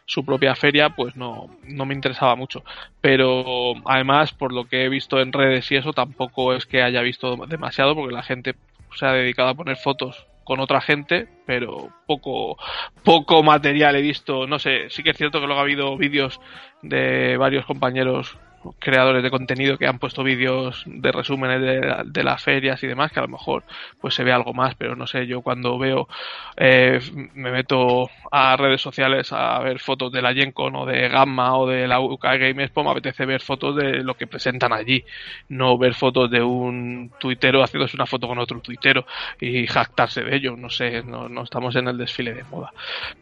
su 0.07 0.23
propia 0.23 0.55
feria, 0.55 0.89
pues 0.89 1.17
no, 1.17 1.49
no 1.63 1.85
me 1.85 1.93
interesaba 1.93 2.35
mucho. 2.35 2.63
Pero 3.01 3.73
además, 3.85 4.31
por 4.31 4.53
lo 4.53 4.63
que 4.65 4.85
he 4.85 4.89
visto 4.89 5.19
en 5.19 5.33
redes 5.33 5.69
y 5.71 5.75
eso, 5.75 5.91
tampoco 5.91 6.53
es 6.53 6.65
que 6.65 6.81
haya 6.81 7.01
visto 7.01 7.35
demasiado, 7.45 7.93
porque 7.93 8.15
la 8.15 8.23
gente 8.23 8.55
se 8.95 9.05
ha 9.05 9.11
dedicado 9.11 9.49
a 9.49 9.55
poner 9.55 9.75
fotos 9.75 10.25
con 10.45 10.61
otra 10.61 10.79
gente, 10.79 11.27
pero 11.45 11.89
poco, 12.05 12.57
poco 13.03 13.43
material 13.43 13.97
he 13.97 14.01
visto. 14.01 14.47
No 14.47 14.59
sé, 14.59 14.89
sí 14.89 15.03
que 15.03 15.09
es 15.09 15.17
cierto 15.17 15.41
que 15.41 15.45
luego 15.45 15.59
ha 15.59 15.63
habido 15.63 15.97
vídeos 15.97 16.39
de 16.81 17.35
varios 17.35 17.65
compañeros 17.65 18.37
creadores 18.79 19.23
de 19.23 19.29
contenido 19.29 19.77
que 19.77 19.87
han 19.87 19.99
puesto 19.99 20.23
vídeos 20.23 20.83
de 20.85 21.11
resúmenes 21.11 21.61
de, 21.61 22.23
las 22.23 22.43
ferias 22.43 22.81
y 22.83 22.87
demás, 22.87 23.11
que 23.11 23.19
a 23.19 23.23
lo 23.23 23.29
mejor 23.29 23.63
pues 24.01 24.15
se 24.15 24.23
ve 24.23 24.31
algo 24.31 24.53
más, 24.53 24.75
pero 24.75 24.95
no 24.95 25.07
sé, 25.07 25.27
yo 25.27 25.41
cuando 25.41 25.77
veo, 25.77 26.07
eh, 26.57 26.99
me 27.33 27.51
meto 27.51 28.09
a 28.31 28.57
redes 28.57 28.81
sociales 28.81 29.31
a 29.31 29.59
ver 29.59 29.79
fotos 29.79 30.11
de 30.11 30.21
la 30.21 30.33
Gencon 30.33 30.75
o 30.75 30.85
de 30.85 31.07
Gamma 31.09 31.57
o 31.57 31.67
de 31.67 31.87
la 31.87 31.99
UK 31.99 32.23
Game 32.23 32.63
Expo, 32.63 32.83
me 32.83 32.91
apetece 32.91 33.25
ver 33.25 33.41
fotos 33.41 33.75
de 33.75 34.03
lo 34.03 34.15
que 34.15 34.27
presentan 34.27 34.73
allí, 34.73 35.03
no 35.49 35.77
ver 35.77 35.93
fotos 35.93 36.29
de 36.29 36.41
un 36.41 37.11
tuitero 37.19 37.63
haciéndose 37.63 37.95
una 37.95 38.05
foto 38.05 38.27
con 38.27 38.39
otro 38.39 38.59
tuitero 38.59 39.05
y 39.39 39.67
jactarse 39.67 40.23
de 40.23 40.35
ello, 40.35 40.55
no 40.57 40.69
sé, 40.69 41.03
no, 41.03 41.43
estamos 41.43 41.75
en 41.75 41.87
el 41.87 41.97
desfile 41.97 42.33
de 42.33 42.43
moda, 42.43 42.73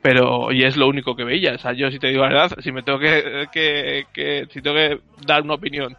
pero 0.01 0.51
y 0.51 0.63
es 0.63 0.77
lo 0.77 0.87
único 0.87 1.15
que 1.15 1.23
veía, 1.23 1.53
o 1.53 1.57
sea, 1.57 1.73
yo 1.73 1.91
si 1.91 1.99
te 1.99 2.07
digo 2.07 2.23
la 2.23 2.29
verdad, 2.29 2.57
si 2.61 2.71
me 2.71 2.83
tengo 2.83 2.99
que, 2.99 3.47
que, 3.51 4.05
que 4.13 4.47
tengo 4.61 4.75
que 4.75 4.99
dar 5.25 5.34
una 5.43 5.55
opinión 5.55 5.97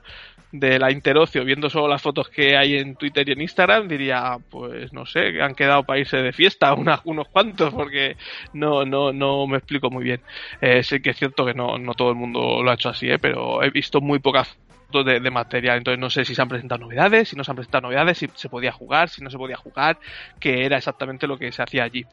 de 0.52 0.78
la 0.78 0.90
Interocio 0.90 1.44
viendo 1.44 1.68
solo 1.68 1.88
las 1.88 2.02
fotos 2.02 2.28
que 2.28 2.56
hay 2.56 2.76
en 2.76 2.96
Twitter 2.96 3.28
y 3.28 3.32
en 3.32 3.42
Instagram, 3.42 3.88
diría, 3.88 4.38
pues 4.50 4.92
no 4.92 5.04
sé, 5.06 5.40
han 5.42 5.54
quedado 5.54 5.84
países 5.84 6.22
de 6.22 6.32
fiesta, 6.32 6.74
unos 7.04 7.28
cuantos, 7.28 7.72
porque 7.74 8.16
no, 8.52 8.84
no, 8.84 9.12
no 9.12 9.46
me 9.46 9.58
explico 9.58 9.90
muy 9.90 10.04
bien. 10.04 10.20
Eh, 10.60 10.82
sé 10.82 11.00
que 11.00 11.10
es 11.10 11.16
cierto 11.16 11.44
que 11.44 11.54
no, 11.54 11.78
no 11.78 11.94
todo 11.94 12.10
el 12.10 12.16
mundo 12.16 12.62
lo 12.62 12.70
ha 12.70 12.74
hecho 12.74 12.88
así, 12.88 13.08
¿eh? 13.08 13.18
pero 13.18 13.62
he 13.62 13.70
visto 13.70 14.00
muy 14.00 14.18
pocas 14.18 14.56
de, 15.04 15.30
material. 15.30 15.78
Entonces 15.78 15.98
no 15.98 16.10
sé 16.10 16.24
si 16.24 16.34
se 16.34 16.42
han 16.42 16.48
presentado 16.48 16.80
novedades, 16.82 17.28
si 17.28 17.36
no 17.36 17.44
se 17.44 17.50
han 17.50 17.56
presentado 17.56 17.82
novedades, 17.82 18.18
si 18.18 18.28
se 18.34 18.48
podía 18.48 18.72
jugar, 18.72 19.08
si 19.08 19.22
no 19.22 19.30
se 19.30 19.36
podía 19.36 19.56
jugar, 19.56 19.98
que 20.40 20.64
era 20.64 20.78
exactamente 20.78 21.26
lo 21.26 21.38
que 21.38 21.52
se 21.52 21.62
hacía 21.62 21.84
allí. 21.84 22.04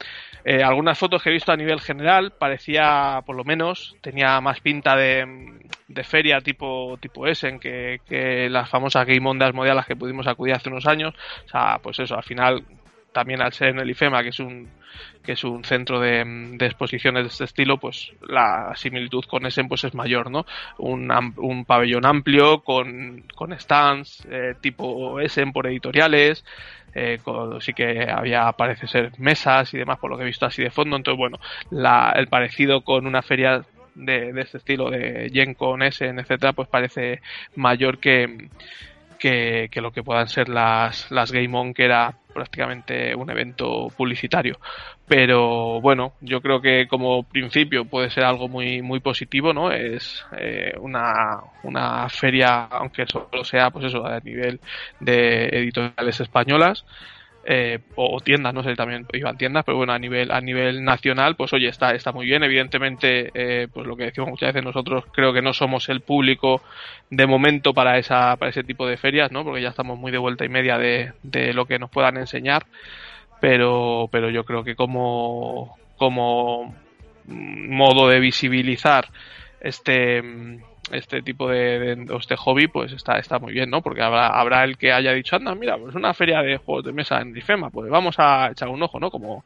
Eh, 0.43 0.63
algunas 0.63 0.97
fotos 0.97 1.21
que 1.21 1.29
he 1.29 1.33
visto 1.33 1.51
a 1.51 1.57
nivel 1.57 1.79
general 1.79 2.33
parecía, 2.37 3.21
por 3.25 3.35
lo 3.35 3.43
menos, 3.43 3.95
tenía 4.01 4.39
más 4.41 4.59
pinta 4.59 4.95
de, 4.95 5.25
de 5.94 6.03
feria 6.03 6.41
tipo 6.41 6.98
tipo 6.99 7.28
Essen 7.28 7.60
que, 7.60 8.02
que 8.07 8.49
las 8.49 8.70
famosas 8.70 9.06
Game 9.06 9.28
On 9.30 9.38
de 9.38 9.45
Asmodee 9.45 9.74
las 9.74 9.86
que 9.86 9.95
pudimos 9.95 10.28
acudir 10.28 10.56
hace 10.56 10.70
unos 10.70 10.88
años. 10.88 11.14
O 11.45 11.49
sea, 11.49 11.80
pues 11.82 11.99
eso, 11.99 12.15
al 12.15 12.24
final 12.24 12.64
también 13.14 13.41
al 13.41 13.53
ser 13.53 13.70
en 13.70 13.80
el 13.80 13.90
IFEMA, 13.90 14.24
que 14.24 14.30
es 14.30 14.40
un 14.40 14.68
que 15.24 15.32
es 15.32 15.44
un 15.44 15.64
centro 15.64 15.99
de, 15.99 16.22
exposiciones 16.60 17.24
de 17.24 17.30
este 17.30 17.45
estilo, 17.45 17.78
pues 17.78 18.11
la 18.28 18.74
similitud 18.76 19.24
con 19.26 19.45
Essen 19.45 19.68
pues 19.68 19.84
es 19.86 19.94
mayor, 19.95 20.30
¿no? 20.30 20.45
Un, 20.78 21.11
un 21.38 21.65
pabellón 21.65 22.06
amplio 22.06 22.61
con, 22.61 23.24
con 23.34 23.57
stands 23.57 24.28
eh, 24.30 24.56
tipo 24.61 25.20
Essen 25.20 25.53
por 25.53 25.68
editoriales, 25.68 26.44
eh, 26.94 27.20
sí 27.60 27.74
que 27.74 28.07
había, 28.10 28.52
parece 28.52 28.88
ser, 28.88 29.11
mesas 29.18 29.74
y 29.74 29.78
demás, 29.78 29.98
por 29.98 30.11
lo 30.11 30.18
que 30.18 30.24
he 30.24 30.28
visto 30.28 30.45
así 30.45 30.61
de 30.61 30.70
fondo. 30.70 30.95
Entonces, 30.95 31.18
bueno, 31.18 31.40
la, 31.72 32.14
el 32.15 32.28
parecido 32.28 32.82
con 32.82 33.07
una 33.07 33.22
feria 33.22 33.64
de, 33.95 34.34
de 34.34 34.41
este 34.41 34.57
estilo 34.57 34.90
de 34.90 35.30
Gen 35.34 35.53
con 35.53 35.82
Essen, 35.82 36.20
etcétera, 36.20 36.53
pues 36.53 36.68
parece 36.68 37.22
mayor 37.56 37.99
que 37.99 38.49
que, 39.24 39.82
lo 39.82 39.91
que 39.91 40.03
puedan 40.03 40.28
ser 40.28 40.49
las, 40.49 41.10
las 41.10 41.32
Game 41.32 41.57
On, 41.57 41.74
que 41.74 41.86
era 41.86 42.14
prácticamente 42.34 43.15
un 43.15 43.30
evento 43.30 43.88
publicitario. 43.95 44.60
Pero 45.07 45.80
bueno, 45.80 46.14
yo 46.20 46.41
creo 46.41 46.61
que 46.61 46.88
como 46.90 47.24
principio 47.24 47.86
puede 47.86 48.10
ser 48.10 48.26
algo 48.26 48.49
muy, 48.49 48.82
muy 48.82 48.99
positivo, 48.99 49.53
¿no? 49.53 49.72
Es 49.72 50.26
eh, 50.38 50.74
una, 50.80 51.40
una 51.64 52.10
feria, 52.10 52.65
aunque 52.65 53.06
solo 53.07 53.45
sea, 53.45 53.70
pues 53.70 53.86
eso, 53.86 54.06
a 54.06 54.20
nivel 54.20 54.60
de 54.99 55.45
editoriales 55.48 56.20
españolas, 56.20 56.86
eh, 57.45 57.80
o, 57.95 58.20
tiendas, 58.22 58.53
no 58.53 58.64
sé, 58.64 58.76
también 58.76 59.06
iban 59.14 59.38
tiendas, 59.38 59.65
pero 59.65 59.78
bueno, 59.78 59.94
a 59.94 59.99
nivel, 59.99 60.32
a 60.32 60.40
nivel 60.40 60.84
nacional, 60.84 61.36
pues 61.36 61.52
oye, 61.53 61.68
está, 61.68 61.94
está 61.94 62.11
muy 62.11 62.26
bien. 62.26 62.44
Evidentemente, 62.44 63.32
eh, 63.34 63.68
pues 63.74 63.86
lo 63.86 63.98
que 63.98 64.06
decimos 64.06 64.30
muchas 64.30 64.53
veces 64.53 64.64
nosotros, 64.64 65.06
creo 65.11 65.34
que 65.34 65.41
no 65.41 65.53
somos 65.53 65.90
el 65.90 66.02
público 66.02 66.61
de 67.10 67.28
momento 67.28 67.74
para 67.74 67.98
esa, 67.98 68.36
para 68.38 68.49
ese 68.49 68.64
tipo 68.64 68.88
de 68.88 68.98
ferias, 68.98 69.32
¿no? 69.32 69.44
Porque 69.44 69.61
ya 69.61 69.70
estamos 69.70 69.98
muy 69.98 70.11
de 70.11 70.18
vuelta 70.18 70.45
y 70.45 70.49
media 70.49 70.78
de, 70.78 71.14
de 71.24 71.53
lo 71.53 71.65
que 71.65 71.80
nos 71.80 71.90
puedan 71.90 72.18
enseñar. 72.18 72.65
Pero, 73.41 74.07
pero 74.11 74.30
yo 74.30 74.45
creo 74.45 74.64
que 74.64 74.76
como, 74.76 75.78
como 75.98 76.74
modo 77.26 78.07
de 78.07 78.20
visibilizar 78.20 79.10
este 79.60 80.22
este 80.94 81.22
tipo 81.22 81.49
de, 81.49 82.06
este 82.20 82.36
hobby 82.36 82.68
pues 82.68 82.91
está, 82.91 83.18
está 83.18 83.40
muy 83.40 83.53
bien, 83.53 83.70
¿no? 83.70 83.82
Porque 83.82 84.02
habrá, 84.02 84.28
habrá 84.28 84.64
el 84.64 84.78
que 84.78 84.91
haya 84.91 85.11
dicho, 85.14 85.36
anda, 85.36 85.56
mira, 85.56 85.78
pues 85.78 85.95
una 85.95 86.14
feria 86.14 86.41
de 86.41 86.57
juegos 86.57 86.86
de 86.86 86.94
mesa 86.94 87.22
en 87.22 87.34
Difema, 87.34 87.70
pues 87.70 87.90
vamos 87.90 88.15
a 88.20 88.49
echar 88.52 88.70
un 88.70 88.84
ojo, 88.84 88.99
¿no? 88.99 89.11
Como, 89.11 89.44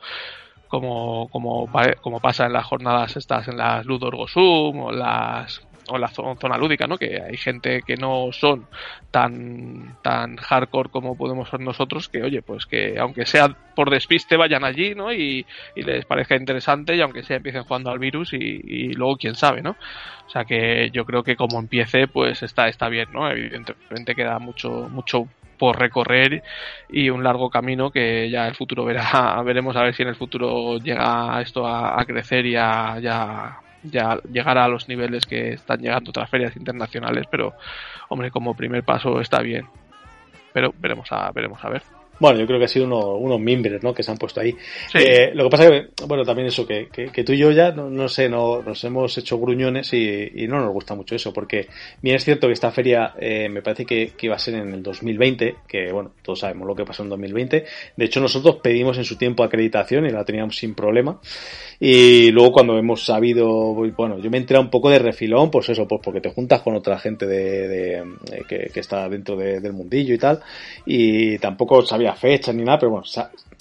como, 0.68 1.30
como, 1.30 1.70
como 2.02 2.20
pasa 2.20 2.46
en 2.46 2.54
las 2.54 2.66
jornadas 2.66 3.18
estas, 3.18 3.48
en 3.48 3.58
las 3.58 3.86
Ludorgosum 3.86 4.80
o 4.80 4.92
las 4.92 5.62
o 5.90 5.98
la 5.98 6.08
zona 6.10 6.58
lúdica, 6.58 6.88
¿no? 6.88 6.98
Que 6.98 7.22
hay 7.22 7.38
gente 7.38 7.82
que 7.86 7.96
no 7.96 8.30
son 8.32 8.68
tan 9.12 9.98
tan 10.02 10.38
hardcore 10.38 10.90
como 10.90 11.18
podemos 11.18 11.50
ser 11.50 11.60
nosotros, 11.60 12.10
que 12.10 12.24
oye, 12.24 12.42
pues 12.42 12.66
que 12.66 12.98
aunque 13.00 13.26
sea 13.26 13.50
por 13.76 13.90
despiste 13.90 14.38
vayan 14.38 14.64
allí, 14.64 14.96
¿no? 14.96 15.14
Y, 15.14 15.46
les 15.76 16.06
parezca 16.06 16.36
interesante 16.36 16.96
y 16.96 17.02
aunque 17.02 17.24
sea 17.24 17.38
empiecen 17.38 17.64
jugando 17.64 17.90
al 17.92 18.00
virus 18.00 18.34
y, 18.34 18.94
luego 18.94 19.18
quién 19.18 19.36
sabe, 19.36 19.62
¿no? 19.62 19.76
O 20.26 20.30
sea 20.30 20.46
que 20.46 20.90
yo 20.92 21.06
creo 21.06 21.24
que 21.24 21.36
como 21.36 21.60
empiece, 21.60 22.08
pues 22.08 22.44
está 22.44 22.68
está 22.68 22.90
bien, 22.90 23.10
¿no? 23.14 23.30
Evidentemente 23.30 24.16
queda 24.16 24.40
mucho 24.40 24.90
mucho 24.90 25.28
por 25.58 25.80
recorrer 25.80 26.44
y 26.90 27.10
un 27.10 27.24
largo 27.24 27.50
camino 27.50 27.92
que 27.92 28.30
ya 28.30 28.48
el 28.48 28.56
futuro 28.56 28.86
verá, 28.86 29.42
veremos 29.46 29.76
a 29.76 29.84
ver 29.84 29.94
si 29.96 30.04
en 30.04 30.10
el 30.10 30.16
futuro 30.16 30.78
llega 30.78 31.42
esto 31.42 31.68
a, 31.68 32.04
crecer 32.06 32.46
y 32.46 32.56
a, 32.56 33.00
ya 33.00 33.60
ya 33.90 34.20
llegar 34.32 34.58
a 34.58 34.68
los 34.68 34.88
niveles 34.88 35.26
que 35.26 35.54
están 35.54 35.80
llegando 35.80 36.10
otras 36.10 36.30
ferias 36.30 36.56
internacionales, 36.56 37.26
pero 37.30 37.54
hombre, 38.10 38.32
como 38.32 38.56
primer 38.56 38.84
paso 38.84 39.20
está 39.20 39.42
bien. 39.42 39.66
Pero 40.54 40.74
veremos 40.80 41.12
a, 41.12 41.32
veremos 41.32 41.64
a 41.64 41.70
ver. 41.70 41.84
Bueno, 42.20 42.40
yo 42.40 42.48
creo 42.48 42.58
que 42.58 42.66
ha 42.66 42.68
sido 42.68 42.86
unos 43.18 43.40
mimbres, 43.40 43.84
¿no? 43.84 43.94
Que 43.94 44.02
se 44.02 44.12
han 44.12 44.18
puesto 44.18 44.42
ahí. 44.42 44.56
Eh, 44.94 45.32
lo 45.34 45.44
que 45.44 45.50
pasa 45.50 45.70
que, 45.70 45.90
bueno, 46.08 46.24
también 46.24 46.48
eso, 46.48 46.66
que, 46.66 46.88
que, 46.90 47.24
tú 47.24 47.34
y 47.34 47.38
yo 47.38 47.52
ya, 47.52 47.72
no, 47.72 48.10
sé, 48.10 48.28
no, 48.28 48.64
nos 48.64 48.84
hemos 48.84 49.16
hecho 49.18 49.38
gruñones 49.38 49.94
y, 49.94 50.48
no 50.48 50.60
nos 50.60 50.74
gusta 50.74 50.96
mucho 50.96 51.16
eso, 51.16 51.32
porque 51.32 51.68
bien 52.02 52.16
es 52.16 52.24
cierto 52.24 52.48
que 52.48 52.54
esta 52.54 52.72
feria 52.72 53.14
eh, 53.20 53.50
me 53.50 53.62
parece 53.62 53.86
que, 53.86 54.14
que, 54.18 54.26
iba 54.26 54.36
a 54.36 54.40
ser 54.40 54.56
en 54.56 54.74
el 54.74 54.82
2020, 54.82 55.58
que 55.68 55.92
bueno, 55.92 56.12
todos 56.24 56.40
sabemos 56.40 56.68
lo 56.68 56.76
que 56.76 56.86
pasó 56.86 57.04
en 57.04 57.10
2020. 57.10 57.66
De 57.96 58.06
hecho, 58.06 58.20
nosotros 58.20 58.58
pedimos 58.64 58.98
en 58.98 59.06
su 59.06 59.16
tiempo 59.16 59.44
acreditación 59.44 60.06
y 60.08 60.10
la 60.10 60.26
teníamos 60.26 60.58
sin 60.58 60.74
problema. 60.74 61.20
Y 61.80 62.32
luego 62.32 62.54
cuando 62.54 62.78
hemos 62.78 63.06
sabido, 63.06 63.74
bueno, 63.74 64.18
yo 64.18 64.32
me 64.32 64.38
enterado 64.38 64.64
un 64.64 64.72
poco 64.72 64.90
de 64.90 64.98
refilón, 64.98 65.52
pues 65.52 65.70
eso, 65.70 65.88
pues 65.88 66.02
porque 66.04 66.22
te 66.22 66.32
juntas 66.32 66.62
con 66.62 66.76
otra 66.76 66.98
gente 66.98 67.28
de, 67.28 67.68
de, 67.68 67.98
eh, 67.98 68.44
que, 68.48 68.72
que, 68.74 68.80
está 68.80 69.08
dentro 69.08 69.38
del 69.38 69.74
mundillo 69.74 70.16
y 70.16 70.18
tal, 70.18 70.40
y 70.86 71.38
tampoco 71.38 71.84
sabía 71.84 72.16
fecha 72.16 72.52
ni 72.52 72.64
nada, 72.64 72.80
pero 72.80 72.92
bueno, 72.92 73.06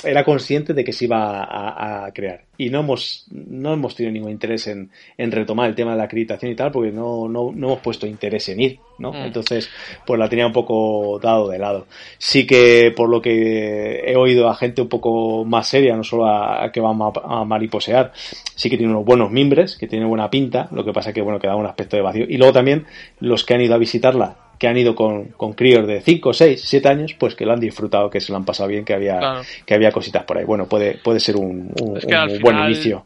era 0.05 0.25
consciente 0.25 0.75
de 0.75 0.85
que 0.85 0.93
se 0.93 1.07
iba 1.07 2.05
a, 2.05 2.11
crear. 2.13 2.43
Y 2.59 2.71
no 2.71 2.81
hemos, 2.81 3.27
no 3.31 3.73
hemos 3.73 3.95
tenido 3.95 4.13
ningún 4.13 4.31
interés 4.31 4.67
en, 4.67 4.91
en, 5.17 5.33
retomar 5.33 5.69
el 5.69 5.75
tema 5.75 5.93
de 5.93 5.99
la 5.99 6.05
acreditación 6.05 6.53
y 6.53 6.55
tal, 6.55 6.71
porque 6.71 6.91
no, 6.91 7.29
no, 7.29 7.53
no 7.55 7.67
hemos 7.67 7.81
puesto 7.81 8.07
interés 8.07 8.49
en 8.49 8.61
ir, 8.61 8.81
¿no? 8.99 9.13
Mm. 9.13 9.27
Entonces, 9.27 9.69
pues 10.07 10.19
la 10.19 10.29
tenía 10.29 10.47
un 10.47 10.53
poco 10.53 11.19
dado 11.23 11.49
de 11.49 11.59
lado. 11.59 11.87
Sí 12.19 12.47
que, 12.47 12.93
por 12.95 13.09
lo 13.09 13.21
que 13.21 14.01
he 14.07 14.17
oído 14.17 14.49
a 14.49 14.55
gente 14.55 14.83
un 14.83 14.89
poco 14.89 15.45
más 15.45 15.67
seria, 15.67 15.97
no 15.97 16.05
solo 16.05 16.27
a, 16.27 16.71
que 16.73 16.81
va 16.81 16.91
a, 16.91 17.45
mariposear, 17.45 18.13
sí 18.15 18.71
que 18.71 18.77
tiene 18.77 18.93
unos 18.93 19.05
buenos 19.05 19.31
mimbres, 19.31 19.77
que 19.77 19.87
tiene 19.87 20.07
buena 20.07 20.31
pinta, 20.31 20.69
lo 20.73 20.85
que 20.85 20.93
pasa 20.93 21.13
que, 21.13 21.23
bueno, 21.23 21.39
queda 21.39 21.57
un 21.57 21.67
aspecto 21.67 21.97
de 21.97 22.03
vacío. 22.03 22.27
Y 22.29 22.37
luego 22.37 22.53
también, 22.53 22.87
los 23.21 23.45
que 23.45 23.55
han 23.55 23.61
ido 23.61 23.75
a 23.75 23.79
visitarla 23.79 24.46
que 24.59 24.69
han 24.69 24.77
ido 24.77 24.95
con, 24.95 25.27
con 25.29 25.53
críos 25.53 25.87
de 25.87 26.01
5, 26.01 26.33
6, 26.33 26.63
7 26.65 26.89
años, 26.89 27.15
pues 27.19 27.35
que 27.35 27.45
lo 27.45 27.53
han 27.53 27.61
disfrutado, 27.61 28.11
que 28.11 28.21
se 28.21 28.33
lo 28.33 28.39
han 28.39 28.45
pasado 28.45 28.69
bien, 28.69 28.85
que 28.85 28.95
había, 28.95 29.43
que 29.65 29.75
había 29.75 29.93
cositas 29.93 30.25
por 30.25 30.39
ahí. 30.39 30.45
Bueno, 30.45 30.67
puede, 30.67 30.99
puede 30.99 31.21
ser 31.21 31.37
un, 31.37 31.73
un, 31.81 31.99
buen 32.41 32.59
inicio. 32.59 33.05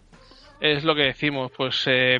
Es 0.60 0.84
lo 0.84 0.94
que 0.94 1.02
decimos, 1.02 1.50
pues 1.56 1.84
eh, 1.86 2.18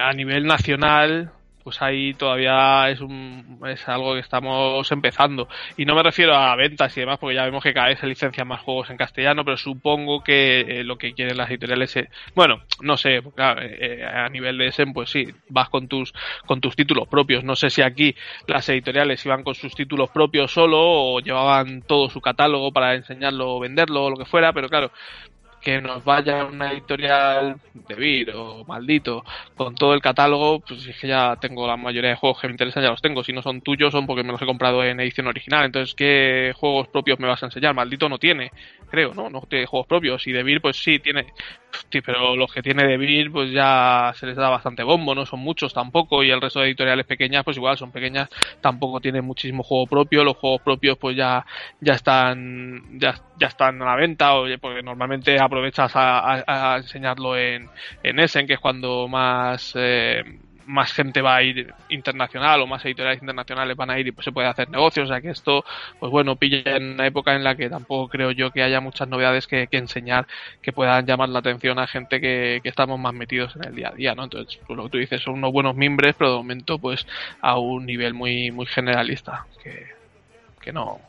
a 0.00 0.12
nivel 0.12 0.44
nacional 0.44 1.32
pues 1.62 1.80
ahí 1.82 2.14
todavía 2.14 2.90
es, 2.90 3.00
un, 3.00 3.60
es 3.66 3.88
algo 3.88 4.14
que 4.14 4.20
estamos 4.20 4.90
empezando. 4.92 5.48
Y 5.76 5.84
no 5.84 5.94
me 5.94 6.02
refiero 6.02 6.34
a 6.34 6.54
ventas 6.56 6.96
y 6.96 7.00
demás, 7.00 7.18
porque 7.18 7.36
ya 7.36 7.44
vemos 7.44 7.62
que 7.62 7.72
cada 7.72 7.88
vez 7.88 7.98
se 7.98 8.06
licencian 8.06 8.48
más 8.48 8.60
juegos 8.60 8.90
en 8.90 8.96
castellano, 8.96 9.44
pero 9.44 9.56
supongo 9.56 10.22
que 10.22 10.60
eh, 10.60 10.84
lo 10.84 10.96
que 10.96 11.12
quieren 11.12 11.36
las 11.36 11.50
editoriales 11.50 11.96
es, 11.96 12.08
bueno, 12.34 12.62
no 12.80 12.96
sé, 12.96 13.16
eh, 13.16 13.22
eh, 13.36 14.04
a 14.04 14.28
nivel 14.28 14.58
de 14.58 14.66
ese 14.68 14.82
pues 14.92 15.10
sí, 15.10 15.28
vas 15.48 15.68
con 15.68 15.88
tus, 15.88 16.12
con 16.46 16.60
tus 16.60 16.76
títulos 16.76 17.08
propios. 17.08 17.44
No 17.44 17.56
sé 17.56 17.70
si 17.70 17.82
aquí 17.82 18.14
las 18.46 18.68
editoriales 18.68 19.24
iban 19.24 19.44
con 19.44 19.54
sus 19.54 19.74
títulos 19.74 20.10
propios 20.10 20.52
solo 20.52 20.78
o 20.80 21.20
llevaban 21.20 21.82
todo 21.82 22.08
su 22.10 22.20
catálogo 22.20 22.72
para 22.72 22.94
enseñarlo 22.94 23.56
o 23.56 23.60
venderlo 23.60 24.04
o 24.04 24.10
lo 24.10 24.16
que 24.16 24.24
fuera, 24.24 24.52
pero 24.52 24.68
claro, 24.68 24.90
que 25.62 25.80
nos 25.80 26.04
vaya 26.04 26.44
una 26.44 26.72
editorial 26.72 27.56
de 27.72 27.94
Vir 27.94 28.32
o 28.34 28.64
maldito 28.64 29.24
con 29.56 29.74
todo 29.74 29.94
el 29.94 30.02
catálogo, 30.02 30.60
pues 30.60 30.86
es 30.86 30.98
que 30.98 31.06
ya 31.08 31.36
tengo 31.40 31.66
la 31.66 31.76
mayoría 31.76 32.10
de 32.10 32.16
juegos 32.16 32.40
que 32.40 32.48
me 32.48 32.52
interesan, 32.52 32.82
ya 32.82 32.90
los 32.90 33.00
tengo. 33.00 33.22
Si 33.22 33.32
no 33.32 33.42
son 33.42 33.60
tuyos, 33.60 33.92
son 33.92 34.06
porque 34.06 34.24
me 34.24 34.32
los 34.32 34.42
he 34.42 34.46
comprado 34.46 34.84
en 34.84 34.98
edición 35.00 35.28
original. 35.28 35.64
Entonces, 35.64 35.94
¿qué 35.94 36.52
juegos 36.56 36.88
propios 36.88 37.18
me 37.20 37.28
vas 37.28 37.42
a 37.42 37.46
enseñar? 37.46 37.74
Maldito 37.74 38.08
no 38.08 38.18
tiene, 38.18 38.50
creo, 38.90 39.14
¿no? 39.14 39.30
No 39.30 39.42
tiene 39.42 39.66
juegos 39.66 39.86
propios. 39.86 40.26
Y 40.26 40.32
de 40.32 40.42
Vir, 40.42 40.60
pues 40.60 40.76
sí, 40.82 40.98
tiene. 40.98 41.26
Sí, 41.90 42.00
pero 42.00 42.36
los 42.36 42.52
que 42.52 42.62
tiene 42.62 42.86
de 42.86 42.96
Vir, 42.96 43.30
pues 43.30 43.50
ya 43.50 44.12
se 44.14 44.26
les 44.26 44.36
da 44.36 44.48
bastante 44.48 44.82
bombo, 44.82 45.14
no 45.14 45.26
son 45.26 45.40
muchos 45.40 45.72
tampoco. 45.72 46.22
Y 46.22 46.30
el 46.30 46.40
resto 46.40 46.60
de 46.60 46.66
editoriales 46.66 47.06
pequeñas, 47.06 47.44
pues 47.44 47.56
igual 47.56 47.76
son 47.76 47.92
pequeñas, 47.92 48.28
tampoco 48.60 49.00
tienen 49.00 49.24
muchísimo 49.24 49.62
juego 49.62 49.86
propio. 49.86 50.24
Los 50.24 50.36
juegos 50.36 50.62
propios, 50.62 50.98
pues 50.98 51.16
ya, 51.16 51.44
ya 51.80 51.94
están, 51.94 52.98
ya, 52.98 53.14
están 53.40 53.80
a 53.82 53.86
la 53.86 53.96
venta, 53.96 54.32
porque 54.60 54.82
normalmente 54.82 55.40
aprovechas 55.40 55.92
a, 55.94 56.76
enseñarlo 56.78 57.36
en, 57.36 57.68
en 58.02 58.20
Essen, 58.20 58.46
que 58.46 58.54
es 58.54 58.60
cuando 58.60 59.08
más, 59.08 59.72
eh, 59.76 60.22
más 60.66 60.92
gente 60.92 61.22
va 61.22 61.36
a 61.36 61.42
ir 61.42 61.72
internacional 61.88 62.60
o 62.60 62.66
más 62.66 62.84
editoriales 62.84 63.20
internacionales 63.20 63.76
van 63.76 63.90
a 63.90 63.98
ir 63.98 64.06
y 64.06 64.12
pues 64.12 64.24
se 64.24 64.32
puede 64.32 64.48
hacer 64.48 64.70
negocios. 64.70 65.08
O 65.08 65.12
sea 65.12 65.20
que 65.20 65.30
esto, 65.30 65.64
pues 65.98 66.10
bueno, 66.10 66.36
pilla 66.36 66.76
en 66.76 66.94
una 66.94 67.06
época 67.06 67.34
en 67.34 67.44
la 67.44 67.56
que 67.56 67.68
tampoco 67.68 68.08
creo 68.08 68.30
yo 68.30 68.50
que 68.50 68.62
haya 68.62 68.80
muchas 68.80 69.08
novedades 69.08 69.46
que, 69.46 69.68
enseñar 69.72 70.26
que 70.60 70.72
puedan 70.72 71.06
llamar 71.06 71.28
la 71.28 71.40
atención 71.40 71.78
a 71.78 71.86
gente 71.86 72.20
que, 72.20 72.60
estamos 72.64 72.98
más 72.98 73.12
metidos 73.12 73.54
en 73.56 73.64
el 73.64 73.74
día 73.74 73.88
a 73.88 73.92
día, 73.92 74.14
¿no? 74.14 74.24
Entonces, 74.24 74.58
pues 74.66 74.76
lo 74.76 74.84
que 74.84 74.90
tú 74.90 74.98
dices 74.98 75.20
son 75.22 75.34
unos 75.34 75.52
buenos 75.52 75.76
mimbres, 75.76 76.14
pero 76.16 76.30
de 76.30 76.36
momento 76.38 76.78
pues 76.78 77.06
a 77.40 77.58
un 77.58 77.84
nivel 77.84 78.14
muy, 78.14 78.50
muy 78.50 78.66
generalista 78.66 79.46
que, 79.62 79.88
que 80.60 80.72
no, 80.72 81.00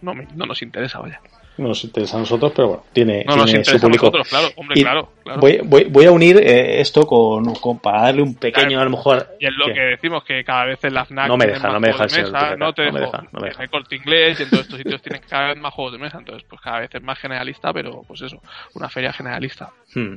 no, 0.00 0.14
no 0.14 0.46
nos 0.46 0.62
interesa, 0.62 1.00
vaya 1.00 1.20
no 1.58 1.68
nos 1.68 1.84
interesa 1.84 2.16
a 2.16 2.20
nosotros, 2.20 2.52
pero 2.54 2.68
bueno, 2.68 2.84
tiene, 2.92 3.24
no 3.24 3.44
tiene 3.44 3.64
su 3.64 3.80
público. 3.80 4.06
Nosotros, 4.06 4.28
claro, 4.28 4.48
hombre, 4.56 4.80
claro, 4.80 5.08
Voy, 5.36 5.60
voy, 5.62 5.84
voy, 5.84 6.06
a 6.06 6.12
unir 6.12 6.38
eh, 6.38 6.80
esto 6.80 7.06
con, 7.06 7.54
con, 7.56 7.78
para 7.80 8.04
darle 8.04 8.22
un 8.22 8.34
pequeño, 8.34 8.80
a 8.80 8.84
lo 8.84 8.90
mejor. 8.90 9.26
Y 9.38 9.46
es 9.46 9.52
lo 9.56 9.66
que 9.66 9.80
decimos, 9.80 10.24
que 10.24 10.42
cada 10.42 10.64
vez 10.64 10.82
en 10.84 10.94
la 10.94 11.04
FNAC. 11.04 11.28
No 11.28 11.36
me 11.36 11.46
deja, 11.46 11.68
no 11.68 11.80
me 11.80 11.88
deja 11.88 12.04
mesa, 12.04 12.56
no, 12.56 12.72
te 12.72 12.90
me 12.90 13.00
deja, 13.00 13.24
no 13.32 13.40
me 13.40 13.48
deja. 13.48 13.62
Hay 13.62 13.68
corte 13.68 13.96
inglés 13.96 14.40
y 14.40 14.44
en 14.44 14.50
todos 14.50 14.62
estos 14.62 14.78
sitios 14.78 15.02
tienen 15.02 15.22
cada 15.28 15.48
vez 15.48 15.58
más 15.58 15.74
juegos 15.74 15.92
de 15.92 15.98
mesa, 15.98 16.18
entonces, 16.18 16.46
pues 16.48 16.60
cada 16.62 16.80
vez 16.80 16.90
es 16.94 17.02
más 17.02 17.18
generalista, 17.18 17.72
pero 17.72 18.02
pues 18.06 18.22
eso, 18.22 18.40
una 18.74 18.88
feria 18.88 19.12
generalista. 19.12 19.70
Hmm. 19.94 20.16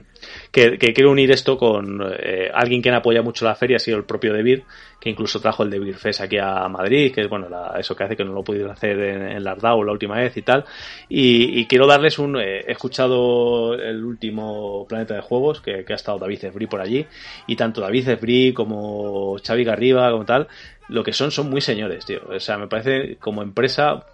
Que, 0.51 0.77
que, 0.77 0.93
quiero 0.93 1.11
unir 1.11 1.31
esto 1.31 1.57
con 1.57 2.01
eh, 2.19 2.49
alguien 2.53 2.81
que 2.81 2.91
apoya 2.91 3.21
mucho 3.21 3.45
la 3.45 3.55
feria, 3.55 3.77
ha 3.77 3.79
sido 3.79 3.97
el 3.97 4.03
propio 4.03 4.33
Debir, 4.33 4.63
que 5.01 5.09
incluso 5.09 5.41
trajo 5.41 5.63
el 5.63 5.71
Debir 5.71 5.95
Fest 5.95 6.21
aquí 6.21 6.37
a 6.37 6.67
Madrid, 6.67 7.11
que 7.11 7.21
es 7.21 7.27
bueno, 7.27 7.49
la, 7.49 7.73
eso 7.79 7.95
que 7.95 8.03
hace 8.03 8.15
que 8.15 8.23
no 8.23 8.33
lo 8.33 8.43
pudieron 8.43 8.69
hacer 8.69 8.99
en, 8.99 9.23
en 9.31 9.43
Lardau 9.43 9.83
la 9.83 9.93
última 9.93 10.15
vez 10.15 10.37
y 10.37 10.43
tal. 10.43 10.63
Y, 11.09 11.65
quiero 11.65 11.87
darles 11.87 12.19
un. 12.19 12.39
Eh, 12.39 12.59
he 12.67 12.71
escuchado 12.71 13.73
el 13.73 14.05
último 14.05 14.85
Planeta 14.87 15.15
de 15.15 15.21
Juegos, 15.21 15.59
que, 15.59 15.83
ha 15.89 15.95
estado 15.95 16.19
David 16.19 16.37
Cefri 16.37 16.67
por 16.67 16.81
allí, 16.81 17.07
y 17.47 17.55
tanto 17.55 17.81
David 17.81 18.05
Cefri 18.05 18.53
como 18.53 19.37
Xavi 19.43 19.63
Garriba, 19.63 20.11
como 20.11 20.23
tal, 20.23 20.47
lo 20.87 21.03
que 21.03 21.13
son, 21.13 21.31
son 21.31 21.49
muy 21.49 21.61
señores, 21.61 22.05
tío. 22.05 22.21
O 22.29 22.39
sea, 22.39 22.59
me 22.59 22.67
parece 22.67 23.15
como 23.15 23.41
empresa 23.41 24.05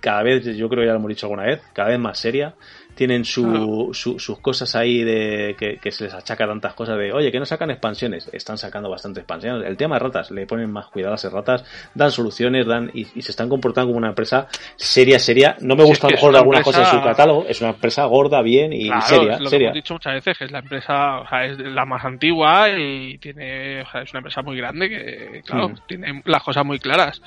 cada 0.00 0.22
vez, 0.22 0.44
yo 0.56 0.70
creo 0.70 0.82
que 0.82 0.86
ya 0.86 0.92
lo 0.92 1.00
hemos 1.00 1.10
dicho 1.10 1.26
alguna 1.26 1.44
vez, 1.44 1.60
cada 1.74 1.90
vez 1.90 1.98
más 1.98 2.18
seria 2.18 2.54
tienen 3.00 3.24
su, 3.24 3.92
sus 3.94 4.38
cosas 4.40 4.76
ahí 4.76 5.02
de 5.02 5.56
que, 5.58 5.90
se 5.90 6.04
les 6.04 6.12
achaca 6.12 6.46
tantas 6.46 6.74
cosas 6.74 6.98
de, 6.98 7.14
oye, 7.14 7.32
que 7.32 7.38
no 7.38 7.46
sacan 7.46 7.70
expansiones. 7.70 8.28
Están 8.30 8.58
sacando 8.58 8.90
bastantes 8.90 9.22
expansiones. 9.22 9.66
El 9.66 9.78
tema 9.78 9.94
de 9.94 10.00
ratas, 10.00 10.30
le 10.30 10.44
ponen 10.44 10.70
más 10.70 10.88
cuidado 10.88 11.14
a 11.14 11.16
las 11.16 11.32
ratas, 11.32 11.64
dan 11.94 12.10
soluciones, 12.10 12.66
dan 12.66 12.90
y, 12.92 13.06
se 13.06 13.30
están 13.30 13.48
comportando 13.48 13.88
como 13.88 13.96
una 13.96 14.10
empresa 14.10 14.48
seria, 14.76 15.18
seria. 15.18 15.56
No 15.62 15.76
me 15.76 15.84
gusta 15.84 16.08
a 16.08 16.10
lo 16.10 16.16
mejor 16.16 16.36
alguna 16.36 16.62
cosa 16.62 16.80
en 16.80 16.98
su 16.98 17.02
catálogo, 17.02 17.46
es 17.48 17.58
una 17.62 17.70
empresa 17.70 18.04
gorda, 18.04 18.42
bien 18.42 18.70
y 18.74 18.90
seria. 19.00 19.38
lo 19.38 19.48
seria. 19.48 19.48
Que 19.48 19.64
hemos 19.64 19.74
dicho 19.76 19.94
muchas 19.94 20.12
veces, 20.12 20.36
que 20.36 20.44
es 20.44 20.50
la 20.50 20.58
empresa, 20.58 21.20
o 21.20 21.26
sea, 21.26 21.46
es 21.46 21.58
la 21.58 21.86
más 21.86 22.04
antigua 22.04 22.68
y 22.68 23.16
tiene, 23.16 23.80
o 23.80 23.90
sea, 23.90 24.02
es 24.02 24.10
una 24.12 24.18
empresa 24.18 24.42
muy 24.42 24.58
grande 24.58 24.90
que, 24.90 25.42
claro, 25.46 25.70
mm. 25.70 25.74
tiene 25.86 26.22
las 26.26 26.42
cosas 26.42 26.66
muy 26.66 26.78
claras. 26.78 27.22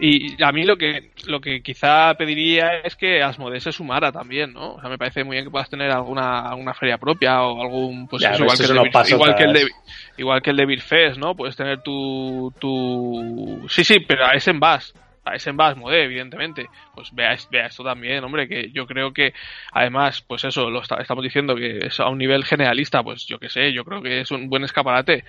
Y 0.00 0.40
a 0.42 0.52
mí 0.52 0.64
lo 0.64 0.76
que, 0.76 1.10
lo 1.26 1.40
que 1.40 1.60
quizá 1.60 2.14
pediría 2.14 2.78
es 2.80 2.94
que 2.94 3.20
Asmodee 3.20 3.60
se 3.60 3.72
sumara 3.72 4.12
también, 4.12 4.52
¿no? 4.52 4.74
O 4.74 4.80
sea, 4.80 4.88
me 4.88 4.96
parece 4.96 5.24
muy 5.24 5.34
bien 5.34 5.44
que 5.44 5.50
puedas 5.50 5.68
tener 5.68 5.90
alguna, 5.90 6.48
alguna 6.48 6.72
feria 6.72 6.98
propia 6.98 7.42
o 7.42 7.60
algún, 7.60 8.06
pues 8.06 8.22
igual, 8.22 8.56
que 8.56 8.64
el 8.64 9.10
igual, 9.10 9.34
que 9.34 9.44
el 9.44 9.52
de, 9.52 9.68
igual 10.16 10.42
que 10.42 10.50
el 10.50 10.56
de 10.56 10.66
Beer 10.66 10.82
Fest, 10.82 11.18
¿no? 11.18 11.34
Puedes 11.34 11.56
tener 11.56 11.82
tu, 11.82 12.54
tu, 12.60 13.66
sí, 13.68 13.82
sí, 13.82 13.98
pero 13.98 14.24
a 14.24 14.34
ese 14.34 14.52
en 14.52 14.60
vas, 14.60 14.94
a 15.24 15.34
ese 15.34 15.50
en 15.50 15.56
vas, 15.56 15.72
Asmodee, 15.72 16.04
evidentemente. 16.04 16.68
Pues 16.94 17.12
vea, 17.12 17.36
vea 17.50 17.66
esto 17.66 17.82
también, 17.82 18.22
hombre, 18.22 18.46
que 18.46 18.70
yo 18.70 18.86
creo 18.86 19.12
que, 19.12 19.34
además, 19.72 20.22
pues 20.22 20.44
eso, 20.44 20.70
lo 20.70 20.80
estamos 20.80 21.24
diciendo 21.24 21.56
que 21.56 21.86
es 21.86 21.98
a 21.98 22.08
un 22.08 22.18
nivel 22.18 22.44
generalista, 22.44 23.02
pues 23.02 23.26
yo 23.26 23.40
que 23.40 23.48
sé, 23.48 23.72
yo 23.72 23.84
creo 23.84 24.00
que 24.00 24.20
es 24.20 24.30
un 24.30 24.48
buen 24.48 24.62
escaparate 24.62 25.24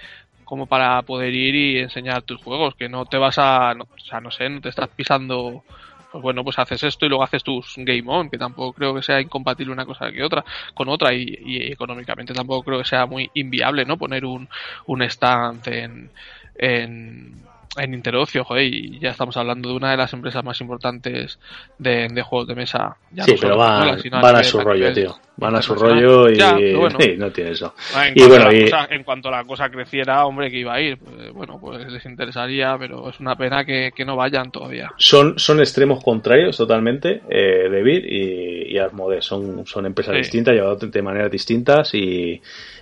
como 0.49 0.65
para 0.65 0.99
poder 1.03 1.31
ir 1.31 1.53
y 1.53 1.77
enseñar 1.77 2.23
tus 2.23 2.41
juegos, 2.41 2.73
que 2.73 2.89
no 2.89 3.05
te 3.05 3.17
vas 3.19 3.37
a, 3.37 3.73
o 3.73 3.99
sea, 3.99 4.19
no 4.19 4.31
sé, 4.31 4.49
no 4.49 4.59
te 4.59 4.69
estás 4.69 4.87
pisando, 4.87 5.63
pues 6.11 6.23
bueno, 6.23 6.43
pues 6.43 6.57
haces 6.57 6.81
esto 6.81 7.05
y 7.05 7.09
luego 7.09 7.23
haces 7.23 7.43
tus 7.43 7.75
Game 7.77 8.05
On, 8.07 8.31
que 8.31 8.39
tampoco 8.39 8.73
creo 8.73 8.95
que 8.95 9.03
sea 9.03 9.21
incompatible 9.21 9.71
una 9.71 9.85
cosa 9.85 10.11
que 10.11 10.23
otra, 10.23 10.43
con 10.73 10.89
otra, 10.89 11.13
y, 11.13 11.37
y 11.45 11.71
económicamente 11.71 12.33
tampoco 12.33 12.63
creo 12.63 12.79
que 12.79 12.85
sea 12.85 13.05
muy 13.05 13.29
inviable, 13.35 13.85
¿no? 13.85 13.97
Poner 13.97 14.25
un, 14.25 14.49
un 14.87 15.01
stand 15.03 15.67
en, 15.67 16.09
en 16.55 17.31
en 17.77 17.93
Interocio, 17.93 18.43
joder, 18.43 18.65
y 18.65 18.99
ya 18.99 19.11
estamos 19.11 19.37
hablando 19.37 19.69
de 19.69 19.75
una 19.75 19.91
de 19.91 19.97
las 19.97 20.11
empresas 20.13 20.43
más 20.43 20.59
importantes 20.59 21.39
de, 21.77 22.09
juegos 22.23 22.47
de 22.47 22.55
mesa. 22.55 22.97
sí, 23.25 23.35
pero 23.39 23.57
van, 23.57 23.89
a, 24.35 24.43
su 24.43 24.59
rollo, 24.59 24.91
tío. 24.91 25.15
Van 25.37 25.55
a 25.55 25.61
su 25.61 25.75
rollo 25.75 26.29
y, 26.29 26.37
no 27.17 27.31
tiene 27.31 27.51
eso. 27.51 27.75
En, 27.95 28.13
y 28.15 28.27
bueno, 28.27 28.49
en 28.51 29.03
cuanto 29.03 29.29
la 29.29 29.43
cosa 29.43 29.69
creciera, 29.69 30.25
hombre, 30.25 30.49
que 30.49 30.57
iba 30.57 30.73
a 30.73 30.81
ir, 30.81 30.97
pues, 30.97 31.31
bueno, 31.31 31.59
pues 31.59 31.91
les 31.91 32.05
interesaría, 32.05 32.75
pero 32.79 33.09
es 33.09 33.19
una 33.19 33.35
pena 33.35 33.63
que, 33.63 33.91
no 34.05 34.15
vayan 34.15 34.49
todavía. 34.49 34.91
Son, 34.97 35.37
son 35.37 35.59
extremos 35.59 36.03
contrarios 36.03 36.57
totalmente, 36.57 37.21
eh, 37.29 37.69
David 37.69 38.03
y, 38.05 38.73
y 38.73 38.77
Asmode. 38.79 39.21
Son, 39.21 39.65
son 39.67 39.85
empresas 39.85 40.15
distintas, 40.15 40.55
llevadas 40.55 40.91
de 40.91 41.01
maneras 41.01 41.29
distintas 41.29 41.93
y 41.93 42.41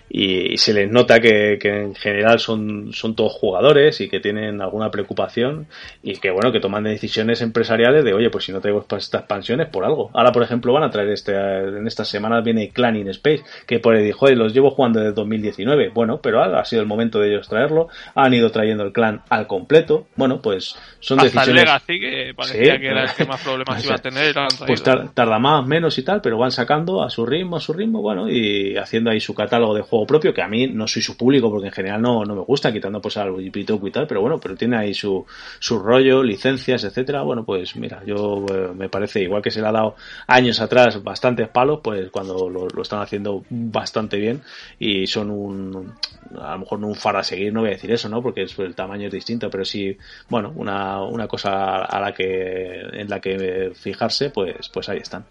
y, 0.10 0.58
se 0.58 0.74
les 0.74 0.90
nota 0.92 1.20
que, 1.20 1.58
que, 1.60 1.70
en 1.70 1.96
general 1.96 2.40
son, 2.40 2.94
son 2.94 3.16
todos 3.16 3.34
jugadores 3.34 4.02
y 4.02 4.10
que 4.10 4.20
tienen 4.20 4.62
alguna 4.62 4.90
preocupación 4.90 5.68
y 6.04 6.18
que 6.18 6.32
bueno 6.32 6.52
que 6.52 6.60
toman 6.60 6.84
decisiones 6.84 7.42
empresariales 7.42 8.04
de 8.04 8.14
oye 8.14 8.30
pues 8.30 8.46
si 8.46 8.52
no 8.52 8.62
traigo 8.62 8.80
estas 8.80 9.14
expansiones 9.14 9.68
por 9.68 9.86
algo 9.86 10.10
ahora 10.14 10.32
por 10.32 10.44
ejemplo 10.44 10.74
van 10.74 10.84
a 10.84 10.90
traer 10.90 11.10
este 11.10 11.34
en 11.34 11.88
estas 11.88 12.08
semanas 12.08 12.44
viene 12.44 12.70
Clan 12.70 12.96
in 12.96 13.10
Space 13.10 13.44
que 13.66 13.80
por 13.80 13.96
ahí 13.96 14.04
dijo 14.04 14.28
los 14.30 14.54
llevo 14.54 14.72
jugando 14.72 15.00
desde 15.00 15.14
2019 15.14 15.90
bueno 15.90 16.20
pero 16.22 16.42
ha 16.42 16.66
sido 16.66 16.82
el 16.82 16.88
momento 16.88 17.20
de 17.20 17.30
ellos 17.30 17.48
traerlo. 17.48 17.88
Han 18.16 18.34
ido 18.34 18.52
trayendo 18.52 18.84
el 18.84 18.92
clan 18.92 19.22
al 19.30 19.48
completo. 19.48 20.08
Bueno 20.16 20.42
pues 20.42 20.76
son 21.00 21.20
Hasta 21.20 21.42
decisiones 21.42 21.48
el 21.48 21.56
Legacy 21.56 22.00
que 22.00 22.34
parecía 22.36 22.80
que 22.80 22.88
era 22.88 23.04
el 23.04 23.14
que 23.14 23.26
más 23.26 23.42
problemas 23.42 23.84
iba 23.86 23.96
a 23.96 23.98
tener 23.98 24.36
pues 24.66 24.84
tarda 24.84 25.40
más 25.40 25.66
menos 25.66 25.98
y 25.98 26.04
tal 26.04 26.22
pero 26.22 26.38
van 26.38 26.52
sacando 26.52 27.04
a 27.04 27.10
su 27.10 27.26
ritmo 27.26 27.58
a 27.58 27.60
su 27.60 27.74
ritmo 27.74 28.02
bueno 28.02 28.30
y 28.30 28.76
haciendo 28.78 29.12
ahí 29.12 29.20
su 29.20 29.34
catálogo 29.34 29.76
de 29.76 29.82
juegos 29.82 29.97
propio, 30.06 30.34
que 30.34 30.42
a 30.42 30.48
mí 30.48 30.68
no 30.68 30.88
soy 30.88 31.02
su 31.02 31.18
público 31.18 31.50
porque 31.50 31.68
en 31.68 31.74
general 31.74 32.02
no, 32.02 32.24
no 32.24 32.36
me 32.36 32.42
gusta, 32.42 32.72
quitando 32.72 33.02
pues 33.02 33.18
algo 33.18 33.40
y 33.42 33.52
y 33.58 33.92
tal, 33.92 34.08
pero 34.08 34.22
bueno, 34.22 34.40
pero 34.40 34.56
tiene 34.56 34.78
ahí 34.78 34.94
su, 34.94 35.26
su 35.60 35.80
rollo, 35.80 36.24
licencias, 36.24 36.84
etcétera. 36.84 37.22
Bueno, 37.24 37.44
pues 37.44 37.76
mira, 37.76 38.04
yo 38.06 38.46
eh, 38.54 38.70
me 38.76 38.90
parece 38.90 39.22
igual 39.22 39.42
que 39.42 39.52
se 39.52 39.62
le 39.62 39.68
ha 39.68 39.72
dado 39.72 39.96
años 40.28 40.60
atrás 40.60 41.04
bastantes 41.04 41.48
palos, 41.50 41.80
pues 41.84 42.10
cuando 42.12 42.50
lo, 42.50 42.68
están 42.82 43.02
haciendo 43.02 43.44
bastante 43.50 44.18
bien 44.18 44.42
y 44.80 45.08
son 45.08 45.32
un, 45.32 45.94
a 46.40 46.54
lo 46.54 46.60
mejor 46.60 46.80
no 46.80 46.88
un 46.88 46.96
faro 46.96 47.20
a 47.20 47.24
seguir, 47.24 47.54
no 47.54 47.62
voy 47.62 47.70
a 47.70 47.74
decir 47.74 47.92
eso, 47.92 48.10
¿no? 48.10 48.22
Porque 48.22 48.42
el 48.42 48.76
tamaño 48.76 49.08
es 49.08 49.14
distinto, 49.14 49.50
pero 49.50 49.66
sí, 49.66 49.98
bueno, 50.30 50.54
una, 50.56 51.02
una 51.04 51.28
cosa 51.28 51.86
a 51.86 52.00
la 52.00 52.14
que, 52.14 52.82
en 52.94 53.10
la 53.10 53.20
que 53.20 53.72
fijarse, 53.76 54.30
pues, 54.30 54.70
pues 54.70 54.90
ahí 54.90 55.00
están. 55.00 55.26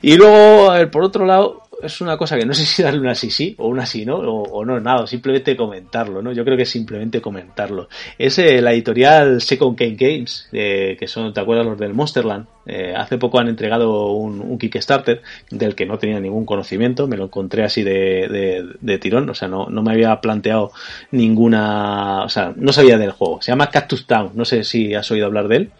Y 0.00 0.16
luego, 0.16 0.72
por 0.90 1.04
otro 1.04 1.24
lado, 1.24 1.62
es 1.82 2.00
una 2.00 2.16
cosa 2.16 2.36
que 2.38 2.46
no 2.46 2.54
sé 2.54 2.64
si 2.64 2.82
darle 2.82 3.00
una 3.00 3.14
sí 3.14 3.30
sí 3.30 3.54
o 3.58 3.68
una 3.68 3.84
sí 3.84 4.04
no, 4.06 4.16
o, 4.16 4.64
no, 4.64 4.78
nada, 4.80 5.06
simplemente 5.06 5.56
comentarlo, 5.56 6.22
¿no? 6.22 6.32
Yo 6.32 6.44
creo 6.44 6.56
que 6.56 6.62
es 6.62 6.70
simplemente 6.70 7.20
comentarlo. 7.20 7.88
Es 8.16 8.38
eh, 8.38 8.60
la 8.60 8.72
editorial 8.72 9.40
Second 9.40 9.76
Game 9.78 9.96
Games, 9.96 10.48
eh, 10.52 10.96
que 10.98 11.08
son, 11.08 11.32
¿te 11.32 11.40
acuerdas 11.40 11.66
los 11.66 11.78
del 11.78 11.94
Monsterland? 11.94 12.46
Eh, 12.64 12.94
hace 12.96 13.18
poco 13.18 13.40
han 13.40 13.48
entregado 13.48 14.12
un, 14.12 14.56
Kickstarter 14.58 15.22
del 15.50 15.74
que 15.74 15.86
no 15.86 15.98
tenía 15.98 16.20
ningún 16.20 16.46
conocimiento, 16.46 17.08
me 17.08 17.16
lo 17.16 17.24
encontré 17.24 17.64
así 17.64 17.82
de, 17.82 18.64
de, 18.80 18.98
tirón, 18.98 19.28
o 19.28 19.34
sea, 19.34 19.48
no, 19.48 19.66
no, 19.68 19.82
me 19.82 19.92
había 19.92 20.20
planteado 20.20 20.70
ninguna, 21.10 22.22
o 22.22 22.28
sea, 22.28 22.52
no 22.54 22.72
sabía 22.72 22.98
del 22.98 23.10
juego. 23.10 23.42
Se 23.42 23.50
llama 23.50 23.70
Cactus 23.70 24.06
Town, 24.06 24.30
no 24.34 24.44
sé 24.44 24.62
si 24.62 24.94
has 24.94 25.10
oído 25.10 25.26
hablar 25.26 25.48
de 25.48 25.56
él. 25.56 25.70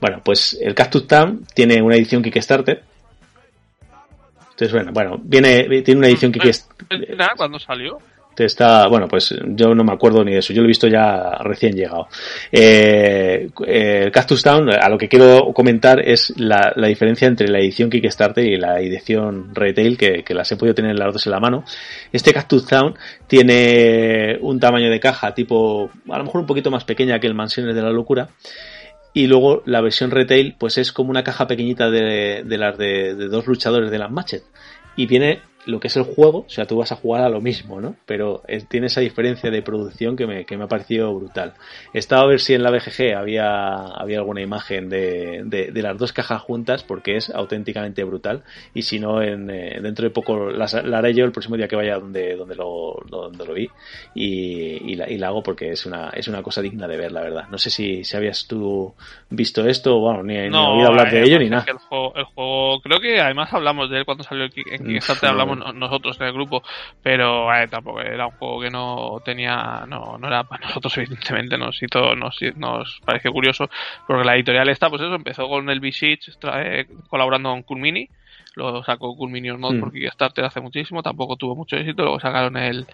Bueno, 0.00 0.22
pues 0.24 0.58
el 0.60 0.74
Cactus 0.74 1.06
Town 1.06 1.44
tiene 1.54 1.82
una 1.82 1.96
edición 1.96 2.22
Kickstarter 2.22 2.89
entonces, 4.60 4.72
bueno, 4.72 4.92
bueno, 4.92 5.20
viene, 5.22 5.82
tiene 5.82 5.98
una 5.98 6.08
edición 6.08 6.32
que... 6.32 6.52
¿Nada? 7.16 7.32
¿Cuándo 7.34 7.58
salió? 7.58 7.98
Está, 8.36 8.88
bueno, 8.88 9.06
pues 9.06 9.34
yo 9.48 9.74
no 9.74 9.84
me 9.84 9.92
acuerdo 9.92 10.24
ni 10.24 10.32
de 10.32 10.38
eso, 10.38 10.54
yo 10.54 10.62
lo 10.62 10.66
he 10.66 10.68
visto 10.68 10.88
ya 10.88 11.38
recién 11.42 11.74
llegado. 11.74 12.08
Eh, 12.50 13.50
eh, 13.66 14.10
Cactus 14.10 14.42
Town, 14.42 14.70
a 14.70 14.88
lo 14.88 14.96
que 14.96 15.08
quiero 15.08 15.52
comentar 15.52 16.00
es 16.00 16.32
la, 16.38 16.72
la, 16.74 16.88
diferencia 16.88 17.28
entre 17.28 17.48
la 17.48 17.58
edición 17.58 17.90
Kickstarter 17.90 18.44
y 18.44 18.56
la 18.56 18.80
edición 18.80 19.54
retail, 19.54 19.98
que, 19.98 20.22
que 20.24 20.32
las 20.32 20.50
he 20.52 20.56
podido 20.56 20.74
tener 20.74 20.98
las 20.98 21.12
dos 21.12 21.26
en 21.26 21.32
la 21.32 21.40
mano. 21.40 21.64
Este 22.12 22.32
Cactus 22.32 22.66
Town 22.66 22.94
tiene 23.26 24.38
un 24.40 24.58
tamaño 24.58 24.90
de 24.90 25.00
caja 25.00 25.34
tipo, 25.34 25.90
a 26.08 26.18
lo 26.18 26.24
mejor 26.24 26.40
un 26.40 26.46
poquito 26.46 26.70
más 26.70 26.84
pequeña 26.84 27.18
que 27.18 27.26
el 27.26 27.34
Mansiones 27.34 27.74
de 27.74 27.82
la 27.82 27.90
Locura, 27.90 28.28
y 29.12 29.26
luego 29.26 29.62
la 29.66 29.80
versión 29.80 30.10
retail, 30.10 30.56
pues 30.58 30.78
es 30.78 30.92
como 30.92 31.10
una 31.10 31.24
caja 31.24 31.46
pequeñita 31.46 31.90
de, 31.90 32.44
de 32.44 32.58
las 32.58 32.78
de, 32.78 33.14
de, 33.14 33.28
dos 33.28 33.46
luchadores 33.46 33.90
de 33.90 33.98
las 33.98 34.10
Matchet. 34.10 34.44
Y 34.96 35.06
viene 35.06 35.40
lo 35.66 35.78
que 35.78 35.88
es 35.88 35.96
el 35.96 36.04
juego, 36.04 36.38
o 36.46 36.48
sea, 36.48 36.66
tú 36.66 36.78
vas 36.78 36.92
a 36.92 36.96
jugar 36.96 37.22
a 37.22 37.28
lo 37.28 37.40
mismo, 37.40 37.80
¿no? 37.80 37.96
Pero 38.06 38.42
tiene 38.68 38.86
esa 38.86 39.00
diferencia 39.00 39.50
de 39.50 39.62
producción 39.62 40.16
que 40.16 40.26
me, 40.26 40.44
que 40.44 40.56
me 40.56 40.64
ha 40.64 40.68
parecido 40.68 41.14
brutal. 41.14 41.54
He 41.92 41.98
estado 41.98 42.22
a 42.22 42.26
ver 42.26 42.40
si 42.40 42.54
en 42.54 42.62
la 42.62 42.70
BGG 42.70 43.14
había, 43.14 43.84
había 43.86 44.18
alguna 44.18 44.40
imagen 44.40 44.88
de, 44.88 45.42
de, 45.44 45.82
las 45.82 45.98
dos 45.98 46.12
cajas 46.12 46.40
juntas, 46.42 46.82
porque 46.82 47.16
es 47.16 47.30
auténticamente 47.30 48.04
brutal. 48.04 48.42
Y 48.74 48.82
si 48.82 48.98
no, 48.98 49.22
en, 49.22 49.50
eh, 49.50 49.80
dentro 49.82 50.04
de 50.04 50.10
poco 50.10 50.50
la, 50.50 50.64
haré 50.64 51.14
yo 51.14 51.24
el 51.24 51.32
próximo 51.32 51.56
día 51.56 51.68
que 51.68 51.76
vaya 51.76 51.98
donde, 51.98 52.36
donde, 52.36 52.54
lo, 52.54 53.02
donde 53.08 53.44
lo 53.44 53.52
vi. 53.54 53.68
Y, 54.14 54.92
y, 54.92 54.96
la, 54.96 55.10
y 55.10 55.18
la 55.18 55.28
hago 55.28 55.42
porque 55.42 55.70
es 55.70 55.84
una, 55.84 56.10
es 56.10 56.26
una 56.28 56.42
cosa 56.42 56.62
digna 56.62 56.88
de 56.88 56.96
ver, 56.96 57.12
la 57.12 57.22
verdad. 57.22 57.48
No 57.50 57.58
sé 57.58 57.70
si, 57.70 58.04
si 58.04 58.16
habías 58.16 58.46
tú 58.46 58.94
visto 59.28 59.66
esto, 59.66 59.98
bueno, 59.98 60.22
ni, 60.22 60.48
no, 60.48 60.74
oído 60.74 60.88
hablar 60.88 61.10
de 61.10 61.22
ello 61.22 61.38
ni 61.38 61.50
nada. 61.50 61.64
El 61.68 61.78
juego, 61.78 62.14
el 62.16 62.24
juego, 62.24 62.80
creo 62.80 63.00
que 63.00 63.20
además 63.20 63.52
hablamos 63.52 63.90
de 63.90 63.98
él 63.98 64.04
cuando 64.04 64.24
salió 64.24 64.44
en 64.44 64.50
Kickstarter, 64.50 65.30
hablamos 65.30 65.49
nosotros 65.56 66.20
en 66.20 66.26
el 66.26 66.32
grupo, 66.32 66.62
pero 67.02 67.52
eh, 67.54 67.68
tampoco 67.68 68.00
era 68.00 68.26
un 68.26 68.32
juego 68.32 68.60
que 68.60 68.70
no 68.70 69.20
tenía, 69.24 69.84
no, 69.88 70.18
no 70.18 70.26
era 70.26 70.44
para 70.44 70.66
nosotros, 70.66 70.96
evidentemente, 70.98 71.56
nos 71.58 71.82
hizo, 71.82 72.14
nos, 72.14 72.38
nos 72.56 73.00
pareció 73.04 73.32
curioso, 73.32 73.68
porque 74.06 74.24
la 74.24 74.36
editorial 74.36 74.68
esta, 74.68 74.88
pues 74.88 75.02
eso, 75.02 75.14
empezó 75.14 75.48
con 75.48 75.68
el 75.70 75.80
Visage 75.80 76.20
eh, 76.54 76.86
colaborando 77.08 77.50
con 77.50 77.62
Cool 77.62 77.80
Mini, 77.80 78.08
lo 78.56 78.82
sacó 78.82 79.16
Cool 79.16 79.30
Mini 79.30 79.50
Mod 79.52 79.74
mm. 79.74 79.80
porque 79.80 80.00
Kickstarter 80.00 80.44
hace 80.44 80.60
muchísimo, 80.60 81.02
tampoco 81.02 81.36
tuvo 81.36 81.54
mucho 81.54 81.76
éxito, 81.76 82.02
luego 82.02 82.20
sacaron 82.20 82.56
el, 82.56 82.86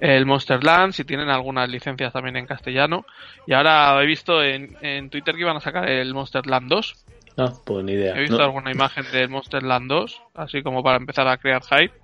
el 0.00 0.26
Monster 0.26 0.62
Land, 0.62 0.92
si 0.92 1.04
tienen 1.04 1.28
algunas 1.28 1.68
licencias 1.68 2.12
también 2.12 2.36
en 2.36 2.46
castellano, 2.46 3.04
y 3.46 3.52
ahora 3.52 4.00
he 4.02 4.06
visto 4.06 4.42
en, 4.42 4.76
en 4.80 5.10
Twitter 5.10 5.34
que 5.34 5.42
iban 5.42 5.56
a 5.56 5.60
sacar 5.60 5.88
el 5.88 6.14
Monster 6.14 6.46
Land 6.46 6.68
2, 6.68 7.04
no, 7.36 7.52
pues 7.64 7.84
ni 7.84 7.92
idea. 7.92 8.14
He 8.16 8.20
visto 8.20 8.42
alguna 8.42 8.70
imagen 8.70 9.04
del 9.12 9.28
Monster 9.28 9.62
Land 9.62 9.88
2, 9.88 10.22
así 10.34 10.62
como 10.62 10.82
para 10.82 10.96
empezar 10.96 11.28
a 11.28 11.38
crear 11.38 11.62
hype, 11.62 11.94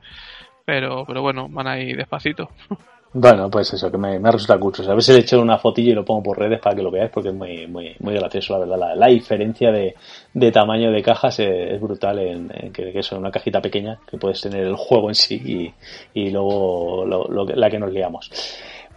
pero, 0.64 1.04
pero 1.06 1.22
bueno, 1.22 1.48
van 1.48 1.66
ahí 1.66 1.92
despacito. 1.92 2.50
Bueno, 3.10 3.50
pues 3.50 3.72
eso, 3.72 3.90
que 3.90 3.96
me, 3.96 4.18
me 4.18 4.30
resulta 4.30 4.58
curioso. 4.58 4.92
A 4.92 4.94
veces 4.94 5.14
le 5.14 5.22
echo 5.22 5.40
una 5.40 5.56
fotillo 5.56 5.92
y 5.92 5.94
lo 5.94 6.04
pongo 6.04 6.22
por 6.22 6.38
redes 6.38 6.60
para 6.60 6.76
que 6.76 6.82
lo 6.82 6.90
veáis 6.90 7.10
porque 7.10 7.30
es 7.30 7.34
muy, 7.34 7.66
muy, 7.66 7.96
muy 8.00 8.14
gracioso, 8.14 8.52
la 8.52 8.66
verdad. 8.66 8.94
La, 8.96 9.06
diferencia 9.06 9.72
de, 9.72 9.94
de, 10.34 10.52
tamaño 10.52 10.92
de 10.92 11.02
cajas 11.02 11.40
es, 11.40 11.80
brutal 11.80 12.18
en, 12.18 12.70
que, 12.70 12.92
que, 12.92 12.98
es 12.98 13.12
una 13.12 13.30
cajita 13.30 13.62
pequeña 13.62 13.98
que 14.06 14.18
puedes 14.18 14.42
tener 14.42 14.62
el 14.62 14.76
juego 14.76 15.08
en 15.08 15.14
sí 15.14 15.74
y, 16.14 16.20
y 16.20 16.30
luego 16.30 17.06
la 17.06 17.70
que 17.70 17.78
nos 17.78 17.92
liamos. 17.92 18.30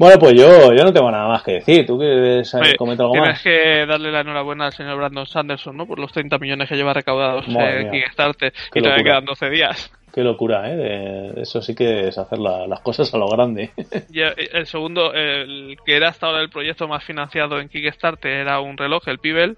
Bueno, 0.01 0.17
pues 0.19 0.33
yo, 0.33 0.73
yo 0.73 0.83
no 0.83 0.91
tengo 0.91 1.11
nada 1.11 1.27
más 1.27 1.43
que 1.43 1.51
decir. 1.53 1.85
¿Tú 1.85 1.99
quieres 1.99 2.51
eh, 2.55 2.75
comentar 2.75 3.03
algo 3.03 3.13
tienes 3.13 3.29
más? 3.33 3.43
que 3.43 3.85
darle 3.85 4.11
la 4.11 4.21
enhorabuena 4.21 4.65
al 4.65 4.73
señor 4.73 4.97
Brandon 4.97 5.27
Sanderson, 5.27 5.77
¿no? 5.77 5.85
Por 5.85 5.99
los 5.99 6.11
30 6.11 6.39
millones 6.39 6.67
que 6.67 6.75
lleva 6.75 6.91
recaudados 6.91 7.45
en 7.47 7.53
mía. 7.53 7.91
Kickstarter 7.91 8.51
Qué 8.71 8.79
y 8.79 8.81
todavía 8.81 9.03
quedan 9.03 9.25
12 9.25 9.49
días. 9.51 9.93
Qué 10.11 10.23
locura, 10.23 10.71
¿eh? 10.71 10.75
De- 10.75 11.41
eso 11.43 11.61
sí 11.61 11.75
que 11.75 12.07
es 12.07 12.17
hacer 12.17 12.39
la- 12.39 12.65
las 12.65 12.79
cosas 12.81 13.13
a 13.13 13.17
lo 13.19 13.27
grande. 13.27 13.69
Y 14.11 14.21
el 14.21 14.65
segundo, 14.65 15.13
el 15.13 15.77
que 15.85 15.95
era 15.97 16.09
hasta 16.09 16.25
ahora 16.25 16.41
el 16.41 16.49
proyecto 16.49 16.87
más 16.87 17.03
financiado 17.03 17.59
en 17.59 17.69
Kickstarter, 17.69 18.31
era 18.31 18.59
un 18.59 18.77
reloj, 18.77 19.07
el 19.07 19.19
Pibel, 19.19 19.55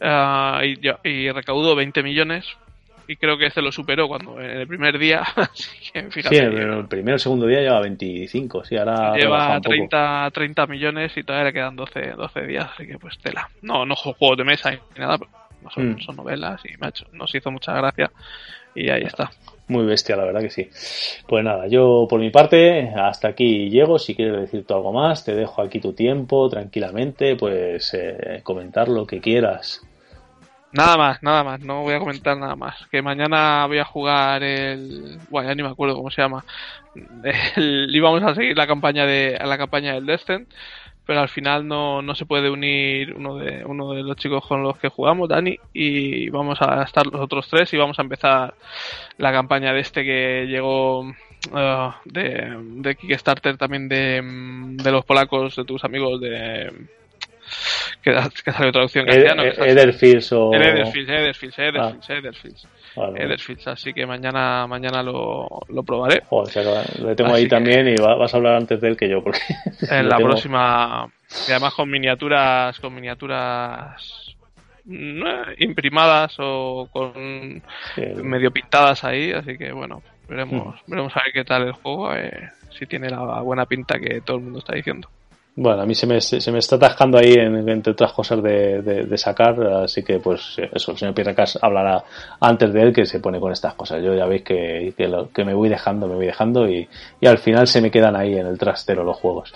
ah, 0.00 0.60
y, 0.64 0.76
y 1.08 1.30
recaudó 1.30 1.76
20 1.76 2.02
millones. 2.02 2.46
Y 3.10 3.16
creo 3.16 3.38
que 3.38 3.46
este 3.46 3.62
lo 3.62 3.72
superó 3.72 4.06
cuando 4.06 4.38
en 4.40 4.50
el 4.50 4.66
primer 4.68 4.98
día. 4.98 5.22
Así 5.36 5.90
que 5.92 6.02
Sí, 6.02 6.10
fíjate. 6.10 6.36
el, 6.36 6.86
primer 6.88 7.14
o 7.14 7.18
segundo 7.18 7.46
día 7.46 7.60
lleva 7.60 7.80
25, 7.80 8.64
sí, 8.64 8.76
ahora 8.76 9.16
Lleva 9.16 9.48
un 9.56 9.62
poco. 9.62 9.70
30, 9.70 10.30
30 10.32 10.66
millones 10.66 11.16
y 11.16 11.22
todavía 11.24 11.46
le 11.46 11.52
quedan 11.54 11.74
12, 11.74 12.12
12 12.12 12.40
días, 12.46 12.68
así 12.74 12.86
que 12.86 12.98
pues 12.98 13.18
tela. 13.18 13.48
No, 13.62 13.86
no 13.86 13.96
juegos 13.96 14.36
de 14.36 14.44
mesa 14.44 14.70
ni 14.70 14.78
nada, 14.98 15.16
pero 15.18 15.30
no 15.62 15.70
son, 15.70 15.90
Mm. 15.94 16.00
son 16.00 16.16
novelas 16.16 16.60
y 16.66 16.76
me 16.78 16.86
ha 16.86 16.90
hecho- 16.90 17.06
nos 17.12 17.34
hizo 17.34 17.50
mucha 17.50 17.72
gracia 17.72 18.12
y 18.74 18.90
ahí 18.90 19.02
está. 19.02 19.30
Muy 19.68 19.84
bestia, 19.86 20.14
la 20.16 20.24
verdad 20.24 20.40
que 20.40 20.50
sí. 20.50 20.68
Pues 21.26 21.44
nada, 21.44 21.66
yo 21.66 22.06
por 22.08 22.20
mi 22.20 22.30
parte, 22.30 22.90
hasta 22.94 23.28
aquí 23.28 23.68
llego. 23.70 23.98
Si 23.98 24.14
quieres 24.14 24.38
decir 24.40 24.64
tú 24.66 24.74
algo 24.74 24.92
más, 24.92 25.24
te 25.24 25.34
dejo 25.34 25.60
aquí 25.62 25.78
tu 25.80 25.92
tiempo, 25.94 26.48
tranquilamente, 26.48 27.36
pues 27.36 27.92
eh, 27.94 28.40
comentar 28.42 28.88
lo 28.88 29.06
que 29.06 29.20
quieras. 29.20 29.82
Nada 30.70 30.98
más, 30.98 31.22
nada 31.22 31.44
más, 31.44 31.60
no 31.60 31.82
voy 31.82 31.94
a 31.94 31.98
comentar 31.98 32.36
nada 32.36 32.54
más. 32.54 32.86
Que 32.90 33.00
mañana 33.00 33.66
voy 33.66 33.78
a 33.78 33.84
jugar 33.86 34.42
el... 34.42 35.18
Bueno, 35.30 35.48
ya 35.48 35.54
ni 35.54 35.62
me 35.62 35.70
acuerdo 35.70 35.96
cómo 35.96 36.10
se 36.10 36.20
llama. 36.20 36.44
El- 37.56 37.88
íbamos 37.94 38.22
a 38.22 38.34
seguir 38.34 38.56
la 38.56 38.66
campaña 38.66 39.06
de 39.06 39.38
la 39.42 39.56
campaña 39.56 39.94
del 39.94 40.04
Descent, 40.06 40.50
pero 41.06 41.20
al 41.20 41.28
final 41.30 41.66
no, 41.66 42.02
no 42.02 42.14
se 42.14 42.26
puede 42.26 42.50
unir 42.50 43.14
uno 43.14 43.36
de 43.36 43.64
uno 43.64 43.92
de 43.94 44.02
los 44.02 44.16
chicos 44.16 44.46
con 44.46 44.62
los 44.62 44.78
que 44.78 44.88
jugamos, 44.90 45.28
Dani, 45.30 45.58
y 45.72 46.28
vamos 46.30 46.60
a 46.60 46.82
estar 46.82 47.06
los 47.06 47.20
otros 47.22 47.48
tres 47.48 47.72
y 47.72 47.78
vamos 47.78 47.98
a 47.98 48.02
empezar 48.02 48.54
la 49.16 49.32
campaña 49.32 49.72
de 49.72 49.80
este 49.80 50.04
que 50.04 50.46
llegó 50.48 51.10
eh, 51.56 51.90
de, 52.04 52.56
de 52.82 52.94
Kickstarter 52.96 53.56
también 53.56 53.88
de, 53.88 54.20
mm, 54.22 54.76
de 54.78 54.92
los 54.92 55.04
polacos, 55.06 55.56
de 55.56 55.64
tus 55.64 55.82
amigos 55.84 56.20
de... 56.20 56.72
Que, 58.02 58.12
que 58.44 58.52
salió 58.52 58.72
traducción 58.72 59.06
castellano. 59.06 59.42
Ederfields 59.42 60.32
o... 60.32 60.52
el 60.52 60.62
Ederfields, 60.62 61.08
Ederfields, 61.10 61.58
Ederfields, 61.58 62.10
Ederfields, 62.10 62.68
Vale, 62.96 63.12
vale. 63.12 63.24
Ederfields. 63.24 63.66
Así 63.68 63.92
que 63.92 64.06
mañana, 64.06 64.66
mañana 64.66 65.02
lo, 65.02 65.46
lo 65.68 65.82
probaré. 65.82 66.22
Joder, 66.28 66.66
le 67.00 67.14
tengo 67.14 67.30
Así 67.30 67.38
ahí 67.38 67.44
que- 67.44 67.48
también 67.50 67.88
y 67.88 67.94
va- 67.96 68.14
vas 68.16 68.32
a 68.34 68.36
hablar 68.36 68.56
antes 68.56 68.80
de 68.80 68.88
él 68.88 68.96
que 68.96 69.08
yo, 69.08 69.22
porque... 69.22 69.40
En 69.90 70.04
lo 70.04 70.08
la 70.10 70.16
tengo- 70.16 70.28
próxima, 70.30 71.08
y 71.48 71.50
además 71.52 71.74
con 71.74 71.90
miniaturas, 71.90 72.78
con 72.80 72.94
miniaturas 72.94 74.34
mm, 74.84 75.22
eh, 75.26 75.54
imprimadas 75.58 76.36
o 76.38 76.88
con 76.92 77.62
sí, 77.94 78.02
medio 78.22 78.50
pintadas 78.50 79.04
ahí. 79.04 79.32
Así 79.32 79.56
que 79.58 79.72
bueno, 79.72 80.02
veremos, 80.28 80.76
Mm. 80.86 80.90
veremos 80.90 81.16
a 81.16 81.22
ver 81.24 81.32
qué 81.32 81.44
tal 81.44 81.62
el 81.66 81.72
juego, 81.72 82.14
eh, 82.14 82.50
si 82.78 82.86
tiene 82.86 83.10
la 83.10 83.40
buena 83.42 83.66
pinta 83.66 83.98
que 83.98 84.20
todo 84.20 84.36
el 84.38 84.44
mundo 84.44 84.58
está 84.60 84.74
diciendo. 84.74 85.08
Bueno, 85.60 85.82
a 85.82 85.86
mí 85.86 85.94
se 85.96 86.06
me, 86.06 86.20
se 86.20 86.52
me 86.52 86.58
está 86.60 86.76
atascando 86.76 87.18
ahí, 87.18 87.32
en- 87.32 87.68
entre 87.68 87.92
otras 87.92 88.12
cosas, 88.12 88.40
de, 88.40 88.80
de- 88.80 89.04
de 89.06 89.18
sacar, 89.18 89.60
así 89.82 90.04
que 90.04 90.20
pues 90.20 90.56
eso, 90.72 90.92
el 90.92 90.98
señor 90.98 91.14
Pierracas 91.14 91.58
hablará 91.60 92.04
antes 92.38 92.72
de 92.72 92.80
él 92.80 92.92
que 92.92 93.04
se 93.06 93.18
pone 93.18 93.40
con 93.40 93.50
estas 93.50 93.74
cosas. 93.74 94.00
Yo 94.00 94.14
ya 94.14 94.26
veis 94.26 94.42
que, 94.42 94.94
que, 94.96 95.08
lo- 95.08 95.30
que 95.32 95.44
me 95.44 95.54
voy 95.54 95.68
dejando, 95.68 96.06
me 96.06 96.14
voy 96.14 96.26
dejando 96.26 96.68
y, 96.68 96.88
y 97.20 97.26
al 97.26 97.38
final 97.38 97.66
se 97.66 97.80
me 97.80 97.90
quedan 97.90 98.14
ahí 98.14 98.34
en 98.38 98.46
el 98.46 98.56
trastero 98.56 99.02
los 99.02 99.16
juegos. 99.16 99.52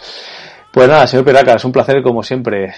Pues 0.73 0.89
nada, 0.89 1.07
señor 1.07 1.24
Pierracas, 1.24 1.65
un 1.65 1.70
placer 1.73 2.03
como 2.03 2.23
siempre. 2.24 2.74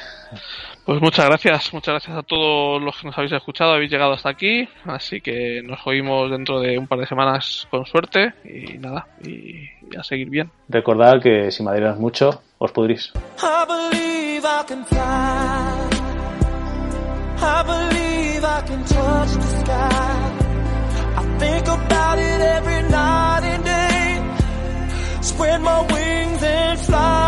Pues 0.85 1.01
muchas 1.01 1.25
gracias, 1.27 1.73
muchas 1.73 1.95
gracias 1.95 2.17
a 2.19 2.23
todos 2.23 2.83
los 2.83 2.99
que 2.99 3.07
nos 3.07 3.17
habéis 3.17 3.33
escuchado, 3.33 3.73
habéis 3.73 3.91
llegado 3.91 4.13
hasta 4.13 4.29
aquí, 4.29 4.69
así 4.85 5.23
que 5.23 5.63
nos 5.65 5.87
oímos 5.87 6.31
dentro 6.31 6.61
de 6.61 6.79
un 6.79 6.87
par 6.87 6.99
de 6.99 7.07
semanas 7.07 7.67
con 7.71 7.87
suerte 7.87 8.35
y 8.45 8.77
nada, 8.79 9.07
y, 9.25 9.71
y 9.91 9.97
a 9.99 10.05
seguir 10.05 10.29
bien. 10.29 10.51
Recordad 10.69 11.23
que 11.23 11.51
si 11.51 11.63
madeiras 11.63 11.99
mucho, 11.99 12.43
os 12.59 12.71
pudrís. 12.71 13.13
I 26.95 27.24